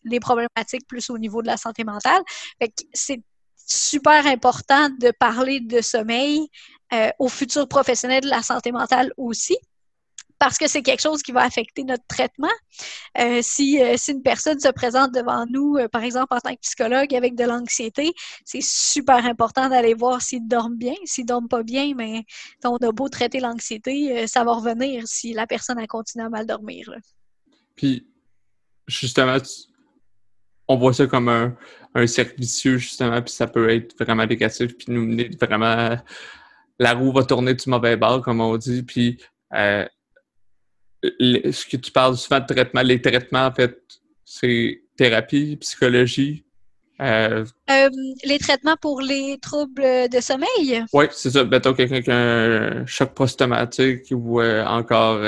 les 0.05 0.21
problématiques 0.21 0.87
plus 0.87 1.11
au 1.11 1.19
niveau 1.19 1.43
de 1.43 1.49
la 1.49 1.57
santé 1.57 1.83
mentale. 1.83 2.23
c'est 2.93 3.23
super 3.57 4.25
important 4.27 4.89
de 5.01 5.11
parler 5.19 5.59
de 5.59 5.81
sommeil 5.81 6.47
euh, 6.93 7.11
aux 7.19 7.29
futurs 7.29 7.67
professionnels 7.67 8.23
de 8.23 8.29
la 8.29 8.43
santé 8.43 8.71
mentale 8.71 9.13
aussi, 9.17 9.59
parce 10.39 10.59
que 10.59 10.69
c'est 10.69 10.83
quelque 10.83 11.01
chose 11.01 11.23
qui 11.23 11.33
va 11.33 11.43
affecter 11.43 11.85
notre 11.85 12.05
traitement. 12.07 12.53
Euh, 13.19 13.41
si, 13.43 13.81
euh, 13.83 13.95
si 13.97 14.13
une 14.13 14.23
personne 14.23 14.61
se 14.61 14.69
présente 14.69 15.13
devant 15.13 15.47
nous, 15.51 15.77
euh, 15.77 15.89
par 15.89 16.03
exemple 16.03 16.35
en 16.35 16.41
tant 16.41 16.55
que 16.55 16.61
psychologue 16.61 17.15
avec 17.15 17.35
de 17.35 17.45
l'anxiété, 17.45 18.13
c'est 18.45 18.63
super 18.63 19.25
important 19.25 19.69
d'aller 19.69 19.95
voir 19.95 20.21
s'ils 20.21 20.47
dorment 20.47 20.77
bien. 20.77 20.95
S'ils 21.05 21.27
dorment 21.27 21.49
pas 21.49 21.63
bien, 21.63 21.95
mais 21.97 22.25
on 22.65 22.77
a 22.77 22.93
beau 22.93 23.09
traiter 23.09 23.41
l'anxiété, 23.41 24.27
ça 24.27 24.45
va 24.45 24.53
revenir 24.53 25.05
si 25.07 25.33
la 25.33 25.47
personne 25.47 25.79
a 25.79 25.87
continué 25.87 26.25
à 26.27 26.29
mal 26.29 26.47
dormir. 26.47 26.91
Puis, 27.75 28.07
justement, 28.87 29.39
on 30.69 30.77
voit 30.77 30.93
ça 30.93 31.07
comme 31.07 31.29
un, 31.29 31.57
un 31.95 32.07
cercle 32.07 32.39
vicieux, 32.39 32.79
justement, 32.79 33.23
puis 33.23 33.33
ça 33.33 33.47
peut 33.47 33.71
être 33.71 33.97
vraiment 33.99 34.27
négatif, 34.27 34.77
puis 34.77 34.87
nous 34.89 35.07
mener 35.07 35.31
vraiment... 35.41 35.97
La 36.79 36.93
roue 36.93 37.11
va 37.11 37.25
tourner 37.25 37.55
du 37.55 37.71
mauvais 37.71 37.97
bord, 37.97 38.21
comme 38.21 38.43
on 38.43 38.55
dit, 38.59 38.83
puis 38.83 39.19
ce 41.03 41.67
que 41.67 41.77
tu 41.77 41.91
parles 41.91 42.17
souvent 42.17 42.41
de 42.41 42.47
traitement, 42.47 42.83
les 42.83 43.01
traitements, 43.01 43.47
en 43.47 43.53
fait, 43.53 43.79
c'est 44.25 44.83
thérapie, 44.97 45.57
psychologie. 45.61 46.45
Euh, 47.01 47.45
euh, 47.71 47.91
les 48.25 48.39
traitements 48.39 48.77
pour 48.81 49.03
les 49.03 49.39
troubles 49.41 49.83
de 49.83 50.21
sommeil? 50.21 50.85
Oui, 50.93 51.07
c'est 51.11 51.31
ça. 51.31 51.45
Mettons 51.45 51.75
quelqu'un 51.75 52.01
qui 52.01 52.11
a 52.11 52.17
un 52.17 52.87
choc 52.87 53.13
post-traumatique 53.15 54.07
ou 54.11 54.41
euh, 54.41 54.65
encore 54.65 55.21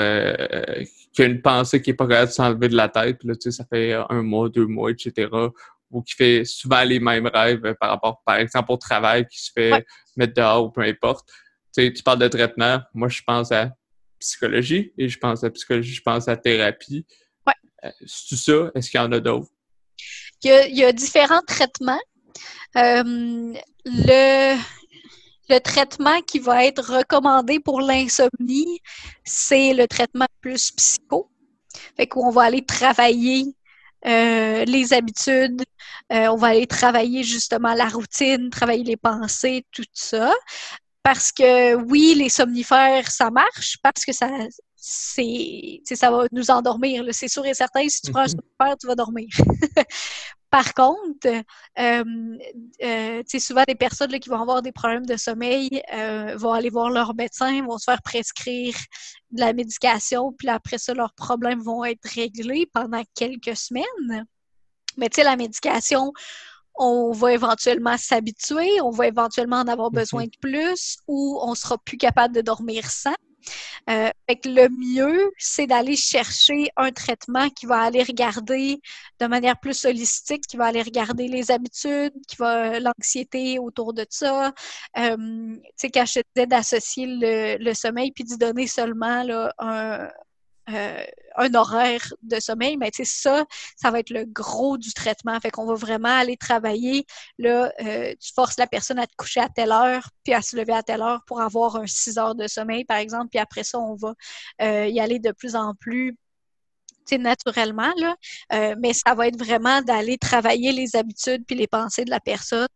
qui 1.13 1.21
a 1.21 1.25
une 1.25 1.41
pensée 1.41 1.81
qui 1.81 1.91
n'est 1.91 1.95
pas 1.95 2.07
capable 2.07 2.27
de 2.27 2.33
s'enlever 2.33 2.69
de 2.69 2.75
la 2.75 2.89
tête, 2.89 3.23
là, 3.23 3.33
ça 3.37 3.65
fait 3.65 3.93
un 3.93 4.21
mois, 4.21 4.49
deux 4.49 4.65
mois, 4.65 4.91
etc. 4.91 5.29
Ou 5.91 6.01
qui 6.01 6.13
fait 6.15 6.45
souvent 6.45 6.83
les 6.83 6.99
mêmes 6.99 7.27
rêves 7.27 7.75
par 7.79 7.91
rapport, 7.91 8.21
par 8.25 8.37
exemple, 8.37 8.71
au 8.71 8.77
travail, 8.77 9.27
qui 9.27 9.39
se 9.39 9.51
fait 9.51 9.85
mettre 10.17 10.33
dehors 10.33 10.65
ou 10.65 10.69
peu 10.71 10.81
importe. 10.81 11.27
tu 11.75 11.91
parles 12.03 12.19
de 12.19 12.27
traitement, 12.27 12.79
moi 12.93 13.09
je 13.09 13.21
pense 13.25 13.51
à 13.51 13.71
psychologie 14.19 14.93
et 14.97 15.09
je 15.09 15.17
pense 15.17 15.43
à 15.43 15.49
psychologie, 15.49 15.93
je 15.93 16.01
pense 16.01 16.27
à 16.27 16.37
thérapie. 16.37 17.05
Ouais. 17.47 17.53
Euh, 17.85 17.91
c'est 18.05 18.35
ça? 18.35 18.71
Est-ce 18.75 18.89
qu'il 18.89 18.99
y 18.99 19.03
en 19.03 19.11
a 19.11 19.19
d'autres? 19.19 19.49
Il 20.43 20.77
y 20.77 20.83
a, 20.83 20.91
différents 20.93 21.41
traitements. 21.41 21.99
Euh, 22.77 23.53
le, 23.85 24.57
le 25.49 25.59
traitement 25.59 26.21
qui 26.21 26.39
va 26.39 26.65
être 26.65 26.97
recommandé 26.97 27.59
pour 27.59 27.81
l'insomnie, 27.81 28.79
c'est 29.25 29.73
le 29.73 29.87
traitement 29.87 30.27
plus 30.39 30.71
psycho. 30.71 31.29
Fait 31.97 32.07
qu'on 32.07 32.29
va 32.29 32.43
aller 32.43 32.63
travailler 32.63 33.45
euh, 34.05 34.63
les 34.63 34.93
habitudes, 34.93 35.63
on 36.09 36.35
va 36.37 36.47
aller 36.47 36.67
travailler 36.67 37.23
justement 37.23 37.73
la 37.73 37.89
routine, 37.89 38.49
travailler 38.49 38.83
les 38.83 38.97
pensées, 38.97 39.65
tout 39.71 39.83
ça 39.91 40.33
parce 41.03 41.31
que 41.31 41.75
oui, 41.75 42.13
les 42.15 42.29
somnifères, 42.29 43.09
ça 43.09 43.31
marche, 43.31 43.77
parce 43.81 44.05
que 44.05 44.13
ça, 44.13 44.29
c'est, 44.75 45.81
ça 45.85 46.11
va 46.11 46.25
nous 46.31 46.51
endormir. 46.51 47.03
C'est 47.11 47.27
sûr 47.27 47.45
et 47.45 47.53
certain, 47.53 47.87
si 47.87 48.01
tu 48.01 48.11
prends 48.11 48.21
un 48.21 48.25
mhm. 48.25 48.29
somnifère, 48.29 48.77
tu 48.77 48.87
vas 48.87 48.95
dormir. 48.95 49.27
Par 50.49 50.73
contre, 50.73 51.27
euh, 51.77 52.03
euh, 52.83 53.23
souvent 53.39 53.63
des 53.67 53.75
personnes 53.75 54.11
là, 54.11 54.17
qui 54.17 54.29
vont 54.29 54.41
avoir 54.41 54.63
des 54.63 54.71
problèmes 54.71 55.05
de 55.05 55.15
sommeil 55.15 55.83
euh, 55.93 56.35
vont 56.37 56.53
aller 56.53 56.71
voir 56.71 56.89
leur 56.89 57.13
médecin, 57.13 57.63
vont 57.63 57.77
se 57.77 57.83
faire 57.83 58.01
prescrire 58.01 58.75
de 59.29 59.41
la 59.41 59.53
médication, 59.53 60.33
puis 60.33 60.49
après 60.49 60.79
ça, 60.79 60.95
leurs 60.95 61.13
problèmes 61.13 61.61
vont 61.61 61.85
être 61.85 62.03
réglés 62.15 62.67
pendant 62.73 63.03
quelques 63.15 63.55
semaines. 63.55 64.25
Mais 64.97 65.09
tu 65.09 65.17
sais, 65.17 65.23
la 65.23 65.35
médication, 65.35 66.13
on 66.79 67.11
va 67.11 67.33
éventuellement 67.33 67.97
s'habituer, 67.97 68.81
on 68.81 68.89
va 68.89 69.07
éventuellement 69.07 69.57
en 69.57 69.67
avoir 69.67 69.91
besoin 69.91 70.23
mhm. 70.23 70.29
de 70.29 70.37
plus 70.39 70.97
ou 71.07 71.37
on 71.41 71.53
sera 71.53 71.77
plus 71.77 71.97
capable 71.97 72.33
de 72.33 72.41
dormir 72.41 72.89
sans. 72.89 73.13
Euh, 73.89 74.09
le 74.45 74.67
mieux, 74.67 75.31
c'est 75.37 75.65
d'aller 75.65 75.95
chercher 75.95 76.69
un 76.77 76.91
traitement 76.91 77.49
qui 77.49 77.65
va 77.65 77.81
aller 77.81 78.03
regarder 78.03 78.79
de 79.19 79.25
manière 79.27 79.59
plus 79.59 79.85
holistique, 79.85 80.45
qui 80.47 80.57
va 80.57 80.65
aller 80.65 80.81
regarder 80.81 81.27
les 81.27 81.49
habitudes, 81.51 82.13
qui 82.27 82.35
va 82.37 82.79
l'anxiété 82.79 83.57
autour 83.59 83.93
de 83.93 84.05
ça. 84.09 84.53
Euh, 84.97 85.15
tu 85.15 85.61
sais, 85.75 85.89
quand 85.89 86.05
je 86.05 86.21
disais 86.35 86.47
d'associer 86.47 87.07
le, 87.07 87.73
sommeil 87.73 88.11
puis 88.11 88.23
d'y 88.23 88.37
donner 88.37 88.67
seulement 88.67 89.23
là, 89.23 89.53
un, 89.57 90.09
euh, 90.73 91.03
un 91.35 91.53
horaire 91.53 92.13
de 92.21 92.39
sommeil, 92.39 92.77
mais 92.77 92.91
tu 92.91 93.05
sais, 93.05 93.21
ça, 93.21 93.45
ça 93.77 93.91
va 93.91 93.99
être 93.99 94.09
le 94.09 94.25
gros 94.25 94.77
du 94.77 94.93
traitement. 94.93 95.39
Fait 95.39 95.51
qu'on 95.51 95.65
va 95.65 95.75
vraiment 95.75 96.09
aller 96.09 96.37
travailler. 96.37 97.05
Là, 97.37 97.71
euh, 97.81 98.13
tu 98.19 98.33
forces 98.33 98.57
la 98.57 98.67
personne 98.67 98.99
à 98.99 99.07
te 99.07 99.15
coucher 99.15 99.39
à 99.39 99.49
telle 99.49 99.71
heure, 99.71 100.09
puis 100.23 100.33
à 100.33 100.41
se 100.41 100.55
lever 100.55 100.73
à 100.73 100.83
telle 100.83 101.01
heure 101.01 101.23
pour 101.25 101.41
avoir 101.41 101.77
un 101.77 101.87
6 101.87 102.17
heures 102.17 102.35
de 102.35 102.47
sommeil, 102.47 102.85
par 102.85 102.97
exemple. 102.97 103.29
Puis 103.29 103.39
après 103.39 103.63
ça, 103.63 103.79
on 103.79 103.95
va 103.95 104.13
euh, 104.61 104.87
y 104.87 104.99
aller 104.99 105.19
de 105.19 105.31
plus 105.31 105.55
en 105.55 105.73
plus 105.75 106.17
naturellement, 107.11 107.91
là, 107.97 108.15
mais 108.77 108.93
ça 108.93 109.15
va 109.15 109.27
être 109.27 109.43
vraiment 109.43 109.81
d'aller 109.81 110.19
travailler 110.19 110.71
les 110.71 110.95
habitudes 110.95 111.43
puis 111.43 111.55
les 111.55 111.65
pensées 111.65 112.05
de 112.05 112.11
la 112.11 112.19
personne 112.19 112.67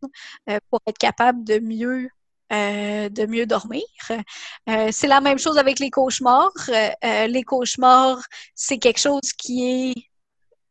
pour 0.70 0.80
être 0.88 0.98
capable 0.98 1.44
de 1.44 1.60
mieux 1.60 2.08
euh, 2.52 3.08
de 3.08 3.26
mieux 3.26 3.46
dormir. 3.46 3.82
Euh, 4.68 4.88
c'est 4.92 5.06
la 5.06 5.20
même 5.20 5.38
chose 5.38 5.56
avec 5.56 5.78
les 5.78 5.90
cauchemars. 5.90 6.52
Euh, 6.68 7.26
les 7.26 7.42
cauchemars, 7.42 8.20
c'est 8.54 8.78
quelque 8.78 9.00
chose 9.00 9.32
qui 9.36 9.64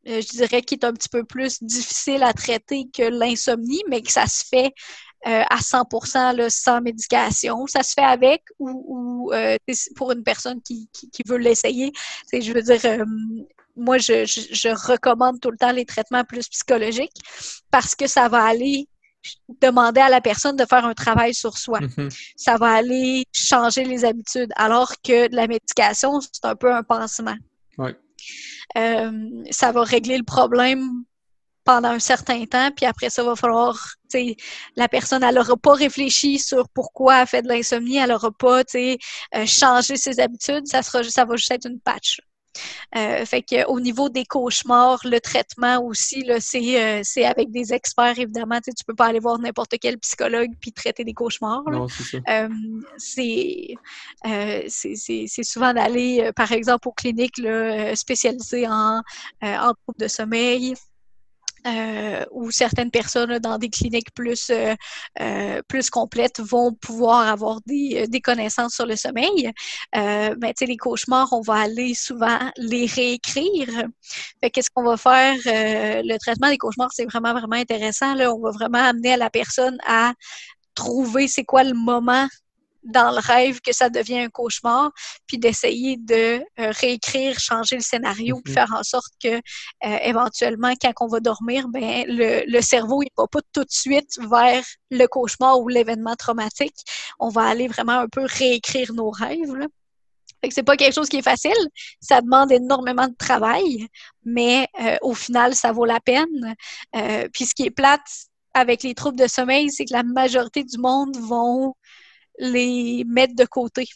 est, 0.05 0.21
je 0.21 0.29
dirais, 0.37 0.61
qui 0.61 0.75
est 0.75 0.83
un 0.83 0.93
petit 0.93 1.09
peu 1.09 1.23
plus 1.23 1.61
difficile 1.63 2.21
à 2.23 2.33
traiter 2.33 2.85
que 2.93 3.03
l'insomnie, 3.03 3.81
mais 3.89 4.01
que 4.01 4.11
ça 4.11 4.27
se 4.27 4.43
fait 4.45 4.71
à 5.25 5.57
100% 5.57 6.35
là, 6.35 6.49
sans 6.49 6.81
médication. 6.81 7.65
Ça 7.67 7.81
se 7.81 7.93
fait 7.93 8.05
avec 8.05 8.43
ou, 8.59 9.31
pour 9.95 10.11
une 10.11 10.23
personne 10.23 10.61
qui, 10.61 10.89
veut 11.25 11.37
l'essayer. 11.37 11.91
Je 12.33 12.51
veux 12.51 12.61
dire, 12.61 13.05
moi, 13.75 13.97
je, 13.97 14.87
recommande 14.91 15.39
tout 15.39 15.49
le 15.49 15.57
temps 15.57 15.71
les 15.71 15.85
traitements 15.85 16.23
plus 16.23 16.47
psychologiques 16.49 17.21
parce 17.71 17.95
que 17.95 18.07
ça 18.07 18.27
va 18.27 18.43
aller 18.43 18.87
demander 19.61 20.01
à 20.01 20.09
la 20.09 20.21
personne 20.21 20.55
de 20.55 20.65
faire 20.65 20.85
un 20.85 20.93
travail 20.93 21.33
sur 21.33 21.57
soi. 21.57 21.79
Mm-hmm. 21.79 22.33
Ça 22.35 22.57
va 22.57 22.73
aller 22.73 23.25
changer 23.31 23.83
les 23.83 24.05
habitudes, 24.05 24.51
alors 24.55 24.93
que 25.03 25.33
la 25.33 25.47
médication, 25.47 26.19
c'est 26.21 26.45
un 26.45 26.55
peu 26.55 26.73
un 26.73 26.83
pansement. 26.83 27.35
Euh, 28.77 29.11
ça 29.51 29.71
va 29.71 29.83
régler 29.83 30.17
le 30.17 30.23
problème 30.23 31.03
pendant 31.63 31.89
un 31.89 31.99
certain 31.99 32.45
temps, 32.45 32.71
puis 32.75 32.85
après 32.85 33.09
ça 33.09 33.23
va 33.23 33.35
falloir, 33.35 33.77
tu 34.09 34.35
la 34.75 34.89
personne, 34.89 35.23
elle 35.23 35.35
n'aura 35.35 35.55
pas 35.55 35.73
réfléchi 35.73 36.39
sur 36.39 36.67
pourquoi 36.69 37.21
elle 37.21 37.27
fait 37.27 37.41
de 37.41 37.47
l'insomnie, 37.47 37.97
elle 37.97 38.09
n'aura 38.09 38.31
pas, 38.31 38.63
tu 38.63 38.71
sais, 38.71 38.97
euh, 39.35 39.45
changé 39.45 39.95
ses 39.95 40.19
habitudes, 40.19 40.67
ça 40.67 40.81
sera, 40.81 41.03
ça 41.03 41.25
va 41.25 41.35
juste 41.35 41.51
être 41.51 41.67
une 41.67 41.79
patch. 41.79 42.19
Euh, 42.95 43.25
fait 43.25 43.41
que 43.41 43.65
au 43.67 43.79
niveau 43.79 44.09
des 44.09 44.25
cauchemars, 44.25 44.99
le 45.05 45.19
traitement 45.19 45.83
aussi, 45.83 46.25
c'est, 46.39 46.81
euh, 46.81 47.01
c'est 47.03 47.25
avec 47.25 47.51
des 47.51 47.73
experts, 47.73 48.19
évidemment. 48.19 48.59
Tu 48.61 48.69
ne 48.71 48.85
peux 48.85 48.95
pas 48.95 49.07
aller 49.07 49.19
voir 49.19 49.39
n'importe 49.39 49.75
quel 49.81 49.97
psychologue 49.99 50.51
puis 50.59 50.71
traiter 50.71 51.03
des 51.03 51.13
cauchemars. 51.13 51.63
Euh, 52.29 52.49
c'est, 52.97 53.75
c'est, 54.67 54.95
c'est, 55.27 55.43
souvent 55.43 55.73
d'aller, 55.73 56.31
par 56.35 56.51
exemple, 56.51 56.87
aux 56.87 56.93
cliniques 56.93 57.37
là, 57.37 57.95
spécialisées 57.95 58.67
en, 58.67 59.01
en 59.41 59.73
troubles 59.73 59.99
de 59.99 60.07
sommeil. 60.07 60.75
Euh, 61.65 62.25
où 62.31 62.51
certaines 62.51 62.91
personnes 62.91 63.39
dans 63.39 63.57
des 63.57 63.69
cliniques 63.69 64.13
plus, 64.13 64.49
euh, 64.49 64.75
euh, 65.21 65.61
plus 65.69 65.89
complètes 65.89 66.41
vont 66.41 66.73
pouvoir 66.73 67.25
avoir 67.29 67.61
des, 67.65 68.05
des 68.09 68.19
connaissances 68.19 68.73
sur 68.73 68.85
le 68.85 68.97
sommeil. 68.97 69.49
mais 69.93 70.53
tu 70.53 70.53
sais, 70.59 70.65
les 70.65 70.75
cauchemars, 70.75 71.31
on 71.31 71.39
va 71.39 71.55
aller 71.55 71.93
souvent 71.93 72.37
les 72.57 72.85
réécrire. 72.85 73.69
Fait 74.41 74.49
qu'est-ce 74.49 74.69
qu'on 74.73 74.83
va 74.83 74.97
faire? 74.97 75.35
le 75.45 76.17
traitement 76.17 76.49
des 76.49 76.57
cauchemars, 76.57 76.91
c'est 76.93 77.05
vraiment, 77.05 77.33
vraiment 77.33 77.55
intéressant. 77.55 78.13
Là. 78.13 78.33
On 78.33 78.41
va 78.41 78.51
vraiment 78.51 78.79
amener 78.79 79.13
à 79.13 79.17
la 79.17 79.29
personne 79.29 79.77
à 79.87 80.13
trouver 80.75 81.27
c'est 81.27 81.45
quoi 81.45 81.63
le 81.63 81.73
moment 81.73 82.27
dans 82.83 83.11
le 83.11 83.19
rêve 83.19 83.61
que 83.61 83.73
ça 83.73 83.89
devient 83.89 84.19
un 84.19 84.29
cauchemar, 84.29 84.91
puis 85.27 85.37
d'essayer 85.37 85.97
de 85.97 86.43
euh, 86.59 86.71
réécrire, 86.71 87.39
changer 87.39 87.75
le 87.75 87.81
scénario, 87.81 88.41
puis 88.43 88.51
mhm. 88.51 88.55
faire 88.55 88.75
en 88.77 88.83
sorte 88.83 89.13
que 89.21 89.35
euh, 89.35 89.97
éventuellement, 90.03 90.73
quand 90.81 90.93
on 91.01 91.07
va 91.07 91.19
dormir, 91.19 91.67
ben 91.69 92.05
le, 92.07 92.43
le 92.45 92.61
cerveau 92.61 93.01
il 93.03 93.09
va 93.17 93.27
pas 93.27 93.39
tout 93.53 93.63
de 93.63 93.71
suite 93.71 94.19
vers 94.29 94.63
le 94.91 95.05
cauchemar 95.07 95.59
ou 95.59 95.67
l'événement 95.67 96.15
traumatique. 96.15 96.75
On 97.19 97.29
va 97.29 97.43
aller 97.43 97.67
vraiment 97.67 97.99
un 97.99 98.07
peu 98.07 98.25
réécrire 98.25 98.93
nos 98.93 99.09
rêves. 99.09 99.55
Là. 99.55 99.67
Fait 100.41 100.49
que 100.49 100.53
c'est 100.53 100.63
pas 100.63 100.75
quelque 100.75 100.93
chose 100.93 101.07
qui 101.07 101.17
est 101.17 101.21
facile. 101.21 101.51
Ça 102.01 102.21
demande 102.21 102.51
énormément 102.51 103.07
de 103.07 103.15
travail, 103.15 103.87
mais 104.25 104.67
euh, 104.81 104.97
au 105.01 105.13
final, 105.13 105.55
ça 105.55 105.71
vaut 105.71 105.85
la 105.85 106.01
peine. 106.01 106.55
puis 107.33 107.45
ce 107.45 107.55
qui 107.55 107.63
est 107.63 107.71
plate 107.71 108.01
avec 108.53 108.83
les 108.83 108.93
troubles 108.93 109.17
de 109.17 109.27
sommeil, 109.27 109.71
c'est 109.71 109.85
que 109.85 109.93
la 109.93 110.03
majorité 110.03 110.63
du 110.63 110.77
monde 110.77 111.17
vont 111.17 111.73
les 112.39 113.03
mettre 113.05 113.35
de 113.35 113.45
côté. 113.45 113.87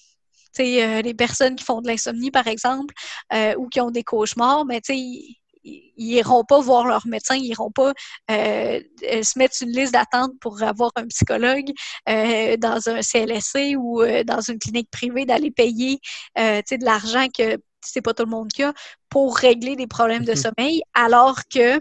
Euh, 0.59 1.01
les 1.01 1.13
personnes 1.13 1.55
qui 1.55 1.63
font 1.63 1.81
de 1.81 1.87
l'insomnie, 1.87 2.31
par 2.31 2.47
exemple, 2.47 2.93
euh, 3.33 3.53
ou 3.57 3.67
qui 3.67 3.79
ont 3.81 3.91
des 3.91 4.03
cauchemars, 4.03 4.65
mais 4.65 4.81
ils 4.89 5.35
n'iront 5.97 6.43
pas 6.43 6.59
voir 6.61 6.87
leur 6.87 7.05
médecin, 7.05 7.35
ils 7.35 7.49
n'iront 7.49 7.71
pas 7.71 7.93
euh, 8.31 8.79
se 9.01 9.37
mettre 9.37 9.55
une 9.61 9.71
liste 9.71 9.93
d'attente 9.93 10.31
pour 10.39 10.63
avoir 10.63 10.91
un 10.95 11.05
psychologue 11.07 11.71
dans 12.07 12.81
un 12.87 13.01
CLSC 13.01 13.75
ou 13.77 14.01
dans 14.25 14.41
une 14.41 14.59
clinique 14.59 14.89
privée, 14.89 15.25
d'aller 15.25 15.51
payer 15.51 15.99
de 16.35 16.85
l'argent 16.85 17.27
que 17.35 17.57
c'est 17.81 18.01
pas 18.01 18.13
tout 18.13 18.23
le 18.23 18.31
monde 18.31 18.49
qui 18.49 18.63
a, 18.63 18.73
pour 19.09 19.37
régler 19.37 19.75
des 19.75 19.87
problèmes 19.87 20.25
de 20.25 20.35
sommeil, 20.35 20.81
alors 20.93 21.39
que 21.53 21.79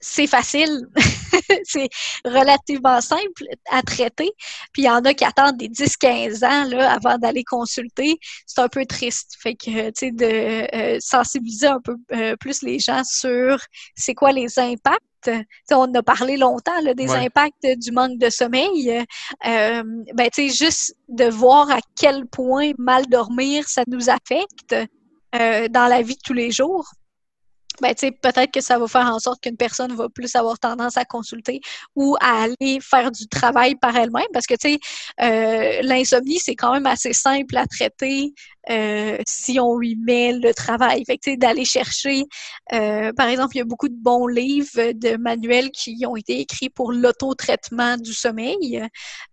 c'est 0.00 0.26
facile, 0.26 0.86
c'est 1.64 1.88
relativement 2.24 3.00
simple 3.00 3.44
à 3.70 3.82
traiter. 3.82 4.30
Puis 4.72 4.82
il 4.82 4.86
y 4.86 4.90
en 4.90 5.00
a 5.00 5.14
qui 5.14 5.24
attendent 5.24 5.56
des 5.56 5.68
10-15 5.68 6.44
ans 6.44 6.64
là, 6.68 6.92
avant 6.92 7.18
d'aller 7.18 7.44
consulter. 7.44 8.18
C'est 8.46 8.60
un 8.60 8.68
peu 8.68 8.84
triste. 8.86 9.36
Fait 9.40 9.54
que, 9.54 9.88
tu 9.88 9.92
sais, 9.94 10.10
de 10.10 10.74
euh, 10.74 10.98
sensibiliser 11.00 11.68
un 11.68 11.80
peu 11.80 11.96
euh, 12.12 12.36
plus 12.36 12.62
les 12.62 12.78
gens 12.78 13.02
sur 13.04 13.58
c'est 13.94 14.14
quoi 14.14 14.32
les 14.32 14.58
impacts. 14.58 15.02
T'sais, 15.20 15.44
on 15.72 15.92
a 15.94 16.02
parlé 16.02 16.36
longtemps 16.36 16.80
là, 16.82 16.94
des 16.94 17.10
impacts 17.10 17.66
du 17.78 17.90
manque 17.90 18.18
de 18.18 18.30
sommeil. 18.30 19.04
Euh, 19.46 19.82
ben, 20.14 20.30
juste 20.36 20.94
de 21.08 21.24
voir 21.24 21.70
à 21.70 21.80
quel 21.96 22.26
point 22.26 22.70
mal 22.78 23.06
dormir, 23.06 23.68
ça 23.68 23.82
nous 23.88 24.10
affecte 24.10 24.76
euh, 25.34 25.68
dans 25.68 25.88
la 25.88 26.02
vie 26.02 26.14
de 26.14 26.20
tous 26.24 26.34
les 26.34 26.50
jours 26.50 26.88
ben, 27.80 27.94
peut-être 27.94 28.50
que 28.50 28.60
ça 28.60 28.78
va 28.78 28.86
faire 28.88 29.06
en 29.06 29.18
sorte 29.18 29.42
qu'une 29.42 29.56
personne 29.56 29.94
va 29.94 30.08
plus 30.08 30.34
avoir 30.36 30.58
tendance 30.58 30.96
à 30.96 31.04
consulter 31.04 31.60
ou 31.94 32.16
à 32.20 32.44
aller 32.44 32.78
faire 32.80 33.10
du 33.10 33.26
travail 33.28 33.74
par 33.76 33.96
elle-même 33.96 34.26
parce 34.32 34.46
que, 34.46 34.54
euh, 34.64 35.82
l'insomnie, 35.82 36.38
c'est 36.38 36.54
quand 36.54 36.72
même 36.72 36.86
assez 36.86 37.12
simple 37.12 37.56
à 37.56 37.66
traiter 37.66 38.32
euh, 38.70 39.18
si 39.26 39.58
on 39.60 39.76
lui 39.76 39.96
met 39.96 40.32
le 40.32 40.52
travail. 40.52 41.04
Fait 41.06 41.18
que, 41.18 41.36
d'aller 41.36 41.64
chercher, 41.64 42.24
euh, 42.72 43.12
par 43.12 43.28
exemple, 43.28 43.56
il 43.56 43.58
y 43.58 43.62
a 43.62 43.64
beaucoup 43.64 43.88
de 43.88 43.96
bons 43.96 44.26
livres 44.26 44.92
de 44.92 45.16
manuels 45.16 45.70
qui 45.70 46.04
ont 46.06 46.16
été 46.16 46.40
écrits 46.40 46.70
pour 46.70 46.92
l'auto-traitement 46.92 47.96
du 47.96 48.12
sommeil. 48.12 48.82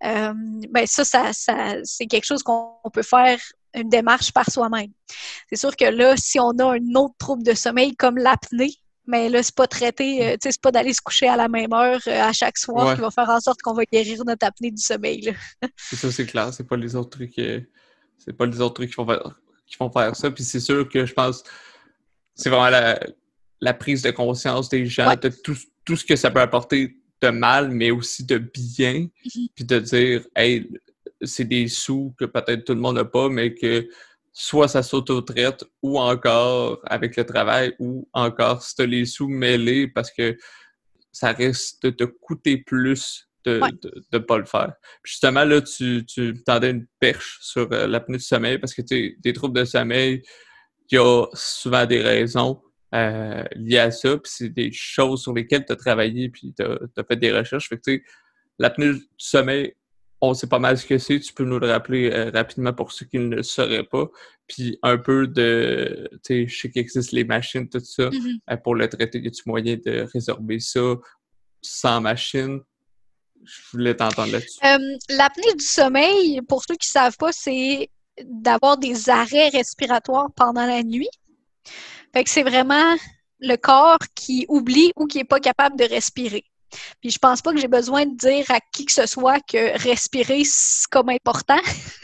ben, 0.01 0.85
ça, 0.85 1.03
ça, 1.03 1.33
ça 1.33 1.75
c'est 1.83 2.05
quelque 2.07 2.25
chose 2.25 2.43
qu'on 2.43 2.75
peut 2.93 3.03
faire 3.03 3.39
une 3.75 3.89
démarche 3.89 4.31
par 4.31 4.49
soi-même. 4.49 4.91
C'est 5.49 5.57
sûr 5.57 5.75
que 5.75 5.85
là, 5.85 6.15
si 6.17 6.39
on 6.39 6.51
a 6.51 6.75
un 6.75 6.95
autre 6.95 7.15
trouble 7.17 7.43
de 7.43 7.53
sommeil 7.53 7.95
comme 7.95 8.17
l'apnée, 8.17 8.73
mais 9.07 9.29
là, 9.29 9.43
c'est 9.43 9.53
pas 9.53 9.67
traité, 9.67 10.25
euh, 10.25 10.31
tu 10.33 10.39
sais, 10.43 10.51
c'est 10.53 10.61
pas 10.61 10.71
d'aller 10.71 10.93
se 10.93 11.01
coucher 11.01 11.27
à 11.27 11.35
la 11.35 11.47
même 11.47 11.71
heure 11.73 11.99
euh, 12.07 12.21
à 12.21 12.33
chaque 12.33 12.57
soir 12.57 12.95
qui 12.95 13.01
va 13.01 13.11
faire 13.11 13.29
en 13.29 13.39
sorte 13.39 13.61
qu'on 13.61 13.73
va 13.73 13.83
guérir 13.85 14.23
notre 14.25 14.45
apnée 14.45 14.71
du 14.71 14.81
sommeil. 14.81 15.35
c'est 15.77 15.95
ça, 15.95 16.11
c'est 16.11 16.25
clair. 16.25 16.53
C'est 16.53 16.67
pas 16.67 16.77
les 16.77 16.95
autres 16.95 17.11
trucs, 17.11 17.37
euh, 17.37 17.61
c'est 18.17 18.33
pas 18.33 18.45
les 18.45 18.59
autres 18.61 18.75
trucs 18.75 18.89
qui 18.89 18.95
vont 18.95 19.05
faire, 19.05 19.39
qui 19.67 19.77
vont 19.79 19.91
faire 19.91 20.15
ça. 20.15 20.31
Puis 20.31 20.43
c'est 20.43 20.59
sûr 20.59 20.89
que 20.89 21.05
je 21.05 21.13
pense, 21.13 21.43
c'est 22.33 22.49
vraiment 22.49 22.69
la, 23.59 23.73
prise 23.73 24.01
de 24.01 24.11
conscience 24.11 24.69
des 24.69 24.85
gens 24.85 25.13
de 25.15 25.29
tout, 25.29 25.57
tout, 25.85 25.95
ce 25.95 26.03
que 26.03 26.15
ça 26.15 26.31
peut 26.31 26.41
apporter 26.41 26.97
de 27.21 27.29
mal, 27.29 27.69
mais 27.69 27.91
aussi 27.91 28.23
de 28.23 28.39
bien. 28.39 29.07
Mm-hmm. 29.25 29.49
Puis 29.53 29.65
de 29.65 29.79
dire, 29.79 30.25
hey, 30.35 30.67
c'est 31.21 31.45
des 31.45 31.67
sous 31.67 32.13
que 32.17 32.25
peut-être 32.25 32.65
tout 32.65 32.73
le 32.73 32.81
monde 32.81 32.95
n'a 32.95 33.05
pas, 33.05 33.29
mais 33.29 33.53
que 33.53 33.87
soit 34.33 34.67
ça 34.67 34.83
s'auto-traite 34.83 35.63
ou 35.81 35.99
encore 35.99 36.81
avec 36.85 37.15
le 37.15 37.25
travail 37.25 37.73
ou 37.79 38.07
encore 38.13 38.61
si 38.61 38.75
tu 38.75 38.85
les 38.85 39.05
sous 39.05 39.29
mêlés 39.29 39.87
parce 39.87 40.11
que 40.11 40.37
ça 41.11 41.31
risque 41.31 41.81
de 41.83 41.89
te 41.91 42.03
coûter 42.03 42.57
plus 42.57 43.29
de 43.45 43.61
ne 44.11 44.17
pas 44.17 44.37
le 44.37 44.45
faire. 44.45 44.73
justement, 45.03 45.43
là, 45.43 45.61
tu, 45.61 46.05
tu 46.05 46.33
tendais 46.43 46.71
une 46.71 46.87
perche 46.99 47.37
sur 47.41 47.71
euh, 47.71 47.87
l'apnée 47.87 48.17
du 48.17 48.23
sommeil 48.23 48.57
parce 48.57 48.73
que 48.73 48.81
tu 48.81 49.17
des 49.21 49.33
troubles 49.33 49.59
de 49.59 49.65
sommeil, 49.65 50.23
il 50.89 50.95
y 50.95 50.97
a 50.97 51.25
souvent 51.33 51.85
des 51.85 52.01
raisons 52.01 52.61
euh, 52.93 53.43
liées 53.55 53.79
à 53.79 53.91
ça, 53.91 54.17
puis 54.17 54.31
c'est 54.33 54.49
des 54.49 54.71
choses 54.71 55.23
sur 55.23 55.33
lesquelles 55.33 55.65
tu 55.65 55.73
as 55.73 55.75
travaillé 55.75 56.29
puis 56.29 56.53
tu 56.57 56.63
as, 56.63 57.03
fait 57.03 57.15
des 57.17 57.31
recherches. 57.31 57.69
Fait 57.69 57.77
que 57.77 58.01
l'apnée 58.57 58.93
du 58.93 59.01
sommeil 59.17 59.73
on 60.29 60.33
sait 60.33 60.47
pas 60.47 60.59
mal 60.59 60.77
ce 60.77 60.85
que 60.85 60.97
c'est. 60.97 61.19
Tu 61.19 61.33
peux 61.33 61.45
nous 61.45 61.59
le 61.59 61.67
rappeler 61.67 62.11
euh, 62.11 62.31
rapidement 62.31 62.73
pour 62.73 62.91
ceux 62.91 63.05
qui 63.05 63.19
ne 63.19 63.37
le 63.37 63.43
sauraient 63.43 63.83
pas. 63.83 64.05
Puis 64.47 64.77
un 64.83 64.97
peu 64.97 65.27
de, 65.27 66.09
tu 66.11 66.19
sais, 66.23 66.47
je 66.47 66.59
sais 66.59 66.69
qu'il 66.69 66.81
existe 66.81 67.11
les 67.11 67.23
machines, 67.23 67.67
tout 67.67 67.79
ça. 67.79 68.09
Mm-hmm. 68.09 68.39
Euh, 68.51 68.57
pour 68.57 68.75
le 68.75 68.87
traiter, 68.87 69.19
y 69.19 69.27
a-tu 69.27 69.43
moyen 69.45 69.77
de 69.83 70.07
résorber 70.13 70.59
ça 70.59 70.95
sans 71.61 72.01
machine? 72.01 72.59
Je 73.43 73.61
voulais 73.71 73.95
t'entendre 73.95 74.31
là-dessus. 74.31 74.59
Euh, 74.63 74.97
l'apnée 75.09 75.53
du 75.55 75.63
sommeil, 75.63 76.41
pour 76.47 76.63
ceux 76.63 76.75
qui 76.75 76.87
ne 76.87 76.99
savent 76.99 77.17
pas, 77.17 77.31
c'est 77.31 77.89
d'avoir 78.23 78.77
des 78.77 79.09
arrêts 79.09 79.49
respiratoires 79.49 80.29
pendant 80.35 80.65
la 80.65 80.83
nuit. 80.83 81.09
Fait 82.13 82.23
que 82.23 82.29
c'est 82.29 82.43
vraiment 82.43 82.95
le 83.39 83.55
corps 83.57 83.99
qui 84.15 84.45
oublie 84.47 84.91
ou 84.95 85.05
qui 85.05 85.17
n'est 85.17 85.25
pas 85.25 85.39
capable 85.39 85.77
de 85.77 85.83
respirer. 85.83 86.45
Puis 87.01 87.11
je 87.11 87.19
pense 87.19 87.41
pas 87.41 87.53
que 87.53 87.59
j'ai 87.59 87.67
besoin 87.67 88.05
de 88.05 88.15
dire 88.15 88.45
à 88.49 88.59
qui 88.71 88.85
que 88.85 88.91
ce 88.91 89.05
soit 89.05 89.39
que 89.41 89.77
respirer, 89.81 90.43
c'est 90.45 90.87
comme 90.89 91.09
important. 91.09 91.59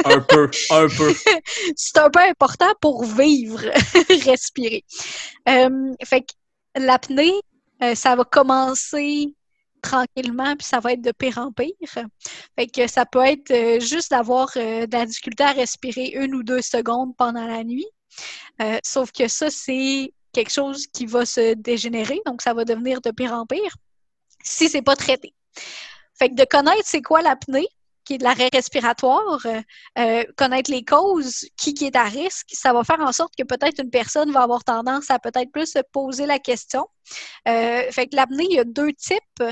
un 0.05 0.19
peu, 0.19 0.49
un 0.69 0.87
peu. 0.87 1.13
c'est 1.75 1.97
un 1.97 2.09
peu 2.09 2.19
important 2.19 2.71
pour 2.81 3.03
vivre, 3.03 3.61
respirer. 4.25 4.83
Euh, 5.49 5.93
fait 6.03 6.21
que 6.21 6.81
l'apnée, 6.81 7.33
euh, 7.83 7.95
ça 7.95 8.15
va 8.15 8.23
commencer 8.23 9.33
tranquillement, 9.81 10.55
puis 10.55 10.67
ça 10.67 10.79
va 10.79 10.93
être 10.93 11.01
de 11.01 11.11
pire 11.11 11.39
en 11.39 11.51
pire. 11.51 11.73
Fait 12.55 12.67
que 12.67 12.87
ça 12.87 13.05
peut 13.05 13.25
être 13.25 13.49
euh, 13.51 13.79
juste 13.79 14.11
d'avoir 14.11 14.51
de 14.55 14.91
la 14.91 15.05
difficulté 15.05 15.43
à 15.43 15.51
respirer 15.51 16.11
une 16.13 16.35
ou 16.35 16.43
deux 16.43 16.61
secondes 16.61 17.15
pendant 17.17 17.47
la 17.47 17.63
nuit. 17.63 17.87
sauf 18.83 19.11
que 19.11 19.27
ça, 19.27 19.49
c'est 19.49 20.13
quelque 20.33 20.51
chose 20.51 20.85
qui 20.87 21.05
va 21.05 21.25
se 21.25 21.55
dégénérer, 21.55 22.21
donc 22.25 22.41
ça 22.41 22.53
va 22.53 22.63
devenir 22.63 23.01
de 23.01 23.11
pire 23.11 23.33
en 23.33 23.45
pire 23.45 23.75
si 24.43 24.69
c'est 24.69 24.81
pas 24.81 24.95
traité. 24.95 25.33
Fait 26.17 26.29
que 26.29 26.35
de 26.35 26.45
connaître 26.45 26.83
c'est 26.85 27.01
quoi 27.01 27.21
l'apnée, 27.21 27.67
qui 28.03 28.15
est 28.15 28.17
de 28.17 28.23
l'arrêt 28.23 28.49
respiratoire, 28.51 29.39
euh, 29.45 29.61
euh, 29.99 30.23
connaître 30.37 30.71
les 30.71 30.83
causes, 30.83 31.45
qui, 31.57 31.73
qui 31.73 31.85
est 31.85 31.95
à 31.95 32.03
risque, 32.03 32.47
ça 32.51 32.73
va 32.73 32.83
faire 32.83 32.99
en 32.99 33.11
sorte 33.11 33.33
que 33.37 33.43
peut-être 33.43 33.81
une 33.81 33.89
personne 33.89 34.31
va 34.31 34.41
avoir 34.41 34.63
tendance 34.63 35.09
à 35.09 35.19
peut-être 35.19 35.51
plus 35.51 35.71
se 35.71 35.79
poser 35.91 36.25
la 36.25 36.39
question. 36.39 36.87
Euh, 37.47 37.83
fait 37.91 38.07
que 38.07 38.15
l'apnée, 38.15 38.45
il 38.49 38.55
y 38.55 38.59
a 38.59 38.63
deux 38.63 38.93
types 38.93 39.43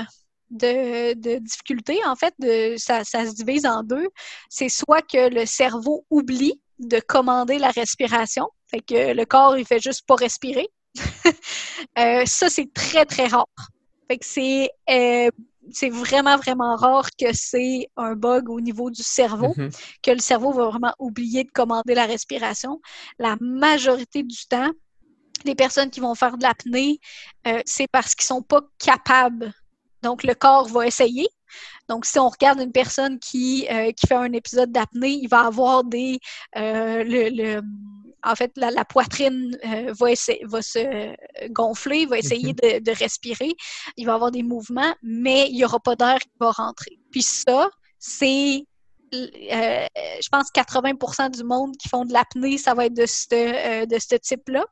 de, 0.50 1.38
difficultés. 1.38 1.98
En 2.06 2.16
fait, 2.16 2.34
de, 2.38 2.74
ça, 2.76 3.04
ça 3.04 3.26
se 3.26 3.34
divise 3.34 3.66
en 3.66 3.82
deux. 3.82 4.08
C'est 4.48 4.68
soit 4.68 5.02
que 5.02 5.28
le 5.28 5.46
cerveau 5.46 6.04
oublie 6.10 6.60
de 6.78 6.98
commander 6.98 7.58
la 7.58 7.70
respiration, 7.70 8.48
fait 8.70 8.80
que 8.80 9.12
le 9.12 9.24
corps, 9.26 9.58
il 9.58 9.66
fait 9.66 9.80
juste 9.80 10.06
pas 10.06 10.14
respirer. 10.14 10.68
ça, 12.26 12.48
c'est 12.48 12.72
très, 12.72 13.04
très 13.04 13.26
rare. 13.26 13.46
Fait 14.10 14.18
que 14.18 14.26
c'est 14.26 14.70
euh, 14.90 15.30
c'est 15.70 15.88
vraiment, 15.88 16.36
vraiment 16.36 16.74
rare 16.74 17.10
que 17.16 17.26
c'est 17.32 17.88
un 17.96 18.16
bug 18.16 18.50
au 18.50 18.60
niveau 18.60 18.90
du 18.90 19.04
cerveau, 19.04 19.54
mm-hmm. 19.56 20.00
que 20.02 20.10
le 20.10 20.18
cerveau 20.18 20.50
va 20.50 20.68
vraiment 20.68 20.92
oublier 20.98 21.44
de 21.44 21.50
commander 21.52 21.94
la 21.94 22.06
respiration. 22.06 22.80
La 23.20 23.36
majorité 23.40 24.24
du 24.24 24.48
temps, 24.48 24.72
les 25.44 25.54
personnes 25.54 25.90
qui 25.90 26.00
vont 26.00 26.16
faire 26.16 26.36
de 26.38 26.42
l'apnée, 26.42 26.98
euh, 27.46 27.60
c'est 27.66 27.86
parce 27.86 28.16
qu'ils 28.16 28.26
sont 28.26 28.42
pas 28.42 28.62
capables. 28.80 29.52
Donc, 30.02 30.24
le 30.24 30.34
corps 30.34 30.66
va 30.66 30.88
essayer. 30.88 31.28
Donc, 31.88 32.04
si 32.04 32.18
on 32.18 32.30
regarde 32.30 32.58
une 32.58 32.72
personne 32.72 33.20
qui, 33.20 33.68
euh, 33.70 33.92
qui 33.92 34.08
fait 34.08 34.16
un 34.16 34.32
épisode 34.32 34.72
d'apnée, 34.72 35.20
il 35.22 35.28
va 35.28 35.46
avoir 35.46 35.84
des 35.84 36.18
le 36.56 37.60
en 38.22 38.34
fait, 38.34 38.52
la, 38.56 38.84
poitrine 38.84 39.56
euh, 39.64 39.92
va, 39.98 40.08
va, 40.44 40.62
se 40.62 41.48
gonfler, 41.48 42.06
va 42.06 42.18
essayer 42.18 42.52
mhm. 42.52 42.80
de, 42.80 42.98
respirer, 42.98 43.52
il 43.96 44.06
va 44.06 44.14
avoir 44.14 44.30
des 44.30 44.42
mouvements, 44.42 44.94
mais 45.02 45.48
il 45.48 45.56
n'y 45.56 45.64
aura 45.64 45.80
pas 45.80 45.96
d'air 45.96 46.18
qui 46.18 46.30
va 46.38 46.50
rentrer. 46.50 46.98
Puis 47.10 47.22
ça, 47.22 47.70
c'est, 47.98 48.64
euh, 49.14 49.86
je 50.22 50.28
pense, 50.30 50.48
80% 50.54 51.36
du 51.36 51.44
monde 51.44 51.76
qui 51.76 51.88
font 51.88 52.04
de 52.04 52.12
l'apnée, 52.12 52.58
ça 52.58 52.74
va 52.74 52.86
être 52.86 52.94
de 52.94 53.06
ce, 53.06 53.26
euh, 53.32 53.86
de 53.86 53.98
ce 53.98 54.16
type-là. 54.16 54.64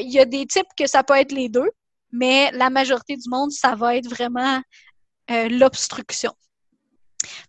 il 0.00 0.10
y 0.10 0.18
a 0.18 0.24
des 0.24 0.46
types 0.46 0.68
que 0.76 0.86
ça 0.86 1.02
peut 1.02 1.16
être 1.16 1.32
les 1.32 1.48
deux, 1.48 1.70
mais 2.12 2.50
la 2.52 2.70
majorité 2.70 3.16
du 3.16 3.28
monde, 3.28 3.50
ça 3.50 3.74
va 3.74 3.96
être 3.96 4.08
vraiment 4.08 4.60
l'obstruction. 5.48 6.32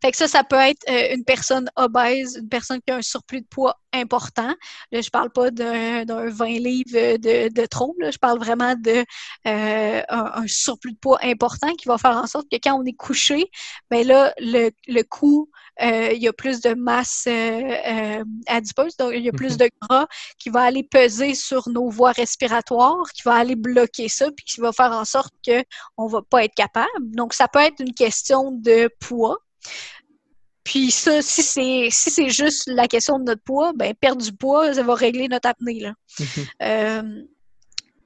Fait 0.02 0.12
que 0.12 0.18
ça, 0.18 0.28
ça 0.28 0.44
peut 0.44 0.58
être 0.58 0.84
euh, 0.90 1.16
une 1.16 1.24
personne 1.24 1.70
obèse, 1.76 2.38
une 2.38 2.50
personne 2.50 2.80
qui 2.86 2.92
a 2.92 2.98
un 2.98 3.02
surplus 3.02 3.42
de 3.42 3.48
poids 3.48 3.80
important. 3.94 4.54
Là, 4.92 5.02
je 5.02 5.10
parle 5.10 5.32
pas 5.32 5.52
d'un 5.52 6.06
20 6.06 6.46
livres 6.60 7.18
de, 7.18 7.50
de 7.50 7.66
trop. 7.66 7.96
Là. 8.00 8.12
Je 8.12 8.18
parle 8.18 8.40
vraiment 8.40 8.76
de 8.76 9.04
euh, 9.48 10.02
un, 10.10 10.48
surplus 10.48 10.94
de 10.94 10.98
poids 10.98 11.20
important 11.24 11.74
qui 11.76 11.88
va 11.88 11.98
faire 11.98 12.18
en 12.18 12.28
sorte 12.28 12.48
que 12.50 12.58
quand 12.62 12.80
on 12.80 12.86
est 12.86 12.94
couché, 12.94 13.50
ben 13.90 14.06
là, 14.08 14.34
le, 14.40 14.72
le 14.88 15.02
cou, 15.04 15.50
euh, 15.82 16.10
il 16.14 16.22
y 16.22 16.28
a 16.28 16.34
plus 16.34 16.62
de 16.62 16.74
masse 16.74 17.28
adipeuse, 18.48 18.96
donc 18.98 19.12
il 19.14 19.24
y 19.24 19.30
a 19.30 19.34
plus 19.34 19.54
mhm. 19.54 19.58
de 19.58 19.70
gras 19.82 20.08
qui 20.38 20.50
va 20.50 20.62
aller 20.62 20.84
peser 20.84 21.34
sur 21.36 21.68
nos 21.70 21.90
voies 21.90 22.12
respiratoires, 22.12 23.12
qui 23.14 23.24
va 23.24 23.36
aller 23.36 23.56
bloquer 23.56 24.10
ça, 24.10 24.30
puis 24.32 24.46
qui 24.46 24.62
va 24.62 24.72
faire 24.72 24.92
en 24.92 25.06
sorte 25.06 25.34
qu'on 25.46 26.08
va 26.08 26.22
pas 26.22 26.46
être 26.46 26.56
capable. 26.56 26.88
Donc, 27.00 27.34
ça 27.34 27.48
peut 27.48 27.60
être 27.60 27.80
une 27.80 27.94
question 27.94 28.52
de 28.52 28.90
poids 29.00 29.38
puis 30.64 30.92
ça, 30.92 31.22
si 31.22 31.42
c'est 31.42 31.88
si 31.90 32.12
c'est 32.12 32.30
juste 32.30 32.68
la 32.68 32.88
question 32.88 33.20
de 33.20 33.24
notre 33.24 33.44
poids, 33.44 33.74
ben 33.76 33.94
perdre 33.94 34.22
du 34.22 34.32
poids, 34.32 34.74
ça 34.74 34.84
va 34.84 34.94
régler 34.94 35.28
notre 35.28 35.50
apnée. 35.50 35.80
Là. 35.80 35.94
Mhm. 36.20 36.46
Euh, 36.62 37.24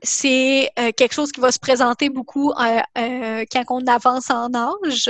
c'est 0.06 0.70
euh, 0.80 0.92
quelque 0.96 1.14
chose 1.14 1.32
qui 1.32 1.42
va 1.42 1.52
se 1.52 1.60
présenter 1.60 2.10
beaucoup 2.10 2.52
euh, 2.52 2.80
euh, 2.98 3.44
quand 3.52 3.64
on 3.70 3.86
avance 3.88 4.30
en 4.30 4.54
âge. 4.54 5.10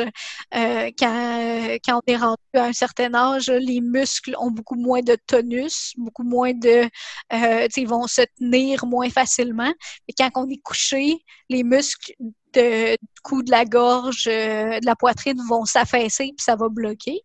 quand, 0.52 1.78
quand 1.86 2.02
on 2.08 2.12
est 2.12 2.18
rendu 2.18 2.40
à 2.56 2.64
un 2.66 2.74
certain 2.74 3.14
âge, 3.14 3.50
les 3.50 3.82
muscles 3.82 4.36
ont 4.40 4.52
beaucoup 4.52 4.76
moins 4.76 5.02
de 5.02 5.18
tonus, 5.28 5.94
beaucoup 5.98 6.24
moins 6.24 6.54
de... 6.54 6.90
ils 7.32 7.88
vont 7.88 8.08
se 8.08 8.22
tenir 8.40 8.86
moins 8.86 9.10
facilement. 9.10 9.74
Et 10.08 10.14
quand 10.18 10.30
on 10.36 10.50
est 10.50 10.62
couché, 10.64 11.18
les 11.50 11.64
muscles 11.64 12.14
de, 12.56 12.91
du 12.91 13.22
cou, 13.23 13.44
de 13.44 13.52
la 13.52 13.65
gorge, 13.65 14.26
de 14.26 14.86
la 14.86 14.95
poitrine 14.95 15.41
vont 15.48 15.65
s'affaisser 15.65 16.34
puis 16.36 16.44
ça 16.44 16.56
va 16.56 16.69
bloquer. 16.69 17.22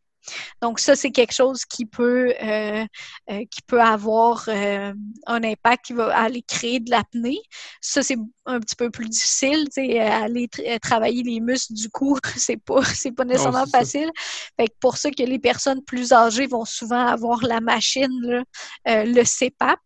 Donc 0.62 0.80
ça, 0.80 0.96
c'est 0.96 1.10
quelque 1.10 1.32
chose 1.32 1.64
qui 1.64 1.86
peut, 1.86 2.34
euh, 2.42 2.84
euh, 3.30 3.44
qui 3.50 3.62
peut 3.66 3.80
avoir 3.80 4.44
euh, 4.48 4.92
un 5.26 5.44
impact 5.44 5.86
qui 5.86 5.92
va 5.92 6.16
aller 6.16 6.42
créer 6.42 6.80
de 6.80 6.90
l'apnée. 6.90 7.40
Ça, 7.80 8.02
c'est 8.02 8.16
un 8.46 8.60
petit 8.60 8.76
peu 8.76 8.90
plus 8.90 9.08
difficile, 9.08 9.66
aller 9.76 10.48
travailler 10.82 11.22
les 11.22 11.40
muscles 11.40 11.74
du 11.74 11.88
cou, 11.88 12.18
c'est 12.36 12.58
pas, 12.58 12.84
c'est 12.84 13.12
pas 13.12 13.24
nécessairement 13.24 13.66
facile. 13.66 14.10
Fait 14.58 14.68
que 14.68 14.74
pour 14.80 14.96
ça 14.96 15.10
que 15.10 15.22
les 15.22 15.38
personnes 15.38 15.82
plus 15.84 16.12
âgées 16.12 16.46
vont 16.46 16.64
souvent 16.64 17.06
avoir 17.06 17.42
la 17.42 17.60
machine, 17.60 18.44
le 18.86 19.22
CPAP. 19.24 19.78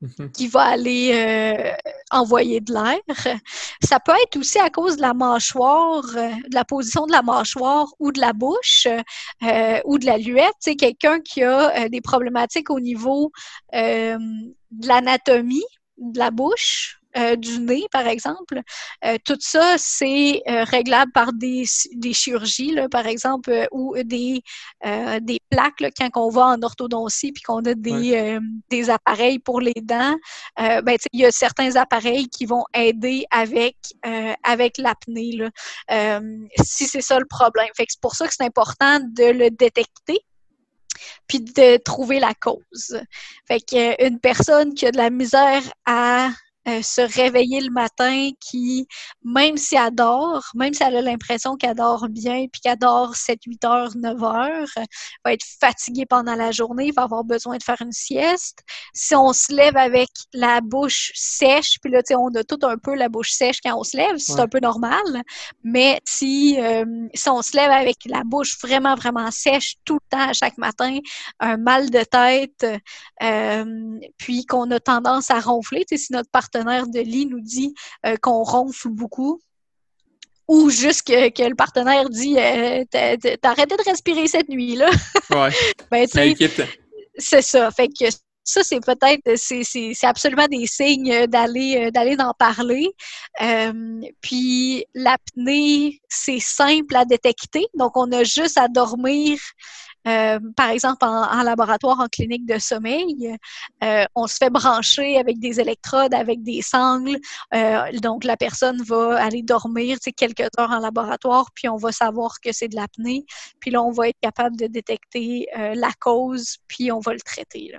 Mhm. 0.00 0.30
qui 0.30 0.46
va 0.46 0.62
aller 0.62 1.10
euh, 1.12 1.72
envoyer 2.12 2.60
de 2.60 2.72
l'air. 2.72 3.00
Ça 3.82 3.98
peut 3.98 4.12
être 4.22 4.36
aussi 4.36 4.58
à 4.60 4.70
cause 4.70 4.96
de 4.96 5.02
la 5.02 5.12
mâchoire, 5.12 6.04
euh, 6.16 6.28
de 6.28 6.54
la 6.54 6.64
position 6.64 7.06
de 7.06 7.10
la 7.12 7.22
mâchoire 7.22 7.88
ou 7.98 8.12
de 8.12 8.20
la 8.20 8.32
bouche 8.32 8.86
euh, 9.42 9.80
ou 9.84 9.98
de 9.98 10.06
la 10.06 10.18
luette. 10.18 10.54
C'est 10.60 10.76
quelqu'un 10.76 11.20
qui 11.20 11.42
a 11.42 11.88
des 11.88 12.00
problématiques 12.00 12.70
au 12.70 12.78
niveau 12.78 13.32
de 13.72 14.86
l'anatomie 14.86 15.64
de 15.96 16.18
la 16.18 16.30
bouche 16.30 16.97
euh, 17.16 17.36
du 17.36 17.60
nez, 17.60 17.86
par 17.90 18.06
exemple. 18.06 18.60
Euh, 19.04 19.16
tout 19.24 19.38
ça, 19.40 19.76
c'est 19.78 20.42
euh, 20.46 20.64
réglable 20.64 21.10
par 21.12 21.32
des, 21.32 21.64
des 21.94 22.12
chirurgies, 22.12 22.72
là, 22.72 22.88
par 22.88 23.06
exemple, 23.06 23.66
ou 23.72 23.96
des, 24.04 24.42
des 25.22 25.40
plaques 25.50 25.80
là, 25.80 25.90
quand 25.90 26.10
on 26.16 26.28
va 26.28 26.46
en 26.46 26.62
orthodontie 26.62 27.32
puis 27.32 27.42
qu'on 27.42 27.64
a 27.64 27.74
des, 27.74 28.38
des 28.70 28.90
appareils 28.90 29.38
pour 29.38 29.60
les 29.60 29.80
dents. 29.82 30.16
ben, 30.56 30.96
il 31.12 31.20
y 31.20 31.24
a 31.24 31.30
certains 31.30 31.76
appareils 31.76 32.28
qui 32.28 32.46
vont 32.46 32.64
aider 32.74 33.24
avec, 33.30 33.76
avec 34.44 34.78
l'apnée, 34.78 35.38
si 36.62 36.86
c'est 36.86 37.00
ça 37.00 37.18
le 37.18 37.26
problème. 37.26 37.68
Fait 37.76 37.86
c'est 37.88 38.00
pour 38.00 38.14
ça 38.14 38.26
que 38.26 38.34
c'est 38.34 38.44
important 38.44 39.00
de 39.00 39.24
le 39.24 39.50
détecter 39.50 40.20
puis 41.26 41.40
de 41.40 41.76
trouver 41.78 42.20
la 42.20 42.34
cause. 42.34 43.00
Fait 43.46 43.60
qu'une 43.60 44.20
personne 44.20 44.74
qui 44.74 44.86
a 44.86 44.90
de 44.90 44.96
la 44.96 45.10
misère 45.10 45.62
à 45.86 46.30
euh, 46.68 46.82
se 46.82 47.00
réveiller 47.00 47.60
le 47.60 47.70
matin 47.70 48.30
qui, 48.40 48.86
même 49.24 49.56
si 49.56 49.76
elle 49.76 49.94
dort, 49.94 50.44
même 50.54 50.74
si 50.74 50.82
elle 50.82 50.96
a 50.96 51.02
l'impression 51.02 51.56
qu'elle 51.56 51.76
dort 51.76 52.08
bien, 52.10 52.46
puis 52.52 52.60
qu'elle 52.60 52.78
dort 52.78 53.14
7, 53.14 53.38
8 53.46 53.64
heures, 53.64 53.96
9 53.96 54.22
heures, 54.22 54.68
va 55.24 55.32
être 55.32 55.46
fatiguée 55.60 56.04
pendant 56.04 56.34
la 56.34 56.50
journée, 56.50 56.90
va 56.94 57.04
avoir 57.04 57.24
besoin 57.24 57.56
de 57.56 57.62
faire 57.62 57.80
une 57.80 57.92
sieste. 57.92 58.58
Si 58.92 59.14
on 59.14 59.32
se 59.32 59.52
lève 59.52 59.76
avec 59.76 60.08
la 60.34 60.60
bouche 60.60 61.10
sèche, 61.14 61.78
puis 61.80 61.90
là, 61.90 62.02
tu 62.02 62.08
sais, 62.08 62.16
on 62.16 62.28
a 62.34 62.44
tout 62.44 62.58
un 62.62 62.76
peu 62.76 62.94
la 62.94 63.08
bouche 63.08 63.30
sèche 63.30 63.60
quand 63.64 63.78
on 63.78 63.84
se 63.84 63.96
lève, 63.96 64.16
c'est 64.18 64.40
un 64.40 64.48
peu 64.48 64.60
normal, 64.60 65.22
mais 65.62 66.00
si, 66.04 66.60
euh, 66.60 66.84
si 67.14 67.30
on 67.30 67.40
se 67.40 67.56
lève 67.56 67.70
avec 67.70 67.96
la 68.04 68.24
bouche 68.24 68.58
vraiment, 68.62 68.94
vraiment 68.94 69.30
sèche 69.30 69.76
tout 69.84 69.94
le 70.12 70.16
temps, 70.18 70.32
chaque 70.34 70.58
matin, 70.58 70.98
un 71.40 71.56
mal 71.56 71.88
de 71.90 72.02
tête, 72.02 72.66
euh, 73.22 73.98
puis 74.18 74.44
qu'on 74.44 74.70
a 74.70 74.80
tendance 74.80 75.30
à 75.30 75.40
ronfler, 75.40 75.84
tu 75.88 75.96
sais, 75.96 76.04
si 76.04 76.12
notre 76.12 76.30
partenaire 76.30 76.57
de 76.64 77.00
lit 77.00 77.26
nous 77.26 77.40
dit 77.40 77.74
euh, 78.06 78.16
qu'on 78.20 78.42
ronfle 78.42 78.88
beaucoup, 78.88 79.40
ou 80.46 80.70
juste 80.70 81.06
que, 81.06 81.48
le 81.48 81.54
partenaire 81.54 82.08
dit 82.08 82.38
euh, 82.38 82.84
T'as 82.90 83.50
arrêté 83.50 83.76
de 83.76 83.90
respirer 83.90 84.26
cette 84.28 84.48
nuit-là. 84.48 84.90
Ouais. 85.30 85.50
ben, 85.90 86.06
c'est 87.18 87.42
ça. 87.42 87.70
Fait 87.70 87.88
que 87.88 88.06
ça, 88.44 88.62
c'est 88.62 88.80
peut-être, 88.80 89.36
c'est 89.36 89.92
absolument 90.04 90.46
des 90.46 90.66
signes 90.66 91.26
d'aller 91.26 91.76
euh, 91.76 91.90
d'aller 91.90 92.16
en 92.18 92.32
parler. 92.32 92.88
puis 94.22 94.86
l'apnée, 94.94 96.00
c'est 96.08 96.40
simple 96.40 96.96
à 96.96 97.04
détecter. 97.04 97.66
Donc, 97.74 97.96
on 97.96 98.10
a 98.12 98.24
juste 98.24 98.56
à 98.56 98.68
dormir 98.68 99.38
euh, 100.06 100.38
par 100.56 100.70
exemple, 100.70 101.04
en, 101.04 101.42
laboratoire, 101.42 102.00
en 102.00 102.06
clinique 102.06 102.46
de 102.46 102.58
sommeil, 102.58 103.36
euh, 103.82 104.04
on 104.14 104.26
se 104.26 104.36
fait 104.36 104.50
brancher 104.50 105.18
avec 105.18 105.38
des 105.38 105.60
électrodes, 105.60 106.14
avec 106.14 106.42
des 106.42 106.62
sangles. 106.62 107.18
Euh, 107.54 107.90
donc, 108.00 108.24
la 108.24 108.36
personne 108.36 108.82
va 108.82 109.22
aller 109.22 109.42
dormir 109.42 109.98
quelques 110.16 110.48
heures 110.58 110.70
en 110.70 110.78
laboratoire, 110.78 111.46
puis 111.54 111.68
on 111.68 111.76
va 111.76 111.92
savoir 111.92 112.40
que 112.40 112.52
c'est 112.52 112.68
de 112.68 112.76
l'apnée. 112.76 113.24
Puis 113.60 113.70
là, 113.70 113.82
on 113.82 113.90
va 113.90 114.08
être 114.08 114.20
capable 114.22 114.56
de 114.56 114.66
détecter 114.66 115.46
la 115.74 115.90
cause, 116.00 116.58
puis 116.68 116.92
on 116.92 117.00
va 117.00 117.12
le 117.12 117.20
traiter. 117.20 117.72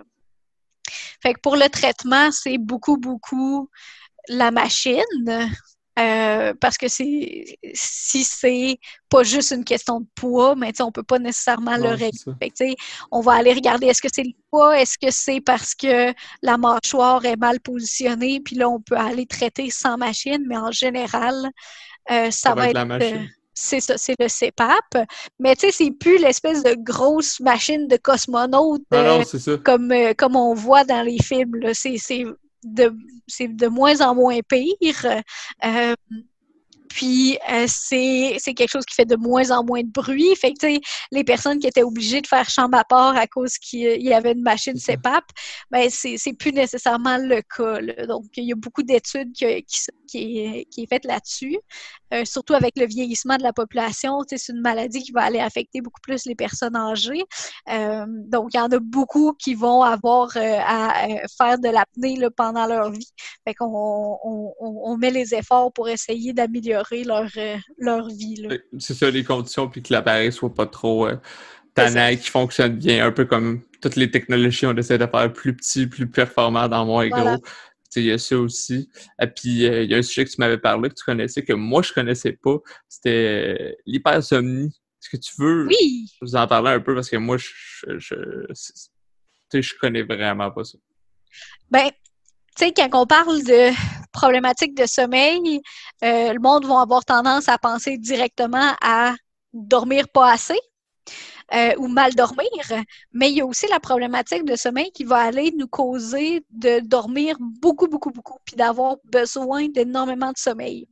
Fait 1.22 1.34
que 1.34 1.40
pour 1.40 1.56
le 1.56 1.70
traitement, 1.70 2.32
c'est 2.32 2.58
beaucoup, 2.58 2.98
beaucoup 2.98 3.70
la 4.28 4.52
machine. 4.52 5.04
Euh, 6.00 6.54
parce 6.62 6.78
que 6.78 6.88
c'est 6.88 7.58
si 7.74 8.24
c'est 8.24 8.78
pas 9.10 9.24
juste 9.24 9.52
une 9.52 9.66
question 9.66 10.00
de 10.00 10.06
poids, 10.16 10.56
mais 10.56 10.72
on 10.82 10.92
peut 10.92 11.04
pas 11.04 11.20
nécessairement 11.20 11.76
le 11.76 11.90
régler. 11.90 12.76
On 13.12 13.20
va 13.20 13.34
aller 13.34 13.54
regarder 13.54 13.88
est-ce 13.88 14.02
que 14.02 14.08
c'est 14.12 14.24
le 14.24 14.34
poids, 14.50 14.80
est-ce 14.80 14.98
que 14.98 15.12
c'est 15.12 15.42
parce 15.42 15.76
que 15.76 16.14
la 16.42 16.58
mâchoire 16.58 17.26
est 17.26 17.36
mal 17.36 17.60
positionnée, 17.60 18.40
puis 18.40 18.56
là 18.56 18.70
on 18.70 18.80
peut 18.80 18.96
aller 18.96 19.26
traiter 19.26 19.70
sans 19.72 19.98
machine, 19.98 20.44
mais 20.48 20.58
en 20.58 20.72
général, 20.72 21.50
euh, 22.12 22.32
ça, 22.32 22.56
va, 22.56 22.70
être, 22.70 22.76
la 22.76 22.86
machine. 22.86 23.18
Euh, 23.18 23.26
c'est 23.54 23.82
ça, 23.82 23.98
c'est 23.98 24.16
le 24.20 24.28
CPAP. 24.28 25.06
Mais 25.38 25.56
tu 25.56 25.68
sais, 25.68 25.72
c'est 25.72 25.92
plus 25.92 26.18
l'espèce 26.18 26.64
de 26.64 26.76
grosse 26.80 27.42
machine 27.42 27.88
de 27.88 27.98
cosmonaute 27.98 28.84
comme, 29.66 29.94
comme 30.18 30.36
on 30.38 30.54
voit 30.54 30.86
dans 30.86 31.02
les 31.02 31.22
films. 31.22 31.60
C'est 31.74 31.98
de, 32.64 32.96
c'est 33.28 33.48
de 33.48 33.68
moins 33.68 34.02
en 34.02 34.16
moins 34.16 34.40
pire. 34.48 35.24
Euh, 35.66 35.96
puis 36.90 37.38
euh, 37.52 37.66
c'est, 37.68 38.38
quelque 38.56 38.70
chose 38.70 38.86
qui 38.86 38.96
fait 38.96 39.06
de 39.06 39.16
moins 39.16 39.52
en 39.52 39.64
moins 39.64 39.82
de 39.82 39.90
bruit. 39.90 40.36
Fait 40.36 40.54
que, 40.54 40.68
les 41.12 41.24
personnes 41.24 41.60
qui 41.60 41.68
étaient 41.68 41.84
obligées 41.84 42.22
de 42.22 42.28
faire 42.28 42.50
chambre 42.50 42.78
à 42.78 42.84
part 42.84 43.16
à 43.16 43.28
cause 43.28 43.58
qu'il 43.58 44.02
y 44.02 44.14
avait 44.14 44.34
une 44.34 44.42
machine 44.42 44.76
CEPAP, 44.76 45.24
ben 45.72 45.88
c'est, 45.90 46.18
c'est 46.18 46.34
plus 46.34 46.52
nécessairement 46.52 47.18
le 47.18 47.42
cas. 47.42 48.06
Donc, 48.08 48.26
il 48.36 48.46
y 48.46 48.52
a 48.52 48.56
beaucoup 48.56 48.84
d'études 48.84 49.32
qui, 49.34 49.64
qui, 49.64 49.86
qui 50.08 50.40
est, 50.40 50.66
qui 50.66 50.84
est 50.84 50.88
faite 50.88 51.06
là-dessus. 51.06 51.58
Euh, 52.12 52.26
surtout 52.26 52.56
avec 52.56 52.78
le 52.78 52.88
vieillissement 52.88 53.38
de 53.38 53.44
la 53.44 53.54
population, 53.54 54.18
c'est 54.28 54.50
une 54.50 54.62
maladie 54.62 55.04
qui 55.04 55.12
va 55.12 55.22
aller 55.22 55.40
affecter 55.40 55.82
beaucoup 55.82 56.02
plus 56.02 56.26
les 56.26 56.36
personnes 56.36 56.76
âgées. 56.76 57.24
Euh, 57.70 58.06
donc, 58.08 58.50
il 58.54 58.58
y 58.58 58.60
en 58.60 58.72
a 58.72 58.80
beaucoup 58.80 59.34
qui 59.34 59.54
vont 59.54 59.84
avoir 59.84 60.36
à 60.36 61.08
faire 61.38 61.60
de 61.60 61.70
l'apnée 61.70 62.18
pendant 62.36 62.66
leur 62.66 62.92
vie. 62.92 63.12
Fait 63.48 63.54
qu'on 63.54 64.18
on, 64.24 64.54
on, 64.60 64.98
met 64.98 65.12
les 65.12 65.36
efforts 65.36 65.72
pour 65.72 65.88
essayer 65.88 66.34
d'améliorer 66.34 66.79
leur, 67.06 67.26
leur 67.78 68.08
vie. 68.08 68.48
C'est 68.78 68.94
ça, 68.94 69.10
les 69.10 69.24
conditions, 69.24 69.68
puis 69.68 69.82
que 69.82 69.94
l'appareil 69.94 70.32
soit 70.32 70.54
pas 70.54 70.66
trop 70.66 71.08
tannant, 71.74 72.16
qui 72.16 72.30
fonctionne 72.30 72.76
bien, 72.78 73.06
un 73.06 73.12
peu 73.12 73.26
comme 73.26 73.62
toutes 73.82 73.96
les 73.96 74.12
technologies, 74.12 74.66
on 74.66 74.76
essaie 74.76 74.98
de 74.98 75.06
faire 75.06 75.32
plus 75.32 75.56
petit, 75.56 75.88
plus 75.88 76.08
performant 76.08 76.68
dans 76.68 76.86
moins 76.86 77.08
gros 77.08 77.42
il 77.96 78.06
y 78.06 78.12
a 78.12 78.18
ça 78.18 78.38
aussi. 78.38 78.90
Et 79.22 79.28
puis, 79.28 79.66
euh, 79.66 79.84
il 79.84 79.92
y 79.92 79.96
a 79.96 79.98
un 79.98 80.02
sujet 80.02 80.26
que 80.26 80.30
tu 80.30 80.38
m'avais 80.40 80.58
parlé, 80.58 80.90
que 80.90 80.96
tu 80.96 81.04
connaissais, 81.04 81.44
que 81.44 81.54
moi, 81.54 81.82
je 81.82 81.94
connaissais 81.94 82.34
pas. 82.34 82.58
C'était 82.88 83.58
euh, 83.60 83.72
l'hypersomnie. 83.86 84.68
Est-ce 84.68 85.10
que 85.10 85.18
tu 85.18 85.34
veux 85.40 85.68
oui. 85.68 86.12
vous 86.22 86.36
en 86.36 86.46
parler 86.48 86.72
un 86.72 86.80
peu? 86.80 86.94
Parce 86.94 87.10
que 87.10 87.18
moi, 87.18 87.38
je, 87.38 87.98
je, 87.98 88.46
je, 89.54 89.74
connais 89.80 90.04
vraiment 90.04 90.52
pas 90.52 90.64
ça. 90.64 90.78
Ben, 91.72 91.90
tu 92.58 92.66
sais, 92.66 92.74
quand 92.74 92.90
on 92.94 93.08
parle 93.08 93.44
de 93.44 93.72
problématiques 94.12 94.76
de 94.76 94.86
sommeil, 94.86 95.62
euh, 96.04 96.34
le 96.34 96.40
monde 96.40 96.66
va 96.66 96.82
avoir 96.82 97.06
tendance 97.06 97.50
à 97.50 97.58
penser 97.58 97.98
directement 97.98 98.74
à 98.82 99.14
dormir 99.54 100.08
pas 100.10 100.32
assez. 100.32 100.60
Euh, 101.52 101.74
ou 101.80 101.88
mal 101.88 102.14
dormir, 102.14 102.48
mais 103.12 103.32
il 103.32 103.38
y 103.38 103.42
a 103.42 103.46
aussi 103.46 103.66
la 103.72 103.80
problématique 103.80 104.46
de 104.46 104.56
sommeil 104.56 104.92
qui 104.92 105.04
va 105.04 105.18
aller 105.18 105.52
nous 105.58 105.68
causer 105.68 106.46
de 106.52 106.80
dormir 106.80 107.38
beaucoup, 107.40 107.88
beaucoup, 107.88 108.12
beaucoup, 108.12 108.38
puis 108.46 108.56
d'avoir 108.56 108.98
besoin 109.06 109.68
d'énormément 109.68 110.32
de 110.32 110.38
sommeil. 110.38 110.88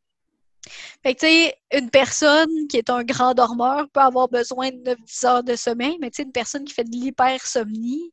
Fait 1.03 1.13
que, 1.13 1.19
tu 1.19 1.27
sais, 1.27 1.55
une 1.73 1.91
personne 1.91 2.67
qui 2.67 2.77
est 2.77 2.89
un 2.89 3.03
grand 3.03 3.35
dormeur 3.35 3.87
peut 3.89 3.99
avoir 3.99 4.29
besoin 4.29 4.71
de 4.71 4.95
9-10 4.95 5.25
heures 5.27 5.43
de 5.43 5.55
sommeil, 5.55 5.97
mais 6.01 6.09
tu 6.09 6.17
sais, 6.17 6.23
une 6.23 6.31
personne 6.31 6.65
qui 6.65 6.73
fait 6.73 6.83
de 6.83 6.91
l'hypersomnie, 6.91 8.11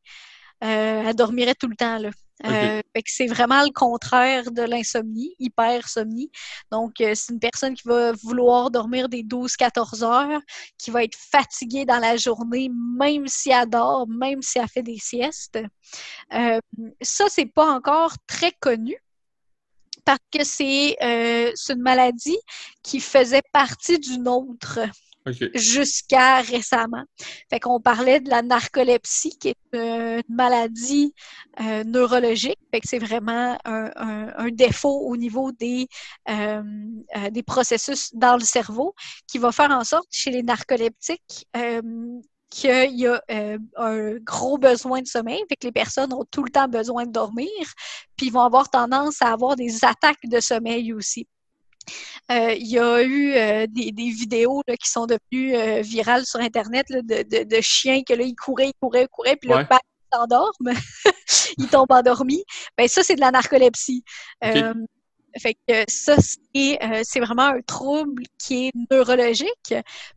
euh, 0.62 1.05
elle 1.06 1.16
dormirait 1.16 1.55
tout 1.55 1.68
le 1.68 1.76
temps, 1.76 1.98
là. 1.98 2.10
Euh, 2.44 2.82
c'est 3.06 3.27
vraiment 3.27 3.62
le 3.62 3.70
contraire 3.73 4.51
de 4.51 4.62
l'insomnie, 4.62 5.35
hypersomnie. 5.39 6.31
Donc, 6.70 7.01
euh, 7.01 7.12
c'est 7.15 7.32
une 7.32 7.39
personne 7.39 7.74
qui 7.74 7.86
va 7.86 8.12
vouloir 8.12 8.70
dormir 8.70 9.09
des 9.09 9.23
12-14 9.23 10.02
heures, 10.02 10.40
qui 10.77 10.90
va 10.90 11.05
être 11.05 11.16
fatiguée 11.16 11.85
dans 11.85 11.98
la 11.98 12.16
journée, 12.16 12.70
même 12.98 13.28
si 13.28 13.51
elle 13.51 13.69
dort, 13.69 14.09
même 14.09 14.43
si 14.43 14.59
elle 14.59 14.69
fait 14.69 14.82
des 14.82 14.98
siestes. 14.98 15.59
Euh, 16.32 16.61
ça, 17.01 17.27
c'est 17.28 17.47
pas 17.47 17.70
encore 17.73 18.15
très 18.27 18.52
connu 18.52 18.97
parce 20.05 20.19
que 20.31 20.44
c'est 20.44 20.97
une 21.01 21.82
maladie 21.82 22.36
qui 22.82 23.01
faisait 23.01 23.43
partie 23.52 23.98
d'une 23.98 24.28
autre 24.28 24.81
jusqu'à 25.55 26.40
récemment. 26.40 27.05
Fait 27.51 27.60
qu'on 27.60 27.80
parlait 27.80 28.20
de 28.20 28.28
la 28.28 28.42
narcolepsie, 28.42 29.38
qui 29.38 29.48
est 29.48 29.56
une 29.72 30.22
maladie 30.28 31.14
euh, 31.60 31.84
neurologique. 31.84 32.59
Fait 32.72 32.80
que 32.80 32.88
c'est 32.88 32.98
vraiment 32.98 33.59
un, 33.64 34.51
défaut 34.51 35.01
au 35.09 35.16
niveau 35.16 35.52
des, 35.52 35.88
euh, 36.28 36.62
euh, 37.16 37.30
des 37.30 37.42
processus 37.42 38.14
dans 38.14 38.36
le 38.36 38.44
cerveau 38.44 38.94
qui 39.26 39.38
va 39.38 39.52
faire 39.52 39.70
en 39.70 39.84
sorte, 39.84 40.09
chez 40.10 40.30
les 40.30 40.42
narcoleptiques, 40.42 41.46
qu'il 42.51 42.94
y 42.94 43.06
a 43.06 43.22
un 43.76 44.14
gros 44.18 44.59
besoin 44.59 45.02
de 45.02 45.06
sommeil, 45.06 45.42
fait 45.48 45.56
que 45.56 45.66
les 45.66 45.72
personnes 45.72 46.12
ont 46.12 46.24
tout 46.30 46.44
le 46.44 46.51
temps 46.51 46.68
besoin 46.68 47.05
de 47.05 47.10
dormir, 47.10 47.48
puis 48.16 48.26
ils 48.26 48.32
vont 48.32 48.42
avoir 48.42 48.70
tendance 48.70 49.20
à 49.22 49.32
avoir 49.32 49.56
des 49.56 49.84
attaques 49.84 50.24
de 50.24 50.38
sommeil 50.38 50.92
aussi. 50.92 51.26
Euh, 52.31 52.55
il 52.55 52.66
y 52.66 52.78
a 52.78 53.02
eu 53.02 53.35
euh, 53.35 53.66
des, 53.69 53.93
vidéos 53.93 54.62
qui 54.81 54.89
sont 54.89 55.06
devenues 55.06 55.55
euh, 55.56 55.82
virales 55.82 56.24
sur 56.24 56.40
Internet 56.40 56.86
de, 56.90 57.61
chiens 57.61 58.02
que 58.02 58.15
là, 58.15 58.24
ils 58.24 58.35
couraient, 58.35 58.69
ils 58.69 58.78
couraient, 58.81 59.05
ils 59.05 59.09
couraient, 59.09 59.36
puis 59.36 59.51
le 59.51 59.56
ils 59.61 60.16
s'endorment, 60.16 60.73
ils 61.59 61.69
tombent 61.69 61.93
endormis. 61.93 62.44
Ben, 62.78 62.89
ça, 62.89 63.02
c'est 63.02 63.16
de 63.16 63.20
la 63.20 63.31
narcolepsie. 63.31 64.05
fait 64.43 65.55
que 65.66 65.85
ça, 65.89 66.16
c'est 66.19 67.20
vraiment 67.20 67.48
un 67.48 67.61
trouble 67.62 68.23
qui 68.39 68.69
est 68.69 68.73
neurologique. 68.90 69.74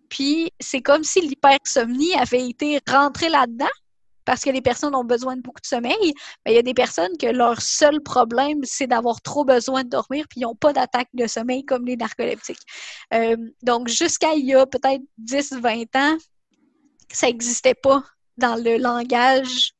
Puis 0.09 0.51
c'est 0.59 0.81
comme 0.81 1.03
si 1.03 1.21
l'hypersomnie 1.21 2.13
avait 2.15 2.47
été 2.47 2.79
rentrée 2.87 3.29
là-dedans 3.29 3.65
parce 4.27 4.41
que 4.41 4.49
les 4.49 4.61
personnes 4.61 4.93
ont 4.93 5.05
besoin 5.05 5.37
de 5.37 5.41
beaucoup 5.41 5.61
de 5.61 5.65
sommeil, 5.65 6.13
mais 6.45 6.51
il 6.51 6.55
y 6.55 6.57
a 6.57 6.61
des 6.61 6.73
personnes 6.73 7.15
que 7.17 7.27
leur 7.27 7.61
seul 7.61 8.01
problème, 8.01 8.59
c'est 8.63 8.85
d'avoir 8.85 9.21
trop 9.21 9.45
besoin 9.45 9.85
de 9.85 9.89
dormir, 9.89 10.25
puis 10.29 10.41
ils 10.41 10.43
n'ont 10.43 10.53
pas 10.53 10.73
d'attaque 10.73 11.07
de 11.13 11.27
sommeil 11.27 11.63
comme 11.63 11.85
les 11.85 11.95
narcoleptiques. 11.95 12.59
Euh, 13.13 13.37
donc, 13.63 13.87
jusqu'à 13.87 14.33
il 14.33 14.45
y 14.45 14.53
a 14.53 14.65
peut-être 14.65 15.01
10-20 15.23 15.97
ans, 15.97 16.17
ça 17.09 17.27
n'existait 17.27 17.73
pas 17.73 18.03
dans 18.35 18.61
le 18.61 18.77
langage 18.77 19.71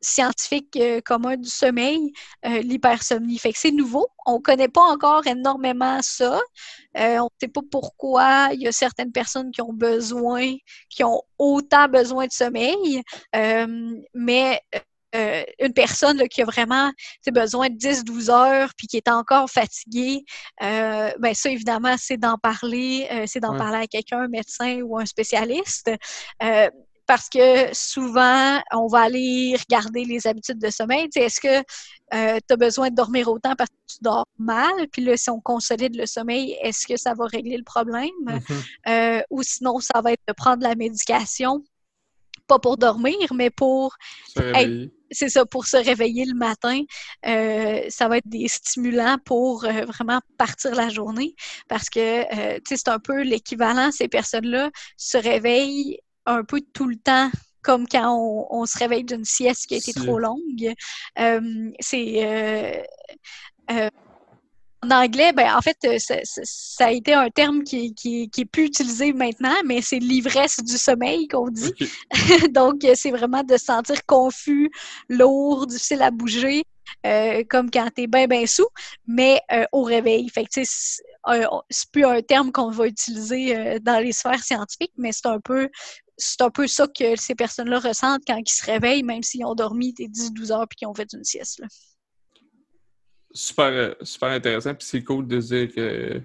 scientifique 0.00 0.76
euh, 0.76 1.00
commun 1.00 1.36
du 1.36 1.48
sommeil, 1.48 2.12
euh, 2.44 2.60
l'hypersomnie. 2.60 3.38
Fait 3.38 3.52
que 3.52 3.58
c'est 3.58 3.70
nouveau. 3.70 4.06
On 4.26 4.36
ne 4.36 4.42
connaît 4.42 4.68
pas 4.68 4.82
encore 4.82 5.26
énormément 5.26 6.00
ça. 6.02 6.40
Euh, 6.98 7.18
on 7.18 7.24
ne 7.24 7.28
sait 7.40 7.48
pas 7.48 7.62
pourquoi 7.70 8.48
il 8.52 8.62
y 8.62 8.68
a 8.68 8.72
certaines 8.72 9.12
personnes 9.12 9.50
qui 9.50 9.62
ont 9.62 9.72
besoin, 9.72 10.54
qui 10.90 11.04
ont 11.04 11.22
autant 11.38 11.88
besoin 11.88 12.26
de 12.26 12.32
sommeil, 12.32 13.02
mais 14.14 14.60
une 15.58 15.72
personne 15.74 16.28
qui 16.28 16.42
a 16.42 16.44
vraiment 16.44 16.90
besoin 17.32 17.70
de 17.70 17.76
10-12 17.76 18.30
heures 18.30 18.70
puis 18.76 18.86
qui 18.86 18.98
est 18.98 19.08
encore 19.08 19.48
fatiguée, 19.48 20.24
ben 20.60 21.32
ça, 21.32 21.50
évidemment, 21.50 21.96
c'est 21.98 22.18
d'en 22.18 22.36
parler, 22.36 23.08
c'est 23.26 23.40
d'en 23.40 23.56
parler 23.56 23.78
à 23.78 23.86
quelqu'un, 23.86 24.20
un 24.20 24.28
médecin 24.28 24.80
ou 24.82 24.98
un 24.98 25.06
spécialiste 25.06 25.90
parce 27.06 27.28
que 27.28 27.72
souvent, 27.72 28.60
on 28.72 28.88
va 28.88 29.02
aller 29.02 29.56
regarder 29.56 30.04
les 30.04 30.26
habitudes 30.26 30.58
de 30.58 30.70
sommeil. 30.70 31.08
Est-ce 31.14 31.40
que 31.40 31.58
euh, 32.14 32.38
tu 32.46 32.52
as 32.52 32.56
besoin 32.56 32.90
de 32.90 32.96
dormir 32.96 33.28
autant 33.28 33.54
parce 33.56 33.70
que 33.70 33.94
tu 33.94 33.98
dors 34.02 34.26
mal? 34.38 34.88
Puis 34.90 35.02
là, 35.02 35.16
si 35.16 35.30
on 35.30 35.40
consolide 35.40 35.96
le 35.96 36.06
sommeil, 36.06 36.56
est-ce 36.62 36.86
que 36.86 36.96
ça 36.96 37.14
va 37.14 37.26
régler 37.26 37.56
le 37.56 37.64
problème? 37.64 38.10
Mm-hmm. 38.24 38.64
Euh, 38.88 39.22
ou 39.30 39.42
sinon, 39.42 39.78
ça 39.78 40.00
va 40.00 40.12
être 40.12 40.22
de 40.26 40.32
prendre 40.32 40.62
la 40.64 40.74
médication, 40.74 41.64
pas 42.48 42.58
pour 42.58 42.76
dormir, 42.76 43.16
mais 43.34 43.50
pour 43.50 43.96
c'est 45.12 45.28
ça, 45.28 45.46
pour 45.46 45.66
se 45.66 45.76
réveiller 45.76 46.24
le 46.24 46.34
matin. 46.34 46.82
Euh, 47.24 47.82
ça 47.88 48.08
va 48.08 48.18
être 48.18 48.28
des 48.28 48.48
stimulants 48.48 49.18
pour 49.24 49.60
vraiment 49.60 50.20
partir 50.36 50.74
la 50.74 50.88
journée 50.88 51.36
parce 51.68 51.88
que 51.88 52.24
c'est 52.64 52.88
un 52.88 52.98
peu 52.98 53.22
l'équivalent, 53.22 53.92
ces 53.92 54.08
personnes-là 54.08 54.70
se 54.96 55.16
réveillent 55.16 56.00
un 56.26 56.44
peu 56.44 56.60
tout 56.72 56.86
le 56.86 56.96
temps 56.96 57.30
comme 57.66 57.88
quand 57.88 58.46
on, 58.50 58.64
se 58.64 58.78
réveille 58.78 59.02
d'une 59.02 59.24
sieste 59.24 59.66
qui 59.66 59.74
a 59.74 59.78
été 59.78 59.92
trop 59.92 60.20
longue. 60.20 60.72
Euh, 61.18 61.70
c'est 61.80 62.24
euh, 62.24 62.80
euh, 63.72 63.90
en 64.82 64.90
anglais, 64.92 65.32
ben, 65.32 65.52
en 65.52 65.60
fait, 65.60 65.76
ça, 65.98 66.86
a 66.86 66.92
été 66.92 67.12
un 67.12 67.28
terme 67.28 67.64
qui, 67.64 67.92
qui, 67.94 68.30
est 68.38 68.44
plus 68.44 68.66
utilisé 68.66 69.12
maintenant, 69.12 69.56
mais 69.64 69.82
c'est 69.82 69.98
l'ivresse 69.98 70.62
du 70.62 70.78
sommeil 70.78 71.26
qu'on 71.26 71.48
dit. 71.48 71.74
Donc, 72.50 72.86
c'est 72.94 73.10
vraiment 73.10 73.42
de 73.42 73.56
se 73.56 73.64
sentir 73.64 74.06
confus, 74.06 74.70
lourd, 75.08 75.66
difficile 75.66 76.02
à 76.02 76.12
bouger, 76.12 76.62
comme 77.48 77.68
quand 77.72 77.88
tu 77.96 78.02
es 78.02 78.06
bien, 78.06 78.28
bien 78.28 78.46
sous, 78.46 78.68
mais 79.08 79.40
au 79.72 79.82
réveil. 79.82 80.28
Fait 80.28 80.44
que, 80.44 80.50
c'est 80.62 81.90
plus 81.90 82.04
un 82.04 82.22
terme 82.22 82.52
qu'on 82.52 82.70
va 82.70 82.86
utiliser 82.86 83.80
dans 83.80 83.98
les 83.98 84.12
sphères 84.12 84.44
scientifiques, 84.44 84.92
mais 84.98 85.10
c'est 85.10 85.26
un 85.26 85.40
peu 85.40 85.68
c'est 86.18 86.40
un 86.40 86.50
peu 86.50 86.66
ça 86.66 86.86
que 86.86 87.16
ces 87.16 87.34
personnes-là 87.34 87.78
ressentent 87.78 88.22
quand 88.26 88.36
ils 88.36 88.50
se 88.50 88.64
réveillent, 88.64 89.02
même 89.02 89.22
s'ils 89.22 89.44
ont 89.44 89.54
dormi 89.54 89.92
des 89.92 90.08
10-12 90.08 90.52
heures 90.52 90.68
puis 90.68 90.76
qu'ils 90.76 90.88
ont 90.88 90.94
fait 90.94 91.12
une 91.12 91.24
sieste. 91.24 91.62
Super, 93.32 93.66
euh, 93.66 93.94
super 94.00 94.30
intéressant. 94.30 94.74
Puis 94.74 94.88
c'est 94.88 95.04
cool 95.04 95.26
de 95.26 95.38
dire 95.38 95.74
que, 95.74 96.22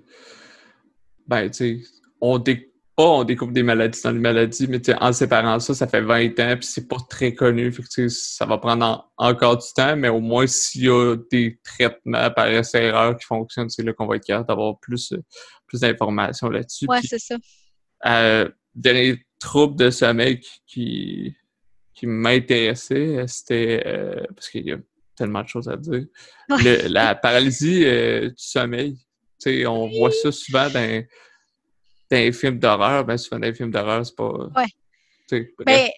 ben, 1.28 1.50
tu 1.50 1.84
sais, 1.84 1.84
on, 2.22 2.38
découvre 3.24 3.52
des 3.52 3.64
maladies 3.64 4.00
dans 4.02 4.12
les 4.12 4.20
maladies, 4.20 4.68
mais 4.68 4.80
en 5.02 5.12
séparant 5.12 5.60
ça, 5.60 5.74
ça 5.74 5.88
fait 5.88 6.02
20 6.02 6.40
ans, 6.40 6.56
puis 6.58 6.68
c'est 6.68 6.88
pas 6.88 6.98
très 7.10 7.34
connu. 7.34 7.72
Fait 7.74 8.10
ça 8.10 8.46
va 8.46 8.60
prendre 8.60 9.12
encore 9.18 9.58
du 9.58 9.68
temps, 9.76 9.98
mais 9.98 10.08
au 10.08 10.22
moins, 10.22 10.48
s'il 10.48 10.84
y 10.84 10.90
a 10.90 11.18
des 11.30 11.60
traitements 11.64 12.30
par 12.32 12.48
erreur 12.48 13.18
qui 13.18 13.26
fonctionnent, 13.26 13.70
c'est 13.70 13.84
là 13.84 13.92
qu'on 13.92 14.08
va 14.08 14.18
être 14.18 14.26
capable 14.26 14.48
d'avoir 14.48 14.80
plus, 14.80 15.14
plus 15.68 15.82
d'informations 15.82 16.50
là-dessus. 16.50 16.86
Ouais, 16.88 17.02
c'est 17.04 17.20
ça. 17.20 17.36
Euh, 18.06 18.50
dernier 18.74 19.22
trouble 19.42 19.76
de 19.76 19.90
sommeil 19.90 20.40
qui, 20.66 21.36
qui 21.94 22.08
m'intéressait, 22.08 23.26
c'était 23.28 23.84
euh, 23.86 24.24
parce 24.34 24.50
qu'il 24.50 24.66
y 24.66 24.72
a 24.72 24.78
tellement 25.18 25.44
de 25.44 25.48
choses 25.50 25.68
à 25.68 25.76
dire. 25.76 26.06
la 26.90 27.16
paralysie 27.16 27.84
euh, 27.86 28.30
du 28.30 28.36
sommeil. 28.38 28.98
on 29.68 29.90
voit 29.90 30.12
ça 30.12 30.32
souvent 30.32 30.70
dans, 30.70 31.04
dans 32.10 32.18
les 32.18 32.32
films 32.32 32.60
d'horreur. 32.60 33.04
Ben, 33.04 33.18
souvent 33.18 33.40
dans 33.40 33.48
les 33.48 33.54
films 33.54 33.72
d'horreur, 33.72 34.06
c'est 34.06 34.16
pas. 34.16 34.32
Ouais. 34.56 34.66
Ben, 35.66 35.90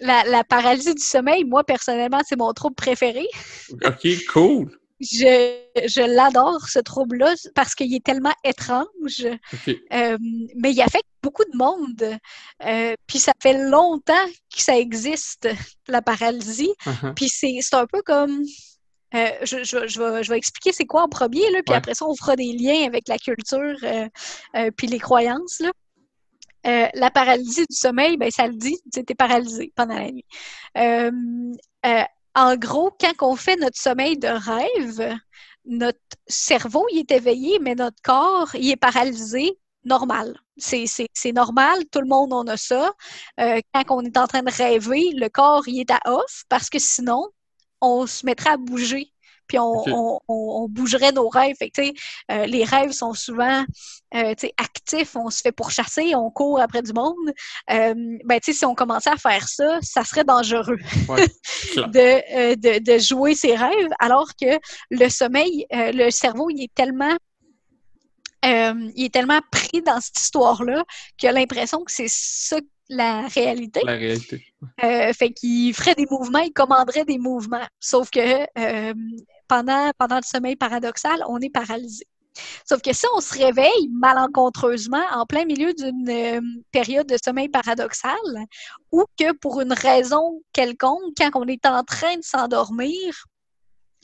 la, 0.00 0.24
la, 0.24 0.42
paralysie 0.42 0.96
du 0.96 1.02
sommeil, 1.02 1.44
moi, 1.44 1.62
personnellement, 1.62 2.22
c'est 2.26 2.36
mon 2.36 2.52
trouble 2.52 2.74
préféré. 2.74 3.24
OK, 3.84 4.08
cool 4.32 4.79
je, 5.00 6.14
l'adore, 6.14 6.68
ce 6.68 6.78
trouble-là, 6.78 7.34
parce 7.54 7.74
qu'il 7.74 7.94
est 7.94 8.04
tellement 8.04 8.34
étrange. 8.44 9.26
Euh, 9.92 10.18
mais 10.56 10.72
il 10.72 10.80
affecte 10.80 11.08
beaucoup 11.22 11.44
de 11.44 11.56
monde. 11.56 12.18
Euh, 12.64 12.94
puis 13.06 13.18
ça 13.18 13.32
fait 13.40 13.68
longtemps 13.68 14.26
que 14.54 14.62
ça 14.62 14.78
existe, 14.78 15.48
la 15.88 16.02
paralysie. 16.02 16.72
Uh-huh. 16.86 17.14
Puis 17.14 17.28
c'est 17.28 17.74
un 17.74 17.86
peu 17.86 18.02
comme... 18.02 18.42
Euh, 19.14 19.30
je, 19.42 19.64
je, 19.64 20.30
vais, 20.30 20.38
expliquer 20.38 20.72
c'est 20.72 20.86
quoi 20.86 21.02
en 21.02 21.08
premier, 21.08 21.50
là, 21.50 21.60
puis 21.66 21.74
après 21.74 21.94
ça, 21.94 22.06
on 22.06 22.14
fera 22.14 22.36
des 22.36 22.52
liens 22.52 22.86
avec 22.86 23.08
la 23.08 23.18
culture 23.18 23.76
puis 24.76 24.86
les 24.86 24.98
croyances. 25.00 25.60
Là. 25.60 26.90
la 26.94 27.10
paralysie 27.10 27.66
du 27.68 27.76
sommeil, 27.76 28.16
ben, 28.16 28.30
ça 28.30 28.46
le 28.46 28.54
dit, 28.54 28.78
tu 28.92 29.00
es 29.00 29.14
paralysé 29.14 29.72
pendant 29.74 29.96
la 29.96 30.12
nuit 30.12 30.24
en 32.34 32.56
gros, 32.56 32.90
quand 33.00 33.32
on 33.32 33.36
fait 33.36 33.56
notre 33.56 33.78
sommeil 33.78 34.16
de 34.18 34.28
rêve, 34.28 35.18
notre 35.64 35.98
cerveau 36.26 36.86
il 36.92 37.00
est 37.00 37.10
éveillé, 37.10 37.58
mais 37.60 37.74
notre 37.74 38.00
corps 38.02 38.54
il 38.54 38.70
est 38.70 38.76
paralysé 38.76 39.58
normal. 39.84 40.38
C'est 40.56 41.32
normal, 41.32 41.84
tout 41.90 42.00
le 42.00 42.06
monde 42.06 42.32
en 42.32 42.46
a 42.46 42.56
ça. 42.56 42.92
Euh, 43.40 43.60
quand 43.74 43.84
on 43.96 44.04
est 44.04 44.18
en 44.18 44.26
train 44.26 44.42
de 44.42 44.50
rêver, 44.50 45.10
le 45.14 45.28
corps 45.28 45.66
il 45.68 45.80
est 45.80 45.90
à 45.90 46.00
off 46.06 46.44
parce 46.48 46.68
que 46.70 46.78
sinon, 46.78 47.28
on 47.80 48.06
se 48.06 48.26
mettrait 48.26 48.50
à 48.50 48.56
bouger 48.56 49.12
puis 49.50 49.58
on, 49.58 50.68
bougerait 50.68 51.10
nos 51.10 51.28
rêves. 51.28 51.56
Euh, 51.60 52.46
les 52.46 52.62
rêves 52.62 52.92
sont 52.92 53.14
souvent 53.14 53.64
euh, 54.14 54.34
actifs, 54.56 55.16
on 55.16 55.28
se 55.28 55.40
fait 55.40 55.50
pourchasser, 55.50 56.14
on 56.14 56.30
court 56.30 56.60
après 56.60 56.82
du 56.82 56.92
monde. 56.92 57.16
Euh, 57.70 57.94
ben, 58.24 58.38
si 58.40 58.64
on 58.64 58.76
commençait 58.76 59.10
à 59.10 59.16
faire 59.16 59.48
ça, 59.48 59.78
ça 59.82 60.04
serait 60.04 60.22
dangereux 60.22 60.78
de, 61.66 62.98
jouer 62.98 63.34
ses 63.34 63.56
rêves, 63.56 63.90
alors 63.98 64.28
que 64.40 64.56
le 64.90 65.08
sommeil, 65.08 65.66
le 65.72 66.10
cerveau, 66.10 66.48
il 66.50 66.62
est 66.62 66.74
tellement 66.74 67.16
il 68.44 69.04
est 69.04 69.12
tellement 69.12 69.40
pris 69.50 69.82
dans 69.82 70.00
cette 70.00 70.18
histoire-là 70.18 70.84
qu'il 71.18 71.28
a 71.28 71.32
l'impression 71.32 71.84
que 71.84 71.92
c'est 71.92 72.08
ça 72.08 72.56
la 72.90 73.26
réalité. 73.28 73.80
La 73.84 73.94
réalité. 73.94 74.44
fait 74.78 75.30
qu'il 75.30 75.72
ferait 75.74 75.94
des 75.94 76.06
mouvements, 76.10 76.40
il 76.40 76.52
commanderait 76.52 77.04
des 77.06 77.18
mouvements. 77.18 77.66
Sauf 77.78 78.10
que 78.10 78.46
pendant, 79.48 79.90
pendant 79.98 80.16
le 80.16 80.22
sommeil 80.24 80.56
paradoxal, 80.56 81.24
on 81.28 81.38
est 81.40 81.50
paralysé. 81.50 82.04
Sauf 82.64 82.80
que 82.82 82.92
si 82.92 83.06
on 83.14 83.20
se 83.20 83.34
réveille 83.34 83.88
malencontreusement 83.92 85.02
en 85.12 85.26
plein 85.26 85.44
milieu 85.44 85.72
d'une 85.74 86.08
euh, 86.08 86.40
période 86.70 87.06
de 87.06 87.16
sommeil 87.22 87.48
paradoxal, 87.48 88.18
ou 88.92 89.04
que 89.18 89.32
pour 89.32 89.60
une 89.60 89.72
raison 89.72 90.42
quelconque, 90.52 91.14
quand 91.18 91.30
on 91.34 91.46
est 91.46 91.66
en 91.66 91.82
train 91.82 92.16
de 92.16 92.22
s'endormir, 92.22 93.24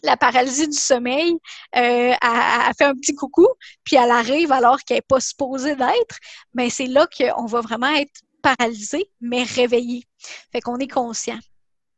la 0.03 0.17
paralysie 0.17 0.69
du 0.69 0.77
sommeil, 0.77 1.33
euh, 1.77 2.13
elle, 2.13 2.75
fait 2.77 2.85
un 2.85 2.95
petit 2.95 3.15
coucou, 3.15 3.47
puis 3.83 3.97
elle 3.97 4.11
arrive 4.11 4.53
alors 4.53 4.79
qu'elle 4.81 4.99
n'est 4.99 5.03
pas 5.03 5.21
supposée 5.21 5.75
d'être, 5.75 6.19
mais 6.55 6.71
c'est 6.71 6.87
là 6.87 7.07
qu'on 7.07 7.47
va 7.47 7.61
vraiment 7.61 7.95
être 7.95 8.21
paralysé, 8.43 9.11
mais 9.21 9.43
réveillé. 9.43 10.05
Fait 10.53 10.61
qu'on 10.61 10.79
est 10.79 10.91
conscient. 10.91 11.39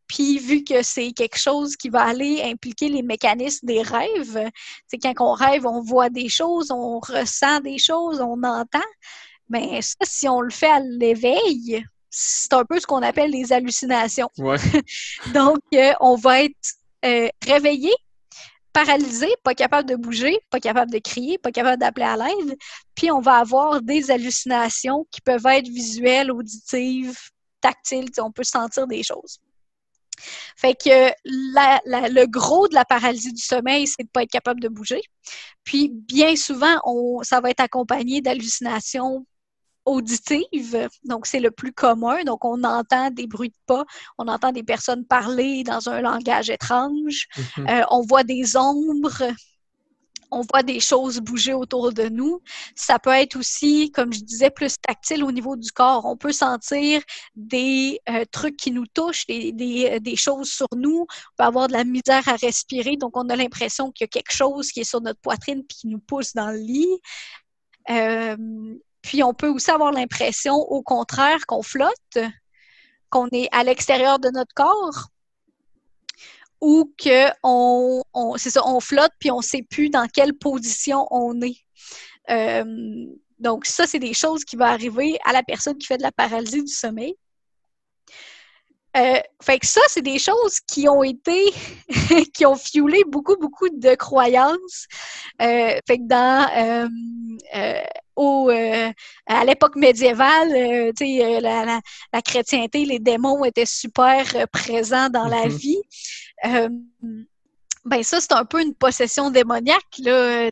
Puis 0.09 0.39
vu 0.39 0.65
que 0.65 0.83
c'est 0.83 1.13
quelque 1.13 1.39
chose 1.39 1.77
qui 1.77 1.91
va 1.91 2.03
aller 2.03 2.43
impliquer 2.43 2.89
les 2.89 3.03
mécanismes 3.03 3.67
des 3.67 3.83
rêves, 3.83 4.51
c'est 4.87 4.99
quand 4.99 5.15
on 5.21 5.33
rêve, 5.35 5.67
on 5.67 5.83
voit 5.83 6.09
des 6.09 6.31
choses, 6.31 6.71
on 6.71 6.99
ressent 6.99 7.61
des 7.61 7.79
choses, 7.79 8.21
on 8.21 8.43
entend. 8.43 8.79
Mais 9.51 9.81
ça, 9.83 9.97
si 10.03 10.29
on 10.29 10.41
le 10.41 10.51
fait 10.51 10.71
à 10.71 10.81
l'éveil, 10.81 11.85
c'est 12.11 12.53
un 12.55 12.65
peu 12.65 12.81
ce 12.81 12.87
qu'on 12.87 13.03
appelle 13.03 13.31
les 13.31 13.53
hallucinations. 13.53 14.31
Donc, 15.35 15.59
euh, 15.75 15.93
on 16.01 16.17
va 16.17 16.43
être 16.43 16.55
euh, 17.05 17.29
réveillé, 17.47 17.93
paralysé, 18.85 19.29
pas 19.43 19.55
capable 19.55 19.89
de 19.89 19.97
bouger, 19.97 20.39
pas 20.51 20.61
capable 20.61 20.93
de 20.93 20.99
crier, 20.99 21.37
pas 21.37 21.51
capable 21.51 21.81
d'appeler 21.81 22.07
à 22.07 22.17
l'aide, 22.17 22.57
puis 22.95 23.11
on 23.11 23.21
va 23.21 23.39
avoir 23.39 23.83
des 23.83 24.11
hallucinations 24.13 25.05
qui 25.11 25.21
peuvent 25.21 25.47
être 25.47 25.67
visuelles, 25.67 26.31
auditives, 26.31 27.19
tactiles, 27.61 28.09
on 28.19 28.31
peut 28.31 28.45
sentir 28.45 28.87
des 28.87 29.03
choses. 29.03 29.39
Fait 30.57 30.75
que 30.75 31.11
le 31.25 32.27
gros 32.27 32.69
de 32.69 32.75
la 32.75 32.85
paralysie 32.85 33.33
du 33.33 33.43
sommeil, 33.43 33.89
c'est 33.89 34.03
de 34.03 34.09
ne 34.09 34.13
pas 34.13 34.23
être 34.23 34.31
capable 34.31 34.61
de 34.61 34.69
bouger. 34.69 35.01
Puis 35.65 35.91
bien 35.93 36.37
souvent, 36.37 36.79
ça 37.23 37.41
va 37.41 37.51
être 37.51 37.61
accompagné 37.61 38.21
d'hallucinations 38.21 39.27
auditive, 39.89 40.89
donc 41.05 41.27
c'est 41.27 41.41
le 41.41 41.51
plus 41.51 41.73
commun. 41.73 42.23
Donc, 42.25 42.45
on 42.45 42.63
entend 42.65 43.11
des 43.11 43.27
bruits 43.27 43.51
de 43.51 43.55
pas, 43.67 43.85
on 44.19 44.29
entend 44.29 44.53
des 44.53 44.63
personnes 44.63 45.05
parler 45.05 45.65
dans 45.65 45.89
un 45.89 46.01
langage 46.01 46.51
étrange, 46.51 47.27
mhm. 47.57 47.69
euh, 47.69 47.85
on 47.91 48.03
voit 48.03 48.25
des 48.25 48.57
ombres, 48.57 49.23
on 50.31 50.43
voit 50.43 50.63
des 50.63 50.81
choses 50.81 51.21
bouger 51.21 51.55
autour 51.55 51.93
de 51.93 52.09
nous. 52.09 52.41
Ça 52.75 52.99
peut 52.99 53.11
être 53.11 53.37
aussi, 53.37 53.91
comme 53.93 54.13
je 54.13 54.21
disais, 54.21 54.51
plus 54.51 54.77
tactile 54.79 55.25
au 55.25 55.33
niveau 55.33 55.57
du 55.57 55.71
corps. 55.71 56.05
On 56.05 56.17
peut 56.17 56.33
sentir 56.33 57.01
des 57.35 57.99
euh, 58.11 58.25
trucs 58.31 58.57
qui 58.57 58.71
nous 58.71 58.87
touchent, 58.87 59.27
des, 59.27 59.53
des, 59.53 60.01
des, 60.01 60.17
choses 60.17 60.51
sur 60.51 60.69
nous. 60.77 61.07
On 61.09 61.37
peut 61.39 61.45
avoir 61.45 61.69
de 61.69 61.73
la 61.73 61.85
misère 61.85 62.29
à 62.29 62.37
respirer, 62.37 62.97
donc 62.97 63.17
on 63.17 63.29
a 63.31 63.37
l'impression 63.37 63.91
qu'il 63.91 64.05
y 64.05 64.09
a 64.09 64.09
quelque 64.09 64.33
chose 64.33 64.71
qui 64.71 64.81
est 64.81 64.85
sur 64.85 65.01
notre 65.01 65.21
poitrine 65.21 65.65
puis 65.67 65.79
qui 65.79 65.87
nous 65.89 66.01
pousse 66.01 66.35
dans 66.35 66.51
le 66.51 66.59
lit. 66.59 67.01
Euh, 67.91 68.37
puis 69.09 69.23
on 69.23 69.33
peut 69.33 69.49
aussi 69.49 69.71
avoir 69.71 69.91
l'impression, 69.91 70.55
au 70.55 70.83
contraire, 70.83 71.39
qu'on 71.47 71.63
flotte, 71.63 72.19
qu'on 73.09 73.27
est 73.33 73.49
à 73.53 73.65
l'extérieur 73.65 74.19
de 74.19 74.29
notre 74.29 74.53
corps, 74.53 75.09
ou 76.61 76.93
ça, 77.01 78.67
on 78.67 78.81
flotte 78.81 79.13
puis 79.19 79.31
on 79.31 79.39
ne 79.39 79.43
sait 79.43 79.63
plus 79.63 79.89
dans 79.89 80.07
quelle 80.09 80.35
position 80.35 81.07
on 81.11 81.41
est. 81.41 81.57
Euh, 82.29 83.07
donc 83.39 83.65
ça, 83.65 83.87
c'est 83.87 83.99
des 83.99 84.13
choses 84.13 84.45
qui 84.45 84.57
vont 84.57 84.67
arriver 84.67 85.19
à 85.25 85.33
la 85.33 85.43
personne 85.43 85.79
qui 85.79 85.87
fait 85.87 85.97
de 85.97 86.03
la 86.03 86.13
paralysie 86.13 86.65
du 86.65 86.73
sommeil. 86.73 87.15
Euh, 88.95 89.21
fait 89.41 89.59
que 89.59 89.67
ça, 89.67 89.81
c'est 89.89 90.03
des 90.03 90.19
choses 90.19 90.61
qui 90.61 90.87
ont 90.87 91.03
été, 91.03 91.51
qui 92.35 92.45
ont 92.45 92.57
fuelé 92.57 93.05
beaucoup, 93.07 93.37
beaucoup 93.39 93.71
de 93.71 93.95
croyances. 93.95 94.87
Euh, 95.41 95.79
fait 95.87 95.99
que 95.99 96.09
dans, 96.09 96.91
euh, 98.19 98.91
à 99.27 99.45
l'époque 99.45 99.77
médiévale, 99.77 100.51
euh, 100.53 100.93
euh, 101.01 101.41
la, 101.41 101.81
la, 102.13 102.23
chrétienté, 102.23 102.85
les 102.85 102.99
démons 102.99 103.45
étaient 103.45 103.67
super 103.67 104.25
présents 104.53 105.09
dans 105.09 105.27
la 105.27 105.47
mhm. 105.47 105.57
vie. 105.57 105.83
ben 107.85 108.03
ça, 108.03 108.21
c'est 108.21 108.33
un 108.33 108.45
peu 108.45 108.61
une 108.61 108.75
possession 108.75 109.31
démoniaque, 109.31 109.99
là, 110.01 110.51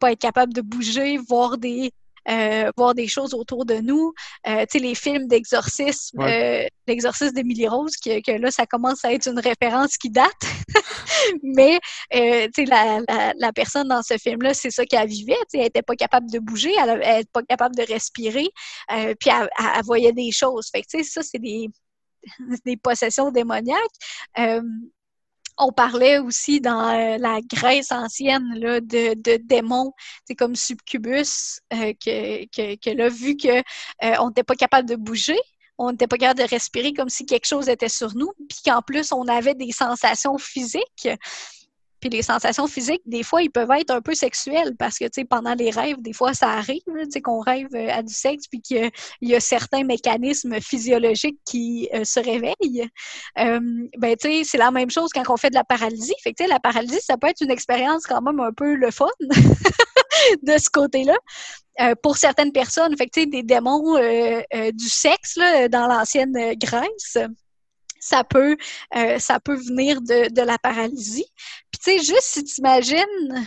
pas 0.00 0.12
être 0.12 0.20
capable 0.20 0.52
de 0.52 0.60
bouger, 0.60 1.16
voir 1.16 1.58
des, 1.58 1.92
euh, 2.28 2.70
voir 2.76 2.94
des 2.94 3.08
choses 3.08 3.34
autour 3.34 3.64
de 3.64 3.74
nous. 3.74 4.12
Euh, 4.46 4.60
tu 4.70 4.78
sais, 4.78 4.78
les 4.78 4.94
films 4.94 5.26
d'exorcisme, 5.26 6.20
euh, 6.20 6.66
l'exorcisme 6.86 7.32
d'Emily 7.32 7.68
Rose, 7.68 7.96
que, 7.96 8.20
que, 8.20 8.32
là, 8.32 8.50
ça 8.50 8.66
commence 8.66 9.04
à 9.04 9.12
être 9.12 9.28
une 9.28 9.38
référence 9.38 9.96
qui 9.96 10.10
date. 10.10 10.30
Mais, 11.42 11.78
tu 12.10 12.18
sais, 12.54 12.64
la, 12.66 13.00
la, 13.36 13.52
personne 13.52 13.88
dans 13.88 14.02
ce 14.02 14.16
film-là, 14.16 14.54
c'est 14.54 14.70
ça 14.70 14.84
qu'elle 14.84 15.08
vivait. 15.08 15.34
Tu 15.34 15.40
sais, 15.48 15.58
elle 15.58 15.64
n'était 15.64 15.82
pas 15.82 15.96
capable 15.96 16.30
de 16.30 16.38
bouger, 16.38 16.72
elle 16.78 16.98
n'était 16.98 17.24
pas 17.32 17.42
capable 17.42 17.76
de 17.76 17.82
respirer, 17.82 18.48
puis 18.88 19.30
elle, 19.30 19.48
elle, 19.58 19.84
voyait 19.84 20.12
des 20.12 20.30
choses. 20.30 20.68
Fait 20.72 20.82
que, 20.82 20.86
tu 20.88 21.04
sais, 21.04 21.10
ça, 21.10 21.22
c'est 21.22 21.38
des, 21.38 21.68
des 22.66 22.76
possessions 22.76 23.30
démoniaques 23.30 23.78
on 25.60 25.72
parlait 25.72 26.18
aussi 26.18 26.60
dans 26.60 26.88
euh, 26.88 27.18
la 27.18 27.40
Grèce 27.42 27.92
ancienne 27.92 28.48
là, 28.56 28.80
de, 28.80 29.36
démons, 29.36 29.92
c'est 30.24 30.34
comme 30.34 30.56
Subcubus, 30.56 31.60
euh, 31.72 31.92
que, 32.04 32.44
que, 32.46 32.76
que, 32.76 32.90
là, 32.90 33.08
vu 33.08 33.36
qu'on 33.36 33.62
euh, 34.04 34.26
n'était 34.28 34.42
pas 34.42 34.56
capable 34.56 34.88
de 34.88 34.96
bouger, 34.96 35.38
on 35.78 35.92
n'était 35.92 36.06
pas 36.06 36.18
capable 36.18 36.40
de 36.40 36.48
respirer 36.48 36.92
comme 36.92 37.08
si 37.08 37.26
quelque 37.26 37.46
chose 37.46 37.68
était 37.68 37.88
sur 37.88 38.14
nous, 38.16 38.32
puis 38.48 38.58
qu'en 38.64 38.82
plus, 38.82 39.12
on 39.12 39.26
avait 39.28 39.54
des 39.54 39.72
sensations 39.72 40.36
physiques. 40.38 41.08
Puis 42.00 42.10
les 42.10 42.22
sensations 42.22 42.66
physiques, 42.66 43.02
des 43.06 43.22
fois, 43.22 43.42
ils 43.42 43.50
peuvent 43.50 43.70
être 43.72 43.90
un 43.90 44.00
peu 44.00 44.14
sexuelles 44.14 44.74
parce 44.78 44.98
que, 44.98 45.04
tu 45.04 45.20
sais, 45.20 45.24
pendant 45.24 45.54
les 45.54 45.70
rêves, 45.70 46.00
des 46.00 46.12
fois, 46.12 46.32
ça 46.32 46.48
arrive, 46.48 46.82
tu 46.86 47.10
sais, 47.10 47.20
qu'on 47.20 47.40
rêve 47.40 47.68
euh, 47.74 47.88
à 47.90 48.02
du 48.02 48.12
sexe 48.12 48.46
puis 48.48 48.62
qu'il 48.62 48.90
y 49.20 49.34
a 49.34 49.40
certains 49.40 49.84
mécanismes 49.84 50.60
physiologiques 50.60 51.38
qui 51.44 51.88
euh, 51.94 52.04
se 52.04 52.20
réveillent. 52.20 52.88
Euh, 53.38 53.60
ben, 53.98 54.16
tu 54.16 54.28
sais, 54.28 54.42
c'est 54.44 54.58
la 54.58 54.70
même 54.70 54.90
chose 54.90 55.10
quand 55.12 55.28
on 55.28 55.36
fait 55.36 55.50
de 55.50 55.54
la 55.54 55.64
paralysie. 55.64 56.14
Fait 56.22 56.32
que, 56.32 56.44
la 56.44 56.60
paralysie, 56.60 57.00
ça 57.02 57.18
peut 57.18 57.28
être 57.28 57.42
une 57.42 57.50
expérience 57.50 58.04
quand 58.04 58.22
même 58.22 58.40
un 58.40 58.52
peu 58.52 58.74
le 58.74 58.90
fun 58.90 59.06
de 59.20 60.58
ce 60.58 60.70
côté-là. 60.72 61.16
pour 62.02 62.16
certaines 62.16 62.52
personnes, 62.52 62.96
fait 62.96 63.08
que, 63.08 63.24
des 63.28 63.42
démons 63.42 63.96
du 64.72 64.88
sexe 64.88 65.36
là, 65.36 65.68
dans 65.68 65.86
l'ancienne 65.86 66.54
Grèce, 66.56 67.18
ça 68.00 68.24
peut, 68.24 68.56
euh, 68.96 69.18
ça 69.18 69.38
peut 69.38 69.54
venir 69.54 70.00
de, 70.00 70.32
de, 70.32 70.42
la 70.42 70.58
paralysie. 70.58 71.26
Puis 71.70 71.80
tu 71.84 71.90
sais, 71.90 71.98
juste 71.98 72.24
si 72.24 72.44
tu 72.44 72.60
imagines 72.60 73.46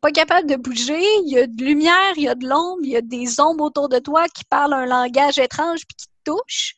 pas 0.00 0.10
capable 0.10 0.48
de 0.48 0.56
bouger, 0.56 1.02
il 1.24 1.32
y 1.32 1.38
a 1.38 1.46
de 1.46 1.62
lumière, 1.62 2.12
il 2.16 2.24
y 2.24 2.28
a 2.28 2.34
de 2.34 2.46
l'ombre, 2.46 2.80
il 2.82 2.90
y 2.90 2.96
a 2.96 3.02
des 3.02 3.40
ombres 3.40 3.64
autour 3.64 3.88
de 3.88 3.98
toi 3.98 4.26
qui 4.28 4.44
parlent 4.44 4.74
un 4.74 4.86
langage 4.86 5.38
étrange 5.38 5.80
puis 5.86 5.96
qui 5.96 6.06
te 6.06 6.30
touchent, 6.30 6.74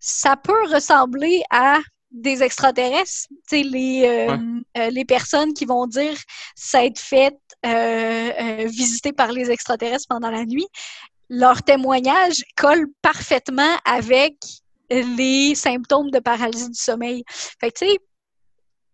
ça 0.00 0.36
peut 0.36 0.64
ressembler 0.72 1.42
à 1.50 1.78
des 2.10 2.42
extraterrestres. 2.42 3.28
Tu 3.28 3.36
sais, 3.48 3.62
les, 3.62 4.02
euh, 4.04 4.36
euh, 4.76 4.90
les 4.90 5.04
personnes 5.04 5.52
qui 5.52 5.64
vont 5.64 5.86
dire 5.86 6.16
s'être 6.54 6.98
faites 6.98 7.38
euh, 7.66 8.64
visiter 8.66 9.12
par 9.12 9.32
les 9.32 9.50
extraterrestres 9.50 10.06
pendant 10.08 10.30
la 10.30 10.44
nuit, 10.44 10.66
leur 11.28 11.62
témoignage 11.62 12.44
colle 12.56 12.86
parfaitement 13.02 13.76
avec 13.84 14.36
les 14.90 15.54
symptômes 15.54 16.10
de 16.10 16.18
paralysie 16.18 16.70
du 16.70 16.78
sommeil. 16.78 17.24
Fait 17.28 17.70
que, 17.70 17.78
tu 17.78 17.90
sais, 17.90 17.98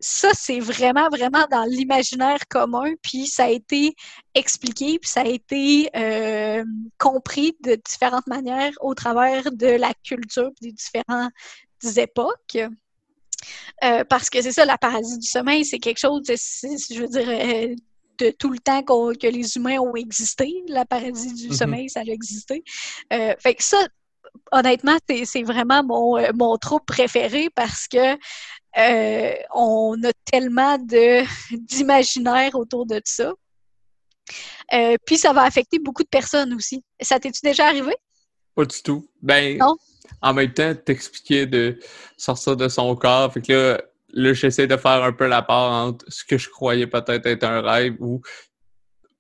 ça, 0.01 0.31
c'est 0.35 0.61
vraiment, 0.61 1.09
vraiment 1.09 1.47
dans 1.51 1.65
l'imaginaire 1.65 2.47
commun, 2.49 2.93
puis 3.03 3.27
ça 3.27 3.45
a 3.45 3.49
été 3.49 3.95
expliqué, 4.35 4.99
puis 4.99 5.09
ça 5.09 5.23
a 5.23 5.27
été 5.27 5.89
euh, 5.97 6.65
compris 6.99 7.57
de 7.63 7.77
différentes 7.77 8.27
manières 8.27 8.73
au 8.81 8.95
travers 8.95 9.51
de 9.53 9.67
la 9.67 9.93
culture 10.05 10.51
des 10.61 10.73
différentes 10.73 11.33
époques. 11.97 12.59
Euh, 13.83 14.05
parce 14.05 14.29
que 14.29 14.43
c'est 14.43 14.53
ça, 14.53 14.67
la 14.67 14.77
paralysie 14.77 15.19
du 15.19 15.27
sommeil, 15.27 15.65
c'est 15.65 15.79
quelque 15.79 16.01
chose, 16.01 16.23
je 16.27 17.01
veux 17.01 17.09
dire, 17.09 17.29
euh, 17.29 17.75
de 18.19 18.31
tout 18.31 18.51
le 18.51 18.59
temps 18.59 18.83
que 18.83 19.27
les 19.27 19.57
humains 19.57 19.79
ont 19.79 19.97
existé. 19.97 20.53
La 20.69 20.85
paralysie 20.85 21.33
du 21.33 21.49
mm-hmm. 21.49 21.57
sommeil, 21.57 21.89
ça 21.89 22.01
a 22.01 22.05
existé. 22.05 22.63
fait 23.11 23.55
que 23.55 23.65
ça, 23.65 23.79
honnêtement, 24.53 24.97
c'est 25.25 25.43
vraiment 25.43 25.83
mon, 25.83 26.19
euh, 26.19 26.31
mon 26.35 26.57
troupe 26.57 26.87
préféré 26.87 27.49
parce 27.55 27.87
que 27.89 28.15
euh, 28.79 29.35
on 29.55 29.97
a 30.05 30.13
tellement 30.25 30.79
d'imaginaire 31.51 32.55
autour 32.55 32.87
de 32.87 33.01
ça. 33.05 33.33
Euh, 34.73 34.97
puis 35.05 35.19
ça 35.19 35.33
va 35.33 35.43
affecter 35.43 35.79
beaucoup 35.79 36.03
de 36.03 36.09
personnes 36.09 36.55
aussi. 36.55 36.83
Ça 37.01 37.19
t'es-tu 37.21 37.41
déjà 37.43 37.67
arrivé? 37.67 37.95
Pas 38.55 38.65
du 38.65 38.83
tout. 38.83 39.09
Ben, 39.21 39.59
en 40.23 40.33
même 40.33 40.53
temps, 40.53 40.75
t'expliquer 40.75 41.47
de 41.47 41.79
sortir 42.17 42.57
de 42.57 42.69
son 42.69 42.95
corps. 42.97 43.33
Fait 43.33 43.43
que 43.43 43.53
là, 43.53 43.83
là 44.15 44.33
j'essaie 44.33 44.67
de 44.67 44.77
faire 44.77 45.03
un 45.03 45.13
peu 45.13 45.27
la 45.27 45.43
part 45.43 45.71
entre 45.73 46.05
ce 46.09 46.25
que 46.25 46.39
je 46.39 46.49
croyais 46.49 46.87
peut-être 46.87 47.27
être 47.27 47.45
un 47.45 47.61
rêve 47.61 47.97
ou 48.01 48.23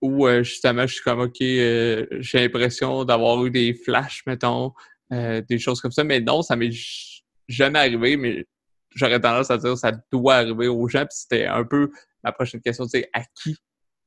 ou 0.01 0.28
justement, 0.43 0.86
je 0.86 0.97
suis 0.97 1.03
comme, 1.03 1.20
OK, 1.20 1.36
j'ai 1.41 2.09
l'impression 2.35 3.07
d'avoir 3.07 3.43
eu 3.47 3.51
des 3.51 3.73
flashs, 3.73 4.23
mettons, 4.27 4.74
euh, 5.12 5.43
des 5.48 5.59
choses 5.59 5.81
comme 5.81 5.93
ça. 5.93 6.05
Mais 6.05 6.20
non, 6.20 6.43
ça 6.43 6.56
m'est 6.56 6.70
jamais 7.48 7.78
arrivé, 7.78 8.16
mais 8.16 8.47
j'aurais 8.94 9.20
tendance 9.20 9.51
à 9.51 9.59
dire 9.59 9.72
que 9.72 9.78
ça 9.78 9.93
doit 10.12 10.36
arriver 10.36 10.68
aux 10.68 10.89
gens. 10.89 11.05
Puis 11.06 11.18
c'était 11.18 11.47
un 11.47 11.64
peu 11.64 11.90
ma 12.22 12.32
prochaine 12.32 12.60
question, 12.60 12.86
c'est 12.89 13.09
à 13.12 13.22
qui? 13.24 13.56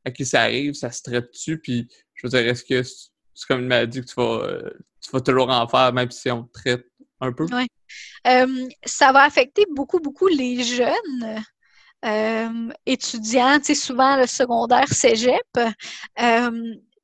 À 0.06 0.12
qui 0.12 0.26
ça 0.26 0.42
arrive? 0.42 0.74
Ça 0.74 0.92
se 0.92 1.04
traite-tu? 1.04 1.60
Puis 1.60 1.88
je 2.16 2.26
veux 2.26 2.30
dire, 2.30 2.48
est-ce 2.48 2.64
que 2.64 2.82
c'est 2.84 3.48
comme 3.48 3.62
une 3.62 3.68
maladie 3.68 4.02
que 4.02 4.08
tu 4.08 4.16
vas, 4.16 4.44
euh, 4.44 4.70
tu 5.02 5.12
vas 5.12 5.22
toujours 5.22 5.50
en 5.50 5.68
faire, 5.68 5.94
même 5.94 6.10
si 6.12 6.32
on 6.32 6.44
te 6.44 6.54
traite 6.54 6.86
un 7.22 7.32
peu? 7.32 7.46
Oui. 7.52 7.68
Euh, 8.26 8.68
ça 8.84 9.12
va 9.12 9.24
affecter 9.24 9.66
beaucoup, 9.74 10.00
beaucoup 10.00 10.28
les 10.28 10.64
jeunes. 10.64 11.44
étudiants, 12.86 13.60
souvent 13.64 14.18
le 14.18 14.28
secondaire 14.28 14.88
cégep, 14.88 15.42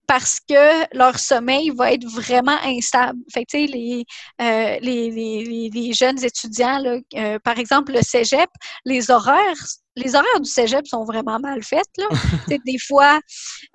parce 0.08 0.40
que 0.40 0.96
leur 0.96 1.18
sommeil 1.20 1.70
va 1.72 1.94
être 1.94 2.06
vraiment 2.06 2.58
instable. 2.64 3.20
Fait 3.34 3.46
que, 3.46 3.58
les, 3.58 4.06
les, 4.40 4.80
les, 4.82 5.70
les, 5.74 5.94
jeunes 5.94 6.24
étudiants, 6.24 6.80
là, 6.80 7.40
par 7.40 7.58
exemple, 7.60 7.94
le 7.94 8.02
cégep, 8.02 8.50
les 8.86 9.12
horaires 9.12 9.58
les 9.96 10.16
horaires 10.16 10.40
du 10.40 10.50
cégep 10.50 10.88
sont 10.88 11.04
vraiment 11.04 11.40
mal 11.40 11.64
faites. 11.64 11.90
Là. 11.98 12.08
des 12.66 12.78
fois, 12.80 13.20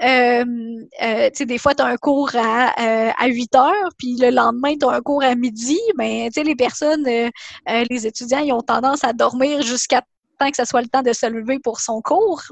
euh, 0.02 0.44
euh, 1.02 1.30
des 1.40 1.58
fois, 1.58 1.74
tu 1.74 1.82
as 1.82 1.86
un 1.86 1.96
cours 1.96 2.30
à, 2.34 2.74
euh, 2.80 3.10
à 3.16 3.26
8 3.28 3.54
heures, 3.54 3.88
puis 3.98 4.16
le 4.16 4.30
lendemain, 4.30 4.74
tu 4.78 4.86
as 4.86 4.90
un 4.90 5.00
cours 5.00 5.22
à 5.22 5.34
midi. 5.34 5.78
Mais 5.96 6.28
les 6.34 6.56
personnes, 6.56 7.06
euh, 7.06 7.30
les 7.90 8.06
étudiants, 8.06 8.40
ils 8.40 8.52
ont 8.52 8.62
tendance 8.62 9.04
à 9.04 9.12
dormir 9.12 9.62
jusqu'à 9.62 10.02
que 10.46 10.56
ce 10.56 10.64
soit 10.64 10.82
le 10.82 10.88
temps 10.88 11.02
de 11.02 11.12
se 11.12 11.26
lever 11.26 11.58
pour 11.58 11.80
son 11.80 12.00
cours. 12.00 12.42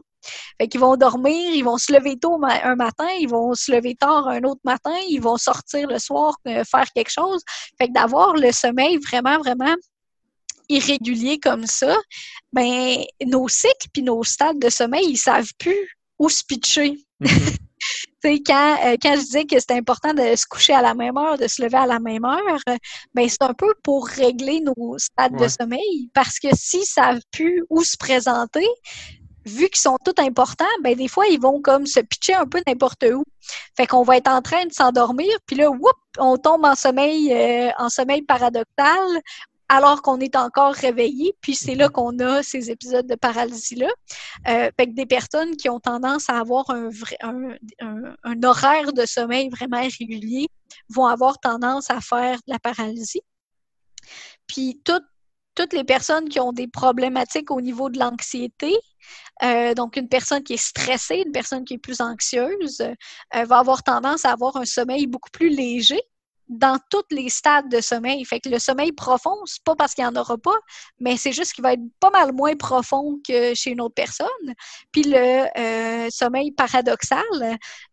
Fait 0.60 0.68
qu'ils 0.68 0.80
vont 0.80 0.96
dormir, 0.96 1.52
ils 1.54 1.62
vont 1.62 1.78
se 1.78 1.92
lever 1.92 2.18
tôt 2.18 2.40
un 2.42 2.74
matin, 2.74 3.08
ils 3.20 3.28
vont 3.28 3.54
se 3.54 3.70
lever 3.70 3.94
tard 3.94 4.26
un 4.28 4.42
autre 4.42 4.60
matin, 4.64 4.96
ils 5.08 5.20
vont 5.20 5.36
sortir 5.36 5.88
le 5.88 5.98
soir 5.98 6.36
faire 6.44 6.92
quelque 6.94 7.10
chose. 7.10 7.42
Fait 7.78 7.88
que 7.88 7.92
d'avoir 7.92 8.34
le 8.34 8.50
sommeil 8.52 8.98
vraiment, 8.98 9.38
vraiment 9.38 9.74
irrégulier 10.68 11.38
comme 11.38 11.66
ça, 11.66 11.96
ben 12.52 13.04
nos 13.24 13.48
cycles 13.48 13.88
puis 13.92 14.02
nos 14.02 14.24
stades 14.24 14.58
de 14.58 14.68
sommeil, 14.68 15.06
ils 15.10 15.16
savent 15.16 15.52
plus 15.58 15.96
où 16.18 16.28
se 16.28 16.42
pitcher. 16.44 16.98
Mm-hmm. 17.20 17.56
Quand, 18.22 18.76
euh, 18.84 18.96
quand 19.00 19.14
je 19.14 19.20
disais 19.20 19.44
que 19.44 19.58
c'était 19.58 19.74
important 19.74 20.12
de 20.14 20.34
se 20.36 20.46
coucher 20.46 20.72
à 20.72 20.82
la 20.82 20.94
même 20.94 21.16
heure, 21.16 21.38
de 21.38 21.46
se 21.46 21.62
lever 21.62 21.76
à 21.76 21.86
la 21.86 21.98
même 21.98 22.24
heure, 22.24 22.60
ben 23.14 23.28
c'est 23.28 23.42
un 23.42 23.54
peu 23.54 23.72
pour 23.82 24.06
régler 24.06 24.60
nos 24.60 24.98
stades 24.98 25.36
de 25.36 25.48
sommeil. 25.48 26.10
Parce 26.14 26.38
que 26.38 26.48
s'ils 26.54 26.84
savent 26.84 27.20
plus 27.30 27.64
où 27.70 27.82
se 27.82 27.96
présenter, 27.96 28.66
vu 29.44 29.68
qu'ils 29.68 29.80
sont 29.80 29.96
tous 30.04 30.20
importants, 30.20 30.64
ben 30.82 30.96
des 30.96 31.08
fois, 31.08 31.26
ils 31.28 31.40
vont 31.40 31.60
comme 31.60 31.86
se 31.86 32.00
pitcher 32.00 32.34
un 32.34 32.46
peu 32.46 32.60
n'importe 32.66 33.04
où. 33.04 33.24
Fait 33.76 33.86
qu'on 33.86 34.02
va 34.02 34.16
être 34.16 34.28
en 34.28 34.42
train 34.42 34.66
de 34.66 34.72
s'endormir, 34.72 35.32
puis 35.46 35.56
là, 35.56 35.70
whoop, 35.70 35.96
on 36.18 36.36
tombe 36.36 36.64
en 36.64 36.74
sommeil, 36.74 37.32
euh, 37.32 37.70
en 37.78 37.88
sommeil 37.88 38.22
paradoxal 38.22 39.20
alors 39.68 40.02
qu'on 40.02 40.20
est 40.20 40.36
encore 40.36 40.74
réveillé, 40.74 41.34
puis 41.40 41.55
c'est 41.55 41.74
là 41.74 41.86
mhm. 41.86 41.93
qu'on 41.93 42.18
a 42.20 42.43
ces 42.43 42.70
épisodes 42.70 43.06
de 43.06 43.14
paralysie-là. 43.14 43.88
Euh, 44.48 44.70
fait 44.78 44.86
que 44.88 44.94
des 44.94 45.06
personnes 45.06 45.56
qui 45.56 45.68
ont 45.68 45.80
tendance 45.80 46.30
à 46.30 46.38
avoir 46.38 46.70
un, 46.70 46.88
vrai, 46.88 47.16
un, 47.20 48.43
horaire 48.43 48.93
de 48.93 49.06
sommeil 49.06 49.48
vraiment 49.48 49.80
irrégulier 49.80 50.48
vont 50.88 51.06
avoir 51.06 51.38
tendance 51.40 51.90
à 51.90 52.01
faire 52.01 52.36
de 52.36 52.52
la 52.52 52.59
paralysie. 52.59 53.22
Puis 54.47 54.80
toutes 54.84 55.72
les 55.72 55.84
personnes 55.84 56.28
qui 56.28 56.38
ont 56.38 56.52
des 56.52 56.68
problématiques 56.68 57.51
au 57.51 57.60
niveau 57.60 57.90
de 57.90 57.98
l'anxiété, 57.98 58.76
euh, 59.43 59.74
donc 59.74 59.97
une 59.97 60.09
personne 60.09 60.43
qui 60.43 60.55
est 60.55 60.62
stressée, 60.62 61.22
une 61.26 61.32
personne 61.32 61.64
qui 61.64 61.74
est 61.74 61.78
plus 61.78 62.01
anxieuse, 62.01 62.80
euh, 62.80 63.44
va 63.44 63.59
avoir 63.59 63.82
tendance 63.82 64.24
à 64.24 64.32
avoir 64.32 64.56
un 64.56 64.64
sommeil 64.64 65.06
beaucoup 65.06 65.30
plus 65.30 65.48
léger, 65.48 66.01
dans 66.48 66.78
tous 66.90 67.05
les 67.10 67.28
stades 67.28 67.68
de 67.68 67.81
sommeil. 67.81 68.24
Fait 68.24 68.40
que 68.40 68.48
le 68.48 68.59
sommeil 68.59 68.93
profond, 68.93 69.36
c'est 69.44 69.62
pas 69.64 69.74
parce 69.74 69.94
qu'il 69.94 70.05
n'y 70.05 70.09
en 70.09 70.20
aura 70.20 70.39
pas, 70.39 70.56
mais 71.01 71.16
c'est 71.16 71.32
juste 71.32 71.52
qu'il 71.52 71.62
va 71.62 71.73
être 71.73 71.82
pas 72.01 72.10
mal 72.10 72.32
moins 72.32 72.55
profond 72.56 73.18
que 73.27 73.55
chez 73.55 73.70
une 73.70 73.81
autre 73.81 73.94
personne. 73.94 74.28
Puis 74.93 75.02
le 75.02 75.47
euh, 75.59 76.09
sommeil 76.10 76.52
paradoxal, 76.52 77.24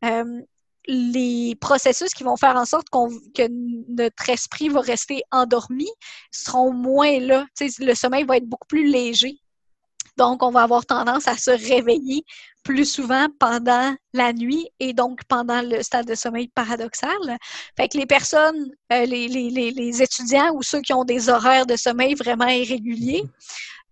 euh, 0.06 0.42
les 0.88 1.56
processus 1.62 2.14
qui 2.14 2.24
vont 2.24 2.36
faire 2.36 2.56
en 2.56 2.66
sorte 2.66 2.88
que 2.90 3.48
notre 3.90 4.30
esprit 4.30 4.70
va 4.70 4.82
rester 4.82 5.22
endormi 5.32 5.88
seront 6.32 6.74
moins 6.74 7.20
là. 7.20 7.46
le 7.80 7.94
sommeil 7.96 8.26
va 8.26 8.38
être 8.38 8.48
beaucoup 8.48 8.68
plus 8.68 8.90
léger. 8.90 9.40
Donc, 10.18 10.44
on 10.44 10.52
va 10.52 10.64
avoir 10.64 10.86
tendance 10.86 11.28
à 11.28 11.38
se 11.38 11.52
réveiller 11.52 12.24
plus 12.64 12.86
souvent 12.86 13.28
pendant 13.40 13.94
la 14.14 14.34
nuit 14.34 14.70
et 14.80 14.94
donc 14.94 15.24
pendant 15.26 15.62
le 15.62 15.84
stade 15.84 16.08
de 16.08 16.16
sommeil 16.16 16.48
paradoxal. 16.48 17.38
Fait 17.78 17.90
que 17.90 17.98
les 17.98 18.06
personnes, 18.06 18.72
euh, 18.92 19.06
les, 19.06 20.02
étudiants 20.02 20.54
ou 20.56 20.64
ceux 20.64 20.82
qui 20.82 20.94
ont 20.94 21.04
des 21.04 21.30
horaires 21.30 21.66
de 21.66 21.76
sommeil 21.76 22.16
vraiment 22.16 22.48
irréguliers, 22.48 23.24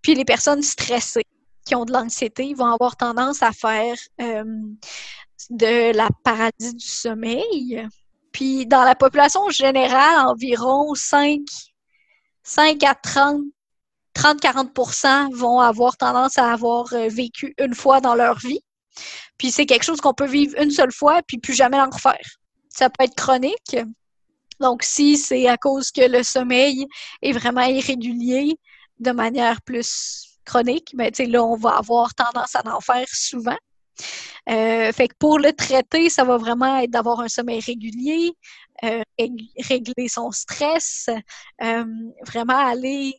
puis 0.01 0.15
les 0.15 0.25
personnes 0.25 0.61
stressées 0.61 1.25
qui 1.65 1.75
ont 1.75 1.85
de 1.85 1.91
l'anxiété, 1.93 2.53
vont 2.55 2.73
avoir 2.73 2.95
tendance 2.95 3.43
à 3.43 3.51
faire 3.51 3.95
euh, 4.21 4.43
de 5.49 5.95
la 5.95 6.09
paralysie 6.23 6.73
du 6.73 6.87
sommeil. 6.87 7.87
Puis 8.31 8.65
dans 8.65 8.83
la 8.83 8.95
population 8.95 9.49
générale, 9.49 10.27
environ 10.27 10.95
5, 10.95 11.41
5 12.43 12.83
à 12.83 12.95
30 12.95 13.41
30-40% 14.15 15.33
vont 15.33 15.59
avoir 15.59 15.97
tendance 15.97 16.37
à 16.37 16.51
avoir 16.51 16.91
euh, 16.93 17.07
vécu 17.07 17.53
une 17.57 17.75
fois 17.75 18.01
dans 18.01 18.15
leur 18.15 18.37
vie. 18.39 18.61
Puis 19.37 19.51
c'est 19.51 19.65
quelque 19.65 19.83
chose 19.83 20.01
qu'on 20.01 20.13
peut 20.13 20.27
vivre 20.27 20.55
une 20.61 20.71
seule 20.71 20.91
fois, 20.91 21.21
puis 21.27 21.37
plus 21.37 21.53
jamais 21.53 21.79
en 21.79 21.89
refaire. 21.89 22.19
Ça 22.69 22.89
peut 22.89 23.05
être 23.05 23.15
chronique. 23.15 23.77
Donc, 24.59 24.83
si 24.83 25.17
c'est 25.17 25.47
à 25.47 25.57
cause 25.57 25.91
que 25.91 26.07
le 26.07 26.23
sommeil 26.23 26.85
est 27.21 27.31
vraiment 27.31 27.63
irrégulier 27.63 28.55
de 28.99 29.11
manière 29.11 29.61
plus 29.61 30.37
chronique, 30.45 30.91
ben, 30.93 31.11
là, 31.27 31.43
on 31.43 31.55
va 31.55 31.71
avoir 31.77 32.13
tendance 32.13 32.55
à 32.55 32.61
en 32.65 32.79
faire 32.79 33.07
souvent. 33.07 33.57
Euh, 34.49 34.91
fait 34.91 35.07
que 35.07 35.15
pour 35.19 35.39
le 35.39 35.53
traiter, 35.53 36.09
ça 36.09 36.23
va 36.23 36.37
vraiment 36.37 36.77
être 36.79 36.91
d'avoir 36.91 37.19
un 37.19 37.27
sommeil 37.27 37.59
régulier, 37.59 38.31
euh, 38.83 39.03
régler 39.17 40.07
son 40.07 40.31
stress, 40.31 41.09
euh, 41.61 41.85
vraiment 42.25 42.57
aller 42.57 43.13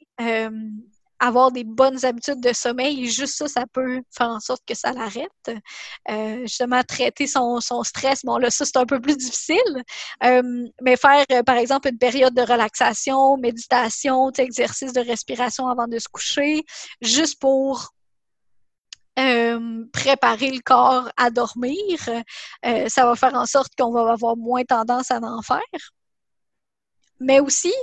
avoir 1.19 1.53
des 1.53 1.63
bonnes 1.63 2.05
habitudes 2.05 2.41
de 2.41 2.53
sommeil, 2.53 3.07
juste 3.09 3.37
ça, 3.39 3.47
ça 3.47 3.65
peut 3.73 4.03
faire 4.11 4.29
en 4.29 4.41
sorte 4.41 4.63
que 4.67 4.75
ça 4.75 4.93
l'arrête. 4.93 5.53
justement, 6.43 6.83
traiter 6.83 7.29
son, 7.29 7.61
stress, 7.85 8.25
bon 8.25 8.39
là, 8.39 8.51
ça, 8.51 8.65
c'est 8.65 8.77
un 8.77 8.87
peu 8.87 9.01
plus 9.01 9.17
difficile, 9.17 9.85
mais 10.81 10.97
faire, 10.97 11.25
par 11.47 11.57
exemple, 11.59 11.89
une 11.89 11.99
période 11.99 12.35
de 12.35 12.43
relaxation, 12.43 13.37
méditation, 13.37 14.33
exercice 14.33 14.93
de 14.93 15.01
respiration 15.01 15.69
avant 15.69 15.87
de 15.87 16.01
se 16.01 16.09
coucher, 16.09 16.65
juste 17.01 17.39
pour 17.39 17.95
euh, 19.19 19.85
préparer 19.93 20.51
le 20.51 20.61
corps 20.61 21.11
à 21.19 21.31
dormir, 21.31 21.77
euh, 22.65 22.89
ça 22.89 23.05
va 23.05 23.15
faire 23.15 23.35
en 23.35 23.45
sorte 23.45 23.73
qu'on 23.79 23.93
va 23.93 24.11
avoir 24.11 24.37
moins 24.37 24.65
tendance 24.65 25.11
à 25.11 25.19
en 25.19 25.43
faire. 25.43 25.61
Mais 27.21 27.39
aussi, 27.39 27.75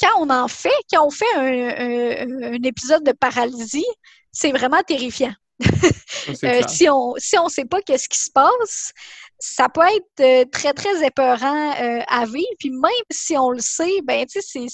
quand 0.00 0.10
on 0.18 0.28
en 0.28 0.48
fait, 0.48 0.74
quand 0.92 1.06
on 1.06 1.10
fait 1.10 1.24
un, 1.36 2.62
épisode 2.64 3.04
de 3.04 3.12
paralysie, 3.12 3.86
c'est 4.32 4.52
vraiment 4.52 4.82
terrifiant. 4.82 5.34
Euh, 6.42 6.62
si 6.66 6.88
on 6.90 7.14
si 7.18 7.38
on 7.38 7.48
sait 7.48 7.66
pas 7.66 7.80
qu'est-ce 7.82 8.08
qui 8.08 8.18
se 8.18 8.32
passe, 8.32 8.92
ça 9.38 9.68
peut 9.68 9.80
être 9.82 10.50
très 10.50 10.72
très 10.72 11.06
épeurant 11.06 11.70
à 12.08 12.26
vivre. 12.26 12.48
Puis 12.58 12.70
même 12.70 12.90
si 13.12 13.36
on 13.36 13.50
le 13.50 13.60
sait, 13.60 14.00
ben 14.02 14.26
tu 14.26 14.42
sais 14.42 14.66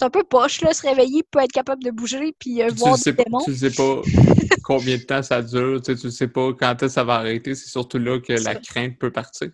c'est 0.00 0.06
un 0.06 0.10
peu 0.10 0.24
poche, 0.24 0.62
là, 0.62 0.72
se 0.72 0.80
réveiller, 0.80 1.22
peut 1.30 1.40
être 1.40 1.52
capable 1.52 1.84
de 1.84 1.90
bouger, 1.90 2.34
puis 2.38 2.62
euh, 2.62 2.68
voir 2.74 2.96
des 2.96 3.12
démons. 3.12 3.44
Tu 3.44 3.54
sais 3.54 3.70
pas 3.70 4.00
combien 4.64 4.96
de 4.96 5.02
temps 5.02 5.22
ça 5.22 5.42
dure, 5.42 5.82
tu 5.82 5.94
sais, 5.94 6.10
sais 6.10 6.28
pas 6.28 6.54
quand 6.54 6.88
ça 6.88 7.04
va 7.04 7.16
arrêter. 7.16 7.54
C'est 7.54 7.68
surtout 7.68 7.98
là 7.98 8.18
que 8.18 8.32
la 8.32 8.54
crainte 8.54 8.98
peut 8.98 9.10
partir. 9.10 9.50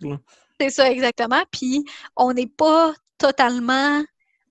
C'est 0.57 0.69
ça, 0.69 0.89
exactement. 0.89 1.43
Puis 1.51 1.83
on 2.15 2.31
n'est 2.31 2.47
pas 2.47 2.93
totalement 3.17 4.01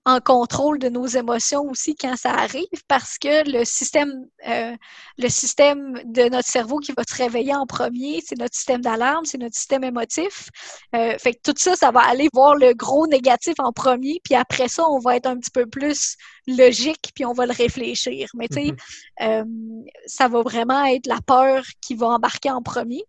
en 0.07 0.21
contrôle 0.21 0.79
de 0.79 0.87
nos 0.87 1.05
émotions 1.05 1.63
aussi 1.69 1.93
quand 1.93 2.15
ça 2.15 2.31
arrive 2.31 2.81
parce 2.87 3.17
que 3.17 3.49
le 3.51 3.65
système, 3.65 4.25
euh, 4.47 4.73
le 5.17 5.27
système 5.27 6.01
de 6.05 6.29
notre 6.29 6.47
cerveau 6.47 6.77
qui 6.77 6.93
va 6.93 7.03
se 7.05 7.13
réveiller 7.13 7.53
en 7.53 7.65
premier, 7.65 8.23
c'est 8.25 8.39
notre 8.39 8.55
système 8.55 8.79
d'alarme, 8.79 9.25
c'est 9.25 9.37
notre 9.37 9.55
système 9.55 9.83
émotif. 9.83 10.47
Euh, 10.95 11.17
fait 11.17 11.33
que 11.33 11.39
tout 11.43 11.53
ça, 11.57 11.75
ça 11.75 11.91
va 11.91 11.99
aller 12.07 12.29
voir 12.33 12.55
le 12.55 12.73
gros 12.73 13.05
négatif 13.05 13.55
en 13.59 13.73
premier, 13.73 14.21
puis 14.23 14.33
après 14.33 14.69
ça, 14.69 14.87
on 14.87 14.99
va 14.99 15.17
être 15.17 15.25
un 15.25 15.37
petit 15.37 15.51
peu 15.51 15.65
plus 15.65 16.15
logique, 16.47 17.11
puis 17.13 17.25
on 17.25 17.33
va 17.33 17.45
le 17.45 17.51
réfléchir. 17.51 18.29
Mais 18.33 18.47
tu 18.47 18.61
sais, 18.61 18.71
mm-hmm. 18.71 19.41
euh, 19.41 19.83
ça 20.05 20.29
va 20.29 20.41
vraiment 20.41 20.85
être 20.85 21.07
la 21.07 21.19
peur 21.19 21.65
qui 21.81 21.95
va 21.95 22.07
embarquer 22.07 22.49
en 22.49 22.61
premier. 22.61 23.03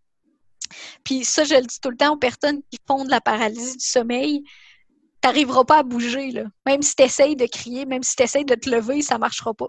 Puis 1.05 1.25
ça, 1.25 1.45
je 1.45 1.55
le 1.55 1.62
dis 1.62 1.79
tout 1.81 1.91
le 1.91 1.97
temps 1.97 2.15
aux 2.15 2.19
personnes 2.19 2.61
qui 2.73 2.79
font 2.89 3.05
de 3.05 3.11
la 3.11 3.20
paralysie 3.20 3.77
du 3.77 3.87
sommeil 3.87 4.43
t'arriveras 5.20 5.65
pas 5.65 5.78
à 5.78 5.82
bouger, 5.82 6.31
là. 6.31 6.45
Même 6.66 6.82
si 6.82 6.95
tu 6.95 7.03
essayes 7.03 7.36
de 7.36 7.47
crier, 7.47 7.86
même 7.86 8.03
si 8.03 8.16
tu 8.16 8.23
essayes 8.23 8.45
de 8.45 8.55
te 8.55 8.69
lever, 8.70 9.03
ça 9.03 9.19
marchera 9.19 9.55
pas. 9.55 9.69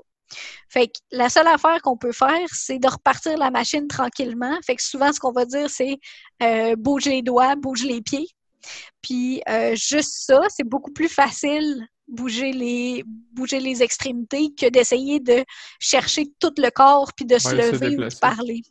Fait 0.70 0.88
que 0.88 0.94
la 1.12 1.30
seule 1.30 1.48
affaire 1.48 1.82
qu'on 1.82 1.98
peut 1.98 2.12
faire, 2.12 2.48
c'est 2.52 2.80
de 2.80 2.88
repartir 2.88 3.38
la 3.38 3.50
machine 3.52 3.88
tranquillement. 3.88 4.58
Fait 4.66 4.76
que 4.76 4.84
souvent, 4.84 5.12
ce 5.12 5.20
qu'on 5.20 5.32
va 5.32 5.46
dire, 5.46 5.70
c'est 5.70 5.98
euh, 6.44 6.76
bouge 6.76 7.06
les 7.06 7.22
doigts, 7.22 7.56
bouge 7.56 7.84
les 7.84 8.02
pieds. 8.02 8.28
Puis 9.02 9.42
euh, 9.50 9.76
juste 9.76 10.26
ça, 10.26 10.42
c'est 10.50 10.68
beaucoup 10.68 10.92
plus 10.92 11.10
facile 11.10 11.88
bouger 12.10 12.52
les 12.52 13.04
bouger 13.32 13.60
les 13.60 13.82
extrémités 13.82 14.54
que 14.54 14.70
d'essayer 14.70 15.20
de 15.20 15.46
chercher 15.80 16.32
tout 16.40 16.54
le 16.58 16.70
corps 16.70 17.14
puis 17.14 17.26
de 17.26 17.38
se 17.38 17.54
lever 17.56 17.96
ou 17.96 18.10
de 18.10 18.20
parler. 18.20 18.62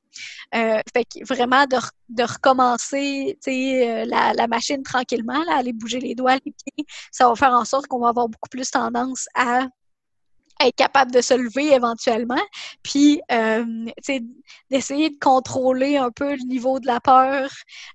Euh, 0.55 0.81
fait 0.93 1.05
que 1.05 1.24
vraiment 1.27 1.65
de, 1.66 1.77
de 2.09 2.23
recommencer 2.23 3.39
euh, 3.47 4.05
la, 4.05 4.32
la, 4.32 4.47
machine 4.47 4.82
tranquillement, 4.82 5.44
là, 5.44 5.59
aller 5.59 5.73
bouger 5.73 6.01
les 6.01 6.15
doigts, 6.15 6.35
les 6.35 6.52
pieds, 6.52 6.86
ça 7.12 7.28
va 7.28 7.35
faire 7.36 7.52
en 7.52 7.65
sorte 7.65 7.86
qu'on 7.86 8.01
va 8.01 8.09
avoir 8.09 8.28
beaucoup 8.28 8.48
plus 8.51 8.70
tendance 8.70 9.27
à 9.35 9.69
être 10.61 10.77
capable 10.77 11.13
de 11.13 11.21
se 11.21 11.35
lever 11.35 11.73
éventuellement, 11.73 12.41
puis 12.83 13.21
euh, 13.31 13.87
d'essayer 14.71 15.11
de 15.11 15.19
contrôler 15.21 15.97
un 15.97 16.11
peu 16.11 16.33
le 16.33 16.47
niveau 16.47 16.81
de 16.81 16.87
la 16.87 17.01
peur, 17.01 17.51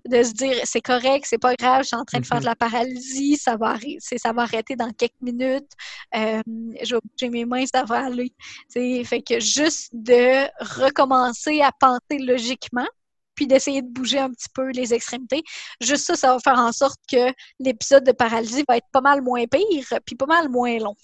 de 0.07 0.23
se 0.23 0.33
dire 0.33 0.55
c'est 0.63 0.81
correct, 0.81 1.25
c'est 1.27 1.37
pas 1.37 1.55
grave, 1.55 1.83
je 1.83 1.87
suis 1.87 1.95
en 1.95 2.05
train 2.05 2.19
de 2.19 2.25
faire 2.25 2.39
de 2.39 2.45
la 2.45 2.55
paralysie, 2.55 3.37
ça 3.37 3.57
va, 3.57 3.75
ça 3.99 4.33
va 4.33 4.43
arrêter 4.43 4.75
dans 4.75 4.91
quelques 4.91 5.21
minutes, 5.21 5.71
euh, 6.15 6.41
j'ai 7.17 7.29
mes 7.29 7.45
mains, 7.45 7.65
ça 7.65 7.83
va 7.83 8.05
aller. 8.05 8.33
Fait 8.71 9.21
que 9.21 9.39
juste 9.39 9.89
de 9.93 10.47
recommencer 10.81 11.61
à 11.61 11.71
penser 11.71 12.19
logiquement, 12.19 12.87
puis 13.35 13.47
d'essayer 13.47 13.81
de 13.81 13.87
bouger 13.87 14.19
un 14.19 14.29
petit 14.29 14.49
peu 14.53 14.69
les 14.69 14.93
extrémités. 14.93 15.43
Juste 15.81 16.05
ça, 16.05 16.15
ça 16.15 16.33
va 16.33 16.39
faire 16.39 16.59
en 16.59 16.71
sorte 16.71 16.99
que 17.11 17.33
l'épisode 17.59 18.03
de 18.03 18.11
paralysie 18.11 18.63
va 18.67 18.77
être 18.77 18.87
pas 18.91 19.01
mal 19.01 19.21
moins 19.21 19.45
pire, 19.47 19.99
puis 20.05 20.15
pas 20.15 20.25
mal 20.25 20.49
moins 20.49 20.77
long. 20.77 20.95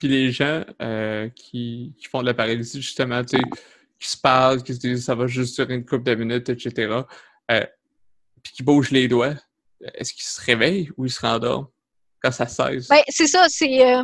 Puis 0.00 0.08
les 0.08 0.32
gens 0.32 0.64
euh, 0.80 1.28
qui, 1.28 1.94
font 2.10 2.22
de 2.22 2.26
la 2.26 2.34
paralysie, 2.34 2.80
justement, 2.80 3.22
tu 3.22 3.36
sais, 3.36 3.42
qui 3.98 4.08
se 4.08 4.16
parlent, 4.16 4.62
qui 4.62 4.74
se 4.74 4.80
disent 4.80 5.04
ça 5.04 5.14
va 5.14 5.26
juste 5.26 5.54
durer 5.56 5.74
une 5.74 5.84
couple 5.84 6.04
de 6.04 6.14
minutes, 6.14 6.48
etc., 6.48 7.02
euh, 7.50 7.66
puis 8.42 8.52
qui 8.54 8.62
bougent 8.62 8.90
les 8.90 9.06
doigts, 9.06 9.34
est-ce 9.94 10.14
qu'ils 10.14 10.24
se 10.24 10.40
réveillent 10.40 10.90
ou 10.96 11.04
ils 11.04 11.10
se 11.10 11.20
rendorment 11.20 11.68
quand 12.22 12.32
ça 12.32 12.46
cesse? 12.46 12.88
Ben, 12.88 13.02
c'est 13.08 13.26
ça, 13.26 13.46
c'est. 13.50 13.86
Euh, 13.86 14.02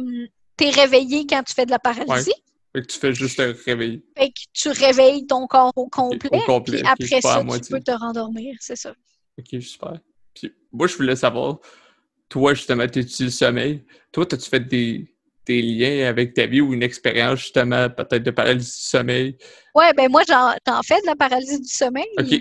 t'es 0.56 0.68
réveillé 0.68 1.26
quand 1.26 1.42
tu 1.42 1.54
fais 1.54 1.64
de 1.64 1.70
la 1.70 1.78
paralysie. 1.78 2.32
Fait 2.74 2.82
que 2.82 2.86
tu 2.86 2.98
fais 2.98 3.14
juste 3.14 3.38
te 3.38 3.64
réveiller. 3.64 4.04
Fait 4.18 4.28
que 4.28 4.40
tu 4.52 4.68
réveilles 4.68 5.26
ton 5.26 5.46
corps 5.46 5.72
au 5.76 5.88
complet. 5.88 6.28
Au 6.30 6.40
complet. 6.40 6.82
Puis 6.82 6.86
après 6.86 7.20
ça, 7.22 7.42
tu 7.42 7.70
peux 7.70 7.80
te 7.80 7.90
rendormir, 7.92 8.54
c'est 8.60 8.76
ça. 8.76 8.92
Ok, 9.38 9.62
super. 9.62 9.98
Puis 10.34 10.52
moi, 10.70 10.86
je 10.86 10.96
voulais 10.96 11.16
savoir, 11.16 11.58
toi, 12.28 12.52
justement, 12.52 12.86
tu 12.86 13.00
le 13.00 13.30
sommeil? 13.30 13.82
Toi, 14.12 14.26
as-tu 14.30 14.50
fait 14.50 14.60
des, 14.60 15.15
des 15.46 15.62
liens 15.62 16.08
avec 16.08 16.34
ta 16.34 16.46
vie 16.46 16.60
ou 16.60 16.74
une 16.74 16.82
expérience 16.82 17.40
justement 17.40 17.88
peut-être 17.88 18.22
de 18.22 18.30
paralysie 18.30 18.72
du 18.80 18.86
sommeil? 18.86 19.36
Ouais, 19.74 19.92
ben 19.96 20.10
moi 20.10 20.22
j'en 20.28 20.82
fais 20.82 21.00
de 21.00 21.06
la 21.06 21.16
paralysie 21.16 21.60
du 21.60 21.68
sommeil. 21.68 22.06
OK. 22.18 22.40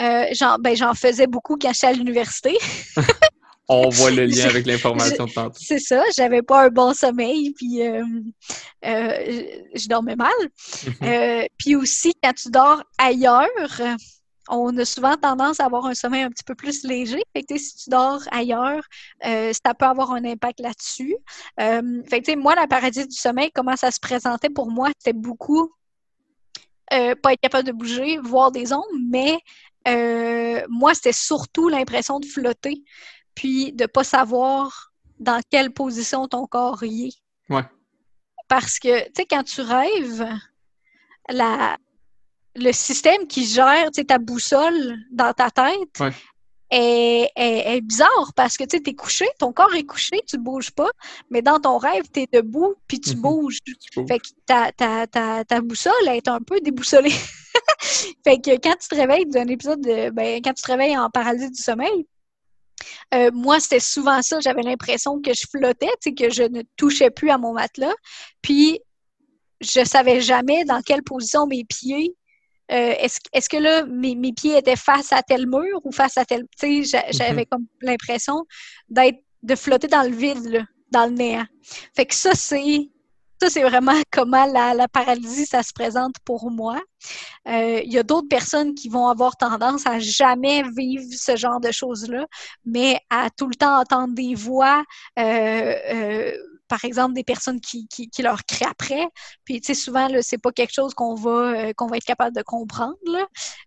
Euh, 0.00 0.56
ben, 0.60 0.76
j'en 0.76 0.94
faisais 0.94 1.26
beaucoup 1.26 1.56
quand 1.56 1.72
j'étais 1.72 1.86
à 1.86 1.92
l'université. 1.92 2.56
On 3.68 3.88
voit 3.88 4.10
le 4.10 4.26
lien 4.26 4.44
avec 4.48 4.66
l'information 4.66 5.24
de 5.24 5.32
tantôt. 5.32 5.58
C'est 5.58 5.78
ça, 5.78 6.02
j'avais 6.16 6.42
pas 6.42 6.66
un 6.66 6.68
bon 6.68 6.92
sommeil, 6.92 7.52
puis 7.52 7.80
euh, 7.82 8.02
euh, 8.84 9.42
je 9.74 9.88
dormais 9.88 10.16
mal. 10.16 10.32
Mhm. 11.00 11.46
puis 11.56 11.76
aussi, 11.76 12.12
quand 12.22 12.34
tu 12.34 12.50
dors 12.50 12.82
ailleurs, 12.98 13.48
on 14.48 14.76
a 14.76 14.84
souvent 14.84 15.16
tendance 15.16 15.60
à 15.60 15.66
avoir 15.66 15.86
un 15.86 15.94
sommeil 15.94 16.22
un 16.22 16.30
petit 16.30 16.44
peu 16.44 16.54
plus 16.54 16.84
léger. 16.84 17.22
Fait 17.34 17.42
que, 17.42 17.56
si 17.56 17.76
tu 17.76 17.90
dors 17.90 18.22
ailleurs, 18.30 18.84
euh, 19.24 19.52
ça 19.64 19.74
peut 19.74 19.86
avoir 19.86 20.12
un 20.12 20.24
impact 20.24 20.60
là-dessus. 20.60 21.16
Euh, 21.60 22.02
fait 22.08 22.20
que, 22.20 22.36
moi, 22.36 22.54
la 22.54 22.66
paradis 22.66 23.06
du 23.06 23.16
sommeil, 23.16 23.50
comment 23.54 23.76
ça 23.76 23.90
se 23.90 24.00
présentait 24.00 24.50
pour 24.50 24.70
moi, 24.70 24.90
c'était 24.98 25.18
beaucoup 25.18 25.72
euh, 26.92 27.14
pas 27.14 27.32
être 27.32 27.40
capable 27.40 27.66
de 27.66 27.72
bouger, 27.72 28.18
voir 28.18 28.52
des 28.52 28.72
ondes, 28.72 28.84
mais 29.08 29.38
moi, 30.68 30.94
c'était 30.94 31.12
surtout 31.12 31.68
l'impression 31.68 32.20
de 32.20 32.26
flotter, 32.26 32.82
puis 33.34 33.72
de 33.72 33.86
pas 33.86 34.04
savoir 34.04 34.92
dans 35.18 35.40
quelle 35.50 35.72
position 35.72 36.28
ton 36.28 36.46
corps 36.46 36.82
y 36.82 37.08
est. 37.08 37.16
Ouais. 37.50 37.64
Parce 38.48 38.78
que, 38.78 39.06
tu 39.06 39.12
sais, 39.16 39.26
quand 39.26 39.42
tu 39.42 39.60
rêves, 39.60 40.26
la, 41.28 41.78
le 42.56 42.72
système 42.72 43.26
qui 43.26 43.46
gère 43.46 43.90
ta 43.90 44.18
boussole 44.18 44.96
dans 45.10 45.32
ta 45.32 45.50
tête 45.50 46.14
est, 46.70 47.80
bizarre 47.82 48.32
parce 48.34 48.56
que 48.56 48.64
tu 48.64 48.76
es 48.76 48.94
couché, 48.94 49.26
ton 49.38 49.52
corps 49.52 49.74
est 49.74 49.84
couché, 49.84 50.20
tu 50.26 50.38
bouges 50.38 50.70
pas, 50.70 50.90
mais 51.30 51.42
dans 51.42 51.60
ton 51.60 51.78
rêve, 51.78 52.04
tu 52.12 52.20
es 52.20 52.28
debout 52.32 52.74
puis 52.88 53.00
tu 53.00 53.14
mhm. 53.14 53.22
bouges. 53.22 53.58
Fait 54.08 54.18
que 54.18 54.28
ta, 54.46 54.72
ta, 54.72 55.06
ta, 55.06 55.44
ta, 55.44 55.60
boussole 55.60 56.08
est 56.08 56.28
un 56.28 56.40
peu 56.40 56.60
déboussolée. 56.60 57.10
fait 58.24 58.38
que 58.38 58.50
quand 58.60 58.76
tu 58.80 58.88
te 58.88 58.94
réveilles 58.94 59.26
d'un 59.26 59.46
épisode 59.46 59.80
de. 59.80 60.10
Ben, 60.10 60.40
quand 60.42 60.52
tu 60.54 60.62
te 60.62 60.70
réveilles 60.70 60.96
en 60.96 61.10
paralysie 61.10 61.50
du 61.50 61.62
sommeil, 61.62 62.06
euh, 63.14 63.30
moi, 63.32 63.60
c'était 63.60 63.80
souvent 63.80 64.20
ça. 64.22 64.40
J'avais 64.40 64.62
l'impression 64.62 65.20
que 65.20 65.32
je 65.32 65.46
flottais, 65.50 65.90
que 66.04 66.30
je 66.30 66.42
ne 66.42 66.62
touchais 66.76 67.10
plus 67.10 67.30
à 67.30 67.38
mon 67.38 67.52
matelas. 67.52 67.94
Puis, 68.42 68.80
je 69.60 69.84
savais 69.84 70.20
jamais 70.20 70.64
dans 70.64 70.82
quelle 70.82 71.02
position 71.02 71.46
mes 71.46 71.64
pieds 71.64 72.14
euh, 72.72 72.94
est-ce, 72.98 73.48
que 73.48 73.56
là, 73.56 73.84
mes, 73.84 74.32
pieds 74.32 74.56
étaient 74.56 74.76
face 74.76 75.12
à 75.12 75.22
tel 75.22 75.46
mur 75.46 75.80
ou 75.84 75.92
face 75.92 76.16
à 76.16 76.24
tel. 76.24 76.44
Tu 76.58 76.84
sais, 76.84 77.00
j'avais 77.10 77.42
mhm. 77.42 77.46
comme 77.50 77.66
l'impression 77.82 78.44
d'être 78.88 79.18
de 79.42 79.54
flotter 79.54 79.88
dans 79.88 80.02
le 80.02 80.14
vide, 80.14 80.64
dans 80.90 81.06
le 81.06 81.12
néant. 81.12 81.46
Fait 81.94 82.06
que 82.06 82.14
ça, 82.14 82.32
c'est. 82.34 82.90
Ça, 83.42 83.50
c'est 83.50 83.62
vraiment 83.62 83.92
comment 84.12 84.46
la, 84.46 84.88
paralysie, 84.88 85.44
ça 85.44 85.62
se 85.62 85.72
présente 85.74 86.14
pour 86.24 86.50
moi. 86.50 86.80
Euh, 87.48 87.82
il 87.84 87.92
y 87.92 87.98
a 87.98 88.02
d'autres 88.02 88.28
personnes 88.28 88.74
qui 88.74 88.88
vont 88.88 89.08
avoir 89.08 89.36
tendance 89.36 89.86
à 89.86 89.98
jamais 89.98 90.62
vivre 90.76 91.04
ce 91.10 91.36
genre 91.36 91.60
de 91.60 91.70
choses-là, 91.70 92.26
mais 92.64 92.98
à 93.10 93.28
tout 93.36 93.48
le 93.48 93.54
temps 93.54 93.78
entendre 93.80 94.14
des 94.14 94.34
voix, 94.34 94.82
euh, 95.18 96.32
par 96.74 96.84
exemple, 96.84 97.14
des 97.14 97.22
personnes 97.22 97.60
qui, 97.60 97.86
qui, 97.86 98.10
leur 98.20 98.44
créent 98.46 98.66
après. 98.66 99.06
Puis, 99.44 99.60
tu 99.60 99.68
sais, 99.68 99.74
souvent, 99.80 100.08
c'est 100.22 100.38
pas 100.38 100.50
quelque 100.50 100.72
chose 100.72 100.92
qu'on 100.92 101.14
va, 101.14 101.30
euh, 101.30 101.72
qu'on 101.72 101.86
va 101.86 101.98
être 101.98 102.04
capable 102.04 102.34
de 102.34 102.42
comprendre. 102.42 102.96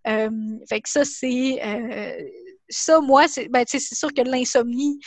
Euh, 0.08 0.30
fait 0.68 0.82
que 0.82 0.90
ça, 0.90 1.06
c'est... 1.06 1.58
Euh, 1.66 2.22
ça, 2.68 3.00
moi, 3.00 3.30
c'est 3.30 3.48
ben, 3.48 3.64
sûr 3.66 4.14
que 4.14 4.22
l'insomnie, 4.24 5.00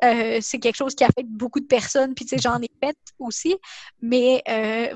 c'est 0.00 0.60
quelque 0.60 0.76
chose 0.76 0.94
qui 0.94 1.02
affecte 1.02 1.28
beaucoup 1.28 1.58
de 1.58 1.66
personnes, 1.66 2.14
puis 2.14 2.24
tu 2.24 2.36
sais, 2.36 2.40
j'en 2.40 2.62
ai 2.62 2.70
fait 2.82 2.96
aussi, 3.18 3.56
mais 4.00 4.42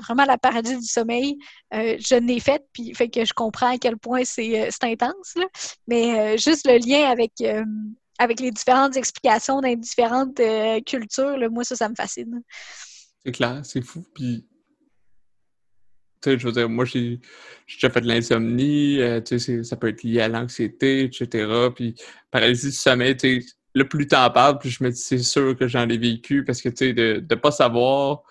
vraiment 0.01 0.23
la 0.25 0.37
paradis 0.37 0.77
du 0.77 0.87
sommeil, 0.87 1.37
je 1.71 2.15
l'ai 2.15 2.39
fait, 2.39 2.65
puis 2.71 2.95
fait 2.95 3.09
que 3.09 3.23
je 3.23 3.33
comprends 3.33 3.75
à 3.75 3.77
quel 3.77 3.97
point 3.97 4.21
c'est 4.23 4.69
intense, 4.81 5.35
mais 5.87 6.37
juste 6.37 6.65
le 6.65 6.77
lien 6.77 7.11
avec 7.11 7.33
avec 8.17 8.39
les 8.39 8.51
différentes 8.51 8.95
explications 8.95 9.61
dans 9.61 9.67
les 9.67 9.75
différentes 9.75 10.39
euh, 10.39 10.79
cultures, 10.81 11.37
moi, 11.51 11.63
ça, 11.63 11.75
ça 11.75 11.89
me 11.89 11.95
fascine. 11.95 12.41
C'est 13.25 13.31
clair, 13.31 13.61
c'est 13.63 13.81
fou. 13.81 14.05
Puis, 14.13 14.45
tu 16.21 16.31
sais, 16.31 16.39
je 16.39 16.45
veux 16.47 16.53
dire, 16.53 16.69
moi, 16.69 16.85
j'ai 16.85 17.19
déjà 17.67 17.89
fait 17.89 18.01
de 18.01 18.07
l'insomnie, 18.07 19.01
euh, 19.01 19.19
tu 19.21 19.39
sais, 19.39 19.63
ça 19.63 19.75
peut 19.75 19.89
être 19.89 20.03
lié 20.03 20.21
à 20.21 20.27
l'anxiété, 20.27 21.03
etc. 21.03 21.69
Puis, 21.75 21.95
paralysie 22.31 22.67
du 22.67 22.73
sommeil, 22.73 23.17
tu 23.17 23.41
sais, 23.41 23.47
le 23.73 23.87
plus 23.87 24.07
t'en 24.07 24.29
parles, 24.29 24.57
plus 24.57 24.69
je 24.69 24.83
me 24.83 24.89
dis, 24.89 25.01
c'est 25.01 25.17
sûr 25.17 25.55
que 25.57 25.67
j'en 25.67 25.89
ai 25.89 25.97
vécu 25.97 26.45
parce 26.45 26.61
que, 26.61 26.69
tu 26.69 26.77
sais, 26.77 26.93
de 26.93 27.23
ne 27.29 27.35
pas 27.35 27.51
savoir, 27.51 28.23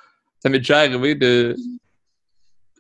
ça 0.42 0.48
m'est 0.48 0.58
déjà 0.58 0.80
arrivé 0.80 1.14
de. 1.14 1.54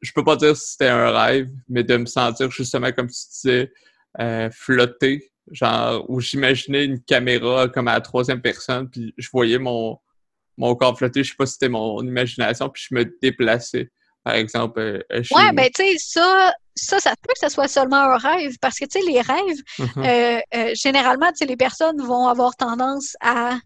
Je 0.00 0.12
peux 0.12 0.24
pas 0.24 0.36
dire 0.36 0.56
si 0.56 0.72
c'était 0.72 0.88
un 0.88 1.10
rêve, 1.10 1.50
mais 1.68 1.82
de 1.82 1.96
me 1.96 2.06
sentir 2.06 2.50
justement, 2.50 2.92
comme 2.92 3.08
tu 3.08 3.16
disais, 3.30 3.72
euh, 4.20 4.50
flotter 4.50 5.30
genre 5.50 6.04
où 6.08 6.20
j'imaginais 6.20 6.84
une 6.84 7.00
caméra 7.00 7.68
comme 7.68 7.88
à 7.88 7.94
la 7.94 8.00
troisième 8.00 8.40
personne, 8.40 8.88
puis 8.88 9.14
je 9.16 9.28
voyais 9.32 9.58
mon, 9.58 9.98
mon 10.56 10.74
corps 10.74 10.96
flotter, 10.96 11.24
je 11.24 11.30
sais 11.30 11.36
pas 11.36 11.46
si 11.46 11.54
c'était 11.54 11.68
mon 11.68 12.02
imagination, 12.02 12.68
puis 12.68 12.84
je 12.88 12.94
me 12.94 13.04
déplaçais, 13.20 13.90
par 14.22 14.34
exemple. 14.34 14.80
Euh, 14.80 15.00
euh, 15.12 15.22
ouais, 15.32 15.52
ben 15.52 15.68
tu 15.74 15.84
sais, 15.84 15.96
ça, 15.98 16.52
ça, 16.74 17.00
ça 17.00 17.10
peut 17.10 17.32
que 17.34 17.46
ce 17.46 17.52
soit 17.52 17.68
seulement 17.68 17.96
un 17.96 18.16
rêve, 18.16 18.54
parce 18.60 18.78
que 18.78 18.84
tu 18.84 19.00
sais, 19.00 19.06
les 19.06 19.20
rêves, 19.20 19.62
mm-hmm. 19.78 20.42
euh, 20.54 20.70
généralement, 20.74 21.30
tu 21.30 21.38
sais, 21.38 21.46
les 21.46 21.56
personnes 21.56 22.00
vont 22.00 22.28
avoir 22.28 22.56
tendance 22.56 23.16
à 23.20 23.58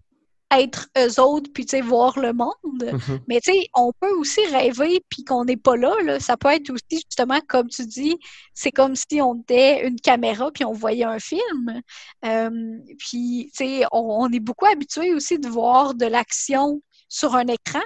être 0.51 0.89
eux 0.97 1.20
autres, 1.20 1.51
puis 1.53 1.66
tu 1.66 1.77
sais, 1.77 1.81
voir 1.83 2.19
le 2.19 2.33
monde. 2.33 2.55
Mm-hmm. 2.81 3.20
Mais 3.29 3.41
tu 3.41 3.53
sais, 3.53 3.69
on 3.75 3.93
peut 4.01 4.12
aussi 4.15 4.41
rêver, 4.47 5.05
puis 5.09 5.25
qu'on 5.25 5.45
n'est 5.45 5.57
pas 5.57 5.77
là, 5.77 5.95
là. 6.03 6.20
Ça 6.20 6.37
peut 6.37 6.49
être 6.49 6.70
aussi, 6.70 7.03
justement, 7.07 7.41
comme 7.49 7.69
tu 7.69 7.87
dis, 7.87 8.16
c'est 8.55 8.73
comme 8.73 8.97
si 8.97 9.20
on 9.20 9.41
était 9.41 9.87
une 9.87 10.01
caméra, 10.01 10.51
puis 10.51 10.65
on 10.65 10.73
voyait 10.73 11.05
un 11.05 11.19
film. 11.19 11.83
Euh, 12.25 12.79
puis, 12.99 13.51
tu 13.57 13.65
sais, 13.65 13.85
on, 13.93 14.31
est 14.33 14.41
beaucoup 14.41 14.66
habitué 14.66 15.15
aussi 15.15 15.39
de 15.39 15.49
voir 15.49 15.95
de 15.95 16.07
l'action 16.07 16.83
sur 17.09 17.35
un 17.35 17.47
écran. 17.47 17.83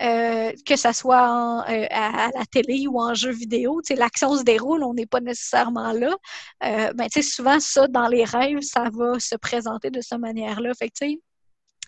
Euh, 0.00 0.52
que 0.66 0.74
ça 0.74 0.92
soit 0.92 1.64
euh, 1.68 1.86
à, 1.90 2.30
la 2.34 2.44
télé 2.50 2.88
ou 2.88 2.98
en 2.98 3.14
jeu 3.14 3.30
vidéo, 3.30 3.80
l'action 3.90 4.36
se 4.36 4.42
déroule, 4.42 4.82
on 4.82 4.94
n'est 4.94 5.06
pas 5.06 5.20
nécessairement 5.20 5.92
là. 5.92 6.16
Euh, 6.64 6.92
ben, 6.94 7.08
souvent, 7.22 7.60
ça, 7.60 7.86
dans 7.88 8.08
les 8.08 8.24
rêves, 8.24 8.62
ça 8.62 8.88
va 8.92 9.20
se 9.20 9.36
présenter 9.36 9.90
de 9.90 10.00
cette 10.00 10.18
manière-là. 10.18 10.72
Fait 10.74 10.88
que, 10.88 11.04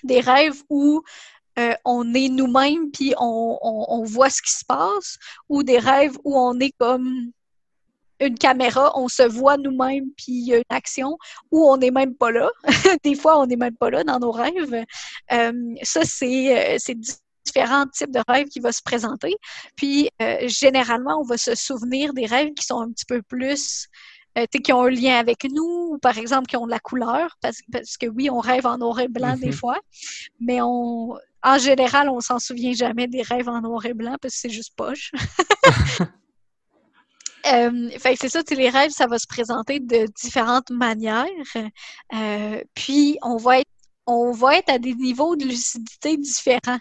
des 0.04 0.20
rêves 0.20 0.62
où 0.68 1.02
euh, 1.58 1.74
on 1.84 2.14
est 2.14 2.28
nous-mêmes 2.28 2.90
puis 2.90 3.14
on, 3.18 4.02
voit 4.04 4.30
ce 4.30 4.42
qui 4.42 4.52
se 4.52 4.64
passe, 4.64 5.18
ou 5.48 5.62
des 5.62 5.78
rêves 5.78 6.16
où 6.24 6.38
on 6.38 6.58
est 6.58 6.72
comme 6.78 7.30
une 8.20 8.38
caméra, 8.38 8.92
on 8.98 9.08
se 9.08 9.22
voit 9.22 9.56
nous-mêmes 9.56 10.10
puis 10.16 10.32
il 10.32 10.46
y 10.46 10.54
a 10.54 10.58
une 10.58 10.64
action, 10.70 11.16
ou 11.50 11.64
on 11.68 11.76
n'est 11.76 11.90
même 11.90 12.14
pas 12.14 12.30
là. 12.30 12.50
des 13.04 13.14
fois, 13.14 13.40
on 13.40 13.46
n'est 13.46 13.56
même 13.56 13.76
pas 13.76 13.90
là 13.90 14.04
dans 14.04 14.18
nos 14.18 14.32
rêves. 14.32 14.84
Euh, 15.32 15.74
ça, 15.82 16.02
c'est 16.04 16.76
euh, 16.76 16.94
différents 17.44 17.86
types 17.86 18.12
de 18.12 18.22
rêves 18.26 18.48
qui 18.48 18.60
vont 18.60 18.72
se 18.72 18.82
présenter. 18.82 19.36
Puis, 19.76 20.08
généralement, 20.46 21.20
on 21.20 21.24
va 21.24 21.36
se 21.36 21.54
souvenir 21.54 22.14
des 22.14 22.26
rêves 22.26 22.52
qui 22.54 22.64
sont 22.64 22.80
un 22.80 22.90
petit 22.90 23.04
peu 23.04 23.22
plus 23.22 23.88
euh, 24.38 24.46
qui 24.46 24.72
ont 24.72 24.82
un 24.82 24.90
lien 24.90 25.18
avec 25.18 25.44
nous, 25.44 25.90
ou 25.92 25.98
par 25.98 26.18
exemple 26.18 26.46
qui 26.46 26.56
ont 26.56 26.66
de 26.66 26.70
la 26.70 26.80
couleur, 26.80 27.36
parce, 27.40 27.60
que 27.96 28.06
oui, 28.06 28.30
on 28.30 28.38
rêve 28.38 28.66
en 28.66 28.78
noir 28.78 29.00
et 29.00 29.08
blanc 29.08 29.36
des 29.36 29.48
mhm. 29.48 29.52
fois, 29.52 29.80
mais 30.40 30.60
on, 30.62 31.16
en 31.42 31.58
général, 31.58 32.08
on 32.08 32.20
s'en 32.20 32.38
souvient 32.38 32.72
jamais 32.72 33.06
des 33.06 33.22
rêves 33.22 33.48
en 33.48 33.60
noir 33.60 33.84
et 33.86 33.94
blanc 33.94 34.16
parce 34.20 34.34
que 34.34 34.40
c'est 34.40 34.50
juste 34.50 34.74
poche. 34.76 35.12
Euh, 37.46 37.90
fait 37.98 38.16
c'est 38.18 38.30
ça, 38.30 38.40
les 38.50 38.70
rêves, 38.70 38.90
ça 38.90 39.06
va 39.06 39.18
se 39.18 39.26
présenter 39.26 39.80
de 39.80 40.06
différentes 40.22 40.70
manières. 40.70 41.26
Euh, 42.14 42.62
puis, 42.74 43.18
on 43.22 43.36
va 43.36 43.60
être 43.60 43.73
on 44.06 44.32
va 44.32 44.58
être 44.58 44.70
à 44.70 44.78
des 44.78 44.94
niveaux 44.94 45.36
de 45.36 45.44
lucidité 45.44 46.16
différents. 46.16 46.78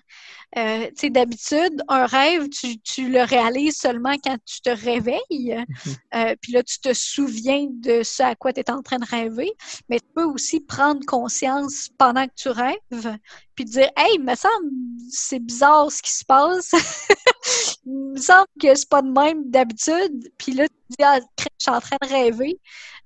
Euh, 0.55 0.87
tu 0.87 0.93
sais, 0.97 1.09
d'habitude, 1.09 1.81
un 1.87 2.05
rêve, 2.05 2.47
tu, 2.49 2.79
tu, 2.79 3.09
le 3.09 3.23
réalises 3.23 3.77
seulement 3.77 4.15
quand 4.23 4.37
tu 4.45 4.61
te 4.61 4.69
réveilles. 4.69 5.19
Mhm. 5.29 5.95
Euh, 6.13 6.35
puis 6.41 6.51
là, 6.51 6.61
tu 6.63 6.79
te 6.79 6.93
souviens 6.93 7.67
de 7.71 8.03
ce 8.03 8.21
à 8.23 8.35
quoi 8.35 8.53
tu 8.53 8.59
es 8.59 8.69
en 8.69 8.83
train 8.83 8.99
de 8.99 9.05
rêver. 9.05 9.51
Mais 9.89 9.99
tu 9.99 10.07
peux 10.13 10.25
aussi 10.25 10.59
prendre 10.59 11.03
conscience 11.07 11.89
pendant 11.97 12.27
que 12.27 12.33
tu 12.35 12.49
rêves, 12.49 13.17
puis 13.55 13.65
dire 13.65 13.89
Hey, 13.97 14.15
il 14.15 14.23
me 14.23 14.35
semble 14.35 14.69
c'est 15.09 15.39
bizarre 15.39 15.91
ce 15.91 16.01
qui 16.01 16.11
se 16.11 16.25
passe. 16.25 16.71
il 17.85 17.93
me 18.13 18.17
semble 18.17 18.47
que 18.61 18.73
c'est 18.75 18.89
pas 18.89 19.01
de 19.01 19.11
même 19.11 19.49
d'habitude. 19.49 20.31
Puis 20.37 20.53
là, 20.53 20.67
tu 20.67 20.75
dis 20.89 21.03
Ah, 21.03 21.19
je 21.39 21.45
suis 21.59 21.71
en 21.71 21.79
train 21.79 21.97
de 22.01 22.07
rêver. 22.07 22.59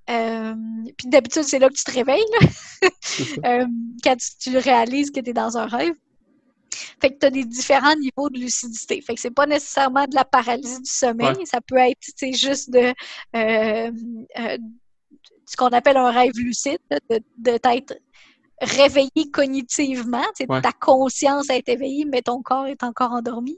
Euh, 0.10 0.56
puis 0.98 1.10
d'habitude, 1.10 1.44
c'est 1.44 1.60
là 1.60 1.68
que 1.68 1.74
tu 1.74 1.84
te 1.84 1.92
réveilles, 1.92 2.24
euh, 3.46 3.66
quand 4.04 4.16
tu, 4.40 4.58
réalises 4.58 5.12
que 5.12 5.20
tu 5.20 5.32
es 5.32 5.34
dans 5.34 5.58
un 5.58 5.66
rêve. 5.66 5.96
Fait 7.02 7.12
que 7.12 7.20
tu 7.20 7.26
as 7.26 7.30
des 7.30 7.44
différents 7.44 7.96
niveaux 7.96 8.30
de 8.30 8.40
lucidité. 8.40 9.02
Fait 9.02 9.16
que 9.16 9.20
c'est 9.22 9.32
pas 9.32 9.48
nécessairement 9.48 10.06
de 10.06 10.16
la 10.16 10.24
paralysie 10.24 10.82
du 10.82 10.90
sommeil, 10.90 11.36
ça 11.46 11.60
peut 11.62 11.78
être 11.78 12.36
juste 12.36 12.70
de 12.70 12.94
euh, 13.36 13.92
ce 15.46 15.56
qu'on 15.58 15.68
appelle 15.68 15.98
un 15.98 16.12
rêve 16.12 16.34
lucide, 16.36 16.80
de, 17.10 17.58
t'être 17.58 17.98
réveillé 18.62 19.32
cognitivement, 19.32 20.26
ta 20.62 20.72
conscience 20.72 21.50
est 21.50 21.68
éveillée, 21.70 22.06
mais 22.06 22.22
ton 22.22 22.42
corps 22.42 22.68
est 22.68 22.84
encore 22.84 23.12
endormi. 23.12 23.58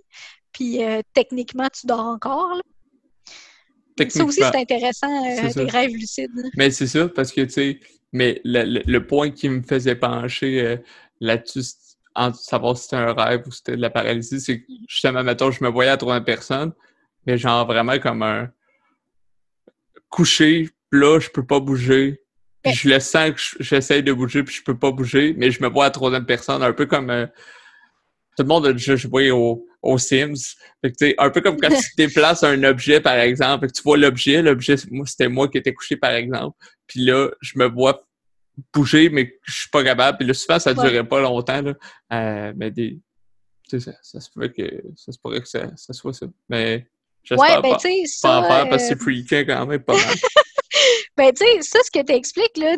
Puis 0.52 0.80
techniquement, 1.14 1.68
tu 1.72 1.88
dors 1.88 2.00
encore. 2.00 2.56
Là. 2.56 2.62
Ça 4.08 4.24
aussi, 4.24 4.40
c'est 4.42 4.56
intéressant, 4.56 5.26
euh, 5.26 5.54
des 5.54 5.70
rêves 5.70 5.92
lucides. 5.92 6.32
Mais 6.56 6.72
c'est 6.72 6.88
ça, 6.88 7.10
parce 7.10 7.32
que, 7.32 7.42
tu 7.42 7.50
sais, 7.50 7.80
mais 8.14 8.42
le, 8.46 9.00
point 9.00 9.32
qui 9.32 9.50
me 9.50 9.62
faisait 9.62 9.96
pencher 9.96 10.62
euh, 10.62 10.78
là-dessus, 11.20 11.76
en 12.16 12.34
savoir 12.34 12.78
si 12.78 12.84
c'était 12.84 12.96
un 12.96 13.14
rêve 13.14 13.44
ou 13.46 13.52
si 13.52 13.58
c'était 13.58 13.76
de 13.76 13.82
la 13.82 13.90
paralysie, 13.90 14.40
c'est 14.40 14.62
que 14.62 14.66
justement, 14.88 15.24
mettons, 15.24 15.52
je 15.52 15.64
me 15.64 15.70
voyais 15.70 15.92
à 15.92 15.98
trois 15.98 16.20
personnes, 16.22 16.72
mais 17.26 17.38
genre 17.38 17.66
vraiment 17.66 18.00
comme 18.00 18.24
un 18.24 18.50
couché, 20.10 20.70
là, 20.92 21.20
je 21.20 21.30
peux 21.30 21.46
pas 21.46 21.60
bouger. 21.60 22.22
Puis 22.64 22.74
je 22.74 22.90
le 22.90 23.00
sens 23.00 23.32
que 23.32 23.64
j'essaye 23.64 24.04
de 24.04 24.12
bouger, 24.12 24.44
puis 24.44 24.56
je 24.56 24.64
peux 24.64 24.78
pas 24.78 24.92
bouger, 24.92 25.34
mais 25.38 25.52
je 25.52 25.62
me 25.62 25.70
vois 25.70 25.86
à 25.86 25.92
troisième 25.92 26.26
personne, 26.26 26.62
un 26.62 26.74
peu 26.74 26.86
comme 26.86 27.10
euh, 27.10 27.26
tout 28.36 28.44
le 28.44 28.48
monde 28.48 28.66
a 28.66 28.74
déjà 28.74 28.96
joué 28.96 29.32
au, 29.32 29.66
aux 29.82 29.98
Sims. 29.98 30.56
Fait 30.84 31.16
un 31.18 31.30
peu 31.30 31.42
comme 31.42 31.60
quand 31.60 31.70
tu 31.70 31.90
déplaces 31.98 32.44
un 32.44 32.64
objet, 32.64 33.00
par 33.00 33.16
exemple, 33.16 33.68
que 33.68 33.72
tu 33.72 33.82
vois 33.84 33.98
l'objet, 33.98 34.42
l'objet, 34.42 34.76
moi, 34.92 35.06
c'était 35.06 35.30
moi 35.30 35.48
qui 35.48 35.58
étais 35.58 35.74
couché, 35.74 35.96
par 35.96 36.12
exemple. 36.12 36.58
Puis 36.88 37.02
là, 37.02 37.30
je 37.42 37.58
me 37.58 37.68
vois 37.68 38.02
bouger, 38.74 39.10
mais 39.10 39.38
je 39.44 39.62
suis 39.62 39.70
pas 39.70 39.84
capable. 39.84 40.18
Puis 40.18 40.28
là, 40.28 40.34
souvent, 40.34 40.60
ça 40.60 40.74
durait 40.74 41.08
pas 41.08 41.22
longtemps. 41.22 41.62
Là. 41.62 41.74
Euh, 42.14 42.54
mais 42.56 42.72
des. 42.72 43.00
Tu 43.70 43.80
sais, 43.80 43.92
ça, 43.92 43.98
ça, 44.02 44.20
se 44.20 44.30
pourrait 44.32 44.52
que 44.52 44.84
ça 44.96 45.12
se 45.12 45.20
pourrait 45.20 45.42
que 45.42 45.48
ça, 45.48 45.70
ça 45.76 45.94
soit 45.94 46.14
ça. 46.14 46.26
Mais 46.50 46.88
j'espère 47.24 47.48
ouais, 47.48 47.62
ben, 47.62 47.78
pas, 47.78 47.78
pas 48.22 48.40
en 48.40 48.44
faire 48.48 48.70
parce 48.70 48.84
que 48.84 48.90
c'est 48.90 49.00
freakant 49.00 49.44
quand 49.46 49.66
même 49.68 49.84
pas 49.84 49.94
mal. 49.94 50.04
ben, 51.18 51.32
tu 51.32 51.46
sais, 51.46 51.62
ça, 51.62 51.80
ce 51.84 51.92
que 51.92 52.04
tu 52.04 52.14
expliques, 52.14 52.58
là, 52.58 52.78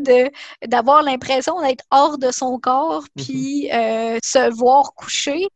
d'avoir 0.68 1.02
l'impression 1.04 1.62
d'être 1.62 1.86
hors 1.92 2.18
de 2.18 2.32
son 2.32 2.60
corps, 2.60 3.04
mm-hmm. 3.04 3.24
puis 3.24 3.72
euh, 3.72 4.18
se 4.22 4.54
voir 4.54 4.94
coucher, 4.96 5.48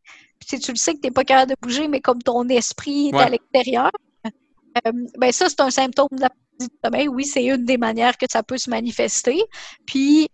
si 0.46 0.60
tu 0.60 0.70
le 0.70 0.76
sais 0.76 0.94
que 0.94 1.00
tu 1.00 1.08
n'es 1.08 1.10
pas 1.10 1.24
capable 1.24 1.50
de 1.50 1.56
bouger, 1.60 1.88
mais 1.88 2.00
comme 2.00 2.22
ton 2.22 2.48
esprit 2.48 3.08
est 3.08 3.16
à 3.16 3.28
l'extérieur, 3.28 3.90
euh, 4.24 4.92
ben 5.18 5.32
ça, 5.32 5.48
c'est 5.48 5.60
un 5.60 5.70
symptôme 5.70 6.08
de 6.12 6.20
la 6.20 6.30
du 6.58 6.68
sommeil. 6.84 7.08
Oui, 7.08 7.24
c'est 7.24 7.44
une 7.44 7.64
des 7.64 7.76
manières 7.76 8.16
que 8.16 8.26
ça 8.30 8.42
peut 8.42 8.56
se 8.56 8.70
manifester. 8.70 9.42
Puis, 9.86 10.28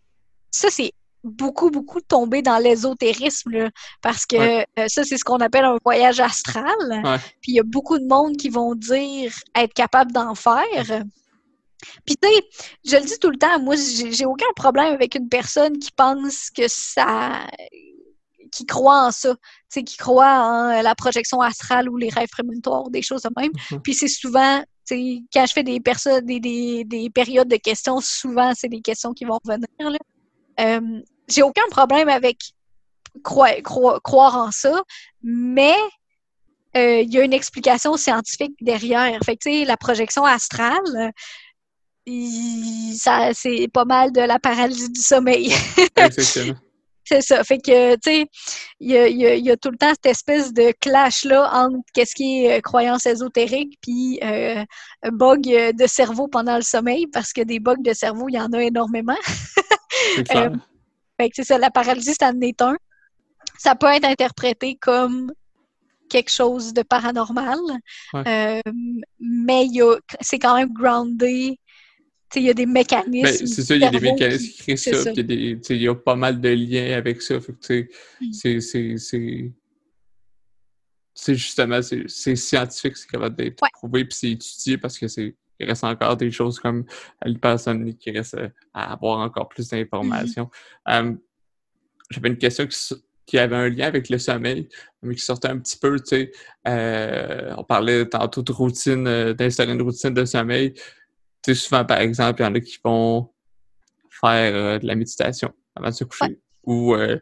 ça, 0.51 0.68
c'est 0.70 0.93
beaucoup, 1.24 1.70
beaucoup 1.70 2.01
tombé 2.01 2.43
dans 2.43 2.59
l'ésotérisme, 2.59 3.70
parce 4.02 4.26
que 4.26 4.60
euh, 4.60 4.89
ça, 4.89 5.02
c'est 5.05 5.16
ce 5.16 5.24
qu'on 5.24 5.39
appelle 5.39 5.64
un 5.64 5.78
voyage 5.84 6.20
astral. 6.20 7.20
Puis, 7.40 7.52
il 7.52 7.55
y 7.55 7.60
a 7.60 7.64
beaucoup 7.64 7.98
de 7.98 8.06
monde 8.06 8.36
qui 8.36 8.51
vont 8.51 8.74
dire 8.74 9.32
être 9.56 9.72
capable 9.72 10.12
d'en 10.12 10.34
faire. 10.34 11.05
Puis, 12.06 12.16
tu 12.20 12.28
sais, 12.28 12.44
je 12.84 12.97
le 12.97 13.02
dis 13.02 13.18
tout 13.18 13.30
le 13.30 13.39
temps, 13.39 13.59
moi, 13.60 13.74
j'ai 13.76 14.26
aucun 14.26 14.52
problème 14.55 14.93
avec 14.93 15.14
une 15.14 15.28
personne 15.28 15.78
qui 15.78 15.90
pense 15.90 16.51
que 16.51 16.68
ça 16.68 17.47
qui 18.53 18.66
croient 18.66 19.07
en 19.07 19.11
ça, 19.11 19.35
qui 19.70 19.97
croient 19.97 20.45
en 20.45 20.69
euh, 20.69 20.83
la 20.83 20.95
projection 20.95 21.41
astrale 21.41 21.89
ou 21.89 21.97
les 21.97 22.11
rêves 22.11 22.29
prémonitoires, 22.31 22.91
des 22.91 23.03
choses 23.03 23.23
de 23.23 23.31
même. 23.37 23.51
Mhm. 23.70 23.81
Puis 23.83 23.95
c'est 23.95 24.09
souvent, 24.09 24.62
quand 24.89 25.47
je 25.47 25.53
fais 25.53 25.62
des, 25.62 25.81
personnes, 25.81 26.24
des, 26.24 26.41
des, 26.85 27.11
périodes 27.11 27.49
de 27.49 27.57
questions, 27.57 28.01
souvent 28.01 28.53
c'est 28.55 28.69
des 28.69 28.83
questions 28.83 29.12
qui 29.12 29.24
vont 29.24 29.39
revenir. 29.45 29.66
Euh, 30.61 31.01
j'ai 31.29 31.43
aucun 31.43 31.66
problème 31.70 32.09
avec 32.09 32.37
croire, 33.24 33.55
croire, 34.03 34.37
en 34.37 34.51
ça, 34.51 34.83
mais 35.23 35.74
euh, 36.77 37.01
il 37.01 37.12
y 37.12 37.19
a 37.19 37.24
une 37.24 37.33
explication 37.33 37.97
scientifique 37.97 38.55
derrière. 38.61 39.19
Fait 39.24 39.37
que, 39.37 39.66
la 39.66 39.77
projection 39.77 40.24
astrale, 40.24 41.12
ça, 42.97 43.31
c'est 43.33 43.69
pas 43.73 43.85
mal 43.85 44.12
de 44.12 44.20
la 44.20 44.39
paralysie 44.39 44.91
du 44.91 45.01
sommeil. 45.01 45.55
C'est 47.12 47.20
ça. 47.20 47.44
Fait 47.44 47.59
que, 47.59 47.94
tu 47.97 48.01
sais, 48.05 48.26
il 48.80 48.90
y 48.90 49.51
a, 49.51 49.56
tout 49.59 49.70
le 49.70 49.76
temps 49.76 49.90
cette 49.90 50.06
espèce 50.06 50.55
de 50.55 50.72
clash-là 50.80 51.51
entre 51.52 51.76
qu'est-ce 51.93 52.14
qui 52.14 52.47
est 52.47 52.56
euh, 52.56 52.60
croyance 52.62 53.05
ésotérique 53.05 53.78
puis 53.82 54.18
euh, 54.22 54.64
bug 55.10 55.43
de 55.43 55.86
cerveau 55.86 56.26
pendant 56.26 56.56
le 56.56 56.62
sommeil, 56.62 57.06
parce 57.06 57.34
que 57.34 57.43
des 57.43 57.60
bugs 57.60 57.76
de 57.80 57.93
cerveau, 57.93 58.30
il 58.30 58.36
y 58.36 58.40
en 58.40 58.51
a 58.55 58.62
énormément. 58.62 59.18
euh, 60.34 60.51
fait 61.20 61.28
que 61.28 61.36
c'est 61.36 61.44
ça, 61.44 61.59
la 61.59 61.70
paralysie, 61.70 62.14
c'est 62.18 62.24
en 62.24 62.40
est 62.40 62.62
un. 62.62 62.76
Ça 63.59 63.74
peut 63.74 63.89
être 63.89 64.06
interprété 64.06 64.76
comme 64.76 65.30
quelque 66.09 66.30
chose 66.30 66.72
de 66.72 66.82
paranormal, 66.82 67.59
euh, 68.14 68.60
mais 69.20 69.66
c'est 70.20 70.39
quand 70.39 70.55
même 70.55 70.72
groundé 70.72 71.59
il 72.41 72.43
y 72.45 72.51
a 72.51 72.55
des 72.55 72.67
mécanismes. 72.67 73.23
Ben, 73.23 73.47
c'est 73.47 73.63
ça, 73.63 73.75
il 73.75 73.83
y 73.83 73.85
a 73.85 73.91
des 73.91 74.01
mécanismes 74.01 74.53
qui 74.53 74.63
créent 74.63 74.77
ça. 74.77 75.13
Il 75.13 75.83
y, 75.83 75.89
a 75.89 75.95
pas 75.95 76.17
mal 76.17 76.41
de 76.41 76.49
liens 76.49 76.97
avec 76.97 77.23
ça. 77.23 77.37
Mm. 77.37 77.81
c'est. 78.31 79.53
Justement, 81.35 81.81
c'est 81.83 82.37
scientifique, 82.37 82.97
c'est 82.97 83.11
capable 83.11 83.37
d'être 83.37 83.61
prouvé, 83.75 84.05
puis 84.05 84.17
c'est 84.19 84.31
étudié 84.31 84.79
parce 84.79 84.99
que 84.99 85.09
c'est 85.09 85.37
il 85.63 85.69
reste 85.69 85.85
encore 85.85 86.17
des 86.17 86.31
choses 86.31 86.59
comme 86.59 86.85
l'hypersomnie 87.25 87.97
qui 87.97 88.11
reste 88.11 88.37
à 88.75 88.93
avoir 88.93 89.21
encore 89.21 89.49
plus 89.49 89.69
d'informations. 89.69 90.51
Mm-hmm. 90.87 91.19
J'avais 92.11 92.29
une 92.29 92.39
question 92.39 92.67
qui, 93.27 93.39
avait 93.39 93.57
un 93.57 93.69
lien 93.69 93.87
avec 93.87 94.11
le 94.11 94.19
sommeil, 94.19 94.69
mais 95.03 95.15
qui 95.15 95.23
sortait 95.23 95.49
un 95.49 95.59
petit 95.59 95.79
peu, 95.79 95.99
tu 96.01 96.07
sais, 96.07 96.33
euh, 96.69 97.55
on 97.57 97.65
parlait 97.65 98.07
tantôt 98.07 98.43
de 98.43 98.53
routine, 98.53 99.07
euh, 99.07 99.33
d'instaurer 99.33 99.73
une 99.73 99.81
routine 99.81 100.13
de 100.13 100.25
sommeil 100.27 100.75
tu 101.43 101.55
sais, 101.55 101.60
souvent, 101.60 101.85
par 101.85 101.98
exemple, 101.98 102.40
il 102.40 102.44
y 102.44 102.47
en 102.47 102.55
a 102.55 102.60
qui 102.60 102.78
vont 102.85 103.32
faire 104.20 104.55
euh, 104.55 104.78
de 104.78 104.86
la 104.86 104.94
méditation 104.94 105.52
avant 105.74 105.89
de 105.89 105.94
se 105.94 106.05
coucher 106.05 106.39
ou 106.64 106.94
euh, 106.94 107.19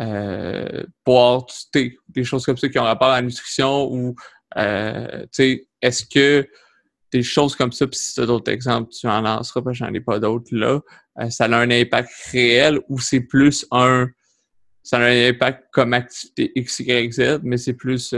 euh, 0.00 0.84
boire 1.04 1.44
du 1.44 1.54
thé, 1.72 1.98
des 2.08 2.24
choses 2.24 2.44
comme 2.44 2.56
ça 2.56 2.68
qui 2.68 2.78
ont 2.78 2.84
rapport 2.84 3.08
à 3.08 3.16
la 3.16 3.22
nutrition 3.22 3.90
ou, 3.92 4.14
tu 4.56 4.62
sais, 5.32 5.68
est-ce 5.82 6.06
que 6.06 6.48
des 7.12 7.22
choses 7.22 7.56
comme 7.56 7.72
ça, 7.72 7.86
puis 7.86 7.98
si 7.98 8.14
tu 8.14 8.20
as 8.20 8.26
d'autres 8.26 8.52
exemples, 8.52 8.90
tu 8.90 9.06
en 9.06 9.20
lanceras, 9.22 9.62
parce 9.62 9.78
que 9.78 9.84
j'en 9.84 9.92
ai 9.92 10.00
pas 10.00 10.18
d'autres 10.18 10.54
là, 10.54 10.80
ça 11.30 11.44
a 11.44 11.56
un 11.56 11.70
impact 11.70 12.10
réel 12.30 12.80
ou 12.88 13.00
c'est 13.00 13.20
plus 13.20 13.66
un 13.70 14.08
ça 14.82 14.98
a 14.98 15.02
un 15.02 15.28
impact 15.28 15.64
comme 15.72 15.92
activité 15.92 16.52
X, 16.54 16.80
Y, 16.80 17.12
Z, 17.12 17.40
mais 17.42 17.56
c'est 17.58 17.74
plus 17.74 18.14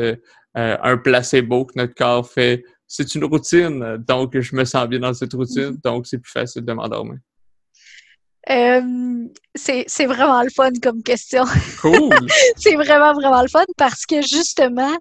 un 0.55 0.97
placebo 0.99 1.65
que 1.65 1.73
notre 1.77 1.95
corps 1.95 2.29
fait 2.29 2.65
c'est 2.93 3.15
une 3.15 3.25
routine, 3.25 3.99
donc 3.99 4.37
je 4.37 4.57
me 4.57 4.65
sens 4.65 4.89
bien 4.89 4.99
dans 4.99 5.15
cette 5.15 5.33
routine, 5.33 5.71
mm-hmm. 5.71 5.83
donc 5.85 6.09
c'est 6.09 6.19
plus 6.19 6.33
facile 6.33 6.65
de 6.65 6.73
m'endormir. 6.73 7.19
Euh, 8.51 9.29
c'est 9.55 10.07
vraiment 10.07 10.43
le 10.43 10.51
fun 10.51 10.73
comme 10.83 11.01
question. 11.05 11.45
Cool! 11.81 12.11
c'est 12.57 12.75
vraiment, 12.75 13.13
vraiment 13.13 13.43
le 13.43 13.49
fun 13.49 13.63
parce 13.77 14.05
que 14.07 14.21
justement, 14.23 14.93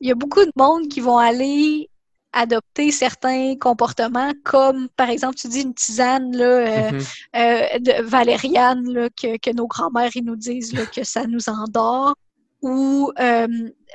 il 0.00 0.08
y 0.08 0.10
a 0.10 0.16
beaucoup 0.16 0.44
de 0.44 0.50
monde 0.56 0.88
qui 0.88 1.00
vont 1.00 1.18
aller 1.18 1.88
adopter 2.32 2.90
certains 2.90 3.54
comportements, 3.54 4.32
comme 4.42 4.88
par 4.96 5.08
exemple, 5.08 5.36
tu 5.36 5.46
dis 5.46 5.60
une 5.60 5.74
tisane 5.74 6.36
là, 6.36 6.44
euh, 6.44 6.90
mm-hmm. 6.90 7.06
euh, 7.36 7.78
de 7.78 8.02
valériane 8.02 8.92
là, 8.92 9.08
que, 9.10 9.38
que, 9.38 9.54
nos 9.54 9.68
grands-mères 9.68 10.10
nous 10.24 10.36
disent 10.36 10.72
là, 10.72 10.86
que 10.86 11.04
ça 11.04 11.24
nous 11.28 11.48
endort 11.48 12.16
ou 12.62 13.12
euh, 13.18 13.46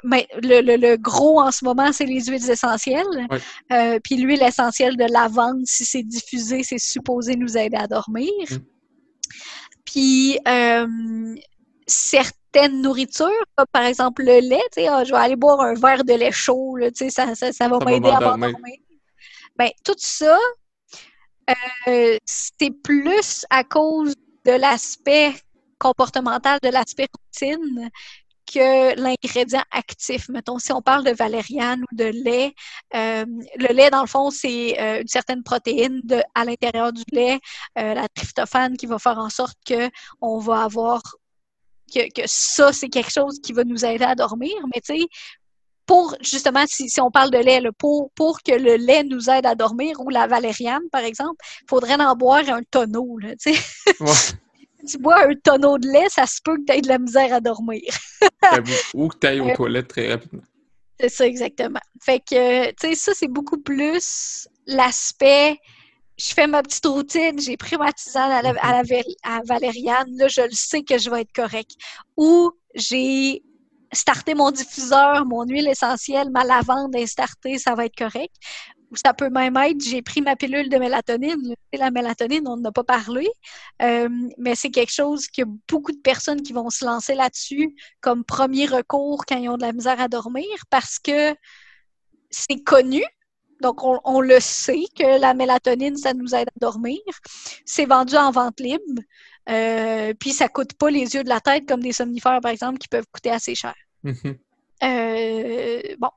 mais 0.03 0.27
le, 0.41 0.77
le, 0.77 0.97
gros 0.97 1.39
en 1.41 1.51
ce 1.51 1.65
moment, 1.65 1.91
c'est 1.91 2.05
les 2.05 2.25
huiles 2.25 2.49
essentielles. 2.49 3.27
Euh, 3.71 3.99
puis 4.03 4.15
l'huile 4.15 4.41
essentielle 4.41 4.97
de 4.97 5.05
lavande, 5.11 5.65
si 5.65 5.85
c'est 5.85 6.03
diffusé, 6.03 6.63
c'est 6.63 6.79
supposé 6.79 7.35
nous 7.35 7.57
aider 7.57 7.77
à 7.77 7.87
dormir. 7.87 8.31
Mm. 8.49 8.57
Puis 9.85 10.39
euh, 10.47 11.35
certaines 11.87 12.81
nourritures, 12.81 13.45
comme 13.55 13.67
par 13.71 13.83
exemple 13.83 14.23
le 14.23 14.39
lait, 14.39 14.63
tu 14.73 14.81
sais, 14.81 14.87
ah, 14.87 15.03
je 15.03 15.11
vais 15.11 15.19
aller 15.19 15.35
boire 15.35 15.61
un 15.61 15.73
verre 15.73 16.03
de 16.03 16.13
lait 16.13 16.31
chaud, 16.31 16.77
tu 16.79 16.91
sais, 16.95 17.09
ça, 17.09 17.35
ça, 17.35 17.51
ça, 17.51 17.67
va 17.67 17.79
m'aider 17.79 18.09
à 18.09 18.19
m'endormir. 18.19 18.55
Ben, 19.55 19.69
tout 19.83 19.95
ça, 19.97 20.37
c'est 22.25 22.71
plus 22.81 23.45
à 23.49 23.63
cause 23.63 24.15
de 24.45 24.51
l'aspect 24.51 25.33
comportemental, 25.83 26.59
de 26.63 26.69
l'aspect 26.69 27.07
routine, 27.13 27.89
que 28.53 28.99
l'ingrédient 28.99 29.63
actif. 29.71 30.29
Mettons, 30.29 30.59
si 30.59 30.71
on 30.71 30.81
parle 30.81 31.03
de 31.03 31.11
valériane 31.11 31.83
ou 31.91 31.95
de 31.95 32.05
lait, 32.05 32.53
euh, 32.95 33.25
le 33.57 33.73
lait, 33.73 33.89
dans 33.89 34.01
le 34.01 34.07
fond, 34.07 34.29
c'est 34.29 34.79
euh, 34.79 35.01
une 35.01 35.07
certaine 35.07 35.43
protéine 35.43 36.01
de, 36.03 36.21
à 36.35 36.45
l'intérieur 36.45 36.93
du 36.93 37.03
lait, 37.11 37.39
euh, 37.79 37.93
la 37.93 38.07
tryptophane, 38.09 38.77
qui 38.77 38.85
va 38.85 38.99
faire 38.99 39.17
en 39.17 39.29
sorte 39.29 39.57
que 39.65 39.89
on 40.21 40.37
va 40.37 40.63
avoir 40.63 41.01
que, 41.93 42.09
que 42.13 42.27
ça, 42.27 42.71
c'est 42.73 42.89
quelque 42.89 43.11
chose 43.11 43.39
qui 43.41 43.53
va 43.53 43.63
nous 43.63 43.85
aider 43.85 44.05
à 44.05 44.15
dormir. 44.15 44.53
Mais 44.73 44.81
tu 44.81 44.99
sais, 44.99 45.05
pour 45.85 46.15
justement, 46.21 46.63
si, 46.67 46.89
si, 46.89 47.01
on 47.01 47.11
parle 47.11 47.31
de 47.31 47.39
lait, 47.39 47.61
pour, 47.77 48.11
pour 48.15 48.41
que 48.41 48.53
le 48.53 48.75
lait 48.75 49.03
nous 49.03 49.29
aide 49.29 49.45
à 49.45 49.55
dormir, 49.55 49.99
ou 49.99 50.09
la 50.09 50.27
valériane, 50.27 50.83
par 50.91 51.01
exemple, 51.01 51.37
il 51.61 51.69
faudrait 51.69 51.95
en 51.95 52.15
boire 52.15 52.47
un 52.47 52.61
tonneau. 52.69 53.17
Là, 53.17 53.33
ouais. 53.45 54.07
tu 54.87 54.97
bois 54.97 55.27
un 55.27 55.33
tonneau 55.35 55.77
de 55.77 55.87
lait, 55.87 56.09
ça 56.09 56.25
se 56.25 56.39
peut 56.43 56.57
que 56.57 56.63
tu 56.65 56.73
aies 56.73 56.81
de 56.81 56.87
la 56.87 56.99
misère 56.99 57.33
à 57.33 57.39
dormir. 57.39 57.81
ou 58.93 59.07
que 59.07 59.17
tu 59.17 59.27
ailles 59.27 59.39
aux 59.39 59.53
toilettes 59.55 59.87
très 59.87 60.11
rapidement. 60.11 60.43
C'est 60.99 61.09
ça, 61.09 61.27
exactement. 61.27 61.79
Fait 62.01 62.19
que, 62.19 62.69
tu 62.71 62.75
sais, 62.79 62.95
ça, 62.95 63.11
c'est 63.15 63.27
beaucoup 63.27 63.57
plus 63.57 64.47
l'aspect. 64.67 65.57
Je 66.17 66.33
fais 66.33 66.47
ma 66.47 66.61
petite 66.61 66.85
routine, 66.85 67.39
j'ai 67.39 67.57
pris 67.57 67.75
ma 67.75 67.91
tisane 67.91 68.31
à 68.31 68.41
la, 68.41 68.53
à 68.61 68.83
la 68.83 69.41
valériane, 69.43 70.15
là, 70.15 70.27
je 70.27 70.41
le 70.41 70.51
sais 70.51 70.83
que 70.83 70.97
je 70.97 71.09
vais 71.09 71.21
être 71.21 71.33
correct. 71.33 71.71
Ou 72.15 72.51
j'ai 72.75 73.41
starté 73.91 74.35
mon 74.35 74.51
diffuseur, 74.51 75.25
mon 75.25 75.43
huile 75.43 75.67
essentielle, 75.67 76.29
ma 76.29 76.43
lavande 76.43 76.95
est 76.95 77.07
startée, 77.07 77.57
ça 77.57 77.75
va 77.75 77.85
être 77.85 77.95
correct 77.95 78.33
ça 78.95 79.13
peut 79.13 79.29
même 79.29 79.57
être, 79.57 79.81
j'ai 79.81 80.01
pris 80.01 80.21
ma 80.21 80.35
pilule 80.35 80.69
de 80.69 80.77
mélatonine. 80.77 81.55
La 81.73 81.91
mélatonine, 81.91 82.47
on 82.47 82.57
n'en 82.57 82.69
a 82.69 82.71
pas 82.71 82.83
parlé, 82.83 83.27
euh, 83.81 84.09
mais 84.37 84.55
c'est 84.55 84.69
quelque 84.69 84.93
chose 84.93 85.27
a 85.37 85.43
beaucoup 85.67 85.91
de 85.91 86.01
personnes 86.01 86.41
qui 86.41 86.53
vont 86.53 86.69
se 86.69 86.85
lancer 86.85 87.15
là-dessus 87.15 87.75
comme 88.01 88.23
premier 88.23 88.65
recours 88.65 89.25
quand 89.25 89.37
ils 89.37 89.49
ont 89.49 89.57
de 89.57 89.63
la 89.63 89.73
misère 89.73 89.99
à 89.99 90.07
dormir 90.07 90.45
parce 90.69 90.99
que 90.99 91.35
c'est 92.29 92.63
connu. 92.63 93.03
Donc, 93.61 93.81
on, 93.81 94.19
le 94.19 94.41
sait 94.41 94.83
que 94.97 95.21
la 95.21 95.33
mélatonine, 95.33 95.95
ça 95.95 96.13
nous 96.13 96.35
aide 96.35 96.49
à 96.49 96.59
dormir. 96.59 96.99
C'est 97.63 97.85
vendu 97.85 98.15
en 98.17 98.29
vente 98.31 98.59
libre. 98.59 99.01
Euh, 99.49 100.13
puis, 100.19 100.31
ça 100.31 100.49
coûte 100.49 100.73
pas 100.73 100.89
les 100.89 101.15
yeux 101.15 101.23
de 101.23 101.29
la 101.29 101.39
tête 101.39 101.65
comme 101.65 101.81
des 101.81 101.93
somnifères, 101.93 102.41
par 102.41 102.51
exemple, 102.51 102.77
qui 102.77 102.89
peuvent 102.89 103.05
coûter 103.13 103.29
assez 103.29 103.55
cher. 103.55 103.75
Mm-hmm. 104.03 104.37
Euh, 104.81 105.81
bon, 105.99 106.09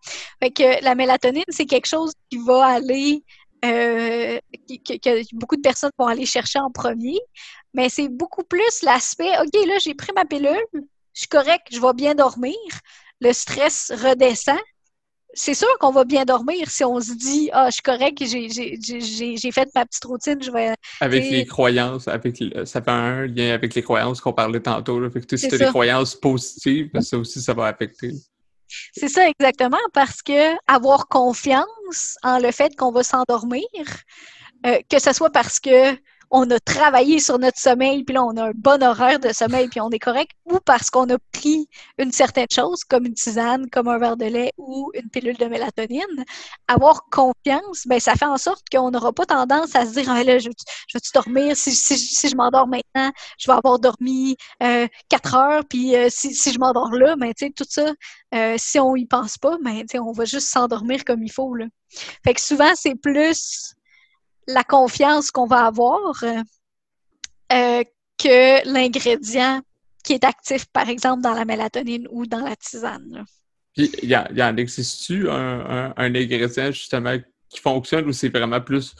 fait 0.42 0.50
que 0.50 0.84
la 0.84 0.94
mélatonine, 0.94 1.44
c'est 1.48 1.66
quelque 1.66 1.86
chose 1.86 2.12
qui 2.30 2.38
va 2.38 2.64
aller, 2.66 3.22
euh, 3.64 4.38
que, 4.68 5.34
beaucoup 5.36 5.56
de 5.56 5.60
personnes 5.60 5.90
vont 5.98 6.06
aller 6.06 6.26
chercher 6.26 6.58
en 6.58 6.70
premier, 6.70 7.18
mais 7.74 7.88
c'est 7.88 8.08
beaucoup 8.08 8.44
plus 8.44 8.82
l'aspect, 8.82 9.30
OK, 9.40 9.66
là, 9.66 9.78
j'ai 9.80 9.94
pris 9.94 10.12
ma 10.14 10.24
pilule, 10.24 10.66
je 10.72 11.20
suis 11.20 11.28
correct, 11.28 11.66
je 11.70 11.80
vais 11.80 11.94
bien 11.94 12.14
dormir, 12.14 12.56
le 13.20 13.32
stress 13.32 13.92
redescend. 13.94 14.58
C'est 15.38 15.54
sûr 15.54 15.68
qu'on 15.80 15.90
va 15.90 16.04
bien 16.04 16.24
dormir 16.24 16.70
si 16.70 16.82
on 16.82 16.98
se 16.98 17.12
dit 17.12 17.50
Ah, 17.52 17.66
je 17.68 17.74
suis 17.74 17.82
correct, 17.82 18.24
j'ai 18.24 19.52
fait 19.52 19.68
ma 19.74 19.84
petite 19.84 20.04
routine, 20.04 20.42
je 20.42 20.50
vais. 20.50 20.72
Avec 21.00 21.30
les 21.30 21.44
croyances, 21.44 22.08
avec 22.08 22.42
ça 22.64 22.80
fait 22.80 22.90
un 22.90 23.26
lien 23.26 23.52
avec 23.52 23.74
les 23.74 23.82
croyances 23.82 24.22
qu'on 24.22 24.32
parlait 24.32 24.60
tantôt. 24.60 25.10
Fait 25.10 25.20
que, 25.20 25.36
si 25.36 25.48
tu 25.48 25.54
as 25.56 25.58
des 25.58 25.66
croyances 25.66 26.14
positives, 26.14 26.90
ça 27.00 27.18
aussi, 27.18 27.42
ça 27.42 27.52
va 27.52 27.66
affecter. 27.66 28.12
C'est 28.92 29.08
ça 29.08 29.28
exactement, 29.28 29.78
parce 29.92 30.22
que 30.22 30.54
avoir 30.66 31.08
confiance 31.08 32.16
en 32.22 32.38
le 32.38 32.50
fait 32.52 32.74
qu'on 32.76 32.92
va 32.92 33.02
s'endormir, 33.02 33.66
euh, 34.66 34.78
que 34.90 34.98
ce 34.98 35.12
soit 35.12 35.30
parce 35.30 35.60
que 35.60 35.96
on 36.30 36.50
a 36.50 36.58
travaillé 36.60 37.20
sur 37.20 37.38
notre 37.38 37.58
sommeil, 37.58 38.04
puis 38.04 38.14
là, 38.14 38.24
on 38.24 38.36
a 38.36 38.48
un 38.48 38.52
bon 38.54 38.82
horaire 38.82 39.20
de 39.20 39.32
sommeil, 39.32 39.68
puis 39.68 39.80
on 39.80 39.90
est 39.90 39.98
correct, 39.98 40.32
ou 40.44 40.58
parce 40.64 40.90
qu'on 40.90 41.08
a 41.10 41.18
pris 41.32 41.68
une 41.98 42.12
certaine 42.12 42.46
chose, 42.52 42.84
comme 42.84 43.06
une 43.06 43.14
tisane, 43.14 43.68
comme 43.70 43.88
un 43.88 43.98
verre 43.98 44.16
de 44.16 44.26
lait 44.26 44.52
ou 44.58 44.90
une 44.94 45.08
pilule 45.10 45.36
de 45.36 45.46
mélatonine, 45.46 46.24
avoir 46.68 47.04
confiance, 47.10 47.86
ben, 47.86 48.00
ça 48.00 48.14
fait 48.14 48.26
en 48.26 48.38
sorte 48.38 48.64
qu'on 48.70 48.90
n'aura 48.90 49.12
pas 49.12 49.26
tendance 49.26 49.74
à 49.76 49.86
se 49.86 49.92
dire, 49.92 50.10
ah, 50.10 50.24
là, 50.24 50.38
je, 50.38 50.48
vais-tu 50.48 51.10
dormir? 51.14 51.56
Si, 51.56 52.28
je 52.28 52.36
m'endors 52.36 52.66
maintenant, 52.66 53.10
je 53.38 53.50
vais 53.50 53.56
avoir 53.56 53.78
dormi 53.78 54.36
euh, 54.62 54.86
quatre 55.08 55.34
heures, 55.36 55.64
puis 55.68 55.96
euh, 55.96 56.08
si, 56.10 56.34
je 56.34 56.58
m'endors 56.58 56.92
là, 56.92 57.16
ben, 57.16 57.32
tout 57.34 57.64
ça, 57.68 57.92
euh, 58.34 58.54
si 58.58 58.78
on 58.78 58.96
y 58.96 59.06
pense 59.06 59.38
pas, 59.38 59.56
ben, 59.62 59.84
on 60.00 60.12
va 60.12 60.24
juste 60.24 60.48
s'endormir 60.48 61.04
comme 61.04 61.22
il 61.22 61.30
faut, 61.30 61.54
là. 61.54 61.66
Fait 62.24 62.34
que 62.34 62.40
souvent, 62.40 62.72
c'est 62.74 62.94
plus 62.96 63.75
la 64.46 64.64
confiance 64.64 65.30
qu'on 65.30 65.46
va 65.46 65.66
avoir 65.66 66.22
euh, 66.22 66.42
euh, 67.52 67.84
que 68.18 68.72
l'ingrédient 68.72 69.60
qui 70.04 70.12
est 70.14 70.24
actif, 70.24 70.66
par 70.66 70.88
exemple, 70.88 71.22
dans 71.22 71.34
la 71.34 71.44
mélatonine 71.44 72.06
ou 72.10 72.26
dans 72.26 72.40
la 72.40 72.54
tisane. 72.56 73.24
Puis, 73.76 73.90
il 74.02 74.08
y, 74.08 74.42
en 74.42 74.56
existe-tu 74.56 75.28
un, 75.28 75.92
ingrédient, 75.96 76.70
justement, 76.70 77.16
qui 77.50 77.60
fonctionne 77.60 78.06
ou 78.06 78.12
c'est 78.12 78.28
vraiment 78.28 78.60
plus 78.60 78.94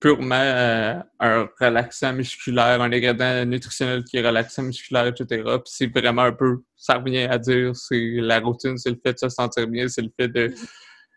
purement 0.00 0.34
euh, 0.34 0.94
un 1.18 1.48
relaxant 1.60 2.12
musculaire, 2.12 2.80
un 2.80 2.92
ingrédient 2.92 3.44
nutritionnel 3.44 4.04
qui 4.04 4.18
est 4.18 4.26
relaxant 4.26 4.62
musculaire, 4.62 5.06
etc. 5.06 5.42
Puis 5.44 5.60
c'est 5.66 5.86
vraiment 5.86 6.22
un 6.22 6.32
peu, 6.32 6.62
ça 6.76 6.94
revient 6.94 7.24
à 7.24 7.38
dire, 7.38 7.74
c'est 7.74 8.16
la 8.16 8.40
routine, 8.40 8.76
c'est 8.78 8.90
le 8.90 9.00
fait 9.02 9.14
de 9.14 9.18
se 9.18 9.28
sentir 9.28 9.66
bien, 9.66 9.88
c'est 9.88 10.02
le 10.02 10.10
fait 10.16 10.28
de 10.28 10.48
mm-hmm 10.48 10.68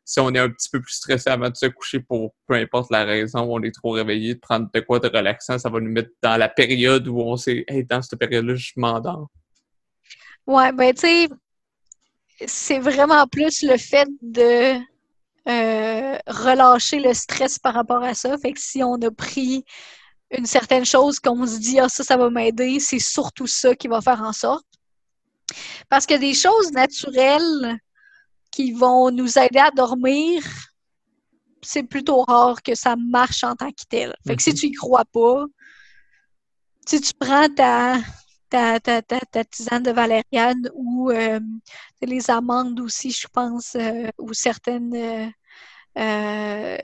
si 0.08 0.22
on 0.22 0.34
est 0.34 0.40
un 0.40 0.50
petit 0.50 0.70
peu 0.70 0.80
plus 0.82 0.94
stressé 0.94 1.30
avant 1.30 1.50
de 1.50 1.58
se 1.58 1.66
coucher 1.66 2.00
pour 2.00 2.34
peu 2.48 2.54
importe 2.54 2.90
la 2.92 3.04
raison, 3.04 3.42
on 3.42 3.62
est 3.62 3.76
trop 3.76 3.92
réveillé, 3.92 4.36
de 4.36 4.40
prendre 4.40 4.70
de 4.74 4.80
quoi 4.80 5.00
de 5.00 5.10
relaxant, 5.10 5.60
ça 5.60 5.70
va 5.70 5.82
nous 5.82 5.92
mettre 5.92 6.12
dans 6.24 6.38
la 6.38 6.48
période 6.48 7.10
où 7.10 7.20
on 7.20 7.36
sait, 7.36 7.66
hey, 7.68 7.84
dans 7.84 8.02
cette 8.02 8.18
période-là, 8.18 8.56
je 8.56 8.72
m'endors. 8.78 9.28
Ouais, 10.48 10.72
ben, 10.72 10.94
tu 10.94 11.02
sais, 11.02 11.28
c'est 12.46 12.80
vraiment 12.80 13.28
plus 13.28 13.64
le 13.64 13.76
fait 13.76 14.08
de 14.22 14.78
euh, 15.50 16.18
relâcher 16.26 17.00
le 17.02 17.14
stress 17.14 17.60
par 17.60 17.74
rapport 17.74 18.02
à 18.02 18.14
ça. 18.14 18.38
Fait 18.38 18.54
que 18.54 18.62
si 18.62 18.82
on 18.84 18.96
a 19.02 19.12
pris 19.12 19.66
une 20.32 20.46
certaine 20.46 20.86
chose 20.86 21.20
qu'on 21.20 21.46
se 21.46 21.60
dit, 21.60 21.82
ah, 21.82 21.90
ça, 21.90 22.06
ça 22.06 22.16
va 22.16 22.30
m'aider, 22.30 22.80
c'est 22.80 23.00
surtout 23.00 23.48
ça 23.48 23.76
qui 23.76 23.90
va 23.90 24.00
faire 24.00 24.22
en 24.22 24.32
sorte. 24.32 24.66
Parce 25.90 26.06
que 26.06 26.18
des 26.18 26.34
choses 26.34 26.72
naturelles, 26.72 27.78
qui 28.58 28.72
vont 28.72 29.12
nous 29.12 29.38
aider 29.38 29.60
à 29.60 29.70
dormir, 29.70 30.42
c'est 31.62 31.84
plutôt 31.84 32.24
rare 32.24 32.64
que 32.64 32.74
ça 32.74 32.96
marche 32.96 33.44
en 33.44 33.56
tant 33.56 33.70
que 33.70 33.84
tel. 33.88 34.16
Fait 34.26 34.36
que 34.36 34.42
si 34.42 34.50
mhm. 34.50 34.56
tu 34.56 34.66
y 34.66 34.72
crois 34.72 35.06
pas, 35.06 35.46
si 36.88 37.00
tu 37.00 37.12
prends 37.20 37.48
ta, 37.50 38.00
ta, 38.50 38.80
ta, 38.80 39.44
tisane 39.46 39.84
de 39.84 39.92
valériane 39.92 40.72
ou 40.74 41.12
euh, 41.12 41.40
les 42.02 42.32
amandes 42.32 42.80
aussi, 42.80 43.12
je 43.12 43.28
pense, 43.32 43.76
euh, 43.76 44.10
ou 44.18 44.34
certaines 44.34 45.32
euh, 45.96 46.78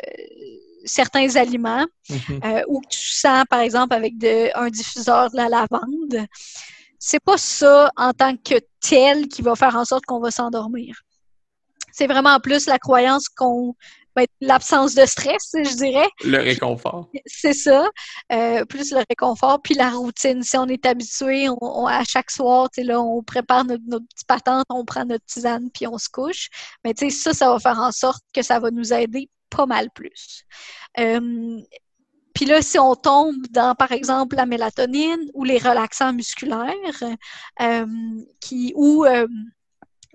certains 0.85 1.35
aliments, 1.37 1.87
mhm. 2.07 2.65
ou 2.67 2.81
que 2.81 2.89
tu 2.89 2.99
sens, 2.99 3.45
par 3.49 3.61
exemple, 3.61 3.95
avec 3.95 4.19
de, 4.19 4.55
un 4.55 4.69
diffuseur 4.69 5.31
de 5.31 5.37
la 5.37 5.49
lavande, 5.49 6.27
c'est 6.99 7.23
pas 7.23 7.39
ça 7.39 7.89
en 7.97 8.13
tant 8.13 8.37
que 8.37 8.59
tel 8.79 9.27
qui 9.27 9.41
va 9.41 9.55
faire 9.55 9.75
en 9.75 9.85
sorte 9.85 10.05
qu'on 10.05 10.19
va 10.19 10.29
s'endormir. 10.29 11.01
C'est 11.93 12.07
vraiment 12.07 12.39
plus 12.39 12.65
la 12.65 12.79
croyance 12.79 13.29
qu'on 13.29 13.75
ben, 14.15 14.27
l'absence 14.41 14.93
de 14.93 15.05
stress, 15.05 15.49
je 15.55 15.75
dirais. 15.75 16.07
Le 16.23 16.37
réconfort. 16.37 17.09
C'est 17.25 17.53
ça. 17.53 17.89
Euh, 18.31 18.63
plus 18.65 18.91
le 18.91 19.01
réconfort, 19.09 19.61
puis 19.61 19.73
la 19.73 19.89
routine. 19.89 20.43
Si 20.43 20.55
on 20.57 20.67
est 20.67 20.85
habitué, 20.85 21.49
on, 21.49 21.87
à 21.87 22.03
chaque 22.03 22.29
soir, 22.29 22.69
là, 22.77 23.01
on 23.01 23.23
prépare 23.23 23.65
notre, 23.65 23.83
notre 23.87 24.05
petite 24.05 24.27
patente, 24.27 24.65
on 24.69 24.85
prend 24.85 25.05
notre 25.05 25.25
tisane, 25.25 25.69
puis 25.71 25.87
on 25.87 25.97
se 25.97 26.09
couche. 26.09 26.49
Mais 26.83 26.93
ça, 27.09 27.33
ça 27.33 27.49
va 27.51 27.59
faire 27.59 27.79
en 27.79 27.91
sorte 27.91 28.23
que 28.33 28.43
ça 28.43 28.59
va 28.59 28.69
nous 28.69 28.93
aider 28.93 29.29
pas 29.49 29.65
mal 29.65 29.89
plus. 29.95 30.43
Euh, 30.99 31.59
puis 32.35 32.45
là, 32.45 32.61
si 32.61 32.77
on 32.79 32.95
tombe 32.95 33.47
dans, 33.49 33.75
par 33.75 33.91
exemple, 33.91 34.35
la 34.35 34.45
mélatonine 34.45 35.29
ou 35.33 35.43
les 35.43 35.57
relaxants 35.57 36.13
musculaires, 36.13 37.03
euh, 37.61 37.85
qui, 38.41 38.73
ou 38.75 39.05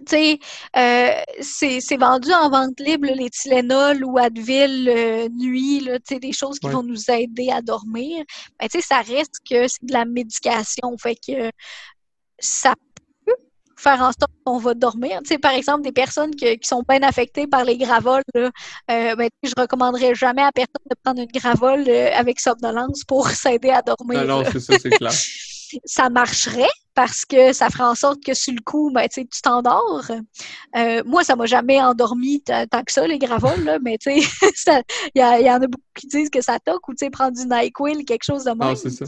tu 0.07 0.17
sais, 0.17 0.39
euh, 0.77 1.11
c'est 1.41 1.97
vendu 1.97 2.33
en 2.33 2.51
vente 2.51 2.79
libre, 2.81 3.09
les 3.09 3.31
Tylenol 3.31 4.05
ou 4.05 4.19
Advil 4.19 4.89
euh, 4.89 5.29
nuit, 5.29 5.81
là, 5.81 5.99
des 5.99 6.33
choses 6.33 6.59
qui 6.59 6.69
vont 6.69 6.83
nous 6.83 7.11
aider 7.11 7.51
à 7.51 7.63
dormir. 7.63 8.25
Mais 8.61 8.69
tu 8.69 8.81
sais, 8.81 8.87
ça 8.87 9.01
reste 9.01 9.37
que 9.49 9.67
c'est 9.67 9.85
de 9.85 9.93
la 9.93 10.05
médication. 10.05 10.97
Fait 10.99 11.17
que 11.17 11.51
ça 12.39 12.75
peut 13.27 13.35
faire 13.77 14.01
en 14.01 14.13
sorte 14.13 14.33
qu'on 14.45 14.59
va 14.59 14.75
dormir. 14.75 15.21
Tu 15.23 15.31
sais, 15.31 15.39
par 15.39 15.53
exemple, 15.53 15.83
des 15.83 15.93
personnes 15.93 16.35
qui 16.35 16.59
sont 16.63 16.85
bien 16.89 17.03
affectées 17.03 17.47
par 17.47 17.65
les 17.65 17.77
gravoles, 17.77 18.23
là, 18.35 18.51
euh, 18.91 19.17
ben, 19.17 19.29
je 19.43 19.53
recommanderais 19.57 20.15
jamais 20.15 20.43
à 20.43 20.53
personne 20.53 20.87
de 20.89 20.97
prendre 21.03 21.21
une 21.21 21.41
gravole 21.41 21.89
avec 21.91 22.39
somnolence 22.39 23.03
pour 23.05 23.29
s'aider 23.31 23.71
à 23.71 23.83
dormir. 23.83 24.25
Non, 24.25 24.43
non, 24.43 24.45
c'est 24.51 24.61
ça, 24.61 24.79
c'est 24.79 24.91
clair. 24.91 25.13
ça 25.85 26.11
marcherait 26.11 26.67
parce 26.95 27.25
que 27.25 27.53
ça 27.53 27.71
ferait 27.71 27.85
en 27.85 27.95
sorte 27.95 28.25
que 28.25 28.35
sur 28.35 28.53
le 28.53 28.61
coup, 28.61 28.91
ben, 28.93 29.07
tu 29.09 29.25
t'endors. 29.41 30.11
Euh, 30.77 31.03
moi, 31.07 31.23
ça 31.23 31.37
m'a 31.37 31.47
jamais 31.47 31.81
endormi 31.81 32.43
tant 32.43 32.83
que 32.83 32.93
ça, 32.93 33.07
les 33.07 33.19
gravoles, 33.19 33.63
là, 33.63 33.79
mais 33.81 33.97
il 34.07 34.23
y, 35.15 35.21
y, 35.21 35.23
en 35.23 35.63
a 35.63 35.67
beaucoup 35.69 35.85
qui 35.95 36.09
disent 36.09 36.29
que 36.29 36.41
ça 36.41 36.59
toque 36.59 36.89
ou 36.89 36.95
prendre 37.13 37.37
du 37.37 37.47
NyQuil, 37.47 38.05
quelque 38.05 38.25
chose 38.25 38.43
de 38.43 38.51
même. 38.51 38.63
Ah, 38.63 38.75
c'est 38.75 38.91
ça. 38.91 39.05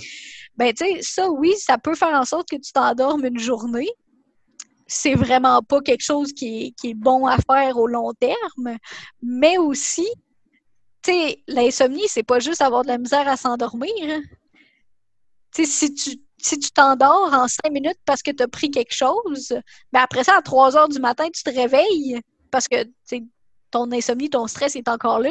Ben, 0.57 0.73
tu 0.73 0.85
sais, 0.85 1.03
ça, 1.03 1.31
oui, 1.31 1.53
ça 1.59 1.79
peut 1.79 1.97
faire 1.97 2.15
en 2.15 2.25
sorte 2.25 2.49
que 2.49 2.57
tu 2.57 2.73
t'endormes 2.73 3.25
une 3.25 3.41
journée. 3.41 3.89
C'est 4.87 5.15
vraiment 5.15 5.61
pas 5.63 5.81
quelque 5.81 6.05
chose 6.05 6.33
qui 6.33 6.67
est, 6.67 6.71
qui 6.73 6.91
est 6.91 6.95
bon 6.95 7.27
à 7.27 7.39
faire 7.39 7.77
au 7.77 7.89
long 7.89 8.13
terme, 8.13 8.77
mais 9.23 9.59
aussi, 9.59 10.07
tu 11.03 11.13
sais, 11.13 11.43
l'insomnie, 11.49 12.07
c'est 12.07 12.23
pas 12.23 12.39
juste 12.39 12.63
avoir 12.63 12.83
de 12.83 12.89
la 12.89 12.99
misère 12.99 13.27
à 13.27 13.37
s'endormir. 13.37 14.21
Tu 15.53 15.65
sais, 15.65 15.67
si 15.67 15.95
tu 15.95 16.21
si 16.43 16.59
tu 16.59 16.71
t'endors 16.71 17.33
en 17.33 17.49
cinq 17.49 17.71
minutes 17.73 17.99
parce 18.05 18.23
que 18.23 18.31
tu 18.31 18.43
as 18.43 18.49
pris 18.49 18.71
quelque 18.71 18.95
chose, 18.95 19.53
ben 19.93 20.01
après 20.01 20.25
ça, 20.25 20.37
à 20.37 20.43
3 20.43 20.77
heures 20.77 20.89
du 20.89 20.99
matin, 20.99 21.29
tu 21.33 21.43
te 21.43 21.51
réveilles 21.51 22.21
parce 22.51 22.69
que 22.69 22.77
ton 23.71 23.91
insomnie, 23.93 24.31
ton 24.31 24.47
stress 24.47 24.77
est 24.77 24.89
encore 24.89 25.21
là. 25.21 25.31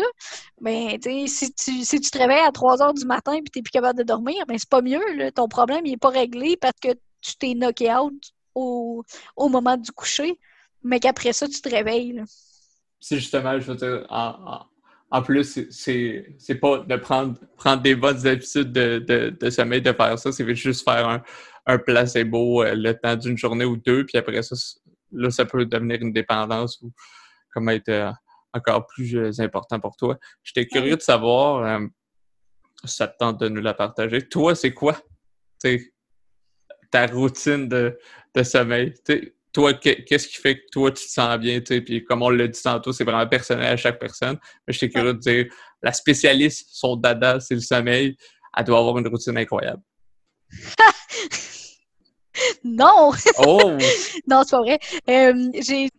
Mais 0.61 0.97
ben, 1.03 1.27
si 1.27 1.53
tu, 1.53 1.83
si 1.83 1.99
tu 1.99 2.09
te 2.09 2.17
réveilles 2.17 2.45
à 2.45 2.51
3 2.51 2.81
heures 2.81 2.93
du 2.93 3.05
matin 3.05 3.33
et 3.33 3.43
tu 3.43 3.59
n'es 3.59 3.61
plus 3.61 3.71
capable 3.71 3.99
de 3.99 4.03
dormir, 4.03 4.45
ben 4.47 4.57
c'est 4.57 4.69
pas 4.69 4.81
mieux. 4.81 5.01
Ton 5.35 5.47
problème 5.47 5.83
n'est 5.83 5.97
pas 5.97 6.09
réglé 6.09 6.57
parce 6.57 6.79
que 6.81 6.93
tu 7.21 7.35
t'es 7.37 7.53
knocké 7.53 7.93
out 7.93 8.13
au, 8.55 9.03
moment 9.37 9.77
du 9.77 9.91
coucher, 9.91 10.39
mais 10.83 10.99
qu'après 10.99 11.33
ça, 11.33 11.47
tu 11.47 11.61
te 11.61 11.69
réveilles. 11.69 12.23
C'est 12.99 13.17
justement, 13.17 13.59
je 13.59 13.71
veux 13.71 13.75
dire, 13.75 14.05
en, 14.09 14.65
en 15.11 15.21
plus, 15.23 15.67
c'est 15.71 16.55
pas 16.61 16.79
de 16.79 16.95
prendre, 16.95 17.39
prendre 17.57 17.81
des 17.81 17.95
bonnes 17.95 18.27
habitudes 18.27 18.71
de, 18.71 18.99
de, 18.99 19.29
de 19.29 19.49
sommeil, 19.49 19.81
de 19.81 19.91
faire 19.91 20.19
ça, 20.19 20.31
c'est 20.31 20.55
juste 20.55 20.83
faire 20.83 21.07
un, 21.07 21.23
un 21.65 21.77
placebo 21.79 22.63
euh, 22.63 22.75
le 22.75 22.93
temps 22.93 23.15
d'une 23.15 23.37
journée 23.37 23.65
ou 23.65 23.77
deux, 23.77 24.05
puis 24.05 24.17
après 24.17 24.41
ça, 24.43 24.55
là, 25.11 25.31
ça 25.31 25.45
peut 25.45 25.65
devenir 25.65 25.99
une 26.01 26.13
dépendance 26.13 26.79
ou 26.81 26.91
comme 27.51 27.69
être 27.69 27.89
euh, 27.89 28.11
encore 28.53 28.85
plus 28.85 29.15
euh, 29.15 29.31
important 29.39 29.79
pour 29.79 29.95
toi. 29.95 30.17
J'étais 30.43 30.67
curieux 30.67 30.95
de 30.95 31.01
savoir, 31.01 31.79
ça 32.83 33.07
te 33.07 33.17
tente 33.17 33.39
de 33.39 33.49
nous 33.49 33.61
la 33.61 33.73
partager. 33.73 34.27
Toi, 34.27 34.55
c'est 34.55 34.73
quoi 34.73 34.95
ta 36.91 37.05
routine 37.07 37.67
de, 37.67 37.97
de 38.35 38.43
sommeil? 38.43 38.93
Toi, 39.59 39.73
qu'est-ce 39.73 40.27
qui 40.27 40.37
fait 40.37 40.55
que 40.55 40.65
toi, 40.71 40.91
tu 40.91 41.05
te 41.05 41.11
sens 41.11 41.37
bien, 41.37 41.59
tu 41.59 41.75
sais, 41.75 41.81
puis 41.81 42.03
comme 42.05 42.21
on 42.21 42.29
l'a 42.29 42.47
dit 42.47 42.61
tantôt, 42.61 42.93
c'est 42.93 43.03
vraiment 43.03 43.27
personnel 43.27 43.73
à 43.73 43.77
chaque 43.77 43.99
personne. 43.99 44.37
Mais 44.65 44.73
j'étais 44.73 44.89
curieux 44.89 45.13
de 45.13 45.19
dire, 45.19 45.45
la 45.81 45.91
spécialiste, 45.91 46.69
son 46.71 46.95
dada, 46.95 47.39
c'est 47.41 47.55
le 47.55 47.61
sommeil, 47.61 48.15
elle 48.55 48.63
doit 48.63 48.79
avoir 48.79 48.97
une 48.97 49.07
routine 49.07 49.37
incroyable. 49.37 49.81
non! 52.63 53.11
Oh! 53.45 53.77
non, 54.27 54.43
c'est 54.43 54.51
pas 54.51 54.61
vrai. 54.61 54.79
Euh, 55.09 55.49
j'ai 55.61 55.89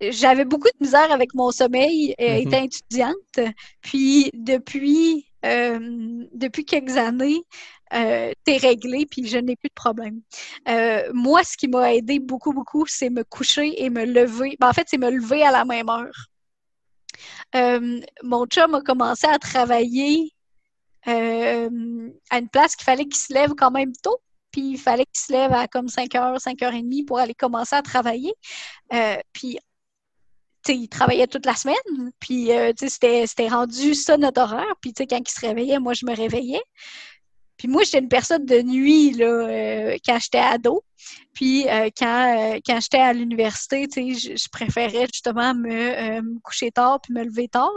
j'avais 0.00 0.46
beaucoup 0.46 0.68
de 0.68 0.84
misère 0.84 1.12
avec 1.12 1.34
mon 1.34 1.50
sommeil 1.50 2.14
euh, 2.20 2.24
mm-hmm. 2.24 2.46
étant 2.46 2.64
étudiante. 2.64 3.54
Puis 3.82 4.30
depuis, 4.32 5.26
euh, 5.44 6.24
depuis 6.32 6.64
quelques 6.64 6.96
années, 6.96 7.42
euh, 7.92 8.32
t'es 8.44 8.56
réglé, 8.56 9.06
puis 9.06 9.26
je 9.26 9.38
n'ai 9.38 9.56
plus 9.56 9.68
de 9.68 9.74
problème. 9.74 10.20
Euh, 10.68 11.10
moi, 11.12 11.42
ce 11.44 11.56
qui 11.56 11.68
m'a 11.68 11.94
aidé 11.94 12.18
beaucoup, 12.20 12.52
beaucoup, 12.52 12.84
c'est 12.86 13.10
me 13.10 13.24
coucher 13.24 13.82
et 13.82 13.90
me 13.90 14.04
lever. 14.04 14.56
Ben, 14.60 14.68
en 14.68 14.72
fait, 14.72 14.86
c'est 14.88 14.98
me 14.98 15.10
lever 15.10 15.42
à 15.42 15.50
la 15.50 15.64
même 15.64 15.88
heure. 15.88 16.26
Euh, 17.56 18.00
mon 18.22 18.46
chum 18.46 18.74
a 18.74 18.80
commencé 18.80 19.26
à 19.26 19.38
travailler 19.38 20.32
à 21.06 21.16
une 22.38 22.48
place 22.52 22.76
qu'il 22.76 22.84
fallait 22.84 23.04
qu'il 23.04 23.16
se 23.16 23.32
lève 23.32 23.54
quand 23.56 23.70
même 23.70 23.92
tôt. 24.02 24.20
Puis 24.52 24.72
il 24.72 24.78
fallait 24.78 25.06
qu'il 25.06 25.22
se 25.22 25.32
lève 25.32 25.52
à 25.52 25.66
comme 25.66 25.88
5 25.88 26.10
h, 26.12 26.38
5 26.38 26.58
h 26.58 26.70
30 26.70 27.06
pour 27.06 27.18
aller 27.18 27.34
commencer 27.34 27.74
à 27.74 27.82
travailler. 27.82 28.34
puis 29.32 29.58
il 30.68 30.88
travaillait 30.88 31.26
toute 31.26 31.46
la 31.46 31.54
semaine, 31.54 32.12
puis 32.20 32.50
c'était 32.76 33.48
rendu 33.48 33.94
ça 33.94 34.16
notre 34.16 34.42
horaire. 34.42 34.74
Puis 34.80 34.92
quand 34.92 35.18
il 35.18 35.28
se 35.28 35.40
réveillait, 35.40 35.78
moi, 35.78 35.94
je 35.94 36.04
me 36.04 36.14
réveillais. 36.14 36.62
Puis 37.60 37.68
moi, 37.68 37.82
j'étais 37.84 37.98
une 37.98 38.08
personne 38.08 38.46
de 38.46 38.62
nuit 38.62 39.10
là, 39.10 39.26
euh, 39.26 39.98
quand 40.02 40.18
j'étais 40.18 40.38
ado. 40.38 40.82
Puis 41.34 41.68
euh, 41.68 41.90
quand, 41.94 42.54
euh, 42.54 42.58
quand 42.64 42.80
j'étais 42.80 42.96
à 43.00 43.12
l'université, 43.12 43.86
je, 43.92 44.48
préférais 44.50 45.06
justement 45.12 45.52
me, 45.52 46.22
me, 46.22 46.40
coucher 46.40 46.70
tard 46.70 47.02
puis 47.02 47.12
me 47.12 47.22
lever 47.22 47.48
tard. 47.48 47.68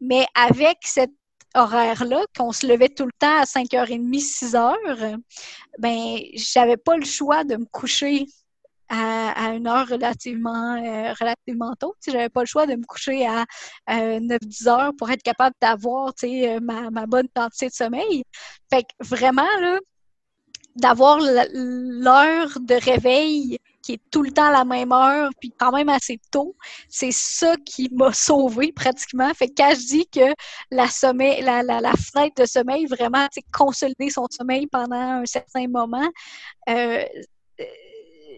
Mais 0.00 0.24
avec 0.34 0.78
cet 0.82 1.10
horaire-là, 1.54 2.24
qu'on 2.38 2.52
se 2.52 2.66
levait 2.66 2.88
tout 2.88 3.04
le 3.04 3.12
temps 3.18 3.38
à 3.38 3.44
5h30, 3.44 4.18
6h, 4.18 5.18
ben 5.78 6.18
j'avais 6.32 6.78
pas 6.78 6.96
le 6.96 7.04
choix 7.04 7.44
de 7.44 7.56
me 7.56 7.66
coucher 7.66 8.24
à, 8.88 9.54
une 9.54 9.66
heure 9.66 9.86
relativement, 9.88 10.74
euh, 10.74 11.12
relativement 11.20 11.74
tôt. 11.78 11.94
Je 12.06 12.12
n'avais 12.12 12.28
pas 12.28 12.40
le 12.40 12.46
choix 12.46 12.66
de 12.66 12.74
me 12.74 12.84
coucher 12.84 13.26
à 13.26 13.44
9-10 13.88 14.68
heures 14.68 14.92
pour 14.96 15.10
être 15.10 15.22
capable 15.22 15.54
d'avoir 15.60 16.12
euh, 16.24 16.60
ma, 16.60 16.90
ma 16.90 17.06
bonne 17.06 17.28
quantité 17.34 17.68
de 17.68 17.74
sommeil. 17.74 18.22
Fait 18.70 18.82
que 18.82 19.06
vraiment, 19.06 19.46
là, 19.60 19.78
d'avoir 20.76 21.18
l'heure 21.20 22.58
de 22.60 22.74
réveil 22.74 23.58
qui 23.82 23.94
est 23.94 24.00
tout 24.10 24.22
le 24.22 24.30
temps 24.30 24.48
à 24.48 24.52
la 24.52 24.64
même 24.64 24.92
heure, 24.92 25.30
puis 25.40 25.50
quand 25.58 25.72
même 25.72 25.88
assez 25.88 26.20
tôt, 26.30 26.54
c'est 26.88 27.12
ça 27.12 27.56
qui 27.64 27.88
m'a 27.92 28.12
sauvé 28.12 28.70
pratiquement. 28.72 29.32
Fait 29.34 29.48
que 29.48 29.54
quand 29.56 29.70
je 29.70 29.86
dis 29.86 30.06
que 30.06 30.34
la 30.70 30.88
sommeil, 30.88 31.42
la, 31.42 31.62
la, 31.62 31.80
la 31.80 31.92
fenêtre 31.92 32.42
de 32.42 32.46
sommeil, 32.46 32.86
vraiment, 32.86 33.26
c'est 33.32 33.44
consolider 33.50 34.10
son 34.10 34.26
sommeil 34.30 34.66
pendant 34.66 35.22
un 35.22 35.24
certain 35.24 35.66
moment, 35.68 36.08
euh, 36.68 37.02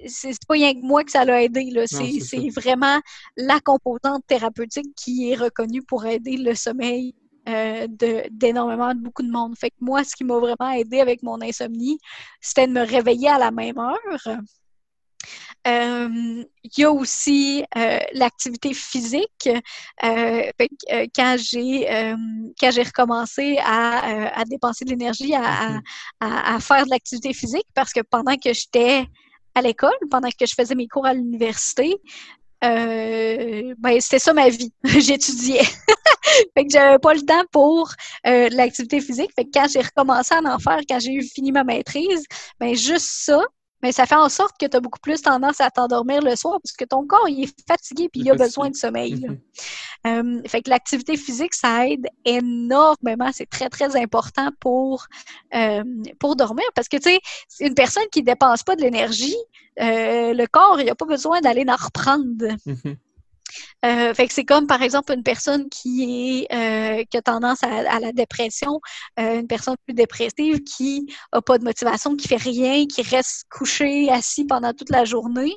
c'est 0.07 0.47
pas 0.47 0.55
rien 0.55 0.75
que 0.75 0.81
moi 0.81 1.05
que 1.05 1.11
ça 1.11 1.25
l'a 1.25 1.43
aidé. 1.43 1.71
C'est 1.87 2.49
vraiment 2.51 3.01
la 3.37 3.61
composante 3.61 4.27
thérapeutique 4.27 4.95
qui 4.97 5.31
est 5.31 5.37
reconnue 5.37 5.83
pour 5.83 6.07
aider 6.07 6.37
le 6.37 6.55
sommeil 6.55 7.15
euh, 7.49 7.87
d'énormément 8.31 8.95
de, 8.95 9.01
beaucoup 9.01 9.23
de 9.23 9.31
monde. 9.31 9.57
Fait 9.59 9.71
que 9.71 9.77
moi, 9.81 10.05
ce 10.05 10.15
qui 10.15 10.25
m'a 10.25 10.39
vraiment 10.39 10.71
aidé 10.73 11.01
avec 11.01 11.23
mon 11.23 11.41
insomnie, 11.41 11.99
c'était 12.41 12.67
de 12.67 12.73
me 12.73 12.85
réveiller 12.87 13.29
à 13.29 13.39
la 13.39 13.51
même 13.51 13.79
heure. 13.79 14.39
Euh, 15.67 16.45
il 16.65 16.79
y 16.79 16.85
a 16.85 16.93
aussi 16.93 17.65
euh, 17.77 17.99
l'activité 18.13 18.73
physique. 18.75 19.49
quand 20.01 21.37
j'ai 21.39 22.15
quand 22.61 22.71
j'ai 22.71 22.83
recommencé 22.83 23.59
à, 23.65 24.45
dépenser 24.47 24.85
de 24.85 24.91
l'énergie, 24.91 25.35
à, 25.35 25.81
à, 26.21 26.61
faire 26.61 26.85
de 26.85 26.91
l'activité 26.91 27.33
physique, 27.33 27.67
parce 27.75 27.93
que 27.93 28.01
pendant 28.01 28.37
que 28.37 28.53
j'étais 28.53 29.07
à 29.55 29.63
l'école, 29.63 29.97
pendant 30.11 30.29
que 30.29 30.47
je 30.47 30.55
faisais 30.55 30.75
mes 30.75 30.89
cours 30.89 31.07
à 31.07 31.15
l'université, 31.15 31.97
euh, 32.63 33.75
ben, 33.79 34.01
c'était 34.01 34.19
ça 34.19 34.33
ma 34.33 34.49
vie. 34.49 34.73
J'étudiais. 34.85 35.65
fait 36.57 36.65
que 36.65 36.71
j'avais 36.71 36.99
pas 36.99 37.15
le 37.15 37.23
temps 37.23 37.45
pour 37.53 37.93
euh, 38.27 38.49
l'activité 38.51 39.01
physique. 39.01 39.31
Fait 39.35 39.45
que 39.45 39.51
quand 39.53 39.67
j'ai 39.69 39.81
recommencé 39.81 40.35
à 40.35 40.41
en 40.41 40.59
faire, 40.59 40.81
quand 40.89 41.01
j'ai 41.01 41.13
eu 41.13 41.23
fini 41.23 41.53
ma 41.53 41.65
maîtrise, 41.65 42.25
ben 42.59 42.75
juste 42.75 43.09
ça, 43.09 43.41
mais 43.83 43.93
ça 43.93 44.07
fait 44.07 44.17
en 44.17 44.29
sorte 44.29 44.57
que 44.59 44.67
tu 44.67 44.77
as 44.77 44.81
beaucoup 44.81 44.99
plus 45.01 45.23
tendance 45.23 45.61
à 45.61 45.71
t'endormir 45.71 46.23
le 46.23 46.37
soir 46.37 46.59
parce 46.63 46.77
que 46.77 46.85
ton 46.85 47.07
corps 47.07 47.29
il 47.29 47.45
est 47.45 47.55
fatigué 47.67 48.09
puis 48.13 48.23
il 48.23 48.31
a 48.31 48.35
besoin 48.35 48.71
de 48.71 48.77
sommeil. 48.77 49.27
Mhm. 49.27 49.41
Euh, 50.07 50.43
fait 50.47 50.63
que 50.63 50.71
l'activité 50.71 51.17
physique, 51.17 51.55
ça 51.55 51.87
aide 51.89 52.07
énormément. 52.25 53.31
C'est 53.33 53.49
très, 53.49 53.69
très 53.69 53.97
important 53.97 54.49
pour, 54.61 55.07
euh, 55.55 55.85
pour 56.19 56.37
dormir 56.37 56.65
parce 56.75 56.89
que, 56.89 56.97
tu 56.97 57.11
sais, 57.11 57.21
une 57.61 57.75
personne 57.75 58.07
qui 58.11 58.21
ne 58.21 58.27
dépense 58.27 58.63
pas 58.63 58.77
de 58.77 58.83
l'énergie, 58.83 59.37
euh, 59.81 60.33
le 60.33 60.47
corps, 60.47 60.81
il 60.81 60.87
n'a 60.87 60.95
pas 60.95 61.07
besoin 61.07 61.41
d'aller 61.41 61.65
en 61.69 61.77
reprendre. 61.77 62.57
Euh, 63.85 64.15
fait 64.15 64.29
que 64.29 64.35
c'est 64.35 64.45
comme 64.45 64.67
par 64.67 64.83
exemple 64.83 65.13
une 65.13 65.23
personne 65.23 65.69
qui 65.71 66.47
est 66.49 66.55
euh, 66.55 67.05
qui 67.11 67.17
a 67.17 67.23
tendance 67.23 67.63
à, 67.63 68.01
la 68.01 68.13
dépression, 68.13 68.81
euh, 69.19 69.41
une 69.41 69.47
personne 69.47 69.77
plus 69.87 69.95
dépressive 69.95 70.63
qui 70.63 71.07
a 71.33 71.41
pas 71.41 71.59
de 71.59 71.65
motivation, 71.65 72.17
qui 72.17 72.29
fait 72.29 72.37
rien, 72.37 72.87
qui 72.87 73.03
reste 73.03 73.45
couché 73.51 74.11
assis 74.11 74.45
pendant 74.45 74.73
toute 74.73 74.91
la 74.91 75.05
journée. 75.05 75.55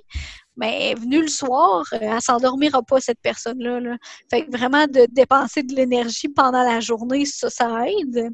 Mais 0.55 0.93
venu 0.95 1.21
le 1.21 1.27
soir, 1.27 1.83
elle 1.93 2.21
s'endormira 2.21 2.83
pas 2.83 2.99
cette 3.01 3.19
personne-là. 3.21 3.79
Là. 3.79 3.97
Fait 4.29 4.45
que 4.45 4.51
vraiment 4.55 4.85
de 4.85 5.07
dépenser 5.11 5.63
de 5.63 5.73
l'énergie 5.75 6.29
pendant 6.29 6.63
la 6.63 6.79
journée, 6.79 7.25
ça, 7.25 7.49
ça 7.49 7.85
aide. 7.87 8.29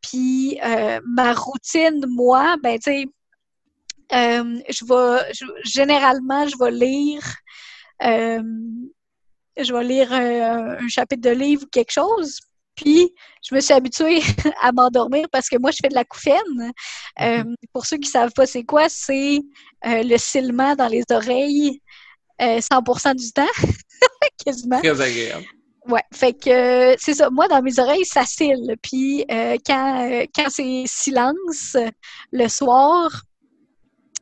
Puis 0.00 0.58
ma 1.06 1.34
routine, 1.34 2.04
moi, 2.08 2.56
ben 2.62 2.78
tu 2.78 2.92
sais, 2.92 3.06
je 4.10 4.84
vais 4.86 5.32
généralement 5.64 6.46
je 6.46 6.56
vais 6.58 6.70
lire 6.70 7.22
je 8.00 9.72
vais 9.72 9.84
lire 9.84 10.12
un, 10.12 10.88
chapitre 10.88 11.22
de 11.22 11.34
livre 11.34 11.64
ou 11.64 11.66
quelque 11.66 11.92
chose. 11.92 12.38
Puis, 12.74 13.12
je 13.42 13.54
me 13.54 13.60
suis 13.60 13.74
habituée 13.74 14.20
à 14.62 14.70
m'endormir 14.70 15.26
parce 15.32 15.48
que 15.48 15.56
moi, 15.58 15.72
je 15.72 15.78
fais 15.82 15.88
de 15.88 15.94
la 15.94 16.04
couffaine. 16.04 16.72
Euh, 17.20 17.44
pour 17.72 17.86
ceux 17.86 17.96
qui 17.96 18.08
ne 18.08 18.12
savent 18.12 18.32
pas 18.32 18.46
c'est 18.46 18.62
quoi, 18.62 18.88
c'est 18.88 19.40
euh, 19.86 20.02
le 20.04 20.16
silement 20.16 20.76
dans 20.76 20.86
les 20.86 21.02
oreilles 21.10 21.80
100% 22.40 23.16
du 23.16 23.32
temps, 23.32 23.46
quasiment. 24.46 24.78
Très 24.78 25.00
agréable. 25.00 25.44
Ouais, 25.88 26.04
fait 26.14 26.34
que 26.34 26.94
c'est 27.00 27.14
ça. 27.14 27.30
Moi, 27.30 27.48
dans 27.48 27.62
mes 27.62 27.80
oreilles, 27.80 28.04
ça 28.04 28.24
cille. 28.24 28.76
Puis 28.80 29.24
quand, 29.28 30.24
quand 30.32 30.48
c'est 30.48 30.84
silence 30.86 31.76
le 32.30 32.46
soir, 32.46 33.24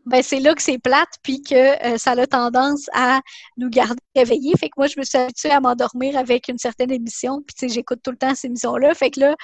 ben 0.07 0.23
c'est 0.23 0.41
là 0.41 0.55
que 0.55 0.63
c'est 0.63 0.79
plate, 0.79 1.09
puis 1.23 1.43
que 1.43 1.55
euh, 1.55 1.99
ça 1.99 2.13
a 2.13 2.27
tendance 2.27 2.89
à 2.95 3.21
nous 3.57 3.69
garder 3.69 4.01
réveillés. 4.15 4.55
Fait 4.59 4.69
que 4.69 4.75
moi, 4.77 4.87
je 4.87 4.99
me 4.99 5.05
suis 5.05 5.19
habituée 5.19 5.51
à 5.51 5.61
m'endormir 5.61 6.17
avec 6.17 6.49
une 6.49 6.59
certaine 6.59 6.93
émission, 6.93 7.43
puis 7.47 7.55
tu 7.55 7.69
sais, 7.69 7.75
j'écoute 7.75 8.01
tout 8.03 8.13
le 8.13 8.17
temps 8.17 8.35
ces 8.35 8.47
émissions-là. 8.47 8.95
Fait 8.95 9.11
que 9.11 9.21
là, 9.21 9.35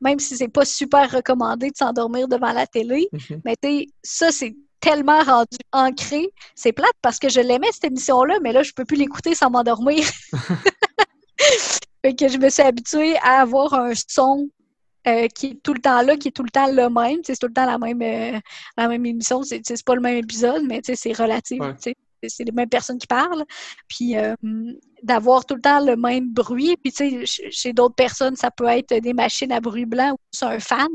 même 0.00 0.18
si 0.18 0.36
c'est 0.36 0.48
pas 0.48 0.64
super 0.64 1.10
recommandé 1.10 1.70
de 1.70 1.76
s'endormir 1.76 2.28
devant 2.28 2.52
la 2.52 2.66
télé, 2.66 3.08
mhm. 3.12 3.40
mais 3.44 3.54
tu 3.62 3.68
sais, 3.68 3.86
ça, 4.02 4.32
c'est 4.32 4.54
tellement 4.80 5.22
rendu 5.22 5.58
ancré. 5.72 6.28
C'est 6.54 6.72
plate 6.72 6.92
parce 7.00 7.18
que 7.18 7.28
je 7.28 7.40
l'aimais, 7.40 7.68
cette 7.72 7.84
émission-là, 7.84 8.38
mais 8.42 8.52
là, 8.52 8.62
je 8.62 8.72
peux 8.72 8.84
plus 8.84 8.96
l'écouter 8.96 9.34
sans 9.34 9.50
m'endormir. 9.50 10.04
fait 12.04 12.14
que 12.14 12.28
je 12.28 12.38
me 12.38 12.48
suis 12.48 12.62
habituée 12.62 13.16
à 13.18 13.40
avoir 13.40 13.74
un 13.74 13.92
son 13.94 14.48
euh, 15.08 15.28
qui 15.28 15.46
est 15.46 15.62
tout 15.62 15.74
le 15.74 15.80
temps 15.80 16.02
là, 16.02 16.16
qui 16.16 16.28
est 16.28 16.32
tout 16.32 16.42
le 16.42 16.50
temps 16.50 16.70
le 16.70 16.88
même. 16.88 17.20
C'est 17.24 17.36
tout 17.36 17.46
le 17.46 17.52
temps 17.52 17.66
la 17.66 17.78
même, 17.78 18.02
euh, 18.02 18.38
la 18.76 18.88
même 18.88 19.04
émission. 19.06 19.42
C'est 19.42 19.84
pas 19.84 19.94
le 19.94 20.00
même 20.00 20.16
épisode, 20.16 20.62
mais 20.66 20.80
c'est 20.82 21.12
relatif. 21.12 21.60
C'est 22.26 22.44
les 22.44 22.52
mêmes 22.52 22.68
personnes 22.68 22.98
qui 22.98 23.06
parlent. 23.06 23.44
Puis 23.88 24.16
euh, 24.16 24.34
d'avoir 25.02 25.46
tout 25.46 25.54
le 25.54 25.60
temps 25.60 25.84
le 25.84 25.96
même 25.96 26.32
bruit. 26.32 26.76
Puis 26.76 26.92
chez 27.24 27.72
d'autres 27.72 27.94
personnes, 27.94 28.36
ça 28.36 28.50
peut 28.50 28.66
être 28.66 28.94
des 28.94 29.12
machines 29.12 29.52
à 29.52 29.60
bruit 29.60 29.86
blanc 29.86 30.12
ou 30.12 30.44
un 30.44 30.58
fan, 30.58 30.88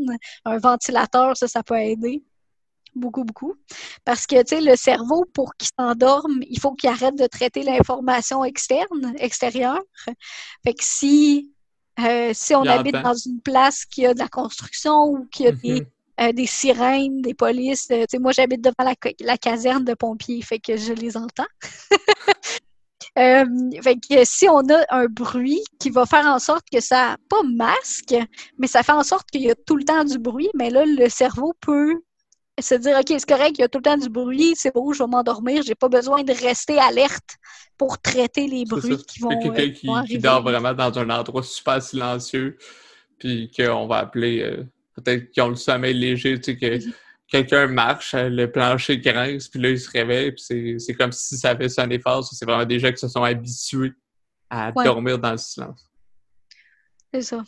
un 0.45 0.57
ventilateur, 0.57 1.37
ça, 1.37 1.47
ça 1.47 1.63
peut 1.63 1.79
aider 1.79 2.21
beaucoup, 2.95 3.23
beaucoup. 3.23 3.55
Parce 4.05 4.27
que, 4.27 4.41
tu 4.43 4.55
sais, 4.55 4.61
le 4.61 4.75
cerveau, 4.75 5.25
pour 5.33 5.55
qu'il 5.55 5.69
s'endorme, 5.79 6.41
il 6.49 6.59
faut 6.59 6.73
qu'il 6.73 6.89
arrête 6.89 7.17
de 7.17 7.27
traiter 7.27 7.63
l'information 7.63 8.43
externe, 8.43 9.13
extérieure. 9.17 9.81
Fait 10.63 10.73
que 10.73 10.83
si 10.83 11.52
euh, 11.99 12.31
si 12.33 12.55
on 12.55 12.63
habite 12.63 12.95
dans 12.95 13.13
une 13.13 13.39
place 13.41 13.85
qui 13.85 14.05
a 14.05 14.13
de 14.13 14.19
la 14.19 14.27
construction 14.27 15.03
ou 15.03 15.25
qui 15.31 15.47
a 15.47 15.51
des, 15.51 15.81
mhm. 15.81 15.85
euh, 16.21 16.31
des 16.31 16.47
sirènes, 16.47 17.21
des 17.21 17.33
polices, 17.33 17.87
euh, 17.91 18.05
moi 18.19 18.31
j'habite 18.31 18.61
devant 18.61 18.91
la, 19.19 19.37
caserne 19.37 19.85
de 19.85 19.93
pompiers, 19.93 20.41
fait 20.41 20.59
que 20.59 20.75
je 20.75 20.93
les 20.93 21.17
entends. 21.17 21.45
fait 23.15 23.95
que 23.95 24.23
si 24.23 24.49
on 24.49 24.61
a 24.69 24.85
un 24.89 25.05
bruit 25.05 25.63
qui 25.79 25.91
va 25.91 26.05
faire 26.05 26.25
en 26.25 26.39
sorte 26.39 26.65
que 26.71 26.79
ça, 26.79 27.17
pas 27.29 27.43
masque, 27.43 28.15
mais 28.57 28.67
ça 28.67 28.81
fait 28.81 28.91
en 28.91 29.03
sorte 29.03 29.29
qu'il 29.29 29.41
y 29.41 29.51
a 29.51 29.55
tout 29.55 29.75
le 29.75 29.83
temps 29.83 30.03
du 30.03 30.17
bruit, 30.17 30.49
mais 30.55 30.71
là, 30.71 30.85
le 30.85 31.09
cerveau 31.09 31.53
peut 31.61 32.01
se 32.61 32.75
dire 32.75 32.97
OK, 32.97 33.05
c'est 33.07 33.25
correct, 33.25 33.55
il 33.57 33.61
y 33.61 33.63
a 33.63 33.67
tout 33.67 33.79
le 33.79 33.83
temps 33.83 33.97
du 33.97 34.09
bruit, 34.09 34.53
c'est 34.55 34.73
beau, 34.73 34.93
je 34.93 35.03
vais 35.03 35.09
m'endormir, 35.09 35.63
j'ai 35.63 35.75
pas 35.75 35.89
besoin 35.89 36.23
de 36.23 36.33
rester 36.33 36.77
alerte 36.77 37.37
pour 37.77 37.99
traiter 37.99 38.47
les 38.47 38.65
bruits 38.65 39.03
qui 39.07 39.19
vont. 39.19 39.29
Quelqu'un 39.29 39.63
euh, 39.63 40.03
qui, 40.03 40.17
dort 40.19 40.43
vraiment 40.43 40.73
dans 40.73 40.97
un 40.99 41.09
endroit 41.09 41.43
super 41.43 41.81
silencieux, 41.81 42.57
puis 43.17 43.51
qu'on 43.55 43.87
va 43.87 43.97
appeler 43.97 44.41
euh, 44.41 44.63
peut-être 44.95 45.31
qu'ils 45.31 45.43
ont 45.43 45.49
le 45.49 45.55
sommeil 45.55 45.95
léger, 45.95 46.39
tu 46.39 46.51
sais, 46.51 46.57
que 46.57 46.77
mm-hmm. 46.77 46.93
quelqu'un 47.27 47.67
marche, 47.67 48.13
euh, 48.13 48.29
le 48.29 48.51
plancher 48.51 48.99
grince, 48.99 49.47
puis 49.47 49.59
là, 49.59 49.69
il 49.71 49.79
se 49.79 49.89
réveille, 49.89 50.33
puis 50.33 50.79
c'est 50.79 50.93
comme 50.93 51.11
si 51.11 51.37
ça 51.37 51.51
avait 51.51 51.69
sonné 51.69 51.99
fort. 51.99 52.23
C'est 52.23 52.45
vraiment 52.45 52.65
des 52.65 52.79
gens 52.79 52.91
qui 52.91 52.99
se 52.99 53.07
sont 53.07 53.23
habitués 53.23 53.93
à 54.49 54.71
dormir 54.71 55.17
dans 55.17 55.31
le 55.31 55.37
silence. 55.37 55.89
C'est 57.11 57.23
ça. 57.23 57.43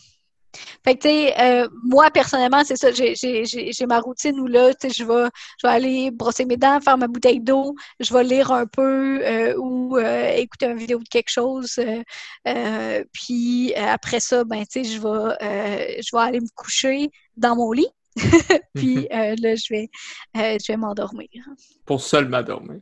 Fait 0.84 0.96
que, 0.96 1.02
tu 1.02 1.10
sais, 1.10 1.40
euh, 1.40 1.68
moi, 1.84 2.12
personnellement, 2.12 2.64
c'est 2.64 2.76
ça, 2.76 2.92
j'ai 2.92 3.86
ma 3.88 4.00
routine 4.00 4.40
où 4.40 4.48
là, 4.48 4.74
tu 4.74 4.88
sais, 4.88 4.94
je 4.94 5.04
vais, 5.04 5.30
je 5.62 5.68
vais 5.68 5.74
aller 5.74 6.12
brosser 6.12 6.46
mes 6.46 6.58
dents, 6.58 6.80
faire 6.82 6.98
ma 6.98 7.08
bouteille 7.08 7.40
d'eau, 7.40 7.76
je 8.00 8.14
vais 8.14 8.24
lire 8.24 8.52
un 8.52 8.66
peu 8.66 9.20
euh, 9.24 9.56
ou 9.58 9.98
euh, 9.98 10.30
écouter 10.36 10.68
une 10.68 10.78
vidéo 10.78 11.00
de 11.00 11.08
quelque 11.10 11.30
chose. 11.30 11.80
puis 13.14 13.74
après 13.76 14.20
ça, 14.20 14.44
ben, 14.44 14.66
tu 14.66 14.84
sais, 14.84 14.92
je 14.92 15.02
vais, 15.02 16.02
je 16.02 16.16
vais 16.16 16.22
aller 16.22 16.40
me 16.40 16.50
coucher 16.56 17.10
dans 17.38 17.56
mon 17.56 17.72
lit. 17.72 17.88
puis 18.74 19.08
là, 19.12 19.56
je 19.56 19.74
vais, 19.74 19.90
je 20.36 20.68
vais 20.72 20.78
m'endormir. 20.78 21.30
Pour 21.86 22.02
seulement 22.02 22.44
dormir. 22.44 22.80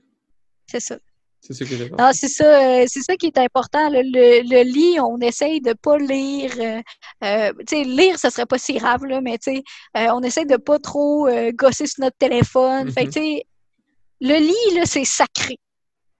C'est 0.67 0.79
ça. 0.79 0.97
C'est 1.45 1.53
ça 1.53 1.65
qui 1.65 1.75
Non, 1.75 2.11
c'est 2.13 2.29
ça, 2.29 2.45
euh, 2.45 2.85
c'est 2.87 3.01
ça 3.01 3.17
qui 3.17 3.25
est 3.25 3.37
important. 3.37 3.89
Le, 3.89 4.01
le, 4.01 4.63
lit, 4.63 4.97
on 5.01 5.19
essaye 5.19 5.59
de 5.59 5.73
pas 5.73 5.97
lire. 5.97 6.53
Euh, 6.57 6.81
euh, 7.25 7.51
tu 7.67 7.75
sais, 7.75 7.83
lire, 7.83 8.17
ça 8.17 8.29
serait 8.29 8.45
pas 8.45 8.57
si 8.57 8.75
grave, 8.75 9.03
là, 9.03 9.19
mais 9.19 9.37
tu 9.37 9.55
sais, 9.55 9.63
on 9.93 10.23
essaye 10.23 10.45
de 10.45 10.55
pas 10.55 10.79
trop 10.79 11.27
gosser 11.53 11.85
sur 11.85 12.01
notre 12.01 12.17
téléphone. 12.17 12.89
Fait 12.91 13.05
que, 13.05 13.09
mm-hmm. 13.09 13.13
tu 13.13 13.21
sais, 13.21 13.43
le 14.21 14.39
lit, 14.39 14.75
là, 14.77 14.85
c'est 14.85 15.03
sacré. 15.03 15.59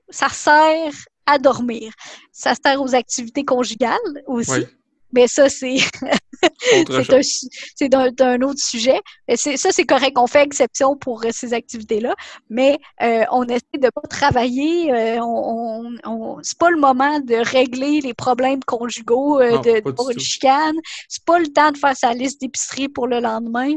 Ça 0.10 0.28
sert 0.28 0.94
à 1.26 1.40
dormir. 1.40 1.94
Ça 2.34 2.54
sert 2.54 2.82
aux 2.82 2.94
activités 2.94 3.46
conjugales 3.46 4.24
aussi. 4.28 4.66
Mais 5.14 5.28
ça, 5.28 5.48
c'est 5.48 5.78
c'est 7.76 7.94
un, 7.94 8.42
autre 8.42 8.60
sujet. 8.60 9.00
Mais 9.28 9.38
ça, 9.38 9.70
c'est 9.72 9.86
correct. 9.86 10.18
On 10.18 10.28
fait 10.28 10.44
exception 10.44 10.98
pour 10.98 11.24
euh, 11.24 11.30
ces 11.32 11.54
activités-là. 11.54 12.16
Mais 12.50 12.80
euh, 13.02 13.24
on 13.32 13.44
essaie 13.46 13.80
de 13.80 13.90
pas 13.90 14.02
travailler. 14.10 14.92
Euh, 14.92 15.20
on, 15.22 15.96
on, 16.04 16.40
c'est 16.42 16.58
pas 16.58 16.72
le 16.72 16.80
moment 16.80 17.20
de 17.20 17.36
régler 17.36 18.02
les 18.02 18.14
problèmes 18.14 18.64
conjugaux, 18.64 19.40
de, 19.40 19.92
pour 19.92 20.10
une 20.10 20.20
chicane. 20.20 20.76
C'est 21.08 21.24
pas 21.26 21.40
le 21.40 21.48
temps 21.48 21.72
de 21.72 21.78
faire 21.78 21.96
sa 21.96 22.14
liste 22.14 22.42
d'épicerie 22.42 22.90
pour 22.90 23.08
le 23.08 23.20
lendemain 23.20 23.76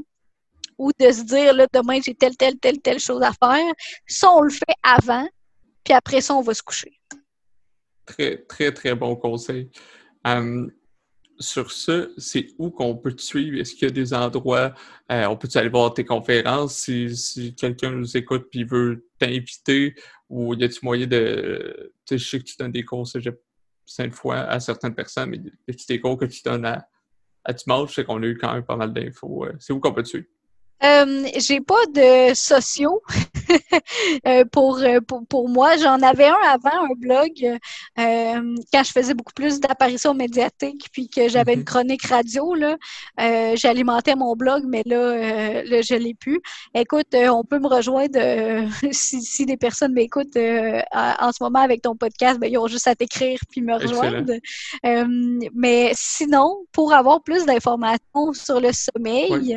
ou 0.78 0.90
de 0.98 1.10
se 1.10 1.22
dire, 1.22 1.54
là, 1.54 1.66
demain, 1.72 2.00
j'ai 2.04 2.14
telle, 2.14 2.36
telle, 2.36 2.58
telle, 2.58 2.80
telle 2.80 2.98
chose 2.98 3.22
à 3.22 3.32
faire. 3.32 3.72
Ça, 4.06 4.30
on 4.32 4.42
le 4.42 4.50
fait 4.50 4.76
avant. 4.82 5.26
Puis 5.84 5.94
après 5.94 6.20
ça, 6.20 6.34
on 6.34 6.42
va 6.42 6.52
se 6.52 6.62
coucher. 6.62 6.92
Très, 8.04 8.38
très, 8.44 8.72
très 8.72 8.94
bon 8.94 9.16
conseil 9.16 9.70
sur 11.38 11.70
ça, 11.72 12.06
c'est 12.16 12.48
où 12.58 12.70
qu'on 12.70 12.96
peut 12.96 13.12
te 13.12 13.22
suivre? 13.22 13.58
Est-ce 13.58 13.74
qu'il 13.74 13.88
y 13.88 13.90
a 13.90 13.94
des 13.94 14.14
endroits, 14.14 14.74
euh, 15.10 15.26
on 15.26 15.36
peut 15.36 15.48
aller 15.54 15.68
voir 15.68 15.94
tes 15.94 16.04
conférences 16.04 16.76
si, 16.76 17.54
quelqu'un 17.56 17.90
nous 17.90 18.16
écoute 18.16 18.48
et 18.52 18.64
veut 18.64 19.06
t'inviter? 19.18 19.94
Ou 20.28 20.54
y 20.54 20.64
a-t-il 20.64 20.80
moyen 20.82 21.06
de. 21.06 21.92
Tu 22.04 22.18
sais, 22.18 22.18
je 22.18 22.28
sais 22.28 22.38
que 22.40 22.44
tu 22.44 22.56
donnes 22.58 22.72
des 22.72 22.84
cours 22.84 23.06
cinq 23.84 24.12
fois 24.14 24.38
à 24.38 24.58
certaines 24.60 24.94
personnes, 24.94 25.30
mais 25.30 25.38
y 25.38 25.70
a-t-il 25.70 25.86
des 25.86 26.00
cours 26.00 26.18
que 26.18 26.24
tu 26.24 26.42
donnes 26.42 26.64
à, 26.66 26.88
à 27.44 27.52
dimanche? 27.52 27.90
Je 27.90 27.94
sais 27.94 28.04
qu'on 28.04 28.22
a 28.22 28.26
eu 28.26 28.36
quand 28.36 28.52
même 28.52 28.64
pas 28.64 28.76
mal 28.76 28.92
d'infos. 28.92 29.46
Euh, 29.46 29.52
c'est 29.58 29.72
où 29.72 29.80
qu'on 29.80 29.92
peut 29.92 30.02
te 30.02 30.08
suivre? 30.08 30.26
Euh, 30.84 31.26
j'ai 31.38 31.60
pas 31.60 31.86
de 31.94 32.34
sociaux 32.34 33.02
euh, 34.26 34.44
pour, 34.44 34.78
euh, 34.78 35.00
pour, 35.00 35.26
pour, 35.26 35.48
moi. 35.48 35.76
J'en 35.78 36.00
avais 36.02 36.26
un 36.26 36.36
avant, 36.48 36.84
un 36.84 36.94
blog, 36.96 37.30
euh, 37.98 38.54
quand 38.72 38.84
je 38.84 38.92
faisais 38.92 39.14
beaucoup 39.14 39.32
plus 39.34 39.58
d'apparitions 39.60 40.12
médiatiques, 40.12 40.88
puis 40.92 41.08
que 41.08 41.28
j'avais 41.28 41.54
une 41.54 41.60
mhm. 41.60 41.64
chronique 41.64 42.06
radio. 42.06 42.54
Là, 42.54 42.76
j'alimentais 43.56 44.14
mon 44.16 44.36
blog, 44.36 44.64
mais 44.66 44.82
là, 44.84 45.62
là 45.62 45.80
je 45.80 45.94
l'ai 45.94 46.14
plus. 46.14 46.40
Écoute, 46.74 47.14
on 47.14 47.44
peut 47.44 47.58
me 47.58 47.68
rejoindre 47.68 48.18
si, 48.92 49.22
si, 49.22 49.46
des 49.46 49.56
personnes 49.56 49.92
m'écoutent 49.92 50.36
en 50.36 51.32
ce 51.32 51.42
moment 51.42 51.60
avec 51.60 51.82
ton 51.82 51.96
podcast, 51.96 52.38
ben, 52.38 52.50
ils 52.50 52.58
ont 52.58 52.66
juste 52.66 52.86
à 52.86 52.94
t'écrire 52.94 53.38
puis 53.50 53.62
me 53.62 53.74
rejoindre. 53.74 54.34
mais 55.54 55.92
sinon, 55.94 56.64
pour 56.72 56.92
avoir 56.92 57.22
plus 57.22 57.46
d'informations 57.46 58.32
sur 58.34 58.60
le 58.60 58.70
sommeil, 58.72 59.56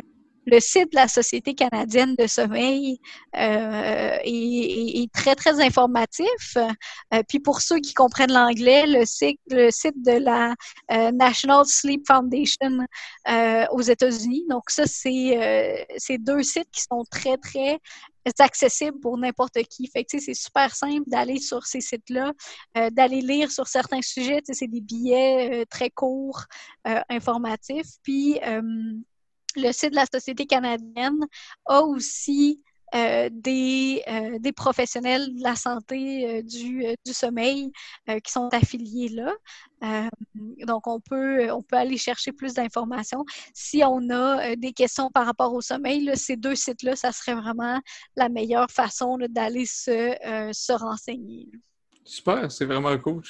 le 0.50 0.60
site 0.60 0.92
de 0.92 0.96
la 0.96 1.08
Société 1.08 1.54
canadienne 1.54 2.14
de 2.16 2.26
sommeil 2.26 2.98
euh, 3.36 4.18
est, 4.24 5.12
très, 5.12 5.34
très 5.34 5.60
informatif. 5.64 6.56
Euh, 6.56 7.22
puis 7.28 7.38
pour 7.38 7.60
ceux 7.60 7.78
qui 7.78 7.94
comprennent 7.94 8.32
l'anglais, 8.32 8.86
le 8.86 9.04
site, 9.06 9.40
le 9.50 9.70
site 9.70 10.02
de 10.04 10.12
la 10.12 10.54
euh, 10.90 11.12
National 11.12 11.64
Sleep 11.66 12.06
Foundation 12.06 12.86
aux 13.72 13.82
États-Unis. 13.82 14.44
Donc 14.48 14.70
ça, 14.70 14.84
c'est 14.86 16.18
deux 16.18 16.42
sites 16.42 16.70
qui 16.72 16.82
sont 16.82 17.04
très, 17.10 17.36
très 17.36 17.78
accessibles 18.38 18.98
pour 19.00 19.16
n'importe 19.16 19.62
qui. 19.64 19.90
C'est 20.06 20.34
super 20.34 20.74
simple 20.74 21.04
d'aller 21.06 21.38
sur 21.38 21.64
ces 21.64 21.80
sites-là, 21.80 22.32
d'aller 22.90 23.20
lire 23.20 23.50
sur 23.50 23.68
certains 23.68 24.02
sujets. 24.02 24.40
C'est 24.44 24.68
des 24.68 24.80
billets 24.80 25.64
très 25.70 25.90
courts, 25.90 26.44
informatifs. 27.08 27.92
Puis 28.02 28.40
le 29.56 29.72
site 29.72 29.90
de 29.90 29.96
la 29.96 30.06
Société 30.06 30.46
canadienne 30.46 31.26
a 31.66 31.82
aussi 31.82 32.62
euh, 32.92 33.28
des, 33.30 34.02
euh, 34.08 34.38
des, 34.40 34.50
professionnels 34.50 35.36
de 35.36 35.42
la 35.44 35.54
santé 35.54 36.28
euh, 36.28 36.42
du, 36.42 36.84
du, 37.06 37.12
sommeil 37.12 37.70
qui 38.24 38.32
sont 38.32 38.48
affiliés 38.52 39.08
là. 39.10 39.32
donc, 40.66 40.88
on 40.88 40.98
peut, 40.98 41.52
on 41.52 41.62
peut 41.62 41.76
aller 41.76 41.96
chercher 41.96 42.32
plus 42.32 42.54
d'informations. 42.54 43.24
Si 43.54 43.82
on 43.84 44.10
a 44.10 44.56
des 44.56 44.72
questions 44.72 45.08
par 45.08 45.26
rapport 45.26 45.54
au 45.54 45.60
sommeil, 45.60 46.10
ces 46.16 46.36
deux 46.36 46.56
sites-là, 46.56 46.96
ça 46.96 47.12
serait 47.12 47.36
vraiment 47.36 47.80
la 48.16 48.28
meilleure 48.28 48.70
façon 48.70 49.18
d'aller 49.28 49.66
se, 49.66 50.16
se 50.52 50.72
renseigner. 50.72 51.48
Super, 52.04 52.50
c'est 52.50 52.64
vraiment 52.64 52.98
cool 52.98 53.22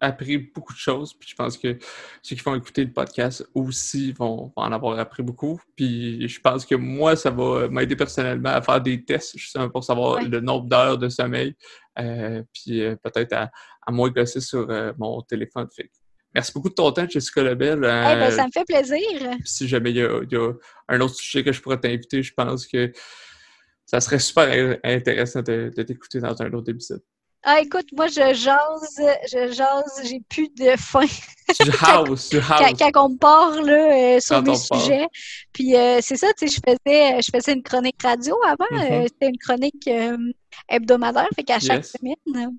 appris 0.00 0.38
beaucoup 0.38 0.72
de 0.72 0.78
choses. 0.78 1.14
Puis 1.14 1.30
je 1.30 1.34
pense 1.34 1.56
que 1.56 1.78
ceux 2.22 2.36
qui 2.36 2.42
vont 2.42 2.54
écouter 2.54 2.84
le 2.84 2.92
podcast 2.92 3.46
aussi 3.54 4.12
vont, 4.12 4.52
en 4.56 4.72
avoir 4.72 4.98
appris 4.98 5.22
beaucoup. 5.22 5.60
Puis 5.76 6.28
je 6.28 6.40
pense 6.40 6.64
que 6.64 6.74
moi, 6.74 7.16
ça 7.16 7.30
va 7.30 7.68
m'aider 7.68 7.96
personnellement 7.96 8.50
à 8.50 8.62
faire 8.62 8.80
des 8.80 9.04
tests 9.04 9.36
justement 9.36 9.68
pour 9.68 9.84
savoir 9.84 10.22
le 10.22 10.40
nombre 10.40 10.66
d'heures 10.66 10.98
de 10.98 11.08
sommeil. 11.08 11.54
Euh, 11.98 12.42
puis 12.52 12.82
euh, 12.82 12.96
peut-être 12.96 13.32
à, 13.32 13.50
à 13.86 13.92
moins 13.92 14.10
gosser 14.10 14.40
sur 14.40 14.68
euh, 14.70 14.92
mon 14.98 15.20
téléphone. 15.22 15.68
Fait. 15.74 15.90
Merci 16.34 16.52
beaucoup 16.52 16.68
de 16.68 16.74
ton 16.74 16.90
temps, 16.90 17.08
Jessica 17.08 17.42
Lebel. 17.42 17.78
Eh 17.78 17.80
ben, 17.80 18.30
ça 18.30 18.46
me 18.46 18.50
fait 18.50 18.64
plaisir. 18.64 19.30
Si 19.44 19.68
jamais 19.68 19.90
il 19.90 19.96
y, 19.96 20.02
a, 20.02 20.52
un 20.88 21.00
autre 21.00 21.14
sujet 21.14 21.44
que 21.44 21.52
je 21.52 21.60
pourrais 21.60 21.78
t'inviter, 21.78 22.22
je 22.22 22.34
pense 22.34 22.66
que 22.66 22.92
ça 23.86 24.00
serait 24.00 24.18
super 24.18 24.78
intéressant 24.82 25.42
de, 25.42 25.70
t'écouter 25.70 26.20
dans 26.20 26.40
un 26.42 26.52
autre 26.52 26.70
épisode. 26.70 27.02
Ah, 27.46 27.60
écoute, 27.60 27.88
moi, 27.92 28.06
je 28.06 28.32
jase, 28.32 29.00
je 29.30 29.52
jase, 29.52 30.00
j'ai 30.08 30.20
plus 30.30 30.48
de 30.48 30.76
faim. 30.78 31.06
Tu 31.54 31.70
jases, 31.72 32.28
tu 32.30 32.40
jases. 32.40 32.72
Quand, 32.78 33.04
on 33.04 33.10
me 33.10 33.18
parle 33.18 33.68
euh, 33.68 34.18
sur 34.18 34.42
mes 34.42 34.56
sujets. 34.56 35.06
Puis 35.52 35.76
euh, 35.76 35.98
c'est 36.00 36.16
ça, 36.16 36.28
tu 36.38 36.48
sais, 36.48 36.56
je 36.56 36.72
faisais, 36.72 37.20
je 37.20 37.30
faisais 37.34 37.52
une 37.52 37.62
chronique 37.62 38.02
radio 38.02 38.34
avant. 38.46 38.64
Mm-hmm. 38.70 38.92
Euh, 38.92 39.02
c'était 39.08 39.28
une 39.28 39.38
chronique 39.38 39.90
hebdomadaire, 40.70 41.28
fait 41.36 41.42
qu'à 41.42 41.60
chaque 41.60 41.84
semaine, 41.84 42.56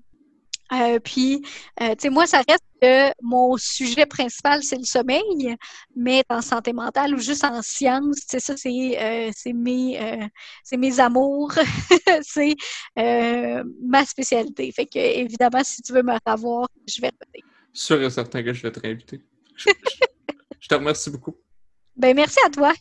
euh, 0.72 0.98
puis, 0.98 1.42
euh, 1.80 1.90
tu 1.90 2.02
sais, 2.02 2.10
moi, 2.10 2.26
ça 2.26 2.42
reste 2.48 2.64
que 2.80 3.12
mon 3.22 3.56
sujet 3.56 4.06
principal, 4.06 4.62
c'est 4.62 4.76
le 4.76 4.84
sommeil, 4.84 5.56
mais 5.94 6.22
en 6.28 6.42
santé 6.42 6.72
mentale 6.72 7.14
ou 7.14 7.18
juste 7.18 7.44
en 7.44 7.62
sciences, 7.62 8.20
tu 8.28 8.38
sais, 8.38 8.40
ça, 8.40 8.56
c'est 8.56 8.70
euh, 8.70 9.30
mes, 9.54 10.28
mes 10.72 11.00
amours, 11.00 11.52
c'est 12.22 12.54
ma 12.96 14.04
spécialité. 14.04 14.70
Fait 14.72 14.86
que, 14.86 14.98
évidemment, 14.98 15.62
si 15.64 15.82
tu 15.82 15.92
veux 15.92 16.02
me 16.02 16.16
revoir, 16.26 16.68
je 16.88 17.00
vais 17.00 17.10
revenir. 17.10 17.44
Sûr 17.72 18.02
et 18.02 18.10
certain 18.10 18.42
que 18.42 18.52
je 18.52 18.62
vais 18.62 18.72
te 18.72 18.80
réinviter. 18.80 19.20
je 20.60 20.68
te 20.68 20.74
remercie 20.74 21.10
beaucoup. 21.10 21.36
Ben, 21.96 22.14
merci 22.14 22.38
à 22.44 22.50
toi. 22.50 22.72